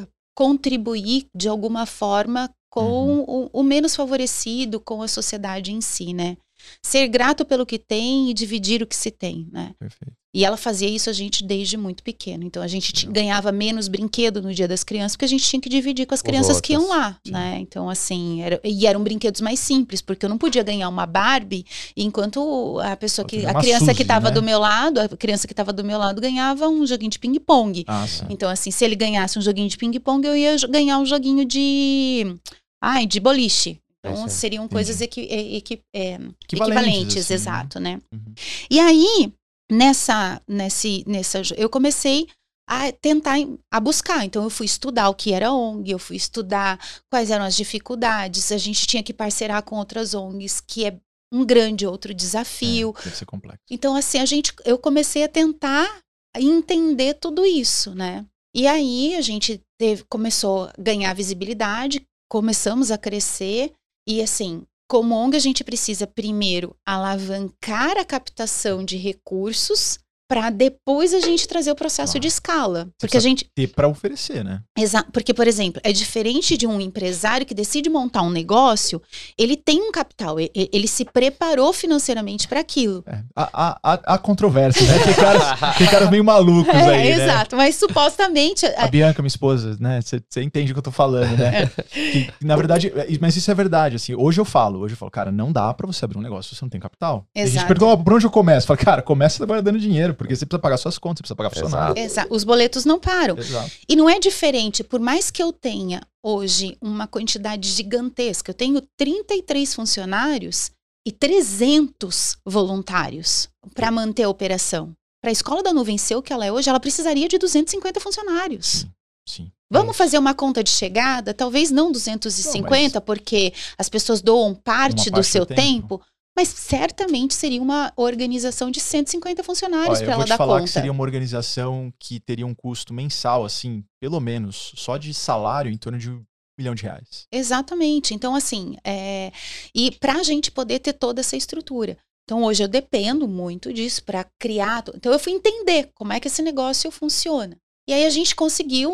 a 0.00 0.06
contribuir 0.34 1.26
de 1.34 1.48
alguma 1.48 1.84
forma 1.86 2.48
com 2.70 2.80
Uhum. 2.80 3.24
o, 3.52 3.60
o 3.60 3.62
menos 3.62 3.94
favorecido, 3.96 4.78
com 4.80 5.02
a 5.02 5.08
sociedade 5.08 5.72
em 5.72 5.80
si, 5.80 6.12
né? 6.14 6.36
Ser 6.82 7.08
grato 7.08 7.44
pelo 7.44 7.66
que 7.66 7.78
tem 7.78 8.30
e 8.30 8.34
dividir 8.34 8.82
o 8.82 8.86
que 8.86 8.96
se 8.96 9.10
tem, 9.10 9.48
né? 9.52 9.74
Perfeito. 9.78 10.12
E 10.36 10.44
ela 10.44 10.58
fazia 10.58 10.86
isso 10.86 11.08
a 11.08 11.14
gente 11.14 11.42
desde 11.42 11.78
muito 11.78 12.02
pequeno. 12.02 12.44
Então 12.44 12.62
a 12.62 12.66
gente 12.66 13.06
ganhava 13.06 13.50
menos 13.50 13.88
brinquedo 13.88 14.42
no 14.42 14.52
Dia 14.52 14.68
das 14.68 14.84
Crianças 14.84 15.16
porque 15.16 15.24
a 15.24 15.28
gente 15.28 15.44
tinha 15.48 15.58
que 15.58 15.68
dividir 15.70 16.04
com 16.04 16.12
as 16.12 16.20
Os 16.20 16.22
crianças 16.22 16.60
que 16.60 16.74
iam 16.74 16.82
outros. 16.82 16.98
lá, 16.98 17.18
Sim. 17.24 17.32
né? 17.32 17.58
Então 17.62 17.88
assim, 17.88 18.42
era, 18.42 18.60
e 18.62 18.86
eram 18.86 19.02
brinquedos 19.02 19.40
mais 19.40 19.58
simples, 19.58 20.02
porque 20.02 20.26
eu 20.26 20.28
não 20.28 20.36
podia 20.36 20.62
ganhar 20.62 20.90
uma 20.90 21.06
Barbie 21.06 21.64
enquanto 21.96 22.78
a 22.80 22.94
pessoa 22.96 23.26
que 23.26 23.46
a 23.46 23.54
criança 23.54 23.86
que 23.86 23.92
Suzy, 23.92 24.02
estava 24.02 24.28
né? 24.28 24.34
do 24.34 24.42
meu 24.42 24.58
lado, 24.58 25.00
a 25.00 25.08
criança 25.08 25.46
que 25.46 25.54
estava 25.54 25.72
do 25.72 25.82
meu 25.82 25.96
lado 25.98 26.20
ganhava 26.20 26.68
um 26.68 26.86
joguinho 26.86 27.10
de 27.10 27.18
ping 27.18 27.40
pong. 27.40 27.82
Ah. 27.88 28.04
Então 28.28 28.50
assim, 28.50 28.70
se 28.70 28.84
ele 28.84 28.94
ganhasse 28.94 29.38
um 29.38 29.42
joguinho 29.42 29.70
de 29.70 29.78
ping 29.78 29.98
pong, 30.00 30.26
eu 30.26 30.36
ia 30.36 30.54
ganhar 30.68 30.98
um 30.98 31.06
joguinho 31.06 31.46
de 31.46 32.36
ai, 32.78 33.06
de 33.06 33.20
boliche. 33.20 33.80
Então 34.10 34.26
Isso, 34.26 34.36
seriam 34.36 34.68
coisas 34.68 35.00
equi, 35.00 35.28
é, 35.30 35.56
equi, 35.56 35.80
é, 35.94 36.14
Equivalentes, 36.14 36.52
equivalentes, 36.52 37.16
assim, 37.16 37.32
né? 37.32 37.34
exato, 37.34 37.80
né? 37.80 38.00
Uhum. 38.12 38.34
E 38.70 38.80
aí, 38.80 39.32
nessa, 39.70 40.40
nesse, 40.48 41.04
nessa, 41.06 41.42
eu 41.56 41.68
comecei 41.68 42.26
a 42.68 42.90
tentar, 42.92 43.36
a 43.70 43.80
buscar. 43.80 44.24
Então, 44.24 44.42
eu 44.42 44.50
fui 44.50 44.66
estudar 44.66 45.08
o 45.08 45.14
que 45.14 45.32
era 45.32 45.52
ONG, 45.52 45.90
eu 45.90 45.98
fui 45.98 46.16
estudar 46.16 46.80
quais 47.10 47.30
eram 47.30 47.44
as 47.44 47.56
dificuldades. 47.56 48.50
A 48.50 48.58
gente 48.58 48.86
tinha 48.86 49.02
que 49.02 49.14
parcerar 49.14 49.62
com 49.62 49.76
outras 49.76 50.14
ONGs, 50.14 50.60
que 50.60 50.84
é 50.84 50.96
um 51.32 51.44
grande 51.44 51.86
outro 51.86 52.12
desafio. 52.12 52.94
É, 52.98 53.04
deve 53.04 53.16
ser 53.16 53.26
complexo. 53.26 53.62
Então, 53.70 53.94
assim, 53.94 54.18
a 54.18 54.26
gente, 54.26 54.52
eu 54.64 54.78
comecei 54.78 55.22
a 55.22 55.28
tentar 55.28 56.00
entender 56.36 57.14
tudo 57.14 57.44
isso, 57.46 57.94
né? 57.94 58.24
E 58.54 58.66
aí 58.66 59.14
a 59.14 59.20
gente 59.20 59.60
teve, 59.78 60.04
começou 60.04 60.64
a 60.64 60.72
ganhar 60.78 61.14
visibilidade, 61.14 62.06
começamos 62.28 62.90
a 62.90 62.98
crescer 62.98 63.72
e 64.06 64.22
assim, 64.22 64.64
como 64.88 65.14
ONG 65.14 65.36
a 65.36 65.40
gente 65.40 65.64
precisa 65.64 66.06
primeiro 66.06 66.76
alavancar 66.86 67.96
a 67.98 68.04
captação 68.04 68.84
de 68.84 68.96
recursos 68.96 69.98
para 70.28 70.50
depois 70.50 71.14
a 71.14 71.20
gente 71.20 71.46
trazer 71.46 71.70
o 71.70 71.74
processo 71.76 72.12
Claro. 72.12 72.20
de 72.20 72.28
escala, 72.28 72.88
porque 72.98 73.16
a 73.16 73.20
gente 73.20 73.46
Ter 73.54 73.68
pra 73.68 73.88
oferecer, 73.88 74.44
né? 74.44 74.60
Exa 74.78 75.04
porque, 75.12 75.32
por 75.32 75.46
exemplo, 75.46 75.80
é 75.84 75.92
diferente 75.92 76.56
de 76.56 76.66
um 76.66 76.80
empresário 76.80 77.46
que 77.46 77.54
decide 77.54 77.88
montar 77.88 78.22
um 78.22 78.30
negócio, 78.30 79.00
ele 79.38 79.56
tem 79.56 79.80
um 79.80 79.92
capital, 79.92 80.38
e- 80.40 80.50
e- 80.54 80.68
ele 80.72 80.88
se 80.88 81.04
preparou 81.04 81.72
financeiramente 81.72 82.48
para 82.48 82.60
aquilo. 82.60 83.02
É. 83.06 83.20
Há, 83.34 83.78
há, 83.82 84.18
controvérsia, 84.18 84.82
né? 84.86 84.98
Tem 85.04 85.14
caras, 85.14 85.76
tem 85.78 85.86
caras 85.86 86.10
meio 86.10 86.24
malucos 86.24 86.74
É, 86.74 86.78
aí, 86.88 87.16
né? 87.16 87.24
exato, 87.24 87.56
mas 87.56 87.76
supostamente. 87.76 88.66
A 88.76 88.86
Bianca, 88.88 89.22
minha 89.22 89.28
esposa, 89.28 89.76
né? 89.80 90.00
Você 90.02 90.42
entende 90.42 90.72
o 90.72 90.74
que 90.74 90.78
eu 90.78 90.82
tô 90.82 90.90
falando, 90.90 91.36
né? 91.36 91.70
Que, 91.92 92.30
na 92.42 92.56
verdade, 92.56 92.92
é, 92.94 93.06
mas 93.20 93.36
isso 93.36 93.50
é 93.50 93.54
verdade, 93.54 93.96
assim. 93.96 94.14
Hoje 94.14 94.40
eu 94.40 94.44
falo, 94.44 94.80
hoje 94.80 94.94
eu 94.94 94.98
falo, 94.98 95.10
cara, 95.10 95.30
não 95.30 95.52
dá 95.52 95.72
pra 95.72 95.86
você 95.86 96.04
abrir 96.04 96.18
um 96.18 96.22
negócio 96.22 96.50
se 96.50 96.58
você 96.58 96.64
não 96.64 96.70
tem 96.70 96.80
capital. 96.80 97.26
E 97.34 97.40
A 97.40 97.44
gente 97.44 97.54
Exato. 97.54 97.68
perguntou, 97.68 97.90
"Ah, 97.92 97.96
por 97.96 98.12
onde 98.14 98.26
eu 98.26 98.30
começo? 98.30 98.66
Fala, 98.66 98.76
cara, 98.78 99.02
começa 99.02 99.46
dando 99.46 99.78
dinheiro, 99.78 100.14
porque 100.16 100.34
você 100.34 100.44
precisa 100.46 100.60
pagar 100.60 100.76
suas 100.78 100.98
contas, 100.98 101.18
você 101.18 101.34
precisa 101.34 101.36
pagar 101.36 101.50
funcionário. 101.50 101.98
Exa- 102.02 102.26
os 102.30 102.42
boletos 102.44 102.84
não 102.84 102.98
param. 102.98 103.38
Exato. 103.38 103.70
E 103.88 103.94
não 103.94 104.08
é 104.10 104.18
diferente, 104.18 104.82
por 104.82 104.98
mais 105.00 105.30
que 105.30 105.42
eu 105.42 105.52
tenha 105.52 106.00
hoje 106.24 106.76
uma 106.80 107.06
quantidade 107.06 107.68
gigantesca, 107.68 108.50
eu 108.50 108.54
tenho 108.54 108.80
33 108.98 109.74
funcionários 109.74 110.70
e 111.06 111.12
300 111.12 112.36
voluntários 112.44 113.48
para 113.74 113.90
manter 113.90 114.24
a 114.24 114.28
operação. 114.28 114.92
para 115.22 115.30
a 115.30 115.32
escola 115.32 115.60
da 115.62 115.72
nuvem 115.72 115.98
ser 115.98 116.14
o 116.14 116.22
que 116.22 116.32
ela 116.32 116.44
é 116.46 116.52
hoje, 116.52 116.68
ela 116.70 116.78
precisaria 116.78 117.26
de 117.28 117.36
250 117.38 117.98
funcionários. 118.00 118.66
Sim. 118.66 118.90
Sim. 119.28 119.52
Vamos 119.68 119.96
fazer 119.96 120.18
uma 120.18 120.32
conta 120.34 120.62
de 120.62 120.70
chegada? 120.70 121.34
Talvez 121.34 121.72
não 121.72 121.90
250, 121.90 123.00
porque 123.00 123.52
as 123.76 123.88
pessoas 123.88 124.22
doam 124.22 124.54
parte, 124.54 124.98
Uma 124.98 125.04
do 125.06 125.10
parte 125.14 125.26
seu 125.26 125.44
do 125.44 125.48
tempo. 125.48 125.98
tempo. 125.98 126.02
Mas 126.36 126.48
certamente 126.48 127.34
seria 127.34 127.62
uma 127.62 127.90
organização 127.96 128.70
de 128.70 128.78
150 128.78 129.42
funcionários 129.42 129.98
para 129.98 130.08
eu 130.08 130.10
vou 130.10 130.14
ela 130.16 130.24
te 130.24 130.28
dar 130.28 130.36
falar 130.36 130.54
conta. 130.54 130.64
que 130.64 130.70
seria 130.70 130.92
uma 130.92 131.02
organização 131.02 131.90
que 131.98 132.20
teria 132.20 132.46
um 132.46 132.54
custo 132.54 132.92
mensal, 132.92 133.44
assim, 133.44 133.82
pelo 133.98 134.20
menos, 134.20 134.72
só 134.76 134.98
de 134.98 135.14
salário 135.14 135.72
em 135.72 135.78
torno 135.78 135.98
de 135.98 136.10
um 136.10 136.22
milhão 136.58 136.74
de 136.74 136.82
reais. 136.82 137.26
Exatamente. 137.32 138.14
Então, 138.14 138.34
assim, 138.34 138.76
é... 138.84 139.32
e 139.74 139.90
para 139.90 140.14
a 140.14 140.22
gente 140.22 140.50
poder 140.50 140.80
ter 140.80 140.92
toda 140.92 141.20
essa 141.20 141.36
estrutura. 141.36 141.96
Então, 142.24 142.42
hoje 142.42 142.62
eu 142.62 142.68
dependo 142.68 143.26
muito 143.26 143.72
disso 143.72 144.02
para 144.04 144.26
criar. 144.38 144.84
Então, 144.94 145.12
eu 145.12 145.18
fui 145.18 145.32
entender 145.32 145.90
como 145.94 146.12
é 146.12 146.20
que 146.20 146.28
esse 146.28 146.42
negócio 146.42 146.90
funciona. 146.90 147.56
E 147.88 147.92
aí 147.92 148.04
a 148.04 148.10
gente 148.10 148.34
conseguiu 148.34 148.90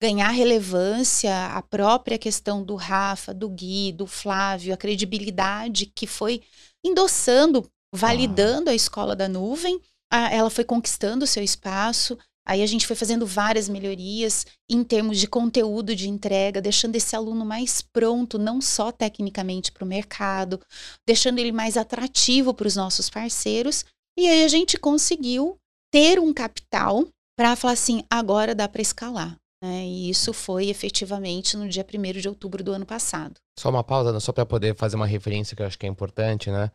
ganhar 0.00 0.30
relevância, 0.30 1.48
a 1.48 1.62
própria 1.62 2.18
questão 2.18 2.62
do 2.62 2.76
Rafa, 2.76 3.34
do 3.34 3.48
Gui, 3.48 3.92
do 3.92 4.06
Flávio, 4.06 4.72
a 4.72 4.76
credibilidade 4.76 5.86
que 5.86 6.06
foi 6.06 6.42
endossando, 6.84 7.68
validando 7.94 8.70
a 8.70 8.74
escola 8.74 9.16
da 9.16 9.28
nuvem. 9.28 9.80
A- 10.12 10.30
ela 10.32 10.50
foi 10.50 10.64
conquistando 10.64 11.24
o 11.24 11.28
seu 11.28 11.42
espaço. 11.42 12.16
Aí 12.46 12.62
a 12.62 12.66
gente 12.66 12.86
foi 12.86 12.96
fazendo 12.96 13.26
várias 13.26 13.68
melhorias 13.68 14.46
em 14.70 14.82
termos 14.82 15.18
de 15.18 15.26
conteúdo 15.26 15.94
de 15.94 16.08
entrega, 16.08 16.62
deixando 16.62 16.96
esse 16.96 17.14
aluno 17.14 17.44
mais 17.44 17.82
pronto, 17.82 18.38
não 18.38 18.58
só 18.60 18.90
tecnicamente 18.90 19.70
para 19.70 19.84
o 19.84 19.88
mercado, 19.88 20.58
deixando 21.06 21.40
ele 21.40 21.52
mais 21.52 21.76
atrativo 21.76 22.54
para 22.54 22.66
os 22.66 22.74
nossos 22.74 23.10
parceiros. 23.10 23.84
E 24.18 24.26
aí 24.26 24.44
a 24.44 24.48
gente 24.48 24.78
conseguiu 24.78 25.58
ter 25.92 26.18
um 26.18 26.32
capital 26.32 27.06
para 27.36 27.54
falar 27.54 27.74
assim, 27.74 28.02
agora 28.10 28.54
dá 28.54 28.66
para 28.66 28.80
escalar. 28.80 29.36
Né? 29.62 29.84
E 29.86 30.10
isso 30.10 30.32
foi 30.32 30.68
efetivamente 30.68 31.56
no 31.56 31.68
dia 31.68 31.84
1 31.84 32.20
de 32.20 32.28
outubro 32.28 32.62
do 32.62 32.72
ano 32.72 32.86
passado. 32.86 33.34
Só 33.58 33.70
uma 33.70 33.82
pausa, 33.82 34.12
né, 34.12 34.20
só 34.20 34.32
para 34.32 34.46
poder 34.46 34.76
fazer 34.76 34.96
uma 34.96 35.06
referência 35.06 35.56
que 35.56 35.62
eu 35.62 35.66
acho 35.66 35.78
que 35.78 35.86
é 35.86 35.88
importante, 35.88 36.50
né? 36.50 36.70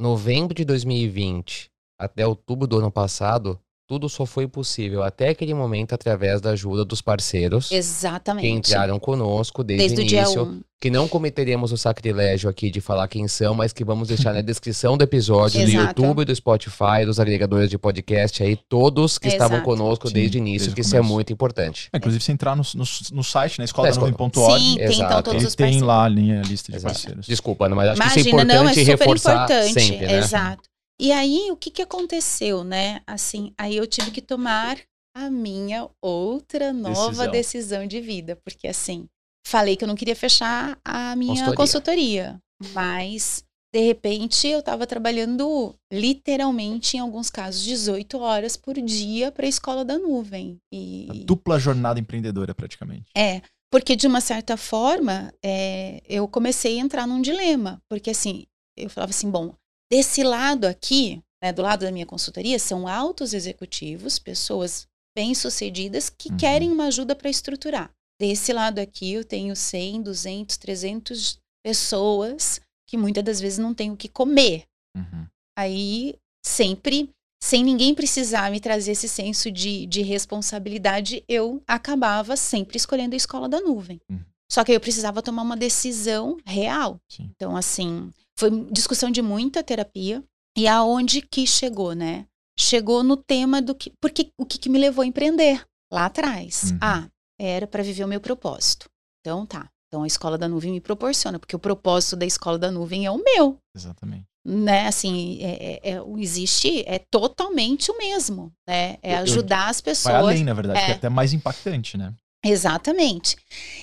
Novembro 0.00 0.54
de 0.54 0.64
2020 0.64 1.70
até 2.00 2.26
outubro 2.26 2.66
do 2.66 2.78
ano 2.78 2.90
passado, 2.90 3.60
tudo 3.88 4.06
só 4.06 4.26
foi 4.26 4.46
possível 4.46 5.02
até 5.02 5.30
aquele 5.30 5.54
momento 5.54 5.94
através 5.94 6.42
da 6.42 6.50
ajuda 6.50 6.84
dos 6.84 7.00
parceiros 7.00 7.70
que 7.70 7.74
Exatamente. 7.74 8.46
entraram 8.46 8.98
conosco 9.00 9.64
desde, 9.64 9.94
Desde 9.96 10.14
o 10.14 10.20
início. 10.20 10.42
1. 10.44 10.60
Que 10.80 10.90
não 10.90 11.08
cometeremos 11.08 11.72
o 11.72 11.76
sacrilégio 11.76 12.48
aqui 12.48 12.70
de 12.70 12.80
falar 12.80 13.08
quem 13.08 13.26
são, 13.26 13.52
mas 13.52 13.72
que 13.72 13.82
vamos 13.82 14.06
deixar 14.06 14.32
na 14.32 14.42
descrição 14.42 14.96
do 14.96 15.02
episódio 15.02 15.64
do. 15.64 15.70
YouTube, 15.72 16.24
do 16.24 16.36
Spotify, 16.36 17.04
dos 17.04 17.18
agregadores 17.18 17.68
de 17.68 17.76
podcast 17.78 18.42
aí, 18.44 18.56
todos 18.68 19.18
que 19.18 19.26
estavam 19.26 19.56
Exato. 19.56 19.64
conosco 19.70 20.06
Sim, 20.06 20.14
desde 20.14 20.36
o 20.36 20.38
início, 20.38 20.58
desde 20.66 20.74
que 20.76 20.80
isso 20.82 20.94
é 20.96 21.00
muito 21.00 21.32
importante. 21.32 21.88
É, 21.92 21.96
inclusive, 21.96 22.22
se 22.22 22.30
entrar 22.30 22.54
no, 22.54 22.62
no, 22.74 22.84
no 23.12 23.24
site, 23.24 23.58
na 23.58 23.62
Na 23.62 23.64
escola 23.64 23.88
escola. 23.88 24.12
Sim, 24.12 24.76
tem 24.76 24.84
então 24.84 24.86
Exato. 24.86 25.22
todos 25.24 25.40
ele 25.42 25.48
os 25.48 25.54
tem 25.56 25.64
parceiros. 25.66 25.88
lá 25.88 26.04
a 26.04 26.08
linha, 26.08 26.40
a 26.40 26.42
lista 26.44 26.70
de 26.70 26.78
Exato. 26.78 26.94
parceiros. 26.94 27.26
Desculpa, 27.26 27.68
mas 27.70 27.88
acho 27.88 28.00
que 28.00 28.06
isso 28.06 28.18
é 28.18 28.20
Imagina, 28.30 28.42
importante 28.42 28.62
não, 28.62 28.68
é 28.70 28.74
super 28.74 28.86
reforçar 28.98 29.34
importante. 29.44 29.72
sempre, 29.72 30.06
né? 30.06 30.18
Exato. 30.18 30.67
E 31.00 31.12
aí, 31.12 31.48
o 31.50 31.56
que, 31.56 31.70
que 31.70 31.82
aconteceu, 31.82 32.64
né? 32.64 33.00
Assim, 33.06 33.52
aí 33.56 33.76
eu 33.76 33.86
tive 33.86 34.10
que 34.10 34.20
tomar 34.20 34.78
a 35.14 35.30
minha 35.30 35.88
outra 36.02 36.72
nova 36.72 37.28
Decisão. 37.28 37.30
decisão, 37.30 37.86
de 37.86 38.00
vida. 38.00 38.36
Porque, 38.36 38.66
assim, 38.66 39.08
falei 39.46 39.76
que 39.76 39.84
eu 39.84 39.88
não 39.88 39.94
queria 39.94 40.16
fechar 40.16 40.78
a 40.84 41.14
minha 41.14 41.30
Consultoria. 41.30 41.56
consultoria. 41.56 42.42
Mas, 42.72 43.44
de 43.72 43.80
repente, 43.80 44.48
eu 44.48 44.58
estava 44.58 44.86
trabalhando 44.86 45.74
literalmente, 45.92 46.96
em 46.96 47.00
alguns 47.00 47.30
casos, 47.30 47.62
18 47.62 48.18
horas 48.18 48.56
por 48.56 48.74
dia 48.74 49.30
para 49.30 49.46
a 49.46 49.48
escola 49.48 49.84
da 49.84 49.98
nuvem. 49.98 50.58
E... 50.72 51.06
A 51.10 51.24
dupla 51.24 51.60
jornada 51.60 52.00
empreendedora, 52.00 52.54
praticamente. 52.54 53.10
É, 53.16 53.40
porque 53.70 53.94
de 53.94 54.06
uma 54.06 54.20
certa 54.20 54.56
forma, 54.56 55.32
é, 55.44 56.00
eu 56.08 56.26
comecei 56.26 56.78
a 56.78 56.82
entrar 56.82 57.06
num 57.06 57.20
dilema. 57.20 57.80
Porque 57.88 58.10
assim, 58.10 58.46
eu 58.76 58.88
falava 58.88 59.10
assim, 59.10 59.30
bom, 59.30 59.54
desse 59.90 60.22
lado 60.22 60.66
aqui, 60.66 61.22
né, 61.42 61.52
do 61.52 61.62
lado 61.62 61.80
da 61.84 61.92
minha 61.92 62.06
consultoria, 62.06 62.58
são 62.58 62.86
altos 62.88 63.32
executivos, 63.32 64.18
pessoas 64.18 64.86
bem-sucedidas 65.16 66.08
que 66.10 66.30
Uhum. 66.30 66.36
querem 66.36 66.70
uma 66.72 66.86
ajuda 66.86 67.14
para 67.14 67.30
estruturar. 67.30 67.90
Desse 68.20 68.52
lado 68.52 68.78
aqui, 68.78 69.12
eu 69.12 69.24
tenho 69.24 69.54
100, 69.54 70.02
200, 70.02 70.56
300 70.56 71.38
pessoas 71.64 72.60
que 72.88 72.96
muitas 72.96 73.22
das 73.24 73.40
vezes 73.40 73.58
não 73.58 73.74
têm 73.74 73.90
o 73.90 73.96
que 73.96 74.08
comer. 74.08 74.64
Uhum. 74.96 75.26
Aí, 75.56 76.14
sempre, 76.44 77.10
sem 77.42 77.62
ninguém 77.62 77.94
precisar 77.94 78.50
me 78.50 78.60
trazer 78.60 78.92
esse 78.92 79.08
senso 79.08 79.50
de, 79.50 79.86
de 79.86 80.02
responsabilidade, 80.02 81.22
eu 81.28 81.62
acabava 81.66 82.36
sempre 82.36 82.76
escolhendo 82.76 83.14
a 83.14 83.16
escola 83.16 83.48
da 83.48 83.60
nuvem. 83.60 84.00
Uhum. 84.10 84.20
Só 84.50 84.64
que 84.64 84.72
eu 84.72 84.80
precisava 84.80 85.20
tomar 85.22 85.42
uma 85.42 85.56
decisão 85.56 86.38
real. 86.46 86.98
Sim. 87.08 87.30
Então, 87.36 87.56
assim, 87.56 88.10
foi 88.38 88.50
discussão 88.70 89.10
de 89.10 89.20
muita 89.20 89.62
terapia. 89.62 90.22
E 90.56 90.66
aonde 90.66 91.20
que 91.22 91.46
chegou, 91.46 91.92
né? 91.92 92.26
Chegou 92.58 93.02
no 93.04 93.16
tema 93.16 93.60
do 93.62 93.74
que. 93.74 93.92
Porque 94.00 94.30
o 94.38 94.44
que, 94.46 94.58
que 94.58 94.68
me 94.68 94.78
levou 94.78 95.02
a 95.02 95.06
empreender 95.06 95.64
lá 95.92 96.06
atrás? 96.06 96.70
Uhum. 96.72 96.78
Ah, 96.80 97.08
era 97.38 97.66
para 97.66 97.82
viver 97.82 98.04
o 98.04 98.08
meu 98.08 98.20
propósito. 98.20 98.88
Então 99.20 99.44
tá. 99.46 99.68
Então 99.88 100.02
a 100.02 100.06
escola 100.06 100.36
da 100.36 100.48
nuvem 100.48 100.72
me 100.72 100.80
proporciona, 100.80 101.38
porque 101.38 101.56
o 101.56 101.58
propósito 101.58 102.16
da 102.16 102.26
escola 102.26 102.58
da 102.58 102.70
nuvem 102.70 103.06
é 103.06 103.10
o 103.10 103.22
meu 103.22 103.58
Exatamente. 103.74 104.26
né, 104.44 104.86
assim, 104.86 105.38
é, 105.40 105.80
é- 105.84 105.90
é- 105.92 106.02
o 106.02 106.18
existe 106.18 106.82
é 106.86 106.98
totalmente 107.10 107.90
o 107.90 107.96
mesmo, 107.96 108.52
né? 108.68 108.98
É 109.02 109.12
Eu- 109.12 109.16
eu- 109.18 109.22
ajudar 109.22 109.68
as 109.68 109.80
Vai 109.80 109.84
pessoas. 109.92 110.14
além, 110.14 110.44
na 110.44 110.52
verdade, 110.52 110.80
é. 110.80 110.84
que 110.86 110.90
é 110.90 110.94
até 110.94 111.08
mais 111.08 111.32
impactante, 111.32 111.96
né? 111.96 112.12
Exatamente. 112.44 113.36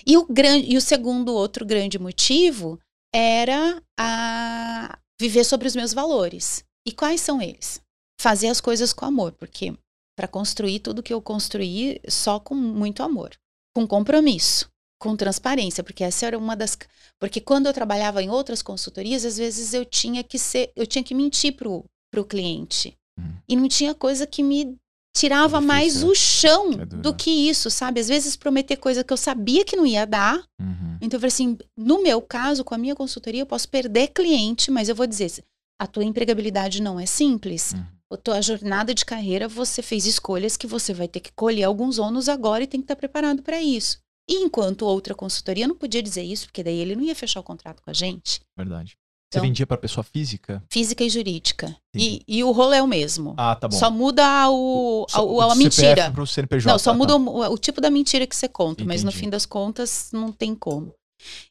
E 0.05 0.15
o 0.17 0.25
grande 0.25 0.71
e 0.73 0.77
o 0.77 0.81
segundo 0.81 1.33
outro 1.33 1.65
grande 1.65 1.97
motivo 1.97 2.79
era 3.15 3.81
a 3.97 4.99
viver 5.19 5.45
sobre 5.45 5.67
os 5.67 5.75
meus 5.75 5.93
valores. 5.93 6.65
E 6.85 6.91
quais 6.91 7.21
são 7.21 7.41
eles? 7.41 7.79
Fazer 8.19 8.49
as 8.49 8.59
coisas 8.59 8.91
com 8.91 9.05
amor, 9.05 9.31
porque 9.33 9.73
para 10.17 10.27
construir 10.27 10.79
tudo 10.79 11.01
que 11.01 11.13
eu 11.13 11.21
construí 11.21 12.01
só 12.09 12.39
com 12.39 12.53
muito 12.53 13.01
amor, 13.01 13.31
com 13.73 13.87
compromisso, 13.87 14.69
com 15.01 15.15
transparência, 15.15 15.83
porque 15.83 16.03
essa 16.03 16.25
era 16.25 16.37
uma 16.37 16.55
das 16.55 16.77
porque 17.19 17.39
quando 17.39 17.67
eu 17.67 17.73
trabalhava 17.73 18.21
em 18.21 18.29
outras 18.29 18.61
consultorias, 18.61 19.23
às 19.23 19.37
vezes 19.37 19.73
eu 19.73 19.85
tinha 19.85 20.21
que 20.23 20.37
ser, 20.37 20.71
eu 20.75 20.85
tinha 20.85 21.03
que 21.03 21.15
mentir 21.15 21.55
pro 21.55 21.85
pro 22.11 22.25
cliente. 22.25 22.97
Uhum. 23.17 23.35
E 23.47 23.55
não 23.55 23.67
tinha 23.67 23.95
coisa 23.95 24.27
que 24.27 24.43
me 24.43 24.77
tirava 25.15 25.59
Difícil, 25.59 25.67
mais 25.67 26.03
né? 26.03 26.09
o 26.09 26.15
chão 26.15 26.73
É 26.73 26.85
do 26.85 27.11
né? 27.11 27.15
que 27.17 27.29
isso, 27.29 27.69
sabe? 27.69 28.01
Às 28.01 28.09
vezes 28.09 28.35
prometer 28.35 28.75
coisa 28.75 29.03
que 29.03 29.13
eu 29.13 29.17
sabia 29.17 29.63
que 29.63 29.77
não 29.77 29.85
ia 29.85 30.05
dar. 30.05 30.43
Uhum. 30.59 30.84
Então 31.05 31.17
eu 31.17 31.21
falei 31.21 31.27
assim, 31.27 31.57
no 31.77 32.01
meu 32.01 32.21
caso, 32.21 32.63
com 32.63 32.73
a 32.73 32.77
minha 32.77 32.95
consultoria, 32.95 33.41
eu 33.41 33.45
posso 33.45 33.69
perder 33.69 34.07
cliente, 34.07 34.71
mas 34.71 34.89
eu 34.89 34.95
vou 34.95 35.05
dizer, 35.05 35.43
a 35.79 35.85
tua 35.85 36.03
empregabilidade 36.03 36.81
não 36.81 36.99
é 36.99 37.05
simples. 37.05 37.73
Uhum. 37.73 37.85
A 38.11 38.17
tua 38.17 38.41
jornada 38.41 38.93
de 38.93 39.05
carreira, 39.05 39.47
você 39.47 39.81
fez 39.81 40.05
escolhas 40.05 40.57
que 40.57 40.67
você 40.67 40.93
vai 40.93 41.07
ter 41.07 41.19
que 41.19 41.31
colher 41.33 41.63
alguns 41.63 41.99
ônus 41.99 42.29
agora 42.29 42.63
e 42.63 42.67
tem 42.67 42.79
que 42.79 42.85
estar 42.85 42.95
preparado 42.95 43.43
para 43.43 43.61
isso. 43.61 43.99
E 44.29 44.43
enquanto 44.43 44.83
outra 44.83 45.13
consultoria 45.13 45.67
não 45.67 45.75
podia 45.75 46.01
dizer 46.01 46.23
isso, 46.23 46.47
porque 46.47 46.63
daí 46.63 46.77
ele 46.77 46.95
não 46.95 47.03
ia 47.03 47.15
fechar 47.15 47.39
o 47.39 47.43
contrato 47.43 47.81
com 47.83 47.89
a 47.89 47.93
gente. 47.93 48.41
Verdade. 48.57 48.97
Você 49.35 49.39
Então- 49.39 49.47
vendia 49.49 49.67
para 49.67 49.77
pessoa 49.77 50.03
física? 50.03 50.63
Física 50.69 51.03
e 51.03 51.09
jurídica. 51.09 51.75
Entendi. 51.93 52.23
E, 52.27 52.37
e 52.37 52.43
o 52.43 52.51
rolo 52.51 52.73
é 52.73 52.81
o 52.81 52.87
mesmo. 52.87 53.33
Ah, 53.37 53.55
tá 53.55 53.67
bom. 53.67 53.77
Só 53.77 53.91
muda 53.91 54.49
o, 54.49 55.05
Só- 55.09 55.39
a, 55.41 55.51
a, 55.51 55.55
mentira. 55.55 56.11
Pro 56.11 56.25
CNPJ. 56.25 56.71
Não, 56.71 56.79
só 56.79 56.91
tá. 56.91 56.97
muda 56.97 57.15
o, 57.17 57.53
o 57.53 57.57
tipo 57.57 57.81
da 57.81 57.89
mentira 57.89 58.25
que 58.25 58.35
você 58.35 58.47
conta, 58.47 58.83
mas 58.85 59.03
no 59.03 59.09
Entendi. 59.09 59.23
fim 59.25 59.29
das 59.29 59.45
contas 59.45 60.09
não 60.13 60.31
tem 60.31 60.55
como. 60.55 60.93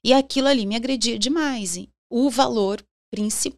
E 0.03 0.12
aquilo 0.12 0.49
ali 0.49 0.64
me 0.66 0.76
agredia 0.76 1.18
demais. 1.18 1.78
O 2.11 2.30
valor, 2.30 2.82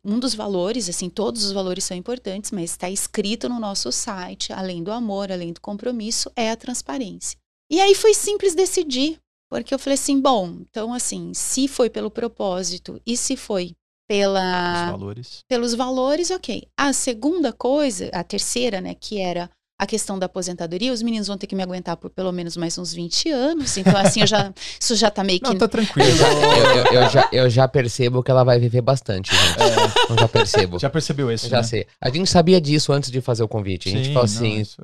um 0.04 0.18
dos 0.18 0.34
valores, 0.34 0.88
assim, 0.88 1.08
todos 1.08 1.44
os 1.44 1.52
valores 1.52 1.84
são 1.84 1.96
importantes, 1.96 2.50
mas 2.50 2.70
está 2.70 2.90
escrito 2.90 3.48
no 3.48 3.58
nosso 3.60 3.90
site, 3.92 4.52
além 4.52 4.82
do 4.82 4.90
amor, 4.92 5.30
além 5.30 5.52
do 5.52 5.60
compromisso, 5.60 6.30
é 6.34 6.50
a 6.50 6.56
transparência. 6.56 7.38
E 7.70 7.80
aí 7.80 7.94
foi 7.94 8.14
simples 8.14 8.54
decidir, 8.54 9.18
porque 9.50 9.74
eu 9.74 9.78
falei 9.78 9.94
assim, 9.94 10.20
bom, 10.20 10.58
então 10.60 10.92
assim, 10.94 11.32
se 11.34 11.66
foi 11.68 11.90
pelo 11.90 12.10
propósito 12.10 13.00
e 13.04 13.16
se 13.16 13.36
foi 13.36 13.72
pela 14.08 14.90
valores. 14.92 15.40
pelos 15.48 15.74
valores, 15.74 16.30
ok. 16.30 16.66
A 16.76 16.92
segunda 16.92 17.52
coisa, 17.52 18.08
a 18.12 18.22
terceira, 18.24 18.80
né, 18.80 18.94
que 18.98 19.20
era 19.20 19.50
a 19.78 19.86
questão 19.86 20.18
da 20.18 20.24
aposentadoria, 20.24 20.90
os 20.90 21.02
meninos 21.02 21.26
vão 21.28 21.36
ter 21.36 21.46
que 21.46 21.54
me 21.54 21.62
aguentar 21.62 21.98
por 21.98 22.08
pelo 22.08 22.32
menos 22.32 22.56
mais 22.56 22.78
uns 22.78 22.94
20 22.94 23.28
anos. 23.30 23.76
Então, 23.76 23.94
assim, 23.98 24.20
eu 24.22 24.26
já, 24.26 24.50
isso 24.80 24.96
já 24.96 25.10
tá 25.10 25.22
meio 25.22 25.38
que. 25.38 25.48
Não, 25.50 25.58
tá 25.58 25.68
tranquilo. 25.68 26.08
Eu, 26.08 26.76
eu- 26.94 27.02
eu 27.02 27.10
já, 27.10 27.28
eu 27.30 27.50
já 27.50 27.68
percebo 27.68 28.22
que 28.22 28.30
ela 28.30 28.42
vai 28.42 28.58
viver 28.58 28.80
bastante, 28.80 29.30
gente. 29.30 29.60
É, 29.60 30.12
Eu 30.12 30.18
já 30.18 30.28
percebo. 30.28 30.78
já 30.78 30.88
percebeu 30.88 31.30
isso, 31.30 31.48
já 31.48 31.58
né? 31.58 31.62
sei. 31.62 31.86
A 32.00 32.08
gente 32.08 32.30
sabia 32.30 32.58
disso 32.58 32.90
antes 32.90 33.10
de 33.10 33.20
fazer 33.20 33.42
o 33.42 33.48
convite. 33.48 33.88
A 33.90 33.92
gente 33.92 34.06
Sim, 34.08 34.14
falou 34.14 34.28
não, 34.28 34.34
assim, 34.34 34.60
isso- 34.60 34.82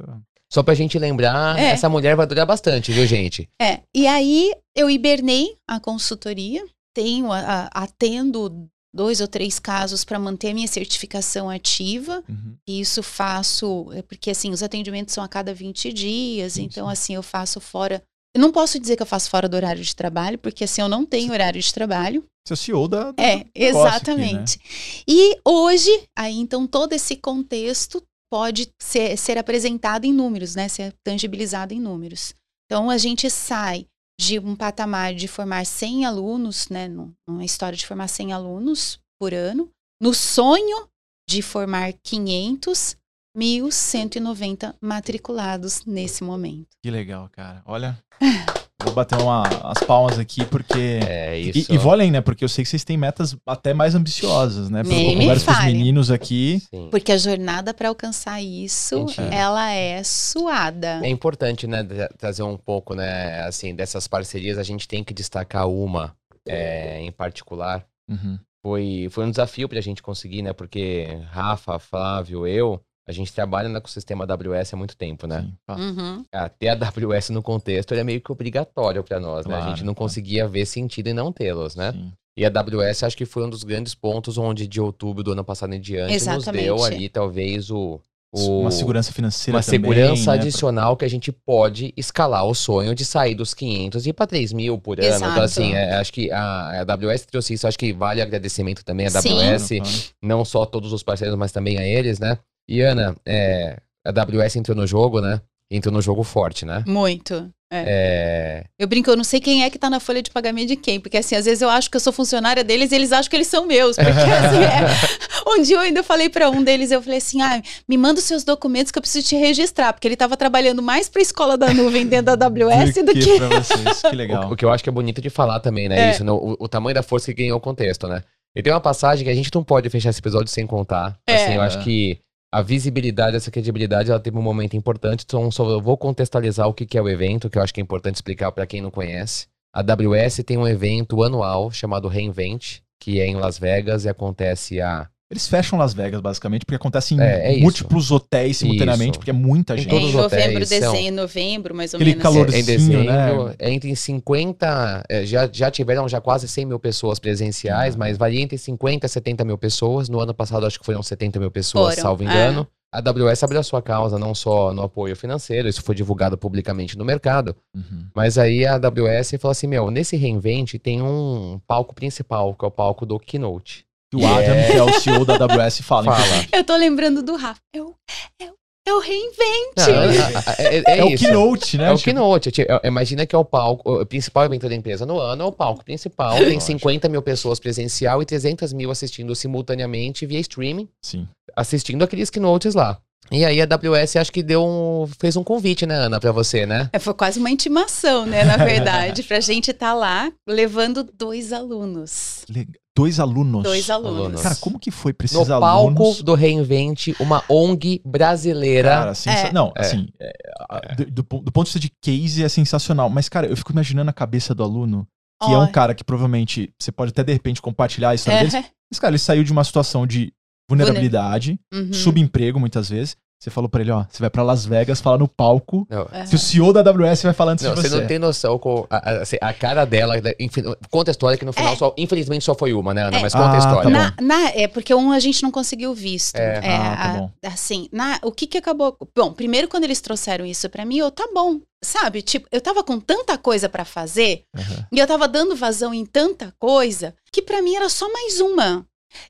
só 0.52 0.62
pra 0.62 0.74
gente 0.74 0.98
lembrar, 0.98 1.58
É. 1.58 1.70
essa 1.70 1.88
mulher 1.88 2.14
vai 2.14 2.26
durar 2.26 2.44
bastante, 2.44 2.92
viu, 2.92 3.06
gente? 3.06 3.48
É. 3.58 3.80
E 3.94 4.06
aí 4.06 4.52
eu 4.76 4.90
hibernei 4.90 5.56
a 5.66 5.80
consultoria, 5.80 6.62
tenho, 6.94 7.32
a- 7.32 7.70
a- 7.72 7.84
atendo 7.84 8.68
dois 8.94 9.20
ou 9.20 9.28
três 9.28 9.58
casos 9.58 10.04
para 10.04 10.18
manter 10.18 10.50
a 10.50 10.54
minha 10.54 10.68
certificação 10.68 11.48
ativa. 11.48 12.22
Uhum. 12.28 12.56
E 12.68 12.80
isso 12.80 13.02
faço, 13.02 13.90
é 13.92 14.02
porque 14.02 14.30
assim, 14.30 14.50
os 14.50 14.62
atendimentos 14.62 15.14
são 15.14 15.24
a 15.24 15.28
cada 15.28 15.54
20 15.54 15.92
dias, 15.92 16.54
Sim, 16.54 16.64
então 16.64 16.86
sim. 16.86 16.92
assim, 16.92 17.14
eu 17.14 17.22
faço 17.22 17.60
fora. 17.60 18.02
Eu 18.34 18.40
não 18.40 18.50
posso 18.50 18.78
dizer 18.78 18.96
que 18.96 19.02
eu 19.02 19.06
faço 19.06 19.28
fora 19.28 19.48
do 19.48 19.56
horário 19.56 19.82
de 19.82 19.94
trabalho, 19.94 20.38
porque 20.38 20.64
assim, 20.64 20.80
eu 20.80 20.88
não 20.88 21.04
tenho 21.04 21.32
horário 21.32 21.60
de 21.60 21.72
trabalho. 21.72 22.24
Você 22.46 22.52
é 22.52 22.54
o 22.54 22.56
CEO 22.56 22.88
da. 22.88 23.12
do 23.12 23.20
É, 23.20 23.46
exatamente. 23.54 24.58
E 25.06 25.38
hoje, 25.44 25.90
aí 26.16 26.38
então 26.38 26.66
todo 26.66 26.92
esse 26.92 27.16
contexto 27.16 28.02
pode 28.30 28.70
ser, 28.80 29.16
ser 29.18 29.36
apresentado 29.36 30.06
em 30.06 30.12
números, 30.12 30.54
né? 30.54 30.66
Ser 30.66 30.94
tangibilizado 31.04 31.74
em 31.74 31.80
números. 31.80 32.34
Então 32.64 32.88
a 32.88 32.96
gente 32.96 33.28
sai 33.28 33.86
de 34.24 34.38
um 34.38 34.54
patamar 34.54 35.14
de 35.14 35.26
formar 35.26 35.66
100 35.66 36.04
alunos, 36.06 36.68
né? 36.68 36.86
num- 36.86 37.12
Numa 37.26 37.44
história 37.44 37.76
de 37.76 37.84
formar 37.84 38.06
100 38.08 38.32
alunos 38.32 39.00
por 39.20 39.34
ano, 39.34 39.68
no 40.00 40.14
sonho 40.14 40.88
de 41.28 41.42
formar 41.42 41.92
500, 42.04 42.96
1.190 43.36 44.74
matriculados 44.80 45.84
nesse 45.84 46.22
momento. 46.22 46.68
Que 46.82 46.90
legal, 46.90 47.28
cara. 47.32 47.62
Olha. 47.64 47.98
Vou 48.92 48.96
bater 48.96 49.18
uma, 49.18 49.42
as 49.70 49.82
palmas 49.86 50.18
aqui, 50.18 50.44
porque. 50.44 51.00
É 51.08 51.40
E, 51.40 51.50
isso. 51.50 51.72
e 51.72 51.78
vou 51.78 51.92
além, 51.92 52.10
né? 52.10 52.20
Porque 52.20 52.44
eu 52.44 52.48
sei 52.48 52.62
que 52.62 52.68
vocês 52.68 52.84
têm 52.84 52.98
metas 52.98 53.34
até 53.46 53.72
mais 53.72 53.94
ambiciosas, 53.94 54.68
né? 54.68 54.82
Pelo 54.82 54.94
que 54.94 55.06
eu 55.12 55.16
converso 55.18 55.46
com 55.46 55.52
os 55.52 55.64
meninos 55.64 56.10
aqui. 56.10 56.62
Sim. 56.70 56.88
Porque 56.90 57.10
a 57.10 57.16
jornada 57.16 57.72
para 57.72 57.88
alcançar 57.88 58.42
isso, 58.42 58.98
Gente, 59.08 59.20
é. 59.22 59.34
ela 59.34 59.70
é 59.72 60.02
suada. 60.04 61.00
É 61.02 61.08
importante, 61.08 61.66
né, 61.66 61.82
tra- 61.82 62.10
trazer 62.18 62.42
um 62.42 62.56
pouco, 62.58 62.94
né, 62.94 63.40
assim, 63.44 63.74
dessas 63.74 64.06
parcerias. 64.06 64.58
A 64.58 64.62
gente 64.62 64.86
tem 64.86 65.02
que 65.02 65.14
destacar 65.14 65.66
uma 65.68 66.14
é, 66.46 67.00
em 67.00 67.10
particular. 67.10 67.86
Uhum. 68.10 68.38
Foi, 68.62 69.08
foi 69.10 69.24
um 69.24 69.30
desafio 69.30 69.68
pra 69.68 69.80
gente 69.80 70.02
conseguir, 70.02 70.42
né? 70.42 70.52
Porque 70.52 71.06
Rafa, 71.30 71.78
Flávio, 71.78 72.46
eu, 72.46 72.78
a 73.08 73.12
gente 73.12 73.32
trabalha 73.32 73.68
no 73.68 73.76
ecossistema 73.78 74.24
AWS 74.24 74.74
há 74.74 74.76
muito 74.76 74.96
tempo, 74.96 75.26
né? 75.26 75.42
Sim. 75.76 75.82
Uhum. 75.82 76.24
Ter 76.58 76.68
a 76.68 76.72
AWS 76.74 77.30
no 77.30 77.42
contexto 77.42 77.92
era 77.94 78.04
meio 78.04 78.20
que 78.20 78.30
obrigatório 78.30 79.02
pra 79.02 79.18
nós, 79.18 79.44
né? 79.46 79.54
A 79.54 79.58
Claro, 79.58 79.70
gente 79.70 79.84
não 79.84 79.94
claro. 79.94 80.08
conseguia 80.08 80.46
ver 80.46 80.66
sentido 80.66 81.08
em 81.08 81.12
não 81.14 81.32
tê-los, 81.32 81.74
né? 81.74 81.92
Sim. 81.92 82.12
E 82.38 82.46
a 82.46 82.48
AWS 82.48 83.02
acho 83.02 83.16
que 83.16 83.26
foi 83.26 83.44
um 83.44 83.50
dos 83.50 83.62
grandes 83.64 83.94
pontos 83.94 84.38
onde 84.38 84.66
de 84.66 84.80
outubro 84.80 85.22
do 85.22 85.32
ano 85.32 85.44
passado 85.44 85.74
em 85.74 85.80
diante 85.80 86.12
nos 86.12 86.22
Exatamente. 86.22 86.64
deu 86.64 86.82
ali 86.82 87.08
talvez 87.10 87.70
o, 87.70 88.00
o 88.34 88.60
Uma 88.60 88.70
segurança 88.70 89.12
financeira 89.12 89.58
uma 89.58 89.62
também, 89.62 89.80
segurança 89.80 90.30
né? 90.32 90.38
adicional 90.38 90.96
que 90.96 91.04
a 91.04 91.08
gente 91.10 91.30
pode 91.30 91.92
escalar 91.94 92.46
o 92.46 92.54
sonho 92.54 92.94
de 92.94 93.04
sair 93.04 93.34
dos 93.34 93.52
500 93.52 94.06
e 94.06 94.10
ir 94.10 94.12
para 94.14 94.26
3 94.26 94.50
mil 94.54 94.78
por 94.78 94.98
ano. 94.98 95.08
Exato. 95.08 95.30
Então, 95.32 95.42
assim, 95.44 95.74
é, 95.74 95.96
acho 95.96 96.10
que 96.10 96.30
a, 96.30 96.40
a 96.40 96.80
AWS 96.94 97.26
trouxe 97.26 97.52
isso. 97.52 97.66
Acho 97.66 97.78
que 97.78 97.92
vale 97.92 98.22
agradecimento 98.22 98.82
também 98.82 99.06
à 99.06 99.10
Sim. 99.10 99.18
AWS, 99.42 99.68
Claro, 99.68 99.82
claro. 99.82 99.98
não 100.22 100.44
só 100.44 100.62
a 100.62 100.66
todos 100.66 100.90
os 100.94 101.02
parceiros, 101.02 101.36
mas 101.36 101.52
também 101.52 101.76
a 101.76 101.82
eles, 101.86 102.18
né? 102.18 102.38
E 102.68 102.80
Ana, 102.80 103.14
é, 103.26 103.76
a 104.04 104.10
AWS 104.10 104.56
entrou 104.56 104.76
no 104.76 104.86
jogo, 104.86 105.20
né? 105.20 105.40
Entrou 105.70 105.92
no 105.92 106.02
jogo 106.02 106.22
forte, 106.22 106.64
né? 106.66 106.84
Muito. 106.86 107.50
É. 107.74 107.84
É, 107.86 108.64
Eu 108.78 108.86
brinco, 108.86 109.08
eu 109.08 109.16
não 109.16 109.24
sei 109.24 109.40
quem 109.40 109.64
é 109.64 109.70
que 109.70 109.78
tá 109.78 109.88
na 109.88 109.98
folha 109.98 110.20
de 110.20 110.30
pagamento 110.30 110.68
de 110.68 110.76
quem, 110.76 111.00
porque 111.00 111.16
assim, 111.16 111.34
às 111.34 111.46
vezes 111.46 111.62
eu 111.62 111.70
acho 111.70 111.90
que 111.90 111.96
eu 111.96 112.00
sou 112.00 112.12
funcionária 112.12 112.62
deles 112.62 112.92
e 112.92 112.94
eles 112.94 113.12
acham 113.12 113.30
que 113.30 113.34
eles 113.36 113.46
são 113.46 113.66
meus. 113.66 113.96
Porque 113.96 114.10
assim, 114.12 114.58
é. 114.62 115.50
Um 115.50 115.62
dia 115.62 115.76
eu 115.76 115.80
ainda 115.80 116.02
falei 116.02 116.28
pra 116.28 116.50
um 116.50 116.62
deles, 116.62 116.90
eu 116.90 117.00
falei 117.00 117.16
assim: 117.16 117.40
ah, 117.40 117.62
me 117.88 117.96
manda 117.96 118.18
os 118.20 118.26
seus 118.26 118.44
documentos 118.44 118.92
que 118.92 118.98
eu 118.98 119.02
preciso 119.02 119.26
te 119.26 119.36
registrar, 119.36 119.94
porque 119.94 120.06
ele 120.06 120.16
tava 120.16 120.36
trabalhando 120.36 120.82
mais 120.82 121.08
pra 121.08 121.22
escola 121.22 121.56
da 121.56 121.72
nuvem 121.72 122.06
dentro 122.06 122.36
da 122.36 122.44
AWS 122.46 122.94
do 122.96 123.14
que. 123.14 123.38
pra 123.38 123.48
vocês. 123.48 124.02
Que 124.02 124.16
legal. 124.16 124.50
O, 124.50 124.52
o 124.52 124.56
que 124.56 124.64
eu 124.66 124.70
acho 124.70 124.84
que 124.84 124.90
é 124.90 124.92
bonito 124.92 125.22
de 125.22 125.30
falar 125.30 125.58
também, 125.60 125.88
né? 125.88 126.08
É. 126.08 126.10
Isso, 126.10 126.22
no- 126.24 126.36
o, 126.36 126.56
o 126.60 126.68
tamanho 126.68 126.94
da 126.94 127.02
força 127.02 127.32
que 127.32 127.42
ganhou 127.42 127.56
o 127.56 127.60
contexto, 127.60 128.06
né? 128.06 128.22
E 128.54 128.62
tem 128.62 128.70
uma 128.70 128.80
passagem 128.82 129.24
que 129.24 129.30
a 129.30 129.34
gente 129.34 129.50
não 129.54 129.64
pode 129.64 129.88
fechar 129.88 130.10
esse 130.10 130.20
episódio 130.20 130.48
sem 130.48 130.66
contar. 130.66 131.18
É. 131.26 131.34
Assim, 131.36 131.54
eu 131.54 131.62
acho 131.62 131.78
que 131.82 132.18
a 132.52 132.60
visibilidade, 132.60 133.34
essa 133.34 133.50
credibilidade, 133.50 134.10
ela 134.10 134.20
teve 134.20 134.36
um 134.36 134.42
momento 134.42 134.76
importante. 134.76 135.24
Então, 135.24 135.50
só 135.50 135.68
eu 135.70 135.80
vou 135.80 135.96
contextualizar 135.96 136.68
o 136.68 136.74
que, 136.74 136.84
que 136.84 136.98
é 136.98 137.02
o 137.02 137.08
evento, 137.08 137.48
que 137.48 137.56
eu 137.56 137.62
acho 137.62 137.72
que 137.72 137.80
é 137.80 137.82
importante 137.82 138.16
explicar 138.16 138.52
para 138.52 138.66
quem 138.66 138.82
não 138.82 138.90
conhece. 138.90 139.46
A 139.74 139.80
AWS 139.80 140.42
tem 140.44 140.58
um 140.58 140.68
evento 140.68 141.22
anual 141.22 141.70
chamado 141.70 142.08
Reinvent, 142.08 142.80
que 143.00 143.20
é 143.20 143.26
em 143.26 143.36
Las 143.36 143.58
Vegas 143.58 144.04
e 144.04 144.10
acontece 144.10 144.82
a 144.82 145.08
Eles 145.32 145.48
fecham 145.48 145.78
Las 145.78 145.94
Vegas, 145.94 146.20
basicamente, 146.20 146.66
porque 146.66 146.76
acontece 146.76 147.14
em 147.14 147.20
É, 147.20 147.48
é 147.48 147.52
isso. 147.54 147.62
múltiplos 147.62 148.10
hotéis 148.10 148.58
simultaneamente, 148.58 149.12
Isso. 149.12 149.18
porque 149.18 149.30
é 149.30 149.32
muita 149.32 149.74
Em 149.74 149.78
gente. 149.78 149.86
É, 149.86 149.90
todos 149.90 150.04
em 150.04 150.08
os 150.10 150.14
novembro, 150.14 150.62
hotéis 150.62 150.68
são- 150.68 150.92
dezembro, 150.92 151.16
novembro, 151.22 151.74
mais 151.74 151.94
ou 151.94 151.96
Aquele 151.98 152.10
menos. 152.10 152.22
calor- 152.22 152.54
É, 152.54 152.58
em 152.58 152.64
Calorzinho, 152.64 152.98
dezembro, 153.06 153.44
né? 153.48 153.54
entre 153.60 153.96
50, 153.96 155.02
é, 155.08 155.24
já, 155.24 155.48
já 155.50 155.70
tiveram 155.70 156.06
já 156.06 156.20
quase 156.20 156.46
100 156.46 156.66
mil 156.66 156.78
pessoas 156.78 157.18
presenciais, 157.18 157.94
Uhum. 157.94 158.00
mas 158.00 158.18
varia 158.18 158.42
entre 158.42 158.58
50 158.58 159.06
e 159.06 159.08
70 159.08 159.42
mil 159.42 159.56
pessoas. 159.56 160.08
No 160.10 160.20
ano 160.20 160.34
passado, 160.34 160.66
acho 160.66 160.78
que 160.78 160.84
foram 160.84 161.02
70 161.02 161.40
mil 161.40 161.50
pessoas, 161.50 161.94
Foram, 161.94 162.02
salvo 162.02 162.22
é. 162.24 162.26
engano. 162.26 162.68
A 162.94 162.98
AWS 162.98 163.42
abriu 163.42 163.58
a 163.58 163.62
sua 163.62 163.80
causa, 163.80 164.18
não 164.18 164.34
só 164.34 164.74
no 164.74 164.82
apoio 164.82 165.16
financeiro, 165.16 165.66
isso 165.66 165.82
foi 165.82 165.94
divulgado 165.94 166.36
publicamente 166.36 166.98
no 166.98 167.06
mercado, 167.06 167.56
Uhum. 167.74 168.04
mas 168.14 168.36
aí 168.36 168.66
a 168.66 168.74
AWS 168.74 169.30
falou 169.40 169.52
assim, 169.52 169.66
meu, 169.66 169.90
nesse 169.90 170.14
reinvent 170.14 170.74
tem 170.74 171.00
um 171.00 171.58
palco 171.66 171.94
principal, 171.94 172.52
que 172.54 172.62
é 172.62 172.68
o 172.68 172.70
palco 172.70 173.06
do 173.06 173.18
Keynote. 173.18 173.86
E 174.12 174.16
o 174.16 174.26
Adam, 174.26 174.54
que 174.66 174.72
é 174.76 174.82
o 174.82 175.00
CEO 175.00 175.24
da 175.24 175.34
AWS, 175.36 175.80
fala. 175.82 176.14
Fala. 176.14 176.46
Eu 176.52 176.62
tô 176.64 176.76
lembrando 176.76 177.22
do 177.22 177.34
Rafa. 177.36 177.60
É 177.74 177.80
o, 177.80 177.94
é 178.40 178.44
o, 178.44 178.54
é 178.86 178.92
o 178.94 178.98
reinvente. 178.98 179.74
Não, 179.78 180.02
é, 180.02 180.16
é- 180.58 180.76
é- 180.78 180.82
é 180.86 180.98
É, 180.98 181.04
o. 181.04 181.16
Keynote, 181.16 181.78
né? 181.78 181.84
É 181.88 181.92
o 181.92 181.96
Tipo, 181.96 182.04
Keynote. 182.04 182.62
é- 182.62 182.80
Imagina 182.88 183.24
que 183.24 183.34
é 183.34 183.38
o 183.38 183.44
palco, 183.44 184.00
o 184.02 184.04
principal 184.06 184.44
evento 184.44 184.68
da 184.68 184.74
empresa 184.74 185.06
no 185.06 185.18
ano, 185.18 185.44
é 185.44 185.46
o 185.46 185.52
palco 185.52 185.82
principal. 185.84 186.32
Tem 186.34 186.42
Lógico. 186.44 186.60
50 186.62 187.08
mil 187.08 187.22
pessoas 187.22 187.58
presencial 187.58 188.20
e 188.20 188.26
300 188.26 188.72
mil 188.72 188.90
assistindo 188.90 189.34
simultaneamente 189.34 190.26
via 190.26 190.40
streaming, 190.40 190.88
Sim. 191.02 191.26
assistindo 191.56 192.02
aqueles 192.04 192.28
keynotes 192.28 192.74
lá. 192.74 192.98
E 193.30 193.46
aí 193.46 193.62
a 193.62 193.64
AWS 193.64 194.16
acho 194.16 194.32
que 194.32 194.42
deu 194.42 194.62
um, 194.62 195.06
fez 195.18 195.36
um 195.36 195.44
convite, 195.44 195.86
né, 195.86 195.94
Ana, 195.94 196.20
pra 196.20 196.32
você, 196.32 196.66
né? 196.66 196.90
É, 196.92 196.98
foi 196.98 197.14
quase 197.14 197.38
uma 197.38 197.48
intimação, 197.50 198.26
né, 198.26 198.44
na 198.44 198.56
verdade, 198.58 199.22
pra 199.24 199.40
gente 199.40 199.70
estar 199.70 199.94
lá 199.94 200.30
levando 200.46 201.02
dois 201.02 201.50
alunos. 201.52 202.44
Legal. 202.50 202.74
Dois 202.94 203.18
alunos. 203.18 203.62
Dois 203.62 203.88
alunos. 203.88 204.42
Cara, 204.42 204.54
como 204.56 204.78
que 204.78 204.90
foi 204.90 205.12
pra 205.14 205.24
esses 205.24 205.34
No 205.48 205.54
alunos? 205.54 205.94
palco 205.98 206.22
do 206.22 206.34
Reinvent, 206.34 207.08
uma 207.18 207.42
ONG 207.48 208.02
brasileira. 208.04 208.90
Cara, 208.90 209.14
sensa... 209.14 209.46
É. 209.48 209.52
Não, 209.52 209.72
É. 209.76 209.80
assim, 209.80 210.08
é, 210.20 210.32
a- 210.68 210.94
do, 210.94 211.06
do 211.10 211.24
pon- 211.24 211.42
do 211.42 211.50
ponto 211.50 211.66
de 211.66 211.72
vista 211.72 211.80
de 211.80 211.90
case 212.02 212.44
é 212.44 212.48
sensacional. 212.48 213.08
Mas, 213.08 213.28
cara, 213.30 213.46
eu 213.46 213.56
fico 213.56 213.72
imaginando 213.72 214.10
a 214.10 214.12
cabeça 214.12 214.54
do 214.54 214.62
aluno, 214.62 215.06
que 215.42 215.50
é 215.52 215.58
um 215.58 215.72
cara 215.72 215.94
que 215.94 216.04
provavelmente 216.04 216.70
você 216.78 216.92
pode 216.92 217.10
até 217.10 217.24
de 217.24 217.32
repente 217.32 217.62
compartilhar 217.62 218.10
a 218.10 218.14
história 218.14 218.40
deles. 218.40 218.54
É. 218.54 218.64
Mas, 218.92 218.98
cara, 219.00 219.12
ele 219.12 219.18
saiu 219.18 219.42
de 219.42 219.50
uma 219.52 219.64
situação 219.64 220.06
de 220.06 220.32
vulnerabilidade, 220.70 221.58
Uhum. 221.72 221.92
subemprego 221.92 222.60
muitas 222.60 222.88
vezes. 222.90 223.16
Você 223.42 223.50
falou 223.50 223.68
pra 223.68 223.80
ele, 223.80 223.90
ó, 223.90 224.04
você 224.08 224.20
vai 224.20 224.30
pra 224.30 224.40
Las 224.44 224.64
Vegas 224.64 225.00
falar 225.00 225.18
no 225.18 225.26
palco. 225.26 225.84
Não. 225.90 226.04
Que 226.28 226.36
o 226.36 226.38
CEO 226.38 226.72
da 226.72 226.78
AWS 226.78 227.24
vai 227.24 227.32
falar 227.32 227.52
antes 227.52 227.64
Não, 227.64 227.74
de 227.74 227.80
você 227.80 227.88
você. 227.88 228.00
não 228.00 228.06
tem 228.06 228.16
noção 228.16 228.56
com 228.56 228.86
a, 228.88 228.96
a- 228.98 229.22
assim, 229.22 229.36
a 229.40 229.52
cara 229.52 229.84
dela. 229.84 230.14
né, 230.20 230.30
enfim, 230.38 230.62
conta 230.88 231.10
a 231.10 231.12
história 231.12 231.36
que 231.36 231.44
no 231.44 231.52
final, 231.52 231.72
É. 231.72 231.76
só, 231.76 231.92
infelizmente, 231.98 232.44
só 232.44 232.54
foi 232.54 232.72
uma, 232.72 232.94
né, 232.94 233.02
Ana? 233.02 233.18
É. 233.18 233.20
Mas 233.20 233.32
conta 233.32 233.46
Ah, 233.46 233.54
a 233.54 233.58
história. 233.58 233.82
tá. 233.82 233.90
Na, 233.90 234.14
na- 234.20 234.50
é 234.50 234.68
porque 234.68 234.94
um 234.94 235.10
a 235.10 235.18
gente 235.18 235.42
não 235.42 235.50
conseguiu 235.50 235.92
visto. 235.92 236.36
É. 236.36 236.60
É, 236.62 236.76
Ah, 236.76 236.96
tá 236.96 237.02
a- 237.02 237.12
bom. 237.18 237.30
assim, 237.46 237.88
na, 237.90 238.20
o 238.22 238.30
que 238.30 238.46
que 238.46 238.58
acabou? 238.58 238.96
Bom, 239.12 239.32
primeiro 239.32 239.66
quando 239.66 239.82
eles 239.82 240.00
trouxeram 240.00 240.46
isso 240.46 240.70
pra 240.70 240.84
mim, 240.84 240.98
eu 240.98 241.10
tá 241.10 241.28
bom, 241.34 241.58
sabe? 241.82 242.22
Tipo, 242.22 242.46
eu 242.52 242.60
tava 242.60 242.84
com 242.84 243.00
tanta 243.00 243.36
coisa 243.36 243.68
pra 243.68 243.84
fazer 243.84 244.44
Aham. 244.56 244.86
e 244.92 245.00
eu 245.00 245.06
tava 245.08 245.26
dando 245.26 245.56
vazão 245.56 245.92
em 245.92 246.06
tanta 246.06 246.54
coisa 246.60 247.12
que 247.32 247.42
pra 247.42 247.60
mim 247.60 247.74
era 247.74 247.88
só 247.88 248.06
mais 248.12 248.38
uma. 248.40 248.86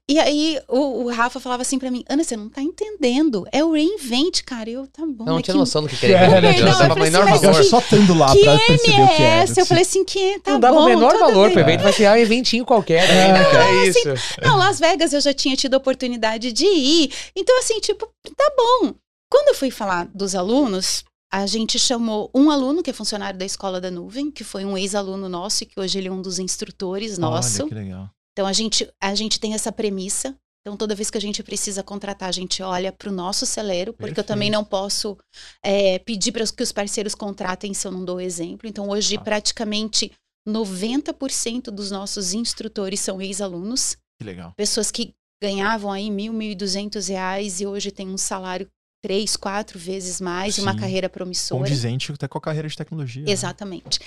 E 0.09 0.19
aí 0.19 0.61
o, 0.69 1.05
o 1.05 1.11
Rafa 1.11 1.41
falava 1.41 1.63
assim 1.63 1.79
pra 1.79 1.91
mim, 1.91 2.05
Ana, 2.09 2.23
você 2.25 2.37
não 2.37 2.49
tá 2.49 2.61
entendendo? 2.63 3.47
É 3.53 3.65
o 3.65 3.73
reinvent, 3.73 4.43
cara. 4.45 4.69
Eu 4.71 4.87
tá 4.87 5.03
bom. 5.05 5.25
Eu 5.25 5.27
não 5.27 5.35
mas 5.35 5.43
tinha 5.45 5.55
que- 5.55 5.59
noção 5.59 5.83
do 5.83 5.89
que, 5.89 5.97
que 5.97 6.07
É, 6.07 6.11
era. 6.13 6.41
né, 6.41 6.51
eu 6.51 6.55
tipo, 6.55 6.67
não 6.67 6.73
dava 6.73 6.85
eu 6.85 6.89
falei 6.95 7.11
menor 7.11 7.29
assim, 7.29 7.47
valor. 7.47 7.65
só 7.65 7.79
estando 7.79 8.15
lá 8.15 8.33
Que 8.33 8.43
pra 8.43 8.59
perceber 8.59 9.03
o 9.03 9.09
que 9.17 9.23
é. 9.23 9.27
essa? 9.39 9.61
Eu 9.61 9.67
falei 9.67 9.83
assim, 9.83 10.05
que 10.05 10.39
tá 10.41 10.53
não 10.53 10.61
dava 10.61 10.77
bom, 10.77 10.83
o 10.85 10.89
menor 10.89 11.19
valor 11.19 11.51
pro 11.51 11.61
evento, 11.61 11.83
vai 11.83 11.93
ser 11.93 12.07
ah, 12.07 12.13
um 12.13 12.17
eventinho 12.17 12.65
qualquer. 12.65 13.09
É, 13.09 13.33
né? 13.33 13.45
cara. 13.51 13.65
É 13.65 13.87
isso. 13.89 14.09
Não, 14.43 14.57
Las 14.57 14.79
Vegas 14.79 15.13
eu 15.13 15.21
já 15.21 15.33
tinha 15.33 15.57
tido 15.57 15.75
a 15.75 15.79
oportunidade 15.79 16.53
de 16.53 16.65
ir. 16.67 17.13
Então, 17.37 17.59
assim, 17.59 17.81
tipo, 17.81 18.07
tá 18.37 18.53
bom. 18.57 18.95
Quando 19.31 19.49
eu 19.49 19.55
fui 19.55 19.71
falar 19.71 20.09
dos 20.15 20.35
alunos, 20.35 21.05
a 21.33 21.47
gente 21.47 21.79
chamou 21.79 22.31
um 22.35 22.51
aluno 22.51 22.83
que 22.83 22.91
é 22.91 22.93
funcionário 22.93 23.39
da 23.39 23.45
Escola 23.47 23.81
da 23.81 23.91
Nuvem, 23.91 24.31
que 24.31 24.45
foi 24.45 24.65
um 24.65 24.77
ex-aluno 24.77 25.29
nosso 25.29 25.63
e 25.63 25.67
que 25.67 25.81
hoje 25.81 25.99
ele 25.99 26.09
é 26.09 26.13
um 26.13 26.21
dos 26.21 26.39
instrutores 26.39 27.17
nosso. 27.17 27.63
Olha, 27.63 27.69
que 27.71 27.75
legal. 27.75 28.11
Então, 28.33 28.47
a 28.47 28.53
gente, 28.53 28.89
a 29.01 29.15
gente 29.15 29.39
tem 29.39 29.55
essa 29.55 29.71
premissa. 29.73 30.35
Então, 30.65 30.77
toda 30.77 30.95
vez 30.95 31.11
que 31.11 31.19
a 31.19 31.21
gente 31.21 31.43
precisa 31.43 31.83
contratar, 31.83 32.29
a 32.29 32.33
gente 32.33 32.63
olha 32.63 32.93
para 32.93 33.09
o 33.09 33.13
nosso 33.13 33.45
celeiro, 33.45 33.93
porque 33.93 34.21
eu 34.21 34.25
também 34.25 34.49
Perfeito. 34.51 34.63
não 34.63 34.65
posso 34.65 35.19
é, 35.63 35.99
pedir 35.99 36.31
para 36.33 36.47
que 36.47 36.63
os 36.63 36.71
parceiros 36.73 37.15
contratem 37.17 37.75
se 37.75 37.87
eu 37.87 37.91
não 37.91 38.05
dou 38.05 38.21
exemplo. 38.21 38.69
Então, 38.69 38.89
hoje, 38.89 39.17
Tá. 39.17 39.25
praticamente 39.25 40.13
90% 40.49 41.71
dos 41.71 41.91
nossos 41.91 42.33
instrutores 42.33 43.01
são 43.01 43.21
ex-alunos 43.21 43.97
Que 44.21 44.25
legal. 44.27 44.53
pessoas 44.57 44.91
que 44.91 45.13
ganhavam 45.43 45.91
aí 45.91 46.11
mil, 46.11 46.33
mil 46.33 46.51
e 46.53 46.55
duzentos 46.55 47.09
reais 47.09 47.61
e 47.61 47.67
hoje 47.67 47.91
tem 47.91 48.09
um 48.09 48.19
salário 48.19 48.69
três, 49.03 49.37
quatro 49.37 49.79
vezes 49.79 50.21
mais, 50.21 50.59
uma 50.59 50.73
Sim. 50.73 50.79
carreira 50.79 51.09
promissora. 51.09 51.61
Condizente 51.63 52.13
até 52.13 52.29
com 52.29 52.39
a 52.39 52.41
carreira 52.41 52.69
de 52.69 52.77
tecnologia. 52.77 53.25
né? 53.25 53.31
Exatamente. 53.33 53.99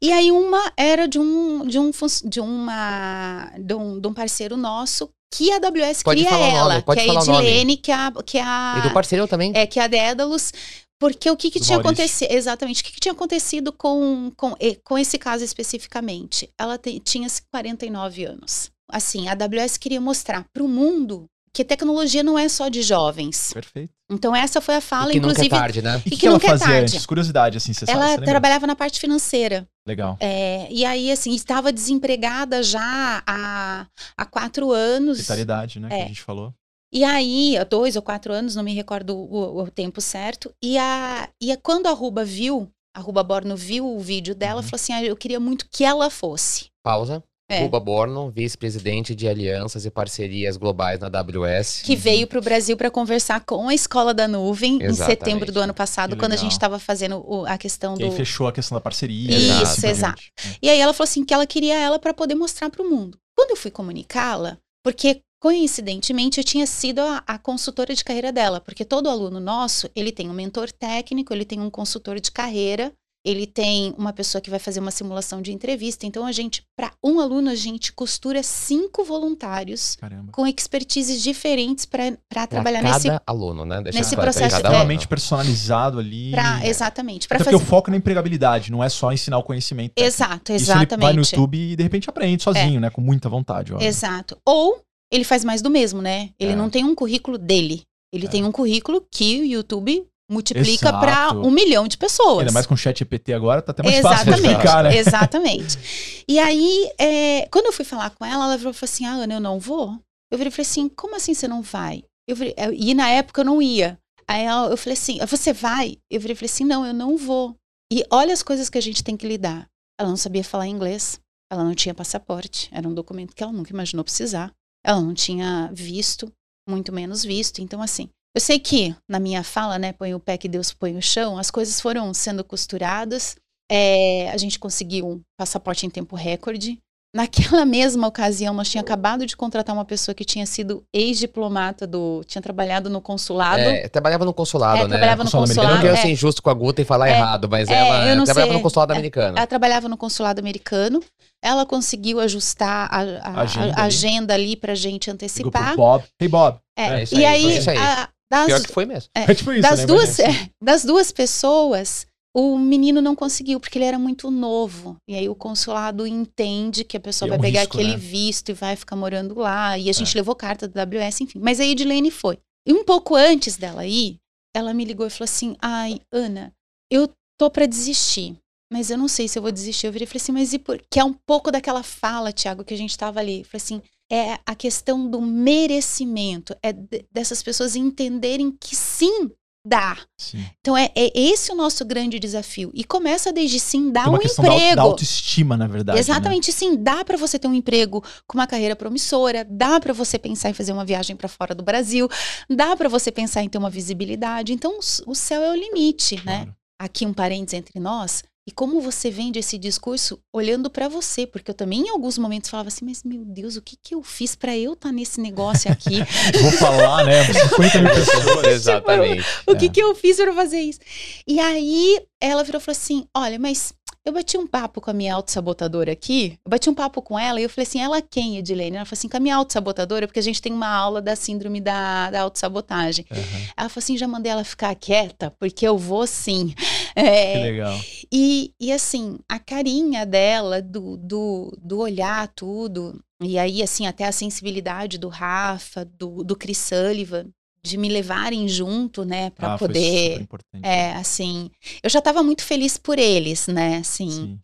E 0.00 0.12
aí 0.12 0.32
uma 0.32 0.72
era 0.76 1.06
de 1.06 1.18
um 1.18 1.64
de 1.66 1.78
um 1.78 1.90
de 2.24 2.40
uma 2.40 3.52
de 3.58 3.74
um, 3.74 4.00
de 4.00 4.06
um 4.08 4.12
parceiro 4.12 4.56
nosso 4.56 5.08
que 5.32 5.50
a 5.50 5.56
AWS 5.56 6.02
Pode 6.02 6.20
cria 6.20 6.30
falar 6.30 6.42
o 6.48 6.50
nome, 6.50 6.58
ela, 6.74 6.82
pode 6.82 7.00
que 7.02 7.08
é 7.08 7.16
a. 7.16 7.20
Edilene, 7.22 7.76
que 7.76 7.90
é 7.90 7.94
a 7.94 8.12
que 8.26 8.38
é 8.38 8.42
a 8.42 8.74
E 8.78 8.82
do 8.88 8.92
parceiro 8.92 9.26
também. 9.28 9.52
é 9.54 9.66
que 9.66 9.78
é 9.80 9.84
a 9.84 9.86
Dédalus, 9.86 10.52
porque 11.00 11.30
o 11.30 11.36
que, 11.36 11.50
que 11.50 11.58
tinha 11.60 11.78
acontecido? 11.78 12.30
Exatamente, 12.32 12.82
o 12.82 12.84
que, 12.84 12.92
que 12.92 13.00
tinha 13.00 13.12
acontecido 13.12 13.72
com, 13.72 14.30
com, 14.36 14.54
e- 14.60 14.76
com 14.84 14.98
esse 14.98 15.18
caso 15.18 15.42
especificamente? 15.42 16.50
Ela 16.58 16.76
te- 16.76 17.00
tinha 17.00 17.26
49 17.50 18.24
anos. 18.24 18.70
Assim, 18.90 19.26
a 19.26 19.32
AWS 19.32 19.78
queria 19.78 20.00
mostrar 20.02 20.44
para 20.52 20.62
o 20.62 20.68
mundo 20.68 21.24
que 21.54 21.64
tecnologia 21.64 22.22
não 22.22 22.38
é 22.38 22.48
só 22.48 22.68
de 22.68 22.82
jovens. 22.82 23.52
Perfeito. 23.52 23.92
Então, 24.10 24.34
essa 24.34 24.60
foi 24.60 24.74
a 24.74 24.78
E 24.78 24.80
fala, 24.80 25.10
que 25.12 25.20
nunca 25.20 25.28
é 25.28 25.32
inclusive. 25.32 25.50
tarde, 25.50 25.82
né? 25.82 25.96
E 25.96 25.98
o 25.98 26.02
que, 26.04 26.10
que 26.10 26.16
que 26.16 26.26
ela 26.26 26.36
é 26.36 26.40
fazia 26.40 26.66
tarde. 26.66 26.80
antes? 26.94 27.06
Curiosidade, 27.06 27.56
assim, 27.58 27.72
você 27.72 27.86
sabe. 27.86 27.92
Ela 27.98 28.06
você 28.06 28.10
lembra? 28.12 28.26
trabalhava 28.26 28.66
na 28.66 28.74
parte 28.76 28.98
financeira. 29.00 29.66
Legal. 29.86 30.16
É, 30.20 30.66
e 30.70 30.84
aí, 30.84 31.10
assim, 31.10 31.34
estava 31.34 31.72
desempregada 31.72 32.62
já 32.62 33.22
há, 33.26 33.86
há 34.16 34.24
quatro 34.26 34.70
anos. 34.72 35.18
Vitalidade, 35.18 35.78
né? 35.80 35.88
Que 35.88 35.94
É. 35.94 36.04
a 36.04 36.08
gente 36.08 36.22
falou. 36.22 36.54
E 36.94 37.04
aí, 37.04 37.56
há 37.56 37.64
dois 37.64 37.96
ou 37.96 38.02
quatro 38.02 38.32
anos, 38.34 38.54
não 38.54 38.62
me 38.62 38.74
recordo 38.74 39.16
o, 39.16 39.62
o 39.62 39.70
tempo 39.70 40.00
certo. 40.00 40.54
E, 40.62 40.76
a, 40.76 41.28
e 41.40 41.50
a, 41.52 41.56
quando 41.56 41.86
a 41.86 41.92
Ruba 41.92 42.22
viu, 42.24 42.68
a 42.94 43.00
Ruba 43.00 43.22
Borno 43.22 43.56
viu 43.56 43.86
o 43.86 43.98
vídeo 43.98 44.34
dela, 44.34 44.56
Uhum. 44.60 44.62
falou 44.62 44.76
assim: 44.76 44.92
ah, 44.92 45.02
eu 45.02 45.16
queria 45.16 45.40
muito 45.40 45.66
que 45.70 45.84
ela 45.84 46.10
fosse. 46.10 46.66
Pausa. 46.84 47.22
É. 47.50 47.60
Ruba 47.62 47.78
Borno, 47.80 48.30
vice-presidente 48.30 49.14
de 49.14 49.28
alianças 49.28 49.84
e 49.84 49.90
parcerias 49.90 50.56
globais 50.56 50.98
na 50.98 51.08
AWS. 51.08 51.82
Que 51.84 51.94
veio 51.94 52.26
para 52.26 52.38
o 52.38 52.42
Brasil 52.42 52.76
para 52.76 52.90
conversar 52.90 53.44
com 53.44 53.68
a 53.68 53.74
Escola 53.74 54.14
da 54.14 54.26
Nuvem 54.26 54.76
em 54.78 54.82
Exatamente. 54.84 55.18
setembro 55.18 55.52
do 55.52 55.60
ano 55.60 55.74
passado, 55.74 56.16
quando 56.16 56.32
a 56.32 56.36
gente 56.36 56.52
estava 56.52 56.78
fazendo 56.78 57.22
o- 57.26 57.44
a 57.44 57.58
questão 57.58 57.94
E 57.94 57.98
do. 57.98 58.04
aí 58.06 58.10
fechou 58.12 58.46
a 58.46 58.52
questão 58.52 58.76
da 58.76 58.80
parceria. 58.80 59.36
Isso, 59.62 59.86
exato. 59.86 60.22
E 60.62 60.70
aí 60.70 60.78
ela 60.80 60.94
falou 60.94 61.04
assim 61.04 61.24
que 61.24 61.34
ela 61.34 61.46
queria 61.46 61.76
ela 61.78 61.98
para 61.98 62.14
poder 62.14 62.34
mostrar 62.34 62.70
para 62.70 62.82
o 62.82 62.88
mundo. 62.88 63.18
Quando 63.36 63.50
eu 63.50 63.56
fui 63.56 63.70
comunicá-la, 63.70 64.56
porque 64.84 65.20
coincidentemente 65.42 66.38
eu 66.38 66.44
tinha 66.44 66.66
sido 66.66 67.00
a, 67.00 67.22
a 67.26 67.36
consultora 67.38 67.94
de 67.94 68.04
carreira 68.04 68.32
dela, 68.32 68.60
porque 68.60 68.84
todo 68.84 69.10
aluno 69.10 69.40
nosso, 69.40 69.90
ele 69.94 70.12
tem 70.12 70.30
um 70.30 70.32
mentor 70.32 70.70
técnico, 70.72 71.34
ele 71.34 71.44
tem 71.44 71.60
um 71.60 71.68
consultor 71.68 72.18
de 72.20 72.30
carreira, 72.30 72.92
ele 73.24 73.46
tem 73.46 73.94
uma 73.96 74.12
pessoa 74.12 74.40
que 74.42 74.50
vai 74.50 74.58
fazer 74.58 74.80
uma 74.80 74.90
simulação 74.90 75.40
de 75.40 75.52
entrevista. 75.52 76.04
Então 76.04 76.26
a 76.26 76.32
gente, 76.32 76.62
para 76.76 76.92
um 77.04 77.20
aluno, 77.20 77.50
a 77.50 77.54
gente 77.54 77.92
costura 77.92 78.42
cinco 78.42 79.04
voluntários 79.04 79.94
Caramba. 79.96 80.32
com 80.32 80.46
expertises 80.46 81.22
diferentes 81.22 81.84
para 81.86 82.16
Pra 82.28 82.46
trabalhar 82.46 82.82
cada 82.82 82.94
nesse 82.94 83.08
aluno, 83.26 83.64
né? 83.64 83.80
Deixa 83.82 83.98
nesse 83.98 84.14
pra 84.16 84.24
processo 84.24 84.56
é- 84.56 84.58
Extremamente 84.58 85.00
aluno. 85.02 85.08
personalizado 85.08 85.98
ali. 85.98 86.30
pra, 86.32 86.66
exatamente, 86.66 87.28
para 87.28 87.36
Até 87.36 87.44
fazer 87.44 87.56
porque 87.56 87.64
o 87.64 87.68
foco 87.70 87.90
é 87.90 87.92
na 87.92 87.96
empregabilidade, 87.96 88.72
não 88.72 88.82
é 88.82 88.88
só 88.88 89.12
ensinar 89.12 89.38
o 89.38 89.42
conhecimento. 89.42 89.92
técnico. 89.94 90.14
Exato, 90.14 90.52
Isso 90.52 90.64
ele 90.64 90.66
vai 90.66 90.76
no 90.76 90.82
exatamente. 90.82 91.34
É. 91.34 91.36
YouTube 91.36 91.58
e 91.58 91.76
de 91.76 91.82
repente 91.82 92.10
aprende 92.10 92.42
sozinho, 92.42 92.80
né? 92.80 92.90
Com 92.90 93.00
muita 93.00 93.28
vontade. 93.28 93.72
Ó. 93.72 93.80
Exato. 93.80 94.36
Ou 94.44 94.80
ele 95.12 95.24
faz 95.24 95.44
mais 95.44 95.62
do 95.62 95.70
mesmo, 95.70 96.02
né? 96.02 96.30
Ele 96.40 96.52
É. 96.52 96.56
não 96.56 96.68
tem 96.68 96.84
um 96.84 96.94
currículo 96.94 97.38
dele. 97.38 97.82
Ele 98.12 98.26
É. 98.26 98.28
tem 98.28 98.44
um 98.44 98.52
currículo 98.52 99.06
que 99.10 99.40
o 99.40 99.44
YouTube 99.44 100.04
multiplica 100.30 100.92
para 100.92 101.32
um 101.32 101.50
milhão 101.50 101.86
de 101.86 101.96
pessoas. 101.98 102.40
Ainda 102.40 102.52
mais 102.52 102.66
com 102.66 102.74
o 102.74 102.76
chat 102.76 102.98
GPT 102.98 103.32
agora, 103.32 103.60
tá 103.62 103.72
até 103.72 103.82
mais 103.82 104.00
fácil 104.00 104.28
Exatamente, 104.28 104.48
explicar, 104.50 104.84
né? 104.84 104.96
exatamente. 104.96 106.24
E 106.28 106.38
aí, 106.38 106.90
é, 106.98 107.46
quando 107.50 107.66
eu 107.66 107.72
fui 107.72 107.84
falar 107.84 108.10
com 108.10 108.24
ela, 108.24 108.44
ela 108.44 108.58
falou 108.58 108.74
assim: 108.82 109.04
Ah, 109.06 109.12
Ana, 109.14 109.34
eu 109.34 109.40
não 109.40 109.58
vou. 109.58 109.98
Eu 110.30 110.38
virei 110.38 110.48
e 110.48 110.54
falei 110.54 110.62
assim: 110.68 110.88
como 110.88 111.16
assim 111.16 111.34
você 111.34 111.46
não 111.48 111.62
vai? 111.62 112.04
Eu 112.28 112.36
virei- 112.36 112.54
eu- 112.56 112.72
e 112.72 112.94
na 112.94 113.08
época 113.10 113.40
eu 113.40 113.44
não 113.44 113.60
ia. 113.60 113.98
Aí 114.26 114.44
ela- 114.44 114.70
eu 114.70 114.76
falei 114.76 114.94
assim: 114.94 115.18
você 115.26 115.52
vai? 115.52 115.98
Eu 116.10 116.20
virei 116.20 116.32
e 116.34 116.36
falei 116.36 116.50
assim: 116.50 116.64
não, 116.64 116.86
eu 116.86 116.94
não 116.94 117.16
vou. 117.16 117.54
E 117.92 118.04
olha 118.10 118.32
as 118.32 118.42
coisas 118.42 118.70
que 118.70 118.78
a 118.78 118.82
gente 118.82 119.02
tem 119.04 119.16
que 119.16 119.26
lidar. 119.26 119.66
Ela 120.00 120.08
não 120.08 120.16
sabia 120.16 120.42
falar 120.42 120.66
inglês, 120.66 121.20
ela 121.52 121.62
não 121.62 121.74
tinha 121.74 121.94
passaporte, 121.94 122.68
era 122.72 122.88
um 122.88 122.94
documento 122.94 123.34
que 123.34 123.42
ela 123.42 123.52
nunca 123.52 123.70
imaginou 123.70 124.02
precisar. 124.02 124.50
Ela 124.84 125.00
não 125.00 125.12
tinha 125.14 125.70
visto, 125.72 126.32
muito 126.68 126.90
menos 126.92 127.22
visto. 127.22 127.60
Então, 127.60 127.82
assim, 127.82 128.08
eu 128.34 128.40
sei 128.40 128.58
que 128.58 128.94
na 129.08 129.18
minha 129.18 129.42
fala, 129.42 129.78
né, 129.78 129.92
põe 129.92 130.14
o 130.14 130.20
pé 130.20 130.36
que 130.36 130.48
Deus 130.48 130.72
põe 130.72 130.96
o 130.96 131.02
chão, 131.02 131.38
as 131.38 131.50
coisas 131.50 131.80
foram 131.80 132.12
sendo 132.14 132.42
costuradas. 132.44 133.36
É, 133.70 134.30
a 134.30 134.36
gente 134.36 134.58
conseguiu 134.58 135.06
um 135.08 135.20
passaporte 135.38 135.86
em 135.86 135.90
tempo 135.90 136.14
recorde. 136.16 136.78
Naquela 137.14 137.64
mesma 137.66 138.06
ocasião, 138.06 138.54
nós 138.54 138.70
tínhamos 138.70 138.90
acabado 138.90 139.26
de 139.26 139.36
contratar 139.36 139.74
uma 139.74 139.84
pessoa 139.84 140.14
que 140.14 140.24
tinha 140.24 140.46
sido 140.46 140.82
ex-diplomata 140.94 141.86
do. 141.86 142.22
tinha 142.26 142.40
trabalhado 142.40 142.88
no 142.90 143.00
consulado. 143.02 143.60
É, 143.60 143.86
trabalhava 143.88 144.24
no 144.24 144.32
consulado, 144.32 144.78
É, 144.78 144.82
né? 144.84 144.88
trabalhava 144.88 145.24
no 145.24 145.30
Consulado 145.30 145.50
Eu 145.52 145.56
não 145.56 145.62
consulado. 145.64 145.82
quero 145.82 145.94
é. 145.96 146.02
ser 146.02 146.08
injusto 146.10 146.42
com 146.42 146.48
a 146.50 146.54
Guta 146.54 146.80
e 146.82 146.84
falar 146.86 147.08
É. 147.08 147.12
errado, 147.12 147.48
mas 147.50 147.68
É, 147.68 147.74
ela 147.74 148.08
eu 148.08 148.16
não 148.16 148.24
trabalhava 148.24 148.52
sei. 148.52 148.56
no 148.58 148.62
consulado 148.62 148.92
americano. 148.92 149.36
Ela 149.38 149.46
trabalhava 149.46 149.88
no 149.88 149.96
consulado 149.98 150.38
americano. 150.40 151.02
Ela 151.44 151.66
conseguiu 151.66 152.18
ajustar 152.20 152.88
a, 152.90 153.00
a- 153.00 153.40
Agenda 153.42 153.66
a 153.66 153.72
ali. 153.72 153.86
agenda 153.86 154.34
ali 154.34 154.56
pra 154.56 154.74
gente 154.74 155.08
Ligou 155.10 155.18
pro 155.18 155.26
antecipar. 155.26 155.76
Bob. 155.76 156.04
Hey, 156.20 156.28
Bob. 156.28 156.58
É, 156.78 156.86
É 156.86 157.02
isso 157.02 157.14
e 157.14 157.24
aí, 157.24 157.34
aí, 157.34 157.42
foi 157.42 157.52
isso 157.58 157.70
aí. 157.70 157.76
a- 157.78 158.08
das, 158.32 158.46
Pior 158.46 158.62
que 158.62 158.72
foi 158.72 158.86
mesmo. 158.86 159.10
É, 159.14 159.34
tipo 159.34 159.52
isso, 159.52 159.62
das, 159.62 159.80
né? 159.80 159.86
duas, 159.86 160.08
assim. 160.20 160.22
é, 160.22 160.50
das 160.62 160.84
duas 160.84 161.12
pessoas, 161.12 162.06
o 162.34 162.56
menino 162.58 163.02
não 163.02 163.14
conseguiu, 163.14 163.60
porque 163.60 163.76
ele 163.78 163.84
era 163.84 163.98
muito 163.98 164.30
novo. 164.30 164.96
E 165.08 165.14
aí 165.14 165.28
o 165.28 165.34
consulado 165.34 166.06
entende 166.06 166.82
que 166.84 166.96
a 166.96 167.00
pessoa 167.00 167.26
E 167.26 167.28
é 167.28 167.30
vai 167.30 167.38
um 167.38 167.42
pegar 167.42 167.60
risco, 167.60 167.76
aquele 167.76 167.92
né? 167.92 167.96
visto 167.98 168.48
e 168.48 168.54
vai 168.54 168.74
ficar 168.74 168.96
morando 168.96 169.38
lá. 169.38 169.76
E 169.76 169.90
a 169.90 169.92
gente 169.92 170.14
É. 170.16 170.18
levou 170.20 170.34
carta 170.34 170.66
da 170.66 170.84
WS, 170.84 171.20
enfim. 171.22 171.38
Mas 171.40 171.60
a 171.60 171.64
Edilene 171.64 172.10
foi. 172.10 172.38
E 172.66 172.72
um 172.72 172.84
pouco 172.84 173.14
antes 173.14 173.56
dela 173.56 173.84
ir, 173.86 174.16
ela 174.56 174.72
me 174.72 174.84
ligou 174.84 175.06
e 175.06 175.10
falou 175.10 175.24
assim: 175.24 175.56
Ai, 175.60 176.00
Ana, 176.12 176.52
eu 176.90 177.10
tô 177.38 177.50
pra 177.50 177.66
desistir. 177.66 178.36
Mas 178.72 178.88
eu 178.90 178.96
não 178.96 179.08
sei 179.08 179.28
se 179.28 179.38
eu 179.38 179.42
vou 179.42 179.52
desistir. 179.52 179.86
Eu 179.86 179.92
virei 179.92 180.04
e 180.04 180.08
falei 180.08 180.22
assim, 180.22 180.32
mas 180.32 180.52
e 180.54 180.58
por. 180.58 180.80
Que 180.90 180.98
é 180.98 181.04
um 181.04 181.12
pouco 181.12 181.50
daquela 181.50 181.82
fala, 181.82 182.32
Tiago, 182.32 182.64
que 182.64 182.72
a 182.72 182.76
gente 182.78 182.96
tava 182.96 183.20
ali. 183.20 183.40
Eu 183.40 183.44
falei 183.44 183.62
assim, 183.62 183.82
é 184.12 184.38
a 184.44 184.54
questão 184.54 185.08
do 185.10 185.20
merecimento. 185.20 186.54
É 186.62 186.72
de- 186.72 187.04
dessas 187.10 187.42
pessoas 187.42 187.74
entenderem 187.76 188.50
que 188.60 188.76
sim, 188.76 189.30
dá. 189.66 189.96
Sim. 190.20 190.44
Então 190.60 190.76
é, 190.76 190.90
é 190.94 191.10
esse 191.18 191.50
o 191.52 191.54
nosso 191.54 191.84
grande 191.84 192.18
desafio. 192.18 192.70
E 192.74 192.84
começa 192.84 193.32
desde 193.32 193.58
sim 193.60 193.90
dar 193.90 194.08
uma 194.08 194.18
um 194.18 194.20
questão 194.20 194.44
da, 194.44 194.54
emprego. 194.54 194.76
da 194.76 194.82
autoestima, 194.82 195.56
na 195.56 195.66
verdade. 195.66 195.96
né? 195.96 196.00
Exatamente, 196.00 196.52
sim, 196.52 196.76
dá 196.76 197.04
para 197.04 197.16
você 197.16 197.38
ter 197.38 197.46
um 197.48 197.54
emprego 197.54 198.02
com 198.26 198.36
uma 198.38 198.46
carreira 198.46 198.74
promissora, 198.76 199.46
dá 199.48 199.78
para 199.80 199.92
você 199.92 200.18
pensar 200.18 200.50
em 200.50 200.54
fazer 200.54 200.72
uma 200.72 200.84
viagem 200.84 201.14
para 201.16 201.28
fora 201.28 201.54
do 201.54 201.62
Brasil, 201.62 202.08
dá 202.50 202.76
para 202.76 202.88
você 202.88 203.10
pensar 203.12 203.42
em 203.42 203.48
ter 203.48 203.58
uma 203.58 203.70
visibilidade. 203.70 204.52
Então 204.52 204.78
o- 205.06 205.14
céu 205.14 205.40
é 205.42 205.50
o 205.52 205.54
limite, 205.54 206.16
né? 206.24 206.38
Claro. 206.44 206.56
Aqui 206.80 207.06
um 207.06 207.14
parênteses 207.14 207.54
entre 207.60 207.78
nós. 207.78 208.24
E 208.46 208.50
como 208.50 208.80
você 208.80 209.08
vende 209.08 209.38
esse 209.38 209.56
discurso 209.56 210.18
olhando 210.32 210.68
para 210.68 210.88
você, 210.88 211.24
porque 211.26 211.52
eu 211.52 211.54
também 211.54 211.82
em 211.82 211.90
alguns 211.90 212.18
momentos 212.18 212.50
falava 212.50 212.68
assim, 212.68 212.84
mas 212.84 213.04
meu 213.04 213.24
Deus, 213.24 213.54
o 213.54 213.62
que 213.62 213.76
que 213.80 213.94
eu 213.94 214.02
fiz 214.02 214.34
para 214.34 214.56
eu 214.58 214.72
estar 214.72 214.90
nesse 214.90 215.20
negócio 215.20 215.70
aqui? 215.70 216.00
Vou 216.42 216.50
falar, 216.52 217.04
né? 217.04 217.24
50 217.24 217.82
mil 217.82 217.94
pessoas. 217.94 218.46
Exatamente. 218.50 219.24
o 219.46 219.54
que 219.54 219.66
É. 219.66 219.68
que 219.68 219.80
eu 219.80 219.94
fiz 219.94 220.16
para 220.16 220.32
fazer 220.34 220.60
isso? 220.60 220.80
E 221.26 221.38
aí 221.38 222.00
ela 222.20 222.42
virou 222.42 222.60
e 222.60 222.64
falou 222.64 222.76
assim: 222.76 223.06
olha, 223.16 223.38
mas 223.38 223.72
eu 224.04 224.12
bati 224.12 224.36
um 224.36 224.48
papo 224.48 224.80
com 224.80 224.90
a 224.90 224.94
minha 224.94 225.14
autossabotadora 225.14 225.92
aqui. 225.92 226.36
Eu 226.44 226.50
bati 226.50 226.68
um 226.68 226.74
papo 226.74 227.00
com 227.00 227.16
ela 227.16 227.40
e 227.40 227.44
eu 227.44 227.48
falei 227.48 227.66
assim: 227.68 227.80
ela 227.80 228.02
quem, 228.02 228.38
Edilene? 228.38 228.76
Ela 228.76 228.84
falou 228.84 228.98
assim: 228.98 229.08
com 229.08 229.16
a 229.16 229.20
minha 229.20 229.36
autossabotadora, 229.36 230.08
porque 230.08 230.18
a 230.18 230.22
gente 230.22 230.42
tem 230.42 230.52
uma 230.52 230.66
aula 230.68 231.00
da 231.00 231.14
síndrome 231.14 231.60
da, 231.60 232.10
da 232.10 232.22
autossabotagem. 232.22 233.06
Aham, 233.08 233.20
Ela 233.56 233.68
falou 233.68 233.82
assim: 233.84 233.96
já 233.96 234.08
mandei 234.08 234.32
ela 234.32 234.42
ficar 234.42 234.74
quieta, 234.74 235.32
porque 235.38 235.64
eu 235.66 235.78
vou 235.78 236.04
sim. 236.08 236.52
É, 236.94 237.32
Que 237.32 237.38
legal. 237.38 237.80
e, 238.12 238.52
e 238.60 238.72
assim, 238.72 239.18
a 239.28 239.38
carinha 239.38 240.04
dela, 240.04 240.60
do, 240.60 240.96
do, 240.96 241.56
do 241.62 241.78
olhar 241.78 242.28
tudo, 242.28 243.02
e 243.22 243.38
aí, 243.38 243.62
assim, 243.62 243.86
até 243.86 244.04
a 244.04 244.12
sensibilidade 244.12 244.98
do 244.98 245.08
Rafa, 245.08 245.84
do, 245.84 246.22
do 246.24 246.36
Chris 246.36 246.58
Sullivan, 246.58 247.26
de 247.64 247.76
me 247.78 247.88
levarem 247.88 248.48
junto, 248.48 249.04
né, 249.04 249.30
pra 249.30 249.54
Ah, 249.54 249.58
poder. 249.58 250.26
É, 250.62 250.92
assim, 250.94 251.48
eu 251.82 251.88
já 251.88 252.00
tava 252.02 252.22
muito 252.22 252.42
feliz 252.42 252.76
por 252.76 252.98
eles, 252.98 253.46
né, 253.46 253.76
assim, 253.76 254.10
Sim. 254.10 254.40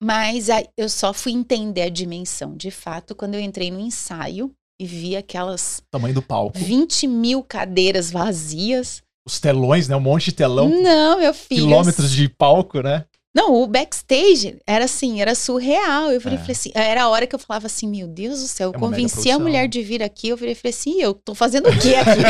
mas 0.00 0.48
aí 0.48 0.66
eu 0.76 0.88
só 0.88 1.12
fui 1.12 1.32
entender 1.32 1.82
a 1.82 1.88
dimensão, 1.88 2.56
de 2.56 2.70
fato, 2.70 3.14
quando 3.14 3.34
eu 3.34 3.40
entrei 3.40 3.70
no 3.72 3.80
ensaio 3.80 4.52
e 4.80 4.86
vi 4.86 5.16
aquelas 5.16 5.82
Tamanho 5.90 6.14
do 6.14 6.22
palco. 6.22 6.56
20 6.58 7.06
mil 7.08 7.42
cadeiras 7.42 8.10
vazias. 8.10 9.02
Os 9.26 9.38
telões, 9.38 9.88
né? 9.88 9.96
Um 9.96 10.00
monte 10.00 10.26
de 10.26 10.32
telão. 10.32 10.68
Não, 10.68 11.18
meu 11.18 11.34
filho. 11.34 11.62
Quilômetros 11.66 12.10
de 12.10 12.28
palco, 12.28 12.80
né? 12.80 13.04
Não, 13.32 13.54
o 13.62 13.66
backstage 13.68 14.58
era 14.66 14.86
assim, 14.86 15.20
era 15.20 15.36
surreal. 15.36 16.10
Eu 16.10 16.18
virei 16.18 16.36
e 16.36 16.40
É. 16.40 16.40
falei 16.40 16.52
assim, 16.52 16.70
era 16.74 17.04
a 17.04 17.08
hora 17.08 17.28
que 17.28 17.34
eu 17.34 17.38
falava 17.38 17.66
assim, 17.66 17.86
meu 17.86 18.08
Deus 18.08 18.40
do 18.40 18.48
céu, 18.48 18.70
eu 18.70 18.74
É 18.74 18.76
uma 18.76 18.88
mega 18.90 19.02
convenci 19.02 19.30
a 19.30 19.38
mulher 19.38 19.68
de 19.68 19.82
vir 19.82 20.02
aqui, 20.02 20.28
eu 20.30 20.36
virei 20.36 20.52
e 20.52 20.56
falei 20.56 20.70
assim, 20.74 21.00
eu 21.00 21.14
tô 21.14 21.32
fazendo 21.32 21.68
o 21.68 21.78
quê 21.78 21.94
aqui? 21.94 22.20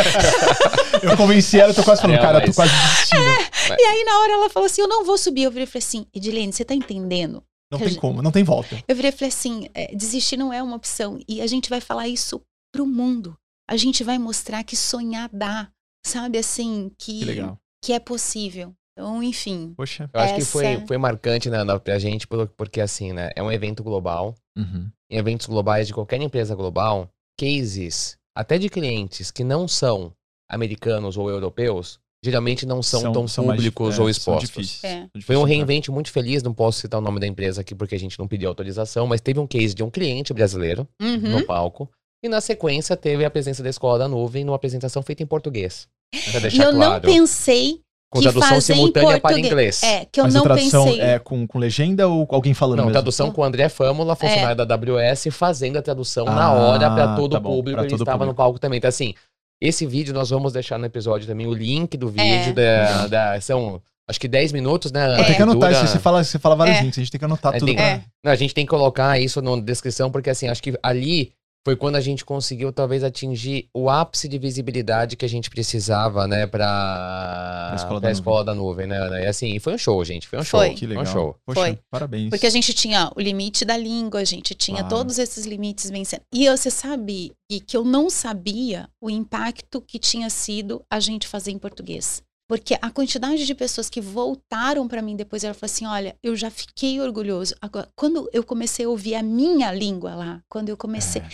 Eu 1.02 1.16
convenci 1.16 1.58
ela, 1.58 1.70
eu 1.70 1.74
tô 1.74 1.82
quase 1.82 2.02
falando, 2.02 2.18
É, 2.18 2.20
cara, 2.20 2.38
eu 2.38 2.40
tô 2.42 2.46
mas- 2.48 2.56
quase 2.56 2.72
desistindo. 2.72 3.76
e 3.80 3.82
aí 3.82 4.04
na 4.04 4.18
hora 4.20 4.32
ela 4.32 4.50
falou 4.50 4.66
assim, 4.66 4.82
eu 4.82 4.88
não 4.88 5.02
vou 5.04 5.16
subir. 5.16 5.44
Eu 5.44 5.50
virei 5.50 5.64
e 5.64 5.66
falei 5.66 5.82
assim, 5.86 6.04
Edilene, 6.14 6.52
você 6.52 6.64
tá 6.64 6.74
entendendo? 6.74 7.42
Não 7.72 7.78
tem 7.78 7.94
como, 7.94 8.20
não 8.20 8.30
tem 8.32 8.42
volta. 8.44 8.76
Eu 8.86 8.94
virei 8.96 9.08
e 9.10 9.12
falei 9.12 9.28
assim, 9.28 9.68
é, 9.72 9.94
desistir 9.94 10.36
não 10.36 10.52
é 10.52 10.62
uma 10.62 10.76
opção. 10.76 11.18
E 11.26 11.40
a 11.40 11.46
gente 11.46 11.70
vai 11.70 11.80
falar 11.80 12.08
isso 12.08 12.42
pro 12.74 12.84
mundo. 12.86 13.34
A 13.70 13.76
gente 13.78 14.04
vai 14.04 14.18
mostrar 14.18 14.62
que 14.64 14.76
sonhar 14.76 15.30
dá. 15.32 15.68
Sabe 16.04 16.38
assim, 16.38 16.90
que, 16.98 17.20
Que 17.20 17.24
legal. 17.24 17.58
que 17.84 17.92
é 17.92 17.98
possível. 18.00 18.74
Então, 18.92 19.22
enfim. 19.22 19.72
Poxa. 19.76 20.10
Eu 20.12 20.20
acho 20.20 20.34
que 20.34 20.40
Essa- 20.42 20.50
foi, 20.50 20.86
foi 20.86 20.98
marcante 20.98 21.48
né, 21.48 21.58
pra 21.82 21.98
gente, 21.98 22.26
por- 22.26 22.48
porque 22.48 22.80
assim, 22.80 23.12
né? 23.12 23.30
É 23.34 23.42
um 23.42 23.50
evento 23.50 23.82
global. 23.82 24.34
Uhum. 24.58 24.90
Em 25.10 25.16
eventos 25.16 25.46
globais 25.46 25.86
de 25.86 25.94
qualquer 25.94 26.20
empresa 26.20 26.54
global, 26.54 27.08
cases, 27.38 28.16
até 28.36 28.58
de 28.58 28.68
clientes 28.68 29.30
que 29.30 29.42
não 29.42 29.66
são 29.66 30.12
americanos 30.50 31.16
ou 31.16 31.30
europeus, 31.30 31.98
geralmente 32.22 32.66
não 32.66 32.82
são, 32.82 33.12
tão 33.12 33.22
mais 33.22 33.34
públicos 33.36 33.98
ou 33.98 34.08
é, 34.08 34.12
são 34.12 34.36
expostos. 34.38 34.84
É. 34.84 35.00
são 35.02 35.22
Foi 35.22 35.36
um 35.36 35.40
entrar. 35.40 35.48
reinvente 35.54 35.90
muito 35.90 36.10
feliz, 36.10 36.42
não 36.42 36.52
posso 36.52 36.80
citar 36.80 37.00
o 37.00 37.02
nome 37.02 37.18
da 37.20 37.26
empresa 37.26 37.62
aqui 37.62 37.74
porque 37.74 37.94
a 37.94 37.98
gente 37.98 38.18
não 38.18 38.28
pediu 38.28 38.48
autorização, 38.48 39.06
mas 39.06 39.20
teve 39.22 39.40
um 39.40 39.46
case 39.46 39.74
de 39.74 39.82
um 39.82 39.90
cliente 39.90 40.34
brasileiro 40.34 40.86
Uhum. 41.00 41.18
no 41.38 41.46
palco. 41.46 41.88
E 42.22 42.28
na 42.28 42.40
sequência 42.40 42.96
teve 42.96 43.24
a 43.24 43.30
presença 43.30 43.62
da 43.62 43.70
Escola 43.70 43.98
da 43.98 44.08
Nuvem 44.08 44.44
numa 44.44 44.56
apresentação 44.56 45.02
feita 45.02 45.22
em 45.22 45.26
português. 45.26 45.88
Pra 46.30 46.38
E 46.38 46.42
deixar 46.42 46.64
eu 46.64 46.72
não 46.72 46.80
claro. 46.88 47.02
pensei 47.02 47.80
com 48.12 48.18
que 48.18 48.24
tradução 48.24 48.60
simultânea 48.60 49.20
para 49.20 49.38
inglês. 49.38 49.82
É, 49.82 50.04
que 50.04 50.20
eu 50.20 50.24
Mas 50.24 50.34
não 50.34 50.40
a 50.40 50.44
tradução 50.44 50.84
pensei. 50.84 51.00
é 51.00 51.18
com, 51.18 51.46
com 51.46 51.58
legenda 51.58 52.08
ou 52.08 52.26
alguém 52.30 52.52
falando 52.52 52.78
Não, 52.78 52.84
mesmo? 52.86 52.92
tradução 52.94 53.30
com 53.30 53.40
o 53.40 53.44
André 53.44 53.68
Fâmula, 53.68 54.14
funcionário 54.16 54.56
da 54.66 54.74
AWS, 54.74 55.28
fazendo 55.30 55.78
a 55.78 55.82
tradução 55.82 56.24
na 56.26 56.44
Ah, 56.46 56.52
hora 56.52 56.90
para 56.90 57.14
todo 57.16 57.32
tá 57.32 57.38
o 57.38 57.40
bom, 57.40 57.50
público. 57.50 57.76
pra 57.76 57.82
Ele 57.84 57.90
todo 57.90 58.00
o 58.00 58.02
estava 58.02 58.26
no 58.26 58.34
palco 58.34 58.58
também. 58.58 58.78
Então, 58.78 58.88
assim, 58.88 59.14
esse 59.62 59.86
vídeo 59.86 60.12
nós 60.12 60.28
vamos 60.30 60.52
deixar 60.52 60.76
no 60.78 60.84
episódio 60.86 61.26
também 61.26 61.46
o 61.46 61.54
link 61.54 61.96
do 61.96 62.12
É. 62.16 62.38
vídeo. 62.38 62.54
Da, 62.54 63.06
da- 63.06 63.40
são, 63.40 63.80
acho 64.08 64.18
que 64.20 64.26
10 64.28 64.50
minutos, 64.52 64.90
né? 64.92 65.22
Tem 65.24 65.36
que 65.36 65.42
anotar, 65.42 65.70
isso, 65.72 65.86
você 65.86 65.98
fala, 66.00 66.22
você 66.24 66.38
fala 66.38 66.56
vários 66.56 66.78
É. 66.78 66.82
links, 66.82 66.98
a 66.98 67.00
gente 67.02 67.12
tem 67.12 67.18
que 67.18 67.24
anotar 67.24 67.54
É, 67.54 67.58
tudo. 67.60 67.66
tem- 67.68 67.76
pra- 67.76 67.84
É. 67.84 68.02
Não, 68.24 68.32
a 68.32 68.36
gente 68.36 68.52
tem 68.52 68.66
que 68.66 68.70
colocar 68.70 69.18
isso 69.20 69.40
na 69.40 69.56
descrição, 69.60 70.10
porque 70.10 70.28
assim, 70.28 70.48
acho 70.48 70.62
que 70.62 70.76
ali 70.82 71.32
foi 71.64 71.76
quando 71.76 71.96
a 71.96 72.00
gente 72.00 72.24
conseguiu 72.24 72.72
talvez 72.72 73.04
atingir 73.04 73.68
o 73.74 73.90
ápice 73.90 74.26
de 74.28 74.38
visibilidade 74.38 75.16
que 75.16 75.24
a 75.24 75.28
gente 75.28 75.50
precisava, 75.50 76.26
né, 76.26 76.46
pra, 76.46 77.66
Pra 77.68 77.76
escola 77.76 78.00
da 78.00 78.10
escola 78.10 78.44
da 78.44 78.54
nuvem, 78.54 78.86
né, 78.86 78.96
Ana? 78.98 79.20
E 79.20 79.26
assim, 79.26 79.58
foi 79.58 79.74
um 79.74 79.78
show, 79.78 80.02
gente, 80.04 80.26
foi 80.26 80.38
um 80.38 80.44
Foi. 80.44 80.68
show. 80.68 80.74
Que 80.74 80.86
Foi 80.86 80.88
legal. 80.88 81.02
um 81.02 81.06
show. 81.06 81.36
Poxa, 81.44 81.60
Foi. 81.60 81.78
parabéns. 81.90 82.30
Porque 82.30 82.46
a 82.46 82.50
gente 82.50 82.72
tinha 82.72 83.10
o 83.14 83.20
limite 83.20 83.64
da 83.64 83.76
língua, 83.76 84.20
a 84.20 84.24
gente 84.24 84.54
tinha 84.54 84.78
Claro. 84.80 84.96
todos 84.96 85.18
esses 85.18 85.44
limites 85.46 85.90
vencendo. 85.90 86.22
E 86.34 86.48
você 86.48 86.70
sabe 86.70 87.32
Gui, 87.50 87.60
que 87.60 87.76
eu 87.76 87.84
não 87.84 88.08
sabia 88.08 88.88
o 89.00 89.10
impacto 89.10 89.80
que 89.80 89.98
tinha 89.98 90.30
sido 90.30 90.82
a 90.90 90.98
gente 91.00 91.26
fazer 91.28 91.50
em 91.50 91.58
português. 91.58 92.22
Porque 92.50 92.76
a 92.82 92.90
quantidade 92.90 93.46
de 93.46 93.54
pessoas 93.54 93.88
que 93.88 94.00
voltaram 94.00 94.88
para 94.88 95.00
mim 95.00 95.14
depois, 95.14 95.44
ela 95.44 95.54
falou 95.54 95.70
assim: 95.72 95.86
olha, 95.86 96.16
eu 96.20 96.34
já 96.34 96.50
fiquei 96.50 97.00
orgulhoso. 97.00 97.54
Agora, 97.60 97.88
quando 97.94 98.28
eu 98.32 98.42
comecei 98.42 98.86
a 98.86 98.88
ouvir 98.88 99.14
a 99.14 99.22
minha 99.22 99.72
língua 99.72 100.16
lá, 100.16 100.42
quando 100.48 100.68
eu 100.68 100.76
comecei. 100.76 101.22
É. 101.22 101.28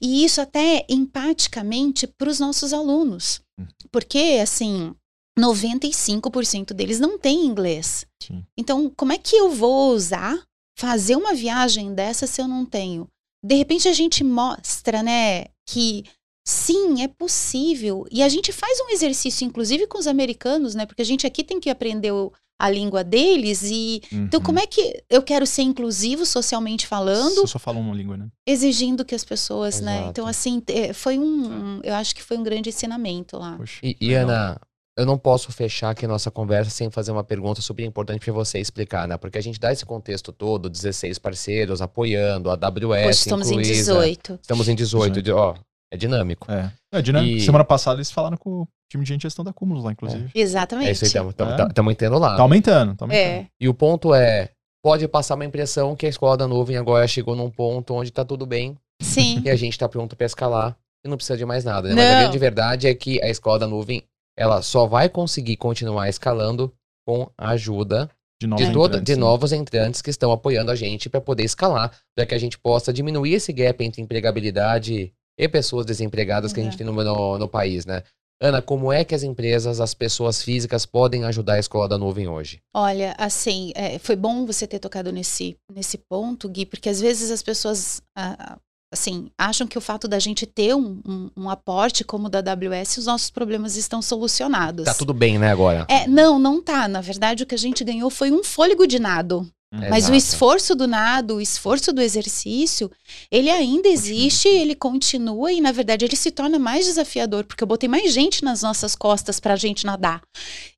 E 0.00 0.24
isso 0.24 0.40
até 0.40 0.86
empaticamente 0.88 2.06
para 2.06 2.30
os 2.30 2.40
nossos 2.40 2.72
alunos. 2.72 3.42
Hum. 3.60 3.66
Porque, 3.90 4.40
assim, 4.42 4.94
95% 5.38 6.72
deles 6.72 6.98
não 6.98 7.18
têm 7.18 7.44
inglês. 7.44 8.06
Sim. 8.22 8.42
Então, 8.56 8.90
como 8.96 9.12
é 9.12 9.18
que 9.18 9.36
eu 9.36 9.50
vou 9.50 9.92
usar 9.92 10.42
fazer 10.78 11.16
uma 11.16 11.34
viagem 11.34 11.92
dessa 11.92 12.26
se 12.26 12.40
eu 12.40 12.48
não 12.48 12.64
tenho? 12.64 13.06
De 13.44 13.56
repente 13.56 13.88
a 13.88 13.92
gente 13.92 14.24
mostra, 14.24 15.02
né, 15.02 15.48
que 15.68 16.04
sim, 16.44 17.02
é 17.02 17.08
possível. 17.08 18.04
E 18.10 18.22
a 18.22 18.28
gente 18.28 18.52
faz 18.52 18.78
um 18.80 18.90
exercício, 18.90 19.44
inclusive 19.44 19.86
com 19.86 19.98
os 19.98 20.06
americanos, 20.06 20.74
né? 20.74 20.86
Porque 20.86 21.02
a 21.02 21.04
gente 21.04 21.26
aqui 21.26 21.42
tem 21.44 21.60
que 21.60 21.70
aprender 21.70 22.12
o- 22.12 22.32
a 22.60 22.70
língua 22.70 23.02
deles 23.02 23.62
e 23.64 24.00
então 24.12 24.38
Uhum. 24.38 24.46
como 24.46 24.58
é 24.60 24.66
que 24.68 25.02
eu 25.10 25.20
quero 25.20 25.44
ser 25.44 25.62
inclusivo 25.62 26.24
socialmente 26.24 26.86
falando, 26.86 27.38
Eu 27.38 27.46
só 27.48 27.58
falo 27.58 27.80
uma 27.80 27.92
língua, 27.94 28.16
né? 28.16 28.28
exigindo 28.46 29.04
que 29.04 29.16
as 29.16 29.24
pessoas, 29.24 29.80
né? 29.80 29.94
Exato. 29.96 30.10
Então 30.10 30.26
assim, 30.28 30.62
é, 30.68 30.92
foi 30.92 31.18
um, 31.18 31.80
eu 31.82 31.92
acho 31.94 32.14
que 32.14 32.22
foi 32.22 32.36
um 32.36 32.42
grande 32.44 32.68
ensinamento 32.68 33.36
lá. 33.36 33.56
Poxa, 33.56 33.80
E, 33.82 33.96
e. 34.00 34.14
Ana, 34.14 34.60
eu 34.96 35.04
não 35.04 35.18
posso 35.18 35.50
fechar 35.50 35.90
aqui 35.90 36.04
a 36.04 36.08
nossa 36.08 36.30
conversa 36.30 36.70
sem 36.70 36.88
fazer 36.88 37.10
uma 37.10 37.24
pergunta 37.24 37.60
super 37.60 37.84
importante 37.84 38.20
para 38.24 38.32
você 38.32 38.60
explicar, 38.60 39.08
né? 39.08 39.16
Porque 39.16 39.38
a 39.38 39.42
gente 39.42 39.58
dá 39.58 39.72
esse 39.72 39.84
contexto 39.84 40.30
todo, 40.32 40.68
16 40.70 41.18
parceiros 41.18 41.82
apoiando, 41.82 42.48
a 42.48 42.52
AWS 42.52 43.06
Hoje 43.08 43.18
estamos 43.18 43.48
em 43.50 43.54
incluída. 43.54 43.72
18. 43.74 44.38
Estamos 44.40 44.68
em 44.68 44.74
18, 44.76 45.20
de- 45.20 45.32
ó, 45.32 45.54
é 45.92 45.96
dinâmico. 45.96 46.50
É. 46.50 46.72
É, 46.92 47.02
dinâmico. 47.02 47.36
E- 47.36 47.40
Semana 47.40 47.64
passada 47.64 47.98
eles 47.98 48.10
falaram 48.10 48.36
com 48.36 48.62
o 48.62 48.68
time 48.90 49.04
de 49.04 49.08
gente 49.08 49.22
gestão 49.22 49.44
da 49.44 49.52
Cúmulos 49.52 49.84
lá, 49.84 49.92
inclusive. 49.92 50.30
Exatamente. 50.34 50.88
É 50.88 50.92
isso 50.92 51.04
aí, 51.04 51.08
estamos 51.08 51.34
É. 51.38 51.92
entendendo 51.92 52.18
lá. 52.18 52.36
Tá 52.36 52.42
aumentando, 52.42 52.96
tá 52.96 53.04
aumentando. 53.04 53.12
É. 53.12 53.46
E 53.60 53.68
o 53.68 53.74
ponto 53.74 54.14
é, 54.14 54.50
pode 54.82 55.06
passar 55.08 55.34
uma 55.34 55.44
impressão 55.44 55.94
que 55.94 56.06
a 56.06 56.08
escola 56.08 56.36
da 56.36 56.48
nuvem 56.48 56.76
agora 56.76 57.06
chegou 57.06 57.36
num 57.36 57.50
ponto 57.50 57.94
onde 57.94 58.10
tá 58.10 58.24
tudo 58.24 58.44
bem 58.46 58.76
Sim. 59.00 59.42
e 59.44 59.50
a 59.50 59.56
gente 59.56 59.78
tá 59.78 59.88
pronto 59.88 60.16
para 60.16 60.26
escalar 60.26 60.76
e 61.04 61.08
não 61.08 61.16
precisa 61.16 61.36
de 61.38 61.44
mais 61.44 61.64
nada, 61.64 61.88
né? 61.88 61.94
Mas 61.94 62.04
a 62.04 62.12
Não. 62.14 62.20
grande 62.22 62.38
verdade 62.38 62.86
é 62.88 62.94
que 62.94 63.22
a 63.22 63.28
escola 63.28 63.58
da 63.60 63.66
nuvem, 63.66 64.02
ela 64.36 64.62
só 64.62 64.86
vai 64.86 65.08
conseguir 65.08 65.56
continuar 65.56 66.08
escalando 66.08 66.72
com 67.06 67.28
a 67.36 67.50
ajuda 67.50 68.08
De 68.40 68.46
novos 68.46 68.66
de, 68.66 68.72
toda, 68.72 68.86
entrantes, 68.96 69.14
de 69.14 69.20
né? 69.20 69.26
novos 69.26 69.52
entrantes 69.52 70.00
que 70.02 70.10
estão 70.10 70.30
apoiando 70.32 70.70
a 70.70 70.74
gente 70.76 71.08
para 71.10 71.20
poder 71.20 71.44
escalar, 71.44 71.90
para 72.16 72.24
que 72.26 72.34
a 72.34 72.38
gente 72.38 72.58
possa 72.58 72.92
diminuir 72.92 73.34
esse 73.34 73.52
gap 73.52 73.84
entre 73.84 74.00
empregabilidade 74.02 75.12
e 75.38 75.48
pessoas 75.48 75.86
desempregadas 75.86 76.52
que 76.52 76.60
a 76.60 76.64
gente 76.64 76.76
tem 76.76 76.86
no, 76.86 76.92
no, 76.92 77.38
no 77.38 77.48
país, 77.48 77.84
né? 77.86 78.02
Ana, 78.42 78.60
como 78.60 78.92
é 78.92 79.04
que 79.04 79.14
as 79.14 79.22
empresas, 79.22 79.80
as 79.80 79.94
pessoas 79.94 80.42
físicas 80.42 80.84
podem 80.84 81.22
ajudar 81.24 81.54
a 81.54 81.58
escola 81.60 81.88
da 81.88 81.96
nuvem 81.96 82.26
hoje? 82.26 82.60
Olha, 82.74 83.14
assim, 83.16 83.70
é, 83.76 84.00
foi 84.00 84.16
bom 84.16 84.44
você 84.44 84.66
ter 84.66 84.80
tocado 84.80 85.12
nesse, 85.12 85.56
nesse 85.72 85.96
ponto, 85.96 86.48
Gui, 86.48 86.66
porque 86.66 86.88
às 86.88 87.00
vezes 87.00 87.30
as 87.30 87.40
pessoas, 87.40 88.02
ah, 88.18 88.58
assim, 88.92 89.30
acham 89.38 89.64
que 89.64 89.78
o 89.78 89.80
fato 89.80 90.08
da 90.08 90.18
gente 90.18 90.44
ter 90.44 90.74
um, 90.74 91.00
um, 91.06 91.30
um 91.36 91.48
aporte 91.48 92.02
como 92.02 92.26
o 92.26 92.28
da 92.28 92.40
AWS, 92.40 92.96
os 92.96 93.06
nossos 93.06 93.30
problemas 93.30 93.76
estão 93.76 94.02
solucionados. 94.02 94.86
Tá 94.86 94.94
tudo 94.94 95.14
bem, 95.14 95.38
né, 95.38 95.52
agora? 95.52 95.86
É, 95.88 96.08
não, 96.08 96.36
não 96.36 96.60
tá. 96.60 96.88
Na 96.88 97.00
verdade, 97.00 97.44
o 97.44 97.46
que 97.46 97.54
a 97.54 97.58
gente 97.58 97.84
ganhou 97.84 98.10
foi 98.10 98.32
um 98.32 98.42
fôlego 98.42 98.88
de 98.88 98.98
nado. 98.98 99.48
Uhum. 99.72 99.88
Mas 99.88 100.08
o 100.08 100.14
esforço 100.14 100.74
do 100.74 100.86
nado, 100.86 101.36
o 101.36 101.40
esforço 101.40 101.92
do 101.92 102.02
exercício, 102.02 102.90
ele 103.30 103.48
ainda 103.48 103.88
existe, 103.88 104.46
ele 104.46 104.74
continua 104.74 105.50
e, 105.50 105.62
na 105.62 105.72
verdade, 105.72 106.04
ele 106.04 106.14
se 106.14 106.30
torna 106.30 106.58
mais 106.58 106.84
desafiador, 106.84 107.44
porque 107.44 107.64
eu 107.64 107.68
botei 107.68 107.88
mais 107.88 108.12
gente 108.12 108.44
nas 108.44 108.60
nossas 108.60 108.94
costas 108.94 109.40
para 109.40 109.54
a 109.54 109.56
gente 109.56 109.86
nadar. 109.86 110.20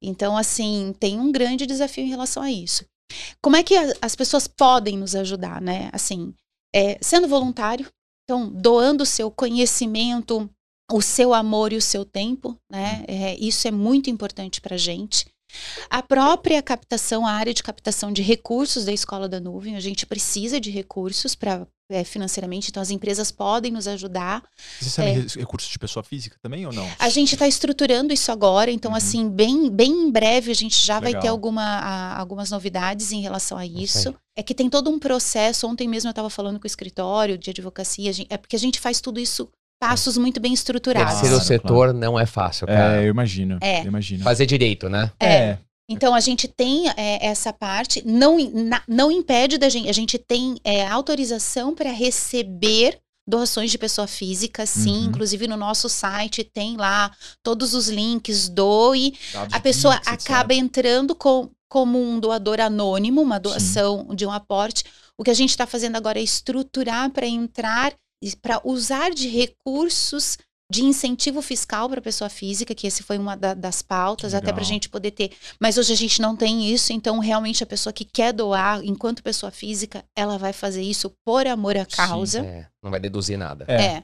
Então, 0.00 0.36
assim, 0.36 0.94
tem 1.00 1.18
um 1.18 1.32
grande 1.32 1.66
desafio 1.66 2.04
em 2.04 2.08
relação 2.08 2.42
a 2.42 2.52
isso. 2.52 2.84
Como 3.42 3.56
é 3.56 3.62
que 3.62 3.76
a- 3.76 3.92
as 4.00 4.14
pessoas 4.14 4.46
podem 4.46 4.96
nos 4.96 5.14
ajudar, 5.16 5.60
né? 5.60 5.90
Assim, 5.92 6.32
é, 6.74 6.96
sendo 7.00 7.26
voluntário, 7.28 7.86
então, 8.24 8.48
doando 8.48 9.02
o 9.02 9.06
seu 9.06 9.30
conhecimento, 9.30 10.48
o 10.92 11.02
seu 11.02 11.34
amor 11.34 11.72
e 11.72 11.76
o 11.76 11.82
seu 11.82 12.04
tempo, 12.04 12.56
né? 12.70 13.04
É, 13.08 13.36
isso 13.36 13.66
é 13.66 13.70
muito 13.70 14.08
importante 14.08 14.60
para 14.60 14.74
a 14.76 14.78
gente. 14.78 15.26
A 15.90 16.02
própria 16.02 16.62
captação, 16.62 17.26
a 17.26 17.32
área 17.32 17.54
de 17.54 17.62
captação 17.62 18.12
de 18.12 18.22
recursos 18.22 18.84
da 18.84 18.92
Escola 18.92 19.28
da 19.28 19.40
Nuvem, 19.40 19.76
a 19.76 19.80
gente 19.80 20.06
precisa 20.06 20.60
de 20.60 20.70
recursos 20.70 21.34
para 21.34 21.66
financeiramente, 22.06 22.70
então 22.70 22.82
as 22.82 22.90
empresas 22.90 23.30
podem 23.30 23.70
nos 23.70 23.86
ajudar. 23.86 24.42
Vocês 24.80 24.92
sabem 24.94 25.10
É. 25.12 25.18
re- 25.20 25.26
recursos 25.36 25.70
de 25.70 25.78
pessoa 25.78 26.02
física 26.02 26.36
também 26.42 26.66
ou 26.66 26.72
não? 26.72 26.88
A 26.98 27.08
gente 27.10 27.34
está 27.34 27.46
estruturando 27.46 28.12
isso 28.12 28.32
agora, 28.32 28.70
então 28.70 28.92
Uhum. 28.92 28.96
assim, 28.96 29.28
bem, 29.28 29.70
bem 29.70 29.92
em 29.92 30.10
breve 30.10 30.50
a 30.50 30.54
gente 30.54 30.82
já 30.84 30.94
vai 30.98 31.10
Legal. 31.10 31.22
ter 31.22 31.28
alguma, 31.28 31.62
a- 31.62 32.18
algumas 32.18 32.50
novidades 32.50 33.12
em 33.12 33.20
relação 33.20 33.58
a 33.58 33.66
isso. 33.66 34.08
Ok. 34.08 34.18
É 34.34 34.42
que 34.42 34.54
tem 34.54 34.68
todo 34.70 34.88
um 34.90 34.98
processo, 34.98 35.66
ontem 35.68 35.86
mesmo 35.86 36.08
eu 36.08 36.12
estava 36.12 36.30
falando 36.30 36.58
com 36.58 36.64
o 36.64 36.66
escritório 36.66 37.36
de 37.36 37.50
advocacia, 37.50 38.12
gente- 38.14 38.32
é 38.32 38.36
porque 38.38 38.56
a 38.56 38.58
gente 38.58 38.80
faz 38.80 39.00
tudo 39.00 39.20
isso, 39.20 39.48
passos 39.88 40.16
muito 40.16 40.40
bem 40.40 40.52
estruturados. 40.52 41.12
Terceiro 41.20 41.34
Claro, 41.36 41.44
setor 41.46 41.94
não 41.94 42.18
é 42.18 42.26
fácil, 42.26 42.66
cara. 42.66 43.00
É, 43.00 43.04
eu 43.04 43.10
imagino. 43.10 43.58
É. 43.60 43.80
Eu 43.80 43.86
imagino. 43.86 44.22
Fazer 44.24 44.46
direito, 44.46 44.88
né? 44.88 45.10
É. 45.20 45.58
Então 45.88 46.14
a 46.14 46.20
gente 46.20 46.48
tem 46.48 46.88
é, 46.96 47.26
essa 47.26 47.52
parte, 47.52 48.02
não, 48.06 48.38
na- 48.52 48.82
não 48.88 49.10
impede 49.12 49.58
da 49.58 49.68
gente, 49.68 49.88
a 49.88 49.92
gente 49.92 50.16
tem 50.18 50.56
é, 50.64 50.86
autorização 50.86 51.74
para 51.74 51.90
receber 51.92 52.98
doações 53.26 53.70
de 53.70 53.78
pessoa 53.78 54.06
física, 54.06 54.64
sim. 54.66 54.98
Uhum. 54.98 55.04
Inclusive 55.06 55.46
no 55.46 55.56
nosso 55.56 55.88
site 55.88 56.42
tem 56.44 56.76
lá 56.76 57.10
todos 57.42 57.74
os 57.74 57.88
links, 57.88 58.48
doe. 58.48 59.14
Dados 59.32 59.54
A 59.54 59.60
pessoa 59.60 59.96
etc. 59.96 60.08
acaba 60.08 60.54
entrando 60.54 61.14
com, 61.14 61.50
como 61.68 62.00
um 62.02 62.18
doador 62.18 62.60
anônimo, 62.60 63.20
uma 63.20 63.38
doação 63.38 64.08
de 64.14 64.24
um 64.26 64.30
aporte. 64.30 64.84
O 65.18 65.22
que 65.22 65.30
a 65.30 65.34
gente 65.34 65.50
está 65.50 65.66
fazendo 65.66 65.96
agora 65.96 66.18
é 66.18 66.22
estruturar 66.22 67.10
para 67.10 67.26
entrar, 67.26 67.92
para 68.40 68.60
usar 68.64 69.10
de 69.12 69.28
recursos 69.28 70.38
de 70.72 70.82
incentivo 70.82 71.42
fiscal 71.42 71.88
para 71.90 71.98
a 71.98 72.02
pessoa 72.02 72.30
física, 72.30 72.74
que 72.74 72.86
esse 72.86 73.02
foi 73.02 73.18
uma 73.18 73.36
da- 73.36 73.52
das 73.52 73.82
pautas, 73.82 74.32
até 74.32 74.46
para 74.46 74.54
a 74.54 74.56
Legal. 74.56 74.68
gente 74.68 74.88
poder 74.88 75.10
ter. 75.10 75.30
Mas 75.60 75.76
hoje 75.76 75.92
a 75.92 75.96
gente 75.96 76.22
não 76.22 76.34
tem 76.34 76.72
isso, 76.72 76.90
então 76.90 77.18
realmente 77.18 77.62
a 77.62 77.66
pessoa 77.66 77.92
que 77.92 78.04
quer 78.04 78.32
doar, 78.32 78.80
enquanto 78.82 79.22
pessoa 79.22 79.52
física, 79.52 80.02
ela 80.16 80.38
vai 80.38 80.54
fazer 80.54 80.80
isso 80.82 81.12
por 81.24 81.46
amor 81.46 81.76
à 81.76 81.84
Sim, 81.84 81.90
causa. 81.96 82.38
É, 82.40 82.66
não 82.82 82.90
vai 82.90 82.98
deduzir 82.98 83.36
nada. 83.36 83.66
É. 83.68 83.82
É. 83.84 84.02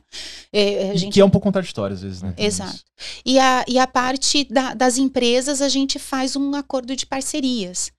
É, 0.53 0.91
a 0.91 0.97
gente 0.97 1.15
Que 1.15 1.21
é 1.21 1.25
um 1.25 1.31
pouco 1.31 1.47
contraditório 1.47 1.95
às 1.95 2.03
vezes, 2.03 2.21
né? 2.21 2.35
Exato. 2.37 2.79
E 3.25 3.39
a, 3.39 3.65
e 3.67 3.79
a 3.79 3.87
parte 3.87 4.45
da- 4.45 4.75
das 4.75 4.99
empresas, 4.99 5.63
a 5.63 5.69
gente 5.69 5.99
faz 5.99 6.37
um 6.37 6.55
acordo 6.55 6.95
de 6.95 7.07
parcerias, 7.07 7.91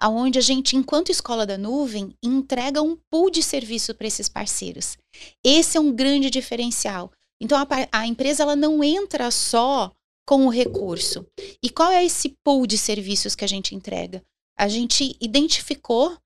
aonde 0.00 0.38
a 0.38 0.42
gente, 0.42 0.76
enquanto 0.76 1.10
escola 1.10 1.46
da 1.46 1.58
nuvem, 1.58 2.16
entrega 2.22 2.82
um 2.82 2.96
pool 3.10 3.30
de 3.30 3.42
serviço 3.42 3.94
para 3.94 4.06
esses 4.06 4.28
parceiros. 4.28 4.96
Esse 5.44 5.76
é 5.76 5.80
um 5.80 5.92
grande 5.92 6.30
diferencial. 6.30 7.12
Então, 7.40 7.58
a, 7.58 7.66
a 7.92 8.06
empresa 8.06 8.42
ela 8.42 8.56
não 8.56 8.82
entra 8.82 9.30
só 9.30 9.92
com 10.26 10.46
o 10.46 10.50
recurso. 10.50 11.26
E 11.62 11.68
qual 11.68 11.90
é 11.90 12.04
esse 12.04 12.36
pool 12.44 12.66
de 12.66 12.78
serviços 12.78 13.34
que 13.34 13.44
a 13.44 13.48
gente 13.48 13.74
entrega? 13.74 14.22
A 14.58 14.68
gente 14.68 15.16
identificou 15.20 16.16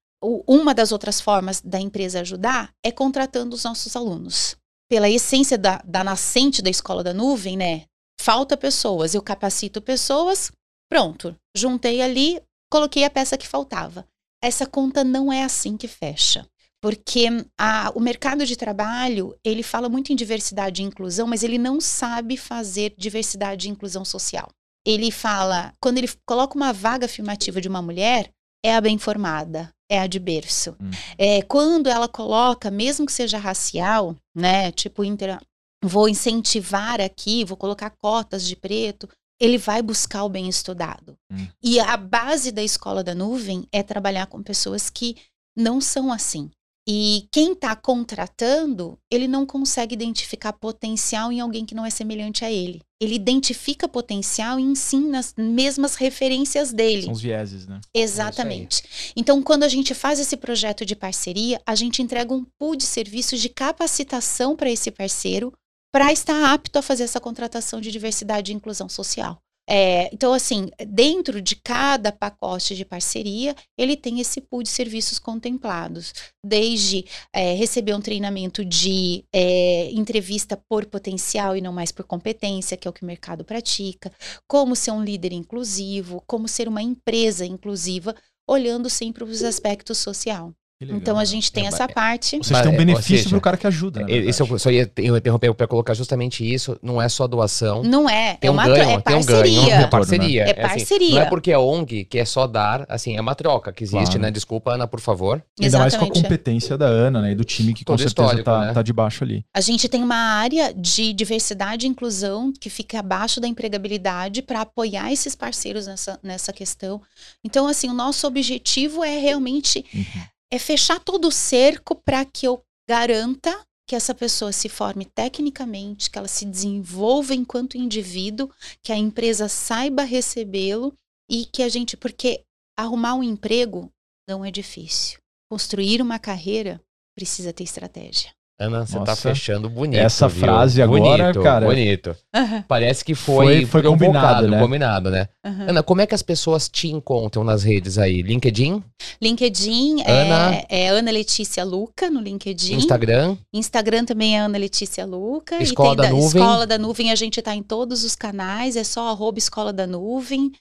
uma 0.47 0.75
das 0.75 0.91
outras 0.93 1.21
formas 1.21 1.61
da 1.61 1.79
empresa 1.81 2.21
ajudar 2.21 2.73
é 2.83 2.91
contratando 2.91 3.55
os 3.55 3.65
nossos 3.65 3.95
alunos. 3.95 4.57
Pela 4.89 5.09
essência 5.09 5.59
da, 5.59 5.83
da 5.85 6.05
nascente 6.05 6.63
da 6.63 6.71
escola 6.71 7.03
da 7.03 7.13
nuvem, 7.13 7.57
né? 7.57 7.85
Falta 8.21 8.57
pessoas, 8.57 9.15
eu 9.15 9.23
capacito 9.23 9.83
pessoas, 9.83 10.51
pronto. 10.91 11.37
Juntei 11.57 12.01
ali, 12.01 12.41
coloquei 12.75 13.05
a 13.05 13.11
peça 13.11 13.39
que 13.39 13.47
faltava. 13.47 14.05
Essa 14.43 14.67
conta 14.67 15.05
não 15.05 15.33
é 15.33 15.45
assim 15.45 15.77
que 15.77 15.87
fecha 15.87 16.45
porque 16.83 17.29
a, 17.59 17.91
o 17.95 18.01
mercado 18.01 18.45
de 18.45 18.57
trabalho 18.57 19.35
ele 19.43 19.63
fala 19.63 19.89
muito 19.89 20.13
em 20.13 20.17
diversidade 20.17 20.83
e 20.83 20.85
inclusão, 20.85 21.27
mas 21.27 21.43
ele 21.43 21.57
não 21.57 21.81
sabe 21.81 22.37
fazer 22.37 22.93
diversidade 22.99 23.67
e 23.67 23.71
inclusão 23.71 24.05
social. 24.05 24.51
Ele 24.87 25.11
fala, 25.11 25.73
quando 25.81 25.97
ele 25.97 26.11
coloca 26.27 26.55
uma 26.55 26.75
vaga 26.75 27.07
afirmativa 27.07 27.59
de 27.59 27.69
uma 27.69 27.81
mulher, 27.81 28.29
é 28.63 28.75
a 28.77 28.83
bem 28.83 28.99
formada, 28.99 29.71
é 29.91 29.99
a 29.99 30.07
de 30.07 30.19
berço. 30.19 30.77
Hum. 30.79 30.91
É, 31.17 31.41
quando 31.41 31.89
ela 31.89 32.07
coloca, 32.07 32.71
mesmo 32.71 33.07
que 33.07 33.13
seja 33.15 33.39
racial, 33.39 34.15
né, 34.37 34.71
tipo, 34.71 35.03
inter, 35.03 35.41
vou 35.83 36.07
incentivar 36.07 37.01
aqui, 37.01 37.47
vou 37.47 37.57
colocar 37.57 37.95
cotas 37.97 38.47
de 38.47 38.57
preto, 38.57 39.09
ele 39.41 39.59
vai 39.59 39.83
buscar 39.83 40.25
o 40.25 40.29
bem 40.29 40.49
estudado. 40.49 41.17
Hum. 41.31 41.47
E 41.63 41.81
a 41.81 41.97
base 41.97 42.53
da 42.53 42.63
escola 42.63 43.03
da 43.03 43.15
nuvem 43.15 43.67
é 43.73 43.83
trabalhar 43.83 44.27
com 44.27 44.43
pessoas 44.43 44.89
que 44.89 45.17
não 45.57 45.81
são 45.81 46.13
assim. 46.13 46.51
E 46.87 47.27
quem 47.33 47.53
está 47.53 47.75
contratando, 47.75 48.99
ele 49.11 49.27
não 49.27 49.47
consegue 49.47 49.95
identificar 49.95 50.53
potencial 50.53 51.33
em 51.33 51.41
alguém 51.41 51.65
que 51.65 51.75
não 51.75 51.87
é 51.87 51.89
semelhante 51.89 52.45
a 52.45 52.53
ele. 52.53 52.83
Ele 53.01 53.15
identifica 53.15 53.89
potencial 53.89 54.59
em 54.59 54.75
sim 54.75 55.09
nas 55.09 55.35
mesmas 55.37 55.95
referências 55.95 56.75
dele. 56.75 57.05
São 57.05 57.13
os 57.13 57.23
vieses, 57.23 57.67
né? 57.67 57.81
Exatamente. 57.95 58.83
É 58.83 59.13
então, 59.17 59.43
quando 59.43 59.63
a 59.63 59.69
gente 59.69 59.95
faz 59.95 60.21
esse 60.21 60.37
projeto 60.37 60.85
de 60.85 60.95
parceria, 60.95 61.59
a 61.65 61.75
gente 61.75 62.03
entrega 62.03 62.35
um 62.35 62.45
pool 62.59 62.77
de 62.77 62.85
serviços 62.85 63.41
de 63.41 63.49
capacitação 63.49 64.55
para 64.55 64.71
esse 64.71 64.91
parceiro 64.91 65.55
para 65.95 66.13
estar 66.13 66.53
apto 66.53 66.77
a 66.77 66.83
fazer 66.83 67.05
essa 67.05 67.21
contratação 67.21 67.81
de 67.81 67.93
diversidade 67.93 68.51
e 68.51 68.55
inclusão 68.55 68.89
social. 68.89 69.39
É, 69.71 70.13
então, 70.13 70.33
assim, 70.33 70.69
dentro 70.89 71.41
de 71.41 71.55
cada 71.55 72.11
pacote 72.11 72.75
de 72.75 72.85
parceria, 72.85 73.55
ele 73.79 73.97
tem 73.97 74.19
esse 74.19 74.41
pool 74.41 74.65
de 74.65 74.71
serviços 74.71 75.21
contemplados, 75.21 76.13
desde 76.45 77.05
é, 77.33 77.55
receber 77.55 77.95
um 77.95 78.01
treinamento 78.01 78.65
de 78.65 79.25
é, 79.33 79.89
entrevista 79.93 80.61
por 80.69 80.85
potencial 80.85 81.57
e 81.57 81.61
não 81.61 81.73
mais 81.73 81.93
por 81.93 82.05
competência, 82.05 82.77
que 82.77 82.89
é 82.89 82.91
o 82.91 82.93
que 82.93 83.05
o 83.05 83.07
mercado 83.07 83.45
pratica, 83.45 84.13
como 84.49 84.75
ser 84.75 84.91
um 84.91 85.05
líder 85.05 85.33
inclusivo, 85.33 86.21
como 86.27 86.49
ser 86.49 86.67
uma 86.67 86.83
empresa 86.83 87.47
inclusiva, 87.47 88.17
olhando 88.51 88.91
sempre 88.91 89.23
os 89.23 89.45
aspectos 89.45 89.99
social. 89.99 90.53
Então 90.81 91.19
a 91.19 91.25
gente 91.25 91.53
tem 91.53 91.65
é, 91.65 91.69
essa 91.69 91.89
parte. 91.89 92.37
Vocês 92.39 92.61
têm 92.61 92.71
um 92.73 92.77
benefício 92.77 93.29
para 93.29 93.39
o 93.39 93.41
cara 93.41 93.57
que 93.57 93.67
ajuda. 93.67 94.03
Né, 94.03 94.13
isso 94.13 94.43
eu 94.43 94.59
só 94.59 94.71
ia 94.71 94.91
interromper 94.99 95.55
para 95.55 95.67
colocar 95.67 95.95
justamente 95.95 96.45
isso. 96.45 96.77
Não 96.83 97.01
é 97.01 97.09
só 97.09 97.27
doação. 97.27 97.83
Não 97.83 98.09
é. 98.09 98.35
Tem 98.35 98.49
é 98.49 98.51
uma 98.51 98.67
ganho, 98.67 98.91
é 98.91 99.01
parceria. 99.01 99.61
Um 99.61 99.65
ganho, 99.65 99.71
é 99.71 99.87
parceria. 99.87 100.43
É 100.43 100.55
parceria. 100.55 101.07
Assim, 101.07 101.15
não 101.15 101.23
é 101.23 101.29
porque 101.29 101.53
é 101.53 101.59
ONG 101.59 102.05
que 102.05 102.19
é 102.19 102.25
só 102.25 102.47
dar, 102.47 102.85
assim, 102.89 103.17
é 103.17 103.21
uma 103.21 103.35
troca 103.35 103.73
que 103.73 103.85
existe, 103.85 104.05
claro. 104.05 104.21
né? 104.21 104.31
Desculpa, 104.31 104.73
Ana, 104.73 104.87
por 104.87 105.01
favor. 105.01 105.43
Ainda 105.61 105.79
mais 105.79 105.97
com 105.97 106.05
a 106.05 106.11
competência 106.11 106.77
da 106.77 106.87
Ana, 106.87 107.23
né? 107.23 107.33
E 107.33 107.35
do 107.35 107.45
time 107.45 107.73
que 107.73 107.85
Todo 107.85 107.97
com 107.97 108.09
certeza 108.09 108.43
tá, 108.43 108.67
né? 108.67 108.73
tá 108.73 108.83
debaixo 108.83 109.25
ali. 109.25 109.45
A 109.55 109.61
gente 109.61 109.89
tem 109.89 110.03
uma 110.03 110.17
área 110.17 110.73
de 110.75 111.13
diversidade 111.13 111.87
e 111.87 111.89
inclusão 111.89 112.53
que 112.53 112.69
fica 112.69 112.99
abaixo 112.99 113.41
da 113.41 113.47
empregabilidade 113.47 114.43
para 114.43 114.63
apoiar 114.63 115.13
esses 115.13 115.35
parceiros 115.35 115.87
nessa, 115.87 116.19
nessa 116.23 116.53
questão. 116.53 117.01
Então, 117.45 117.67
assim, 117.67 117.89
o 117.89 117.95
nosso 117.95 118.27
objetivo 118.27 119.05
é 119.05 119.19
realmente. 119.19 119.85
Uhum 119.95 120.34
é 120.55 120.59
fechar 120.59 121.01
todo 121.01 121.27
o 121.27 121.33
cerco 121.33 121.97
para 121.97 122.25
que 122.25 122.47
eu 122.47 122.63
garanta 122.89 123.67
que 123.89 123.97
essa 123.97 124.15
pessoa 124.15 124.53
se 124.53 124.69
forme 124.69 125.05
tecnicamente, 125.05 126.09
que 126.09 126.17
ela 126.17 126.29
se 126.29 126.45
desenvolva 126.45 127.35
enquanto 127.35 127.77
indivíduo, 127.77 128.49
que 128.81 128.93
a 128.93 128.97
empresa 128.97 129.49
saiba 129.49 130.05
recebê-lo 130.05 130.95
e 131.29 131.45
que 131.45 131.61
a 131.61 131.69
gente, 131.69 131.97
porque 131.97 132.45
arrumar 132.79 133.15
um 133.15 133.23
emprego 133.25 133.91
não 134.29 134.45
é 134.45 134.51
difícil. 134.51 135.19
Construir 135.51 136.01
uma 136.01 136.21
carreira 136.21 136.81
precisa 137.17 137.53
ter 137.53 137.65
estratégia. 137.65 138.33
Ana, 138.59 138.87
você 138.87 139.01
tá 139.01 139.17
fechando 139.17 139.69
bonito. 139.69 140.01
Essa 140.01 140.29
viu? 140.29 140.41
frase 140.41 140.81
agora, 140.81 141.25
bonito, 141.25 141.43
cara. 141.43 141.67
Bonito. 141.67 142.17
Uhum. 142.35 142.63
Parece 142.69 143.05
que 143.05 143.15
foi, 143.15 143.67
foi, 143.67 143.83
foi 143.83 143.83
combinado, 143.83 144.47
né? 144.47 144.61
combinado, 144.61 145.11
né? 145.11 145.29
Uhum. 145.45 145.71
Ana, 145.71 145.83
como 145.83 146.01
é 146.01 146.07
que 146.07 146.15
as 146.15 146.23
pessoas 146.23 146.69
te 146.69 146.89
encontram 146.89 147.43
nas 147.43 147.65
redes 147.65 147.99
aí? 147.99 148.23
LinkedIn? 148.23 148.81
LinkedIn 149.21 150.03
Ana. 150.03 150.55
É, 150.69 150.85
é 150.85 150.89
Ana 150.89 151.11
Letícia 151.11 151.65
Luca 151.65 152.09
no 152.09 152.21
LinkedIn. 152.21 152.77
Instagram? 152.77 153.37
Instagram 153.53 154.05
também 154.05 154.37
é 154.37 154.41
Ana 154.41 154.57
Letícia 154.57 155.05
Luca. 155.05 155.61
Escola 155.61 155.97
da, 155.97 156.03
da 156.05 156.11
Nuvem. 156.11 156.27
Escola 156.27 156.67
da 156.67 156.79
Nuvem, 156.79 157.11
a 157.11 157.17
gente 157.17 157.43
tá 157.43 157.57
em 157.57 157.63
todos 157.63 158.05
os 158.05 158.15
canais, 158.15 158.77
é 158.77 158.85
só 158.85 159.11
arroba 159.11 159.39
Escola 159.39 159.73
da 159.73 159.87
Nuvem 159.87 160.53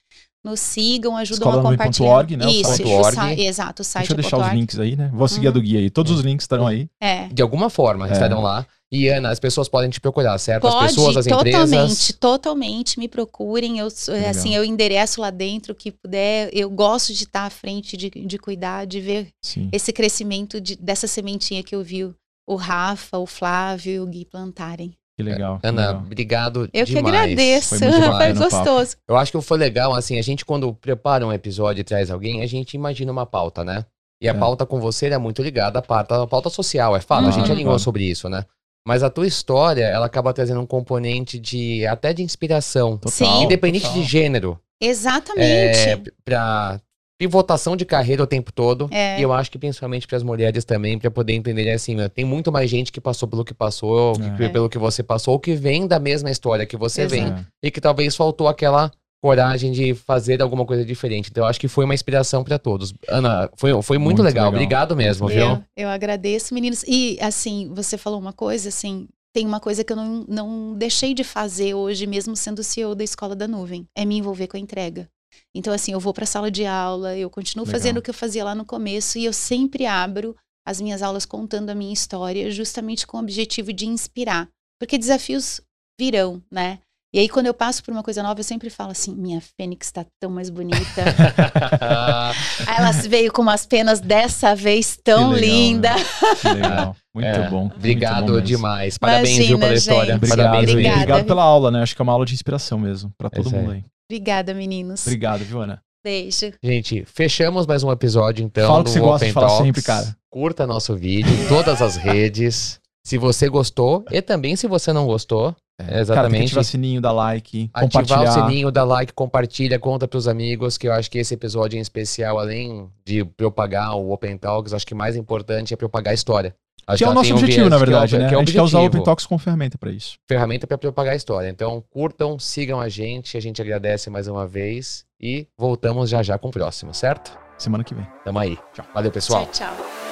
nos 0.44 0.60
sigam, 0.60 1.16
ajudam 1.16 1.50
a 1.50 1.62
compartilhar. 1.62 2.10
.org, 2.10 2.36
né? 2.36 2.50
Isso, 2.50 2.82
o 2.82 2.90
org. 2.90 3.40
exato, 3.40 3.80
o 3.80 3.84
site 3.84 4.02
Deixa 4.02 4.12
eu 4.12 4.16
deixar 4.16 4.38
os 4.38 4.52
links 4.52 4.78
aí, 4.78 4.94
né? 4.94 5.10
Vou 5.12 5.26
seguir 5.26 5.46
uhum. 5.46 5.52
a 5.52 5.54
do 5.54 5.62
guia 5.62 5.80
aí. 5.80 5.88
Todos 5.88 6.12
os 6.12 6.20
links 6.20 6.44
estarão 6.44 6.66
aí. 6.66 6.86
É. 7.00 7.28
De 7.28 7.40
alguma 7.42 7.70
forma, 7.70 8.06
é. 8.06 8.12
estarão 8.12 8.42
lá. 8.42 8.66
E 8.92 9.08
Ana, 9.08 9.30
as 9.30 9.40
pessoas 9.40 9.68
podem 9.68 9.90
te 9.90 10.00
procurar, 10.00 10.38
certo? 10.38 10.62
Pode, 10.62 10.76
as 10.76 10.92
pessoas, 10.92 11.16
as 11.16 11.24
totalmente, 11.24 11.48
empresas. 11.48 11.70
Totalmente, 11.70 12.12
totalmente. 12.12 12.98
Me 13.00 13.08
procurem. 13.08 13.78
Eu, 13.78 13.88
assim, 14.28 14.54
eu 14.54 14.64
endereço 14.64 15.20
lá 15.20 15.30
dentro 15.30 15.72
o 15.72 15.74
que 15.74 15.90
puder. 15.90 16.48
Eu 16.52 16.70
gosto 16.70 17.12
de 17.12 17.24
estar 17.24 17.44
à 17.46 17.50
frente, 17.50 17.96
de, 17.96 18.10
de 18.10 18.38
cuidar, 18.38 18.86
de 18.86 19.00
ver 19.00 19.28
Sim. 19.42 19.68
esse 19.72 19.92
crescimento 19.92 20.60
de, 20.60 20.76
dessa 20.76 21.08
sementinha 21.08 21.62
que 21.62 21.74
eu 21.74 21.82
vi 21.82 22.04
o 22.46 22.54
Rafa, 22.54 23.18
o 23.18 23.26
Flávio 23.26 23.92
e 23.92 24.00
o 24.00 24.06
Gui 24.06 24.24
plantarem. 24.26 24.94
Que 25.16 25.22
legal. 25.22 25.60
Ana, 25.62 25.86
legal. 25.88 26.02
obrigado 26.02 26.68
Eu 26.72 26.84
demais. 26.84 26.90
que 26.90 26.98
agradeço. 26.98 27.78
Foi, 27.78 27.88
foi 28.18 28.32
gostoso. 28.32 28.96
Eu 29.06 29.16
acho 29.16 29.32
que 29.32 29.40
foi 29.40 29.58
legal, 29.58 29.94
assim, 29.94 30.18
a 30.18 30.22
gente 30.22 30.44
quando 30.44 30.74
prepara 30.74 31.26
um 31.26 31.32
episódio 31.32 31.80
e 31.80 31.84
traz 31.84 32.10
alguém, 32.10 32.42
a 32.42 32.46
gente 32.46 32.74
imagina 32.74 33.12
uma 33.12 33.24
pauta, 33.24 33.62
né? 33.62 33.84
E 34.20 34.28
a 34.28 34.32
é. 34.32 34.34
pauta 34.34 34.64
com 34.64 34.80
você 34.80 35.06
é 35.06 35.18
muito 35.18 35.42
ligada 35.42 35.78
à 35.78 35.82
pauta, 35.82 36.22
à 36.22 36.26
pauta 36.26 36.48
social, 36.48 36.96
é 36.96 37.00
fala, 37.00 37.28
a 37.28 37.30
gente 37.30 37.50
alinhou 37.50 37.78
sobre 37.78 38.04
isso, 38.04 38.28
né? 38.28 38.44
Mas 38.86 39.02
a 39.02 39.10
tua 39.10 39.26
história, 39.26 39.84
ela 39.84 40.06
acaba 40.06 40.32
trazendo 40.32 40.60
um 40.60 40.66
componente 40.66 41.38
de 41.38 41.86
até 41.86 42.12
de 42.12 42.22
inspiração. 42.22 42.98
Total, 42.98 43.42
independente 43.42 43.86
total. 43.86 44.00
de 44.00 44.04
gênero. 44.04 44.60
Exatamente. 44.80 45.88
É, 45.88 46.02
pra 46.24 46.80
pivotação 47.18 47.76
de 47.76 47.84
carreira 47.84 48.22
o 48.22 48.26
tempo 48.26 48.52
todo. 48.52 48.88
É. 48.90 49.18
E 49.18 49.22
eu 49.22 49.32
acho 49.32 49.50
que 49.50 49.58
principalmente 49.58 50.06
para 50.06 50.16
as 50.16 50.22
mulheres 50.22 50.64
também, 50.64 50.98
para 50.98 51.10
poder 51.10 51.32
entender 51.32 51.70
assim, 51.70 51.96
tem 52.14 52.24
muito 52.24 52.50
mais 52.50 52.68
gente 52.68 52.90
que 52.90 53.00
passou 53.00 53.28
pelo 53.28 53.44
que 53.44 53.54
passou, 53.54 54.14
é. 54.38 54.48
pelo 54.48 54.68
que 54.68 54.78
você 54.78 55.02
passou, 55.02 55.34
ou 55.34 55.40
que 55.40 55.54
vem 55.54 55.86
da 55.86 55.98
mesma 55.98 56.30
história 56.30 56.66
que 56.66 56.76
você 56.76 57.02
Exato. 57.02 57.22
vem, 57.22 57.46
e 57.62 57.70
que 57.70 57.80
talvez 57.80 58.16
faltou 58.16 58.48
aquela 58.48 58.90
coragem 59.24 59.72
de 59.72 59.94
fazer 59.94 60.42
alguma 60.42 60.66
coisa 60.66 60.84
diferente. 60.84 61.30
Então 61.30 61.44
eu 61.44 61.48
acho 61.48 61.58
que 61.58 61.66
foi 61.66 61.86
uma 61.86 61.94
inspiração 61.94 62.44
para 62.44 62.58
todos. 62.58 62.92
Ana, 63.08 63.48
foi, 63.56 63.70
foi 63.82 63.96
muito, 63.96 64.18
muito 64.18 64.22
legal. 64.22 64.44
legal. 64.44 64.52
Obrigado 64.52 64.94
mesmo, 64.94 65.30
eu, 65.30 65.34
viu? 65.34 65.64
Eu 65.74 65.88
agradeço, 65.88 66.52
meninos. 66.52 66.84
E 66.86 67.16
assim, 67.22 67.72
você 67.74 67.96
falou 67.96 68.20
uma 68.20 68.34
coisa 68.34 68.68
assim, 68.68 69.08
tem 69.32 69.46
uma 69.46 69.60
coisa 69.60 69.82
que 69.82 69.90
eu 69.90 69.96
não, 69.96 70.26
não 70.28 70.74
deixei 70.74 71.14
de 71.14 71.24
fazer 71.24 71.72
hoje, 71.72 72.06
mesmo 72.06 72.36
sendo 72.36 72.62
CEO 72.62 72.94
da 72.94 73.02
Escola 73.02 73.34
da 73.34 73.48
Nuvem, 73.48 73.86
é 73.96 74.04
me 74.04 74.18
envolver 74.18 74.46
com 74.46 74.58
a 74.58 74.60
entrega. 74.60 75.08
Então, 75.54 75.72
assim, 75.72 75.92
eu 75.92 76.00
vou 76.00 76.12
para 76.12 76.24
a 76.24 76.26
sala 76.26 76.50
de 76.50 76.66
aula, 76.66 77.16
eu 77.16 77.30
continuo 77.30 77.64
Legal. 77.64 77.80
fazendo 77.80 77.98
o 77.98 78.02
que 78.02 78.10
eu 78.10 78.14
fazia 78.14 78.44
lá 78.44 78.54
no 78.54 78.64
começo 78.64 79.18
e 79.18 79.24
eu 79.24 79.32
sempre 79.32 79.86
abro 79.86 80.36
as 80.66 80.80
minhas 80.80 81.02
aulas 81.02 81.26
contando 81.26 81.70
a 81.70 81.74
minha 81.74 81.92
história, 81.92 82.50
justamente 82.50 83.06
com 83.06 83.18
o 83.18 83.20
objetivo 83.20 83.72
de 83.72 83.86
inspirar. 83.86 84.48
Porque 84.80 84.98
desafios 84.98 85.60
virão, 85.98 86.42
né? 86.50 86.78
E 87.14 87.18
aí, 87.20 87.28
quando 87.28 87.46
eu 87.46 87.54
passo 87.54 87.80
por 87.84 87.92
uma 87.92 88.02
coisa 88.02 88.24
nova, 88.24 88.40
eu 88.40 88.44
sempre 88.44 88.68
falo 88.68 88.90
assim: 88.90 89.14
minha 89.14 89.40
fênix 89.40 89.86
está 89.86 90.04
tão 90.20 90.32
mais 90.32 90.50
bonita. 90.50 90.76
aí 92.66 92.76
ela 92.76 92.90
veio 92.90 93.32
com 93.32 93.40
umas 93.40 93.64
penas 93.64 94.00
dessa 94.00 94.52
vez 94.56 94.96
tão 94.96 95.32
que 95.32 95.40
legal, 95.40 95.48
linda. 95.48 95.94
Né? 95.94 96.04
Que 96.40 96.48
legal. 96.48 96.96
Muito 97.14 97.26
é, 97.26 97.48
bom. 97.48 97.70
Obrigado 97.72 98.24
muito 98.24 98.40
bom 98.40 98.40
demais. 98.40 98.98
Parabéns, 98.98 99.28
Imagina, 99.28 99.46
viu, 99.46 99.58
pela 99.60 99.74
história. 99.74 100.16
Obrigado, 100.16 100.38
Parabéns, 100.38 100.70
Obrigada. 100.70 100.96
Obrigado 100.96 101.26
pela 101.26 101.42
aula, 101.44 101.70
né? 101.70 101.82
Acho 101.82 101.94
que 101.94 102.02
é 102.02 102.04
uma 102.04 102.12
aula 102.12 102.26
de 102.26 102.34
inspiração 102.34 102.80
mesmo, 102.80 103.12
para 103.16 103.30
todo 103.30 103.48
mundo 103.48 103.70
aí. 103.70 103.84
Obrigada, 104.10 104.52
meninos. 104.52 105.06
Obrigado, 105.06 105.44
viu, 105.44 105.60
Ana? 105.60 105.82
Beijo. 106.04 106.52
Gente, 106.62 107.04
fechamos 107.06 107.66
mais 107.66 107.82
um 107.82 107.90
episódio, 107.90 108.44
então. 108.44 108.68
Fala 108.68 108.80
o 108.80 108.84
que 108.84 108.90
você 108.90 109.00
gosta 109.00 109.26
de 109.26 109.32
falar 109.32 109.46
Talks. 109.48 109.66
sempre, 109.66 109.82
cara. 109.82 110.16
Curta 110.30 110.66
nosso 110.66 110.94
vídeo 110.94 111.32
em 111.32 111.48
todas 111.48 111.80
as 111.80 111.96
redes. 111.96 112.78
Se 113.06 113.16
você 113.16 113.48
gostou 113.48 114.04
e 114.10 114.20
também 114.20 114.56
se 114.56 114.66
você 114.66 114.92
não 114.92 115.06
gostou. 115.06 115.56
É, 115.80 116.00
exatamente. 116.00 116.32
Cara, 116.32 116.44
ativar 116.44 116.60
o 116.60 116.64
sininho, 116.64 117.00
dar 117.00 117.12
like, 117.12 117.70
ativar 117.72 118.04
compartilhar. 118.04 118.30
o 118.30 118.32
sininho, 118.48 118.70
dar 118.70 118.84
like, 118.84 119.12
compartilha, 119.12 119.78
conta 119.78 120.06
pros 120.06 120.28
amigos, 120.28 120.78
que 120.78 120.86
eu 120.86 120.92
acho 120.92 121.10
que 121.10 121.18
esse 121.18 121.34
episódio 121.34 121.76
em 121.76 121.80
especial, 121.80 122.38
além 122.38 122.88
de 123.04 123.24
propagar 123.24 123.96
o 123.96 124.12
Open 124.12 124.36
Talks, 124.38 124.72
acho 124.72 124.86
que 124.86 124.94
mais 124.94 125.16
importante 125.16 125.74
é 125.74 125.76
propagar 125.76 126.12
a 126.12 126.14
história. 126.14 126.54
Acho 126.86 126.98
Que 126.98 127.04
é 127.04 127.08
o 127.08 127.14
nosso 127.14 127.32
um 127.32 127.36
objetivo, 127.36 127.68
viés 127.68 127.70
na 127.70 127.76
que 127.76 127.82
é 127.82 127.86
o- 127.86 127.90
verdade, 127.90 128.18
né? 128.18 128.28
que 128.28 128.34
é 128.34 128.36
o 128.36 128.40
a 128.40 128.44
gente 128.44 128.52
quer 128.54 128.62
usar 128.62 128.80
o. 128.80 128.84
Open 128.86 129.02
Talks 129.02 129.26
como 129.26 129.38
ferramenta 129.38 129.78
pra 129.78 129.90
isso. 129.90 130.18
ferramenta 130.28 130.66
para 130.66 130.76
propagar 130.78 131.12
a 131.14 131.16
história. 131.16 131.48
Então, 131.48 131.82
curtam, 131.90 132.38
sigam 132.38 132.80
a 132.80 132.88
gente, 132.88 133.36
a 133.36 133.40
gente 133.40 133.60
agradece 133.62 134.10
mais 134.10 134.28
uma 134.28 134.46
vez 134.46 135.04
e 135.20 135.46
voltamos 135.56 136.10
já 136.10 136.22
já 136.22 136.36
com 136.38 136.48
o 136.48 136.52
próximo, 136.52 136.92
certo? 136.92 137.38
Semana 137.56 137.84
que 137.84 137.94
vem. 137.94 138.06
Tamo 138.24 138.38
aí. 138.38 138.58
Valeu, 138.92 139.10
pessoal. 139.10 139.46
Tchau, 139.46 139.68
tchau. 139.74 140.03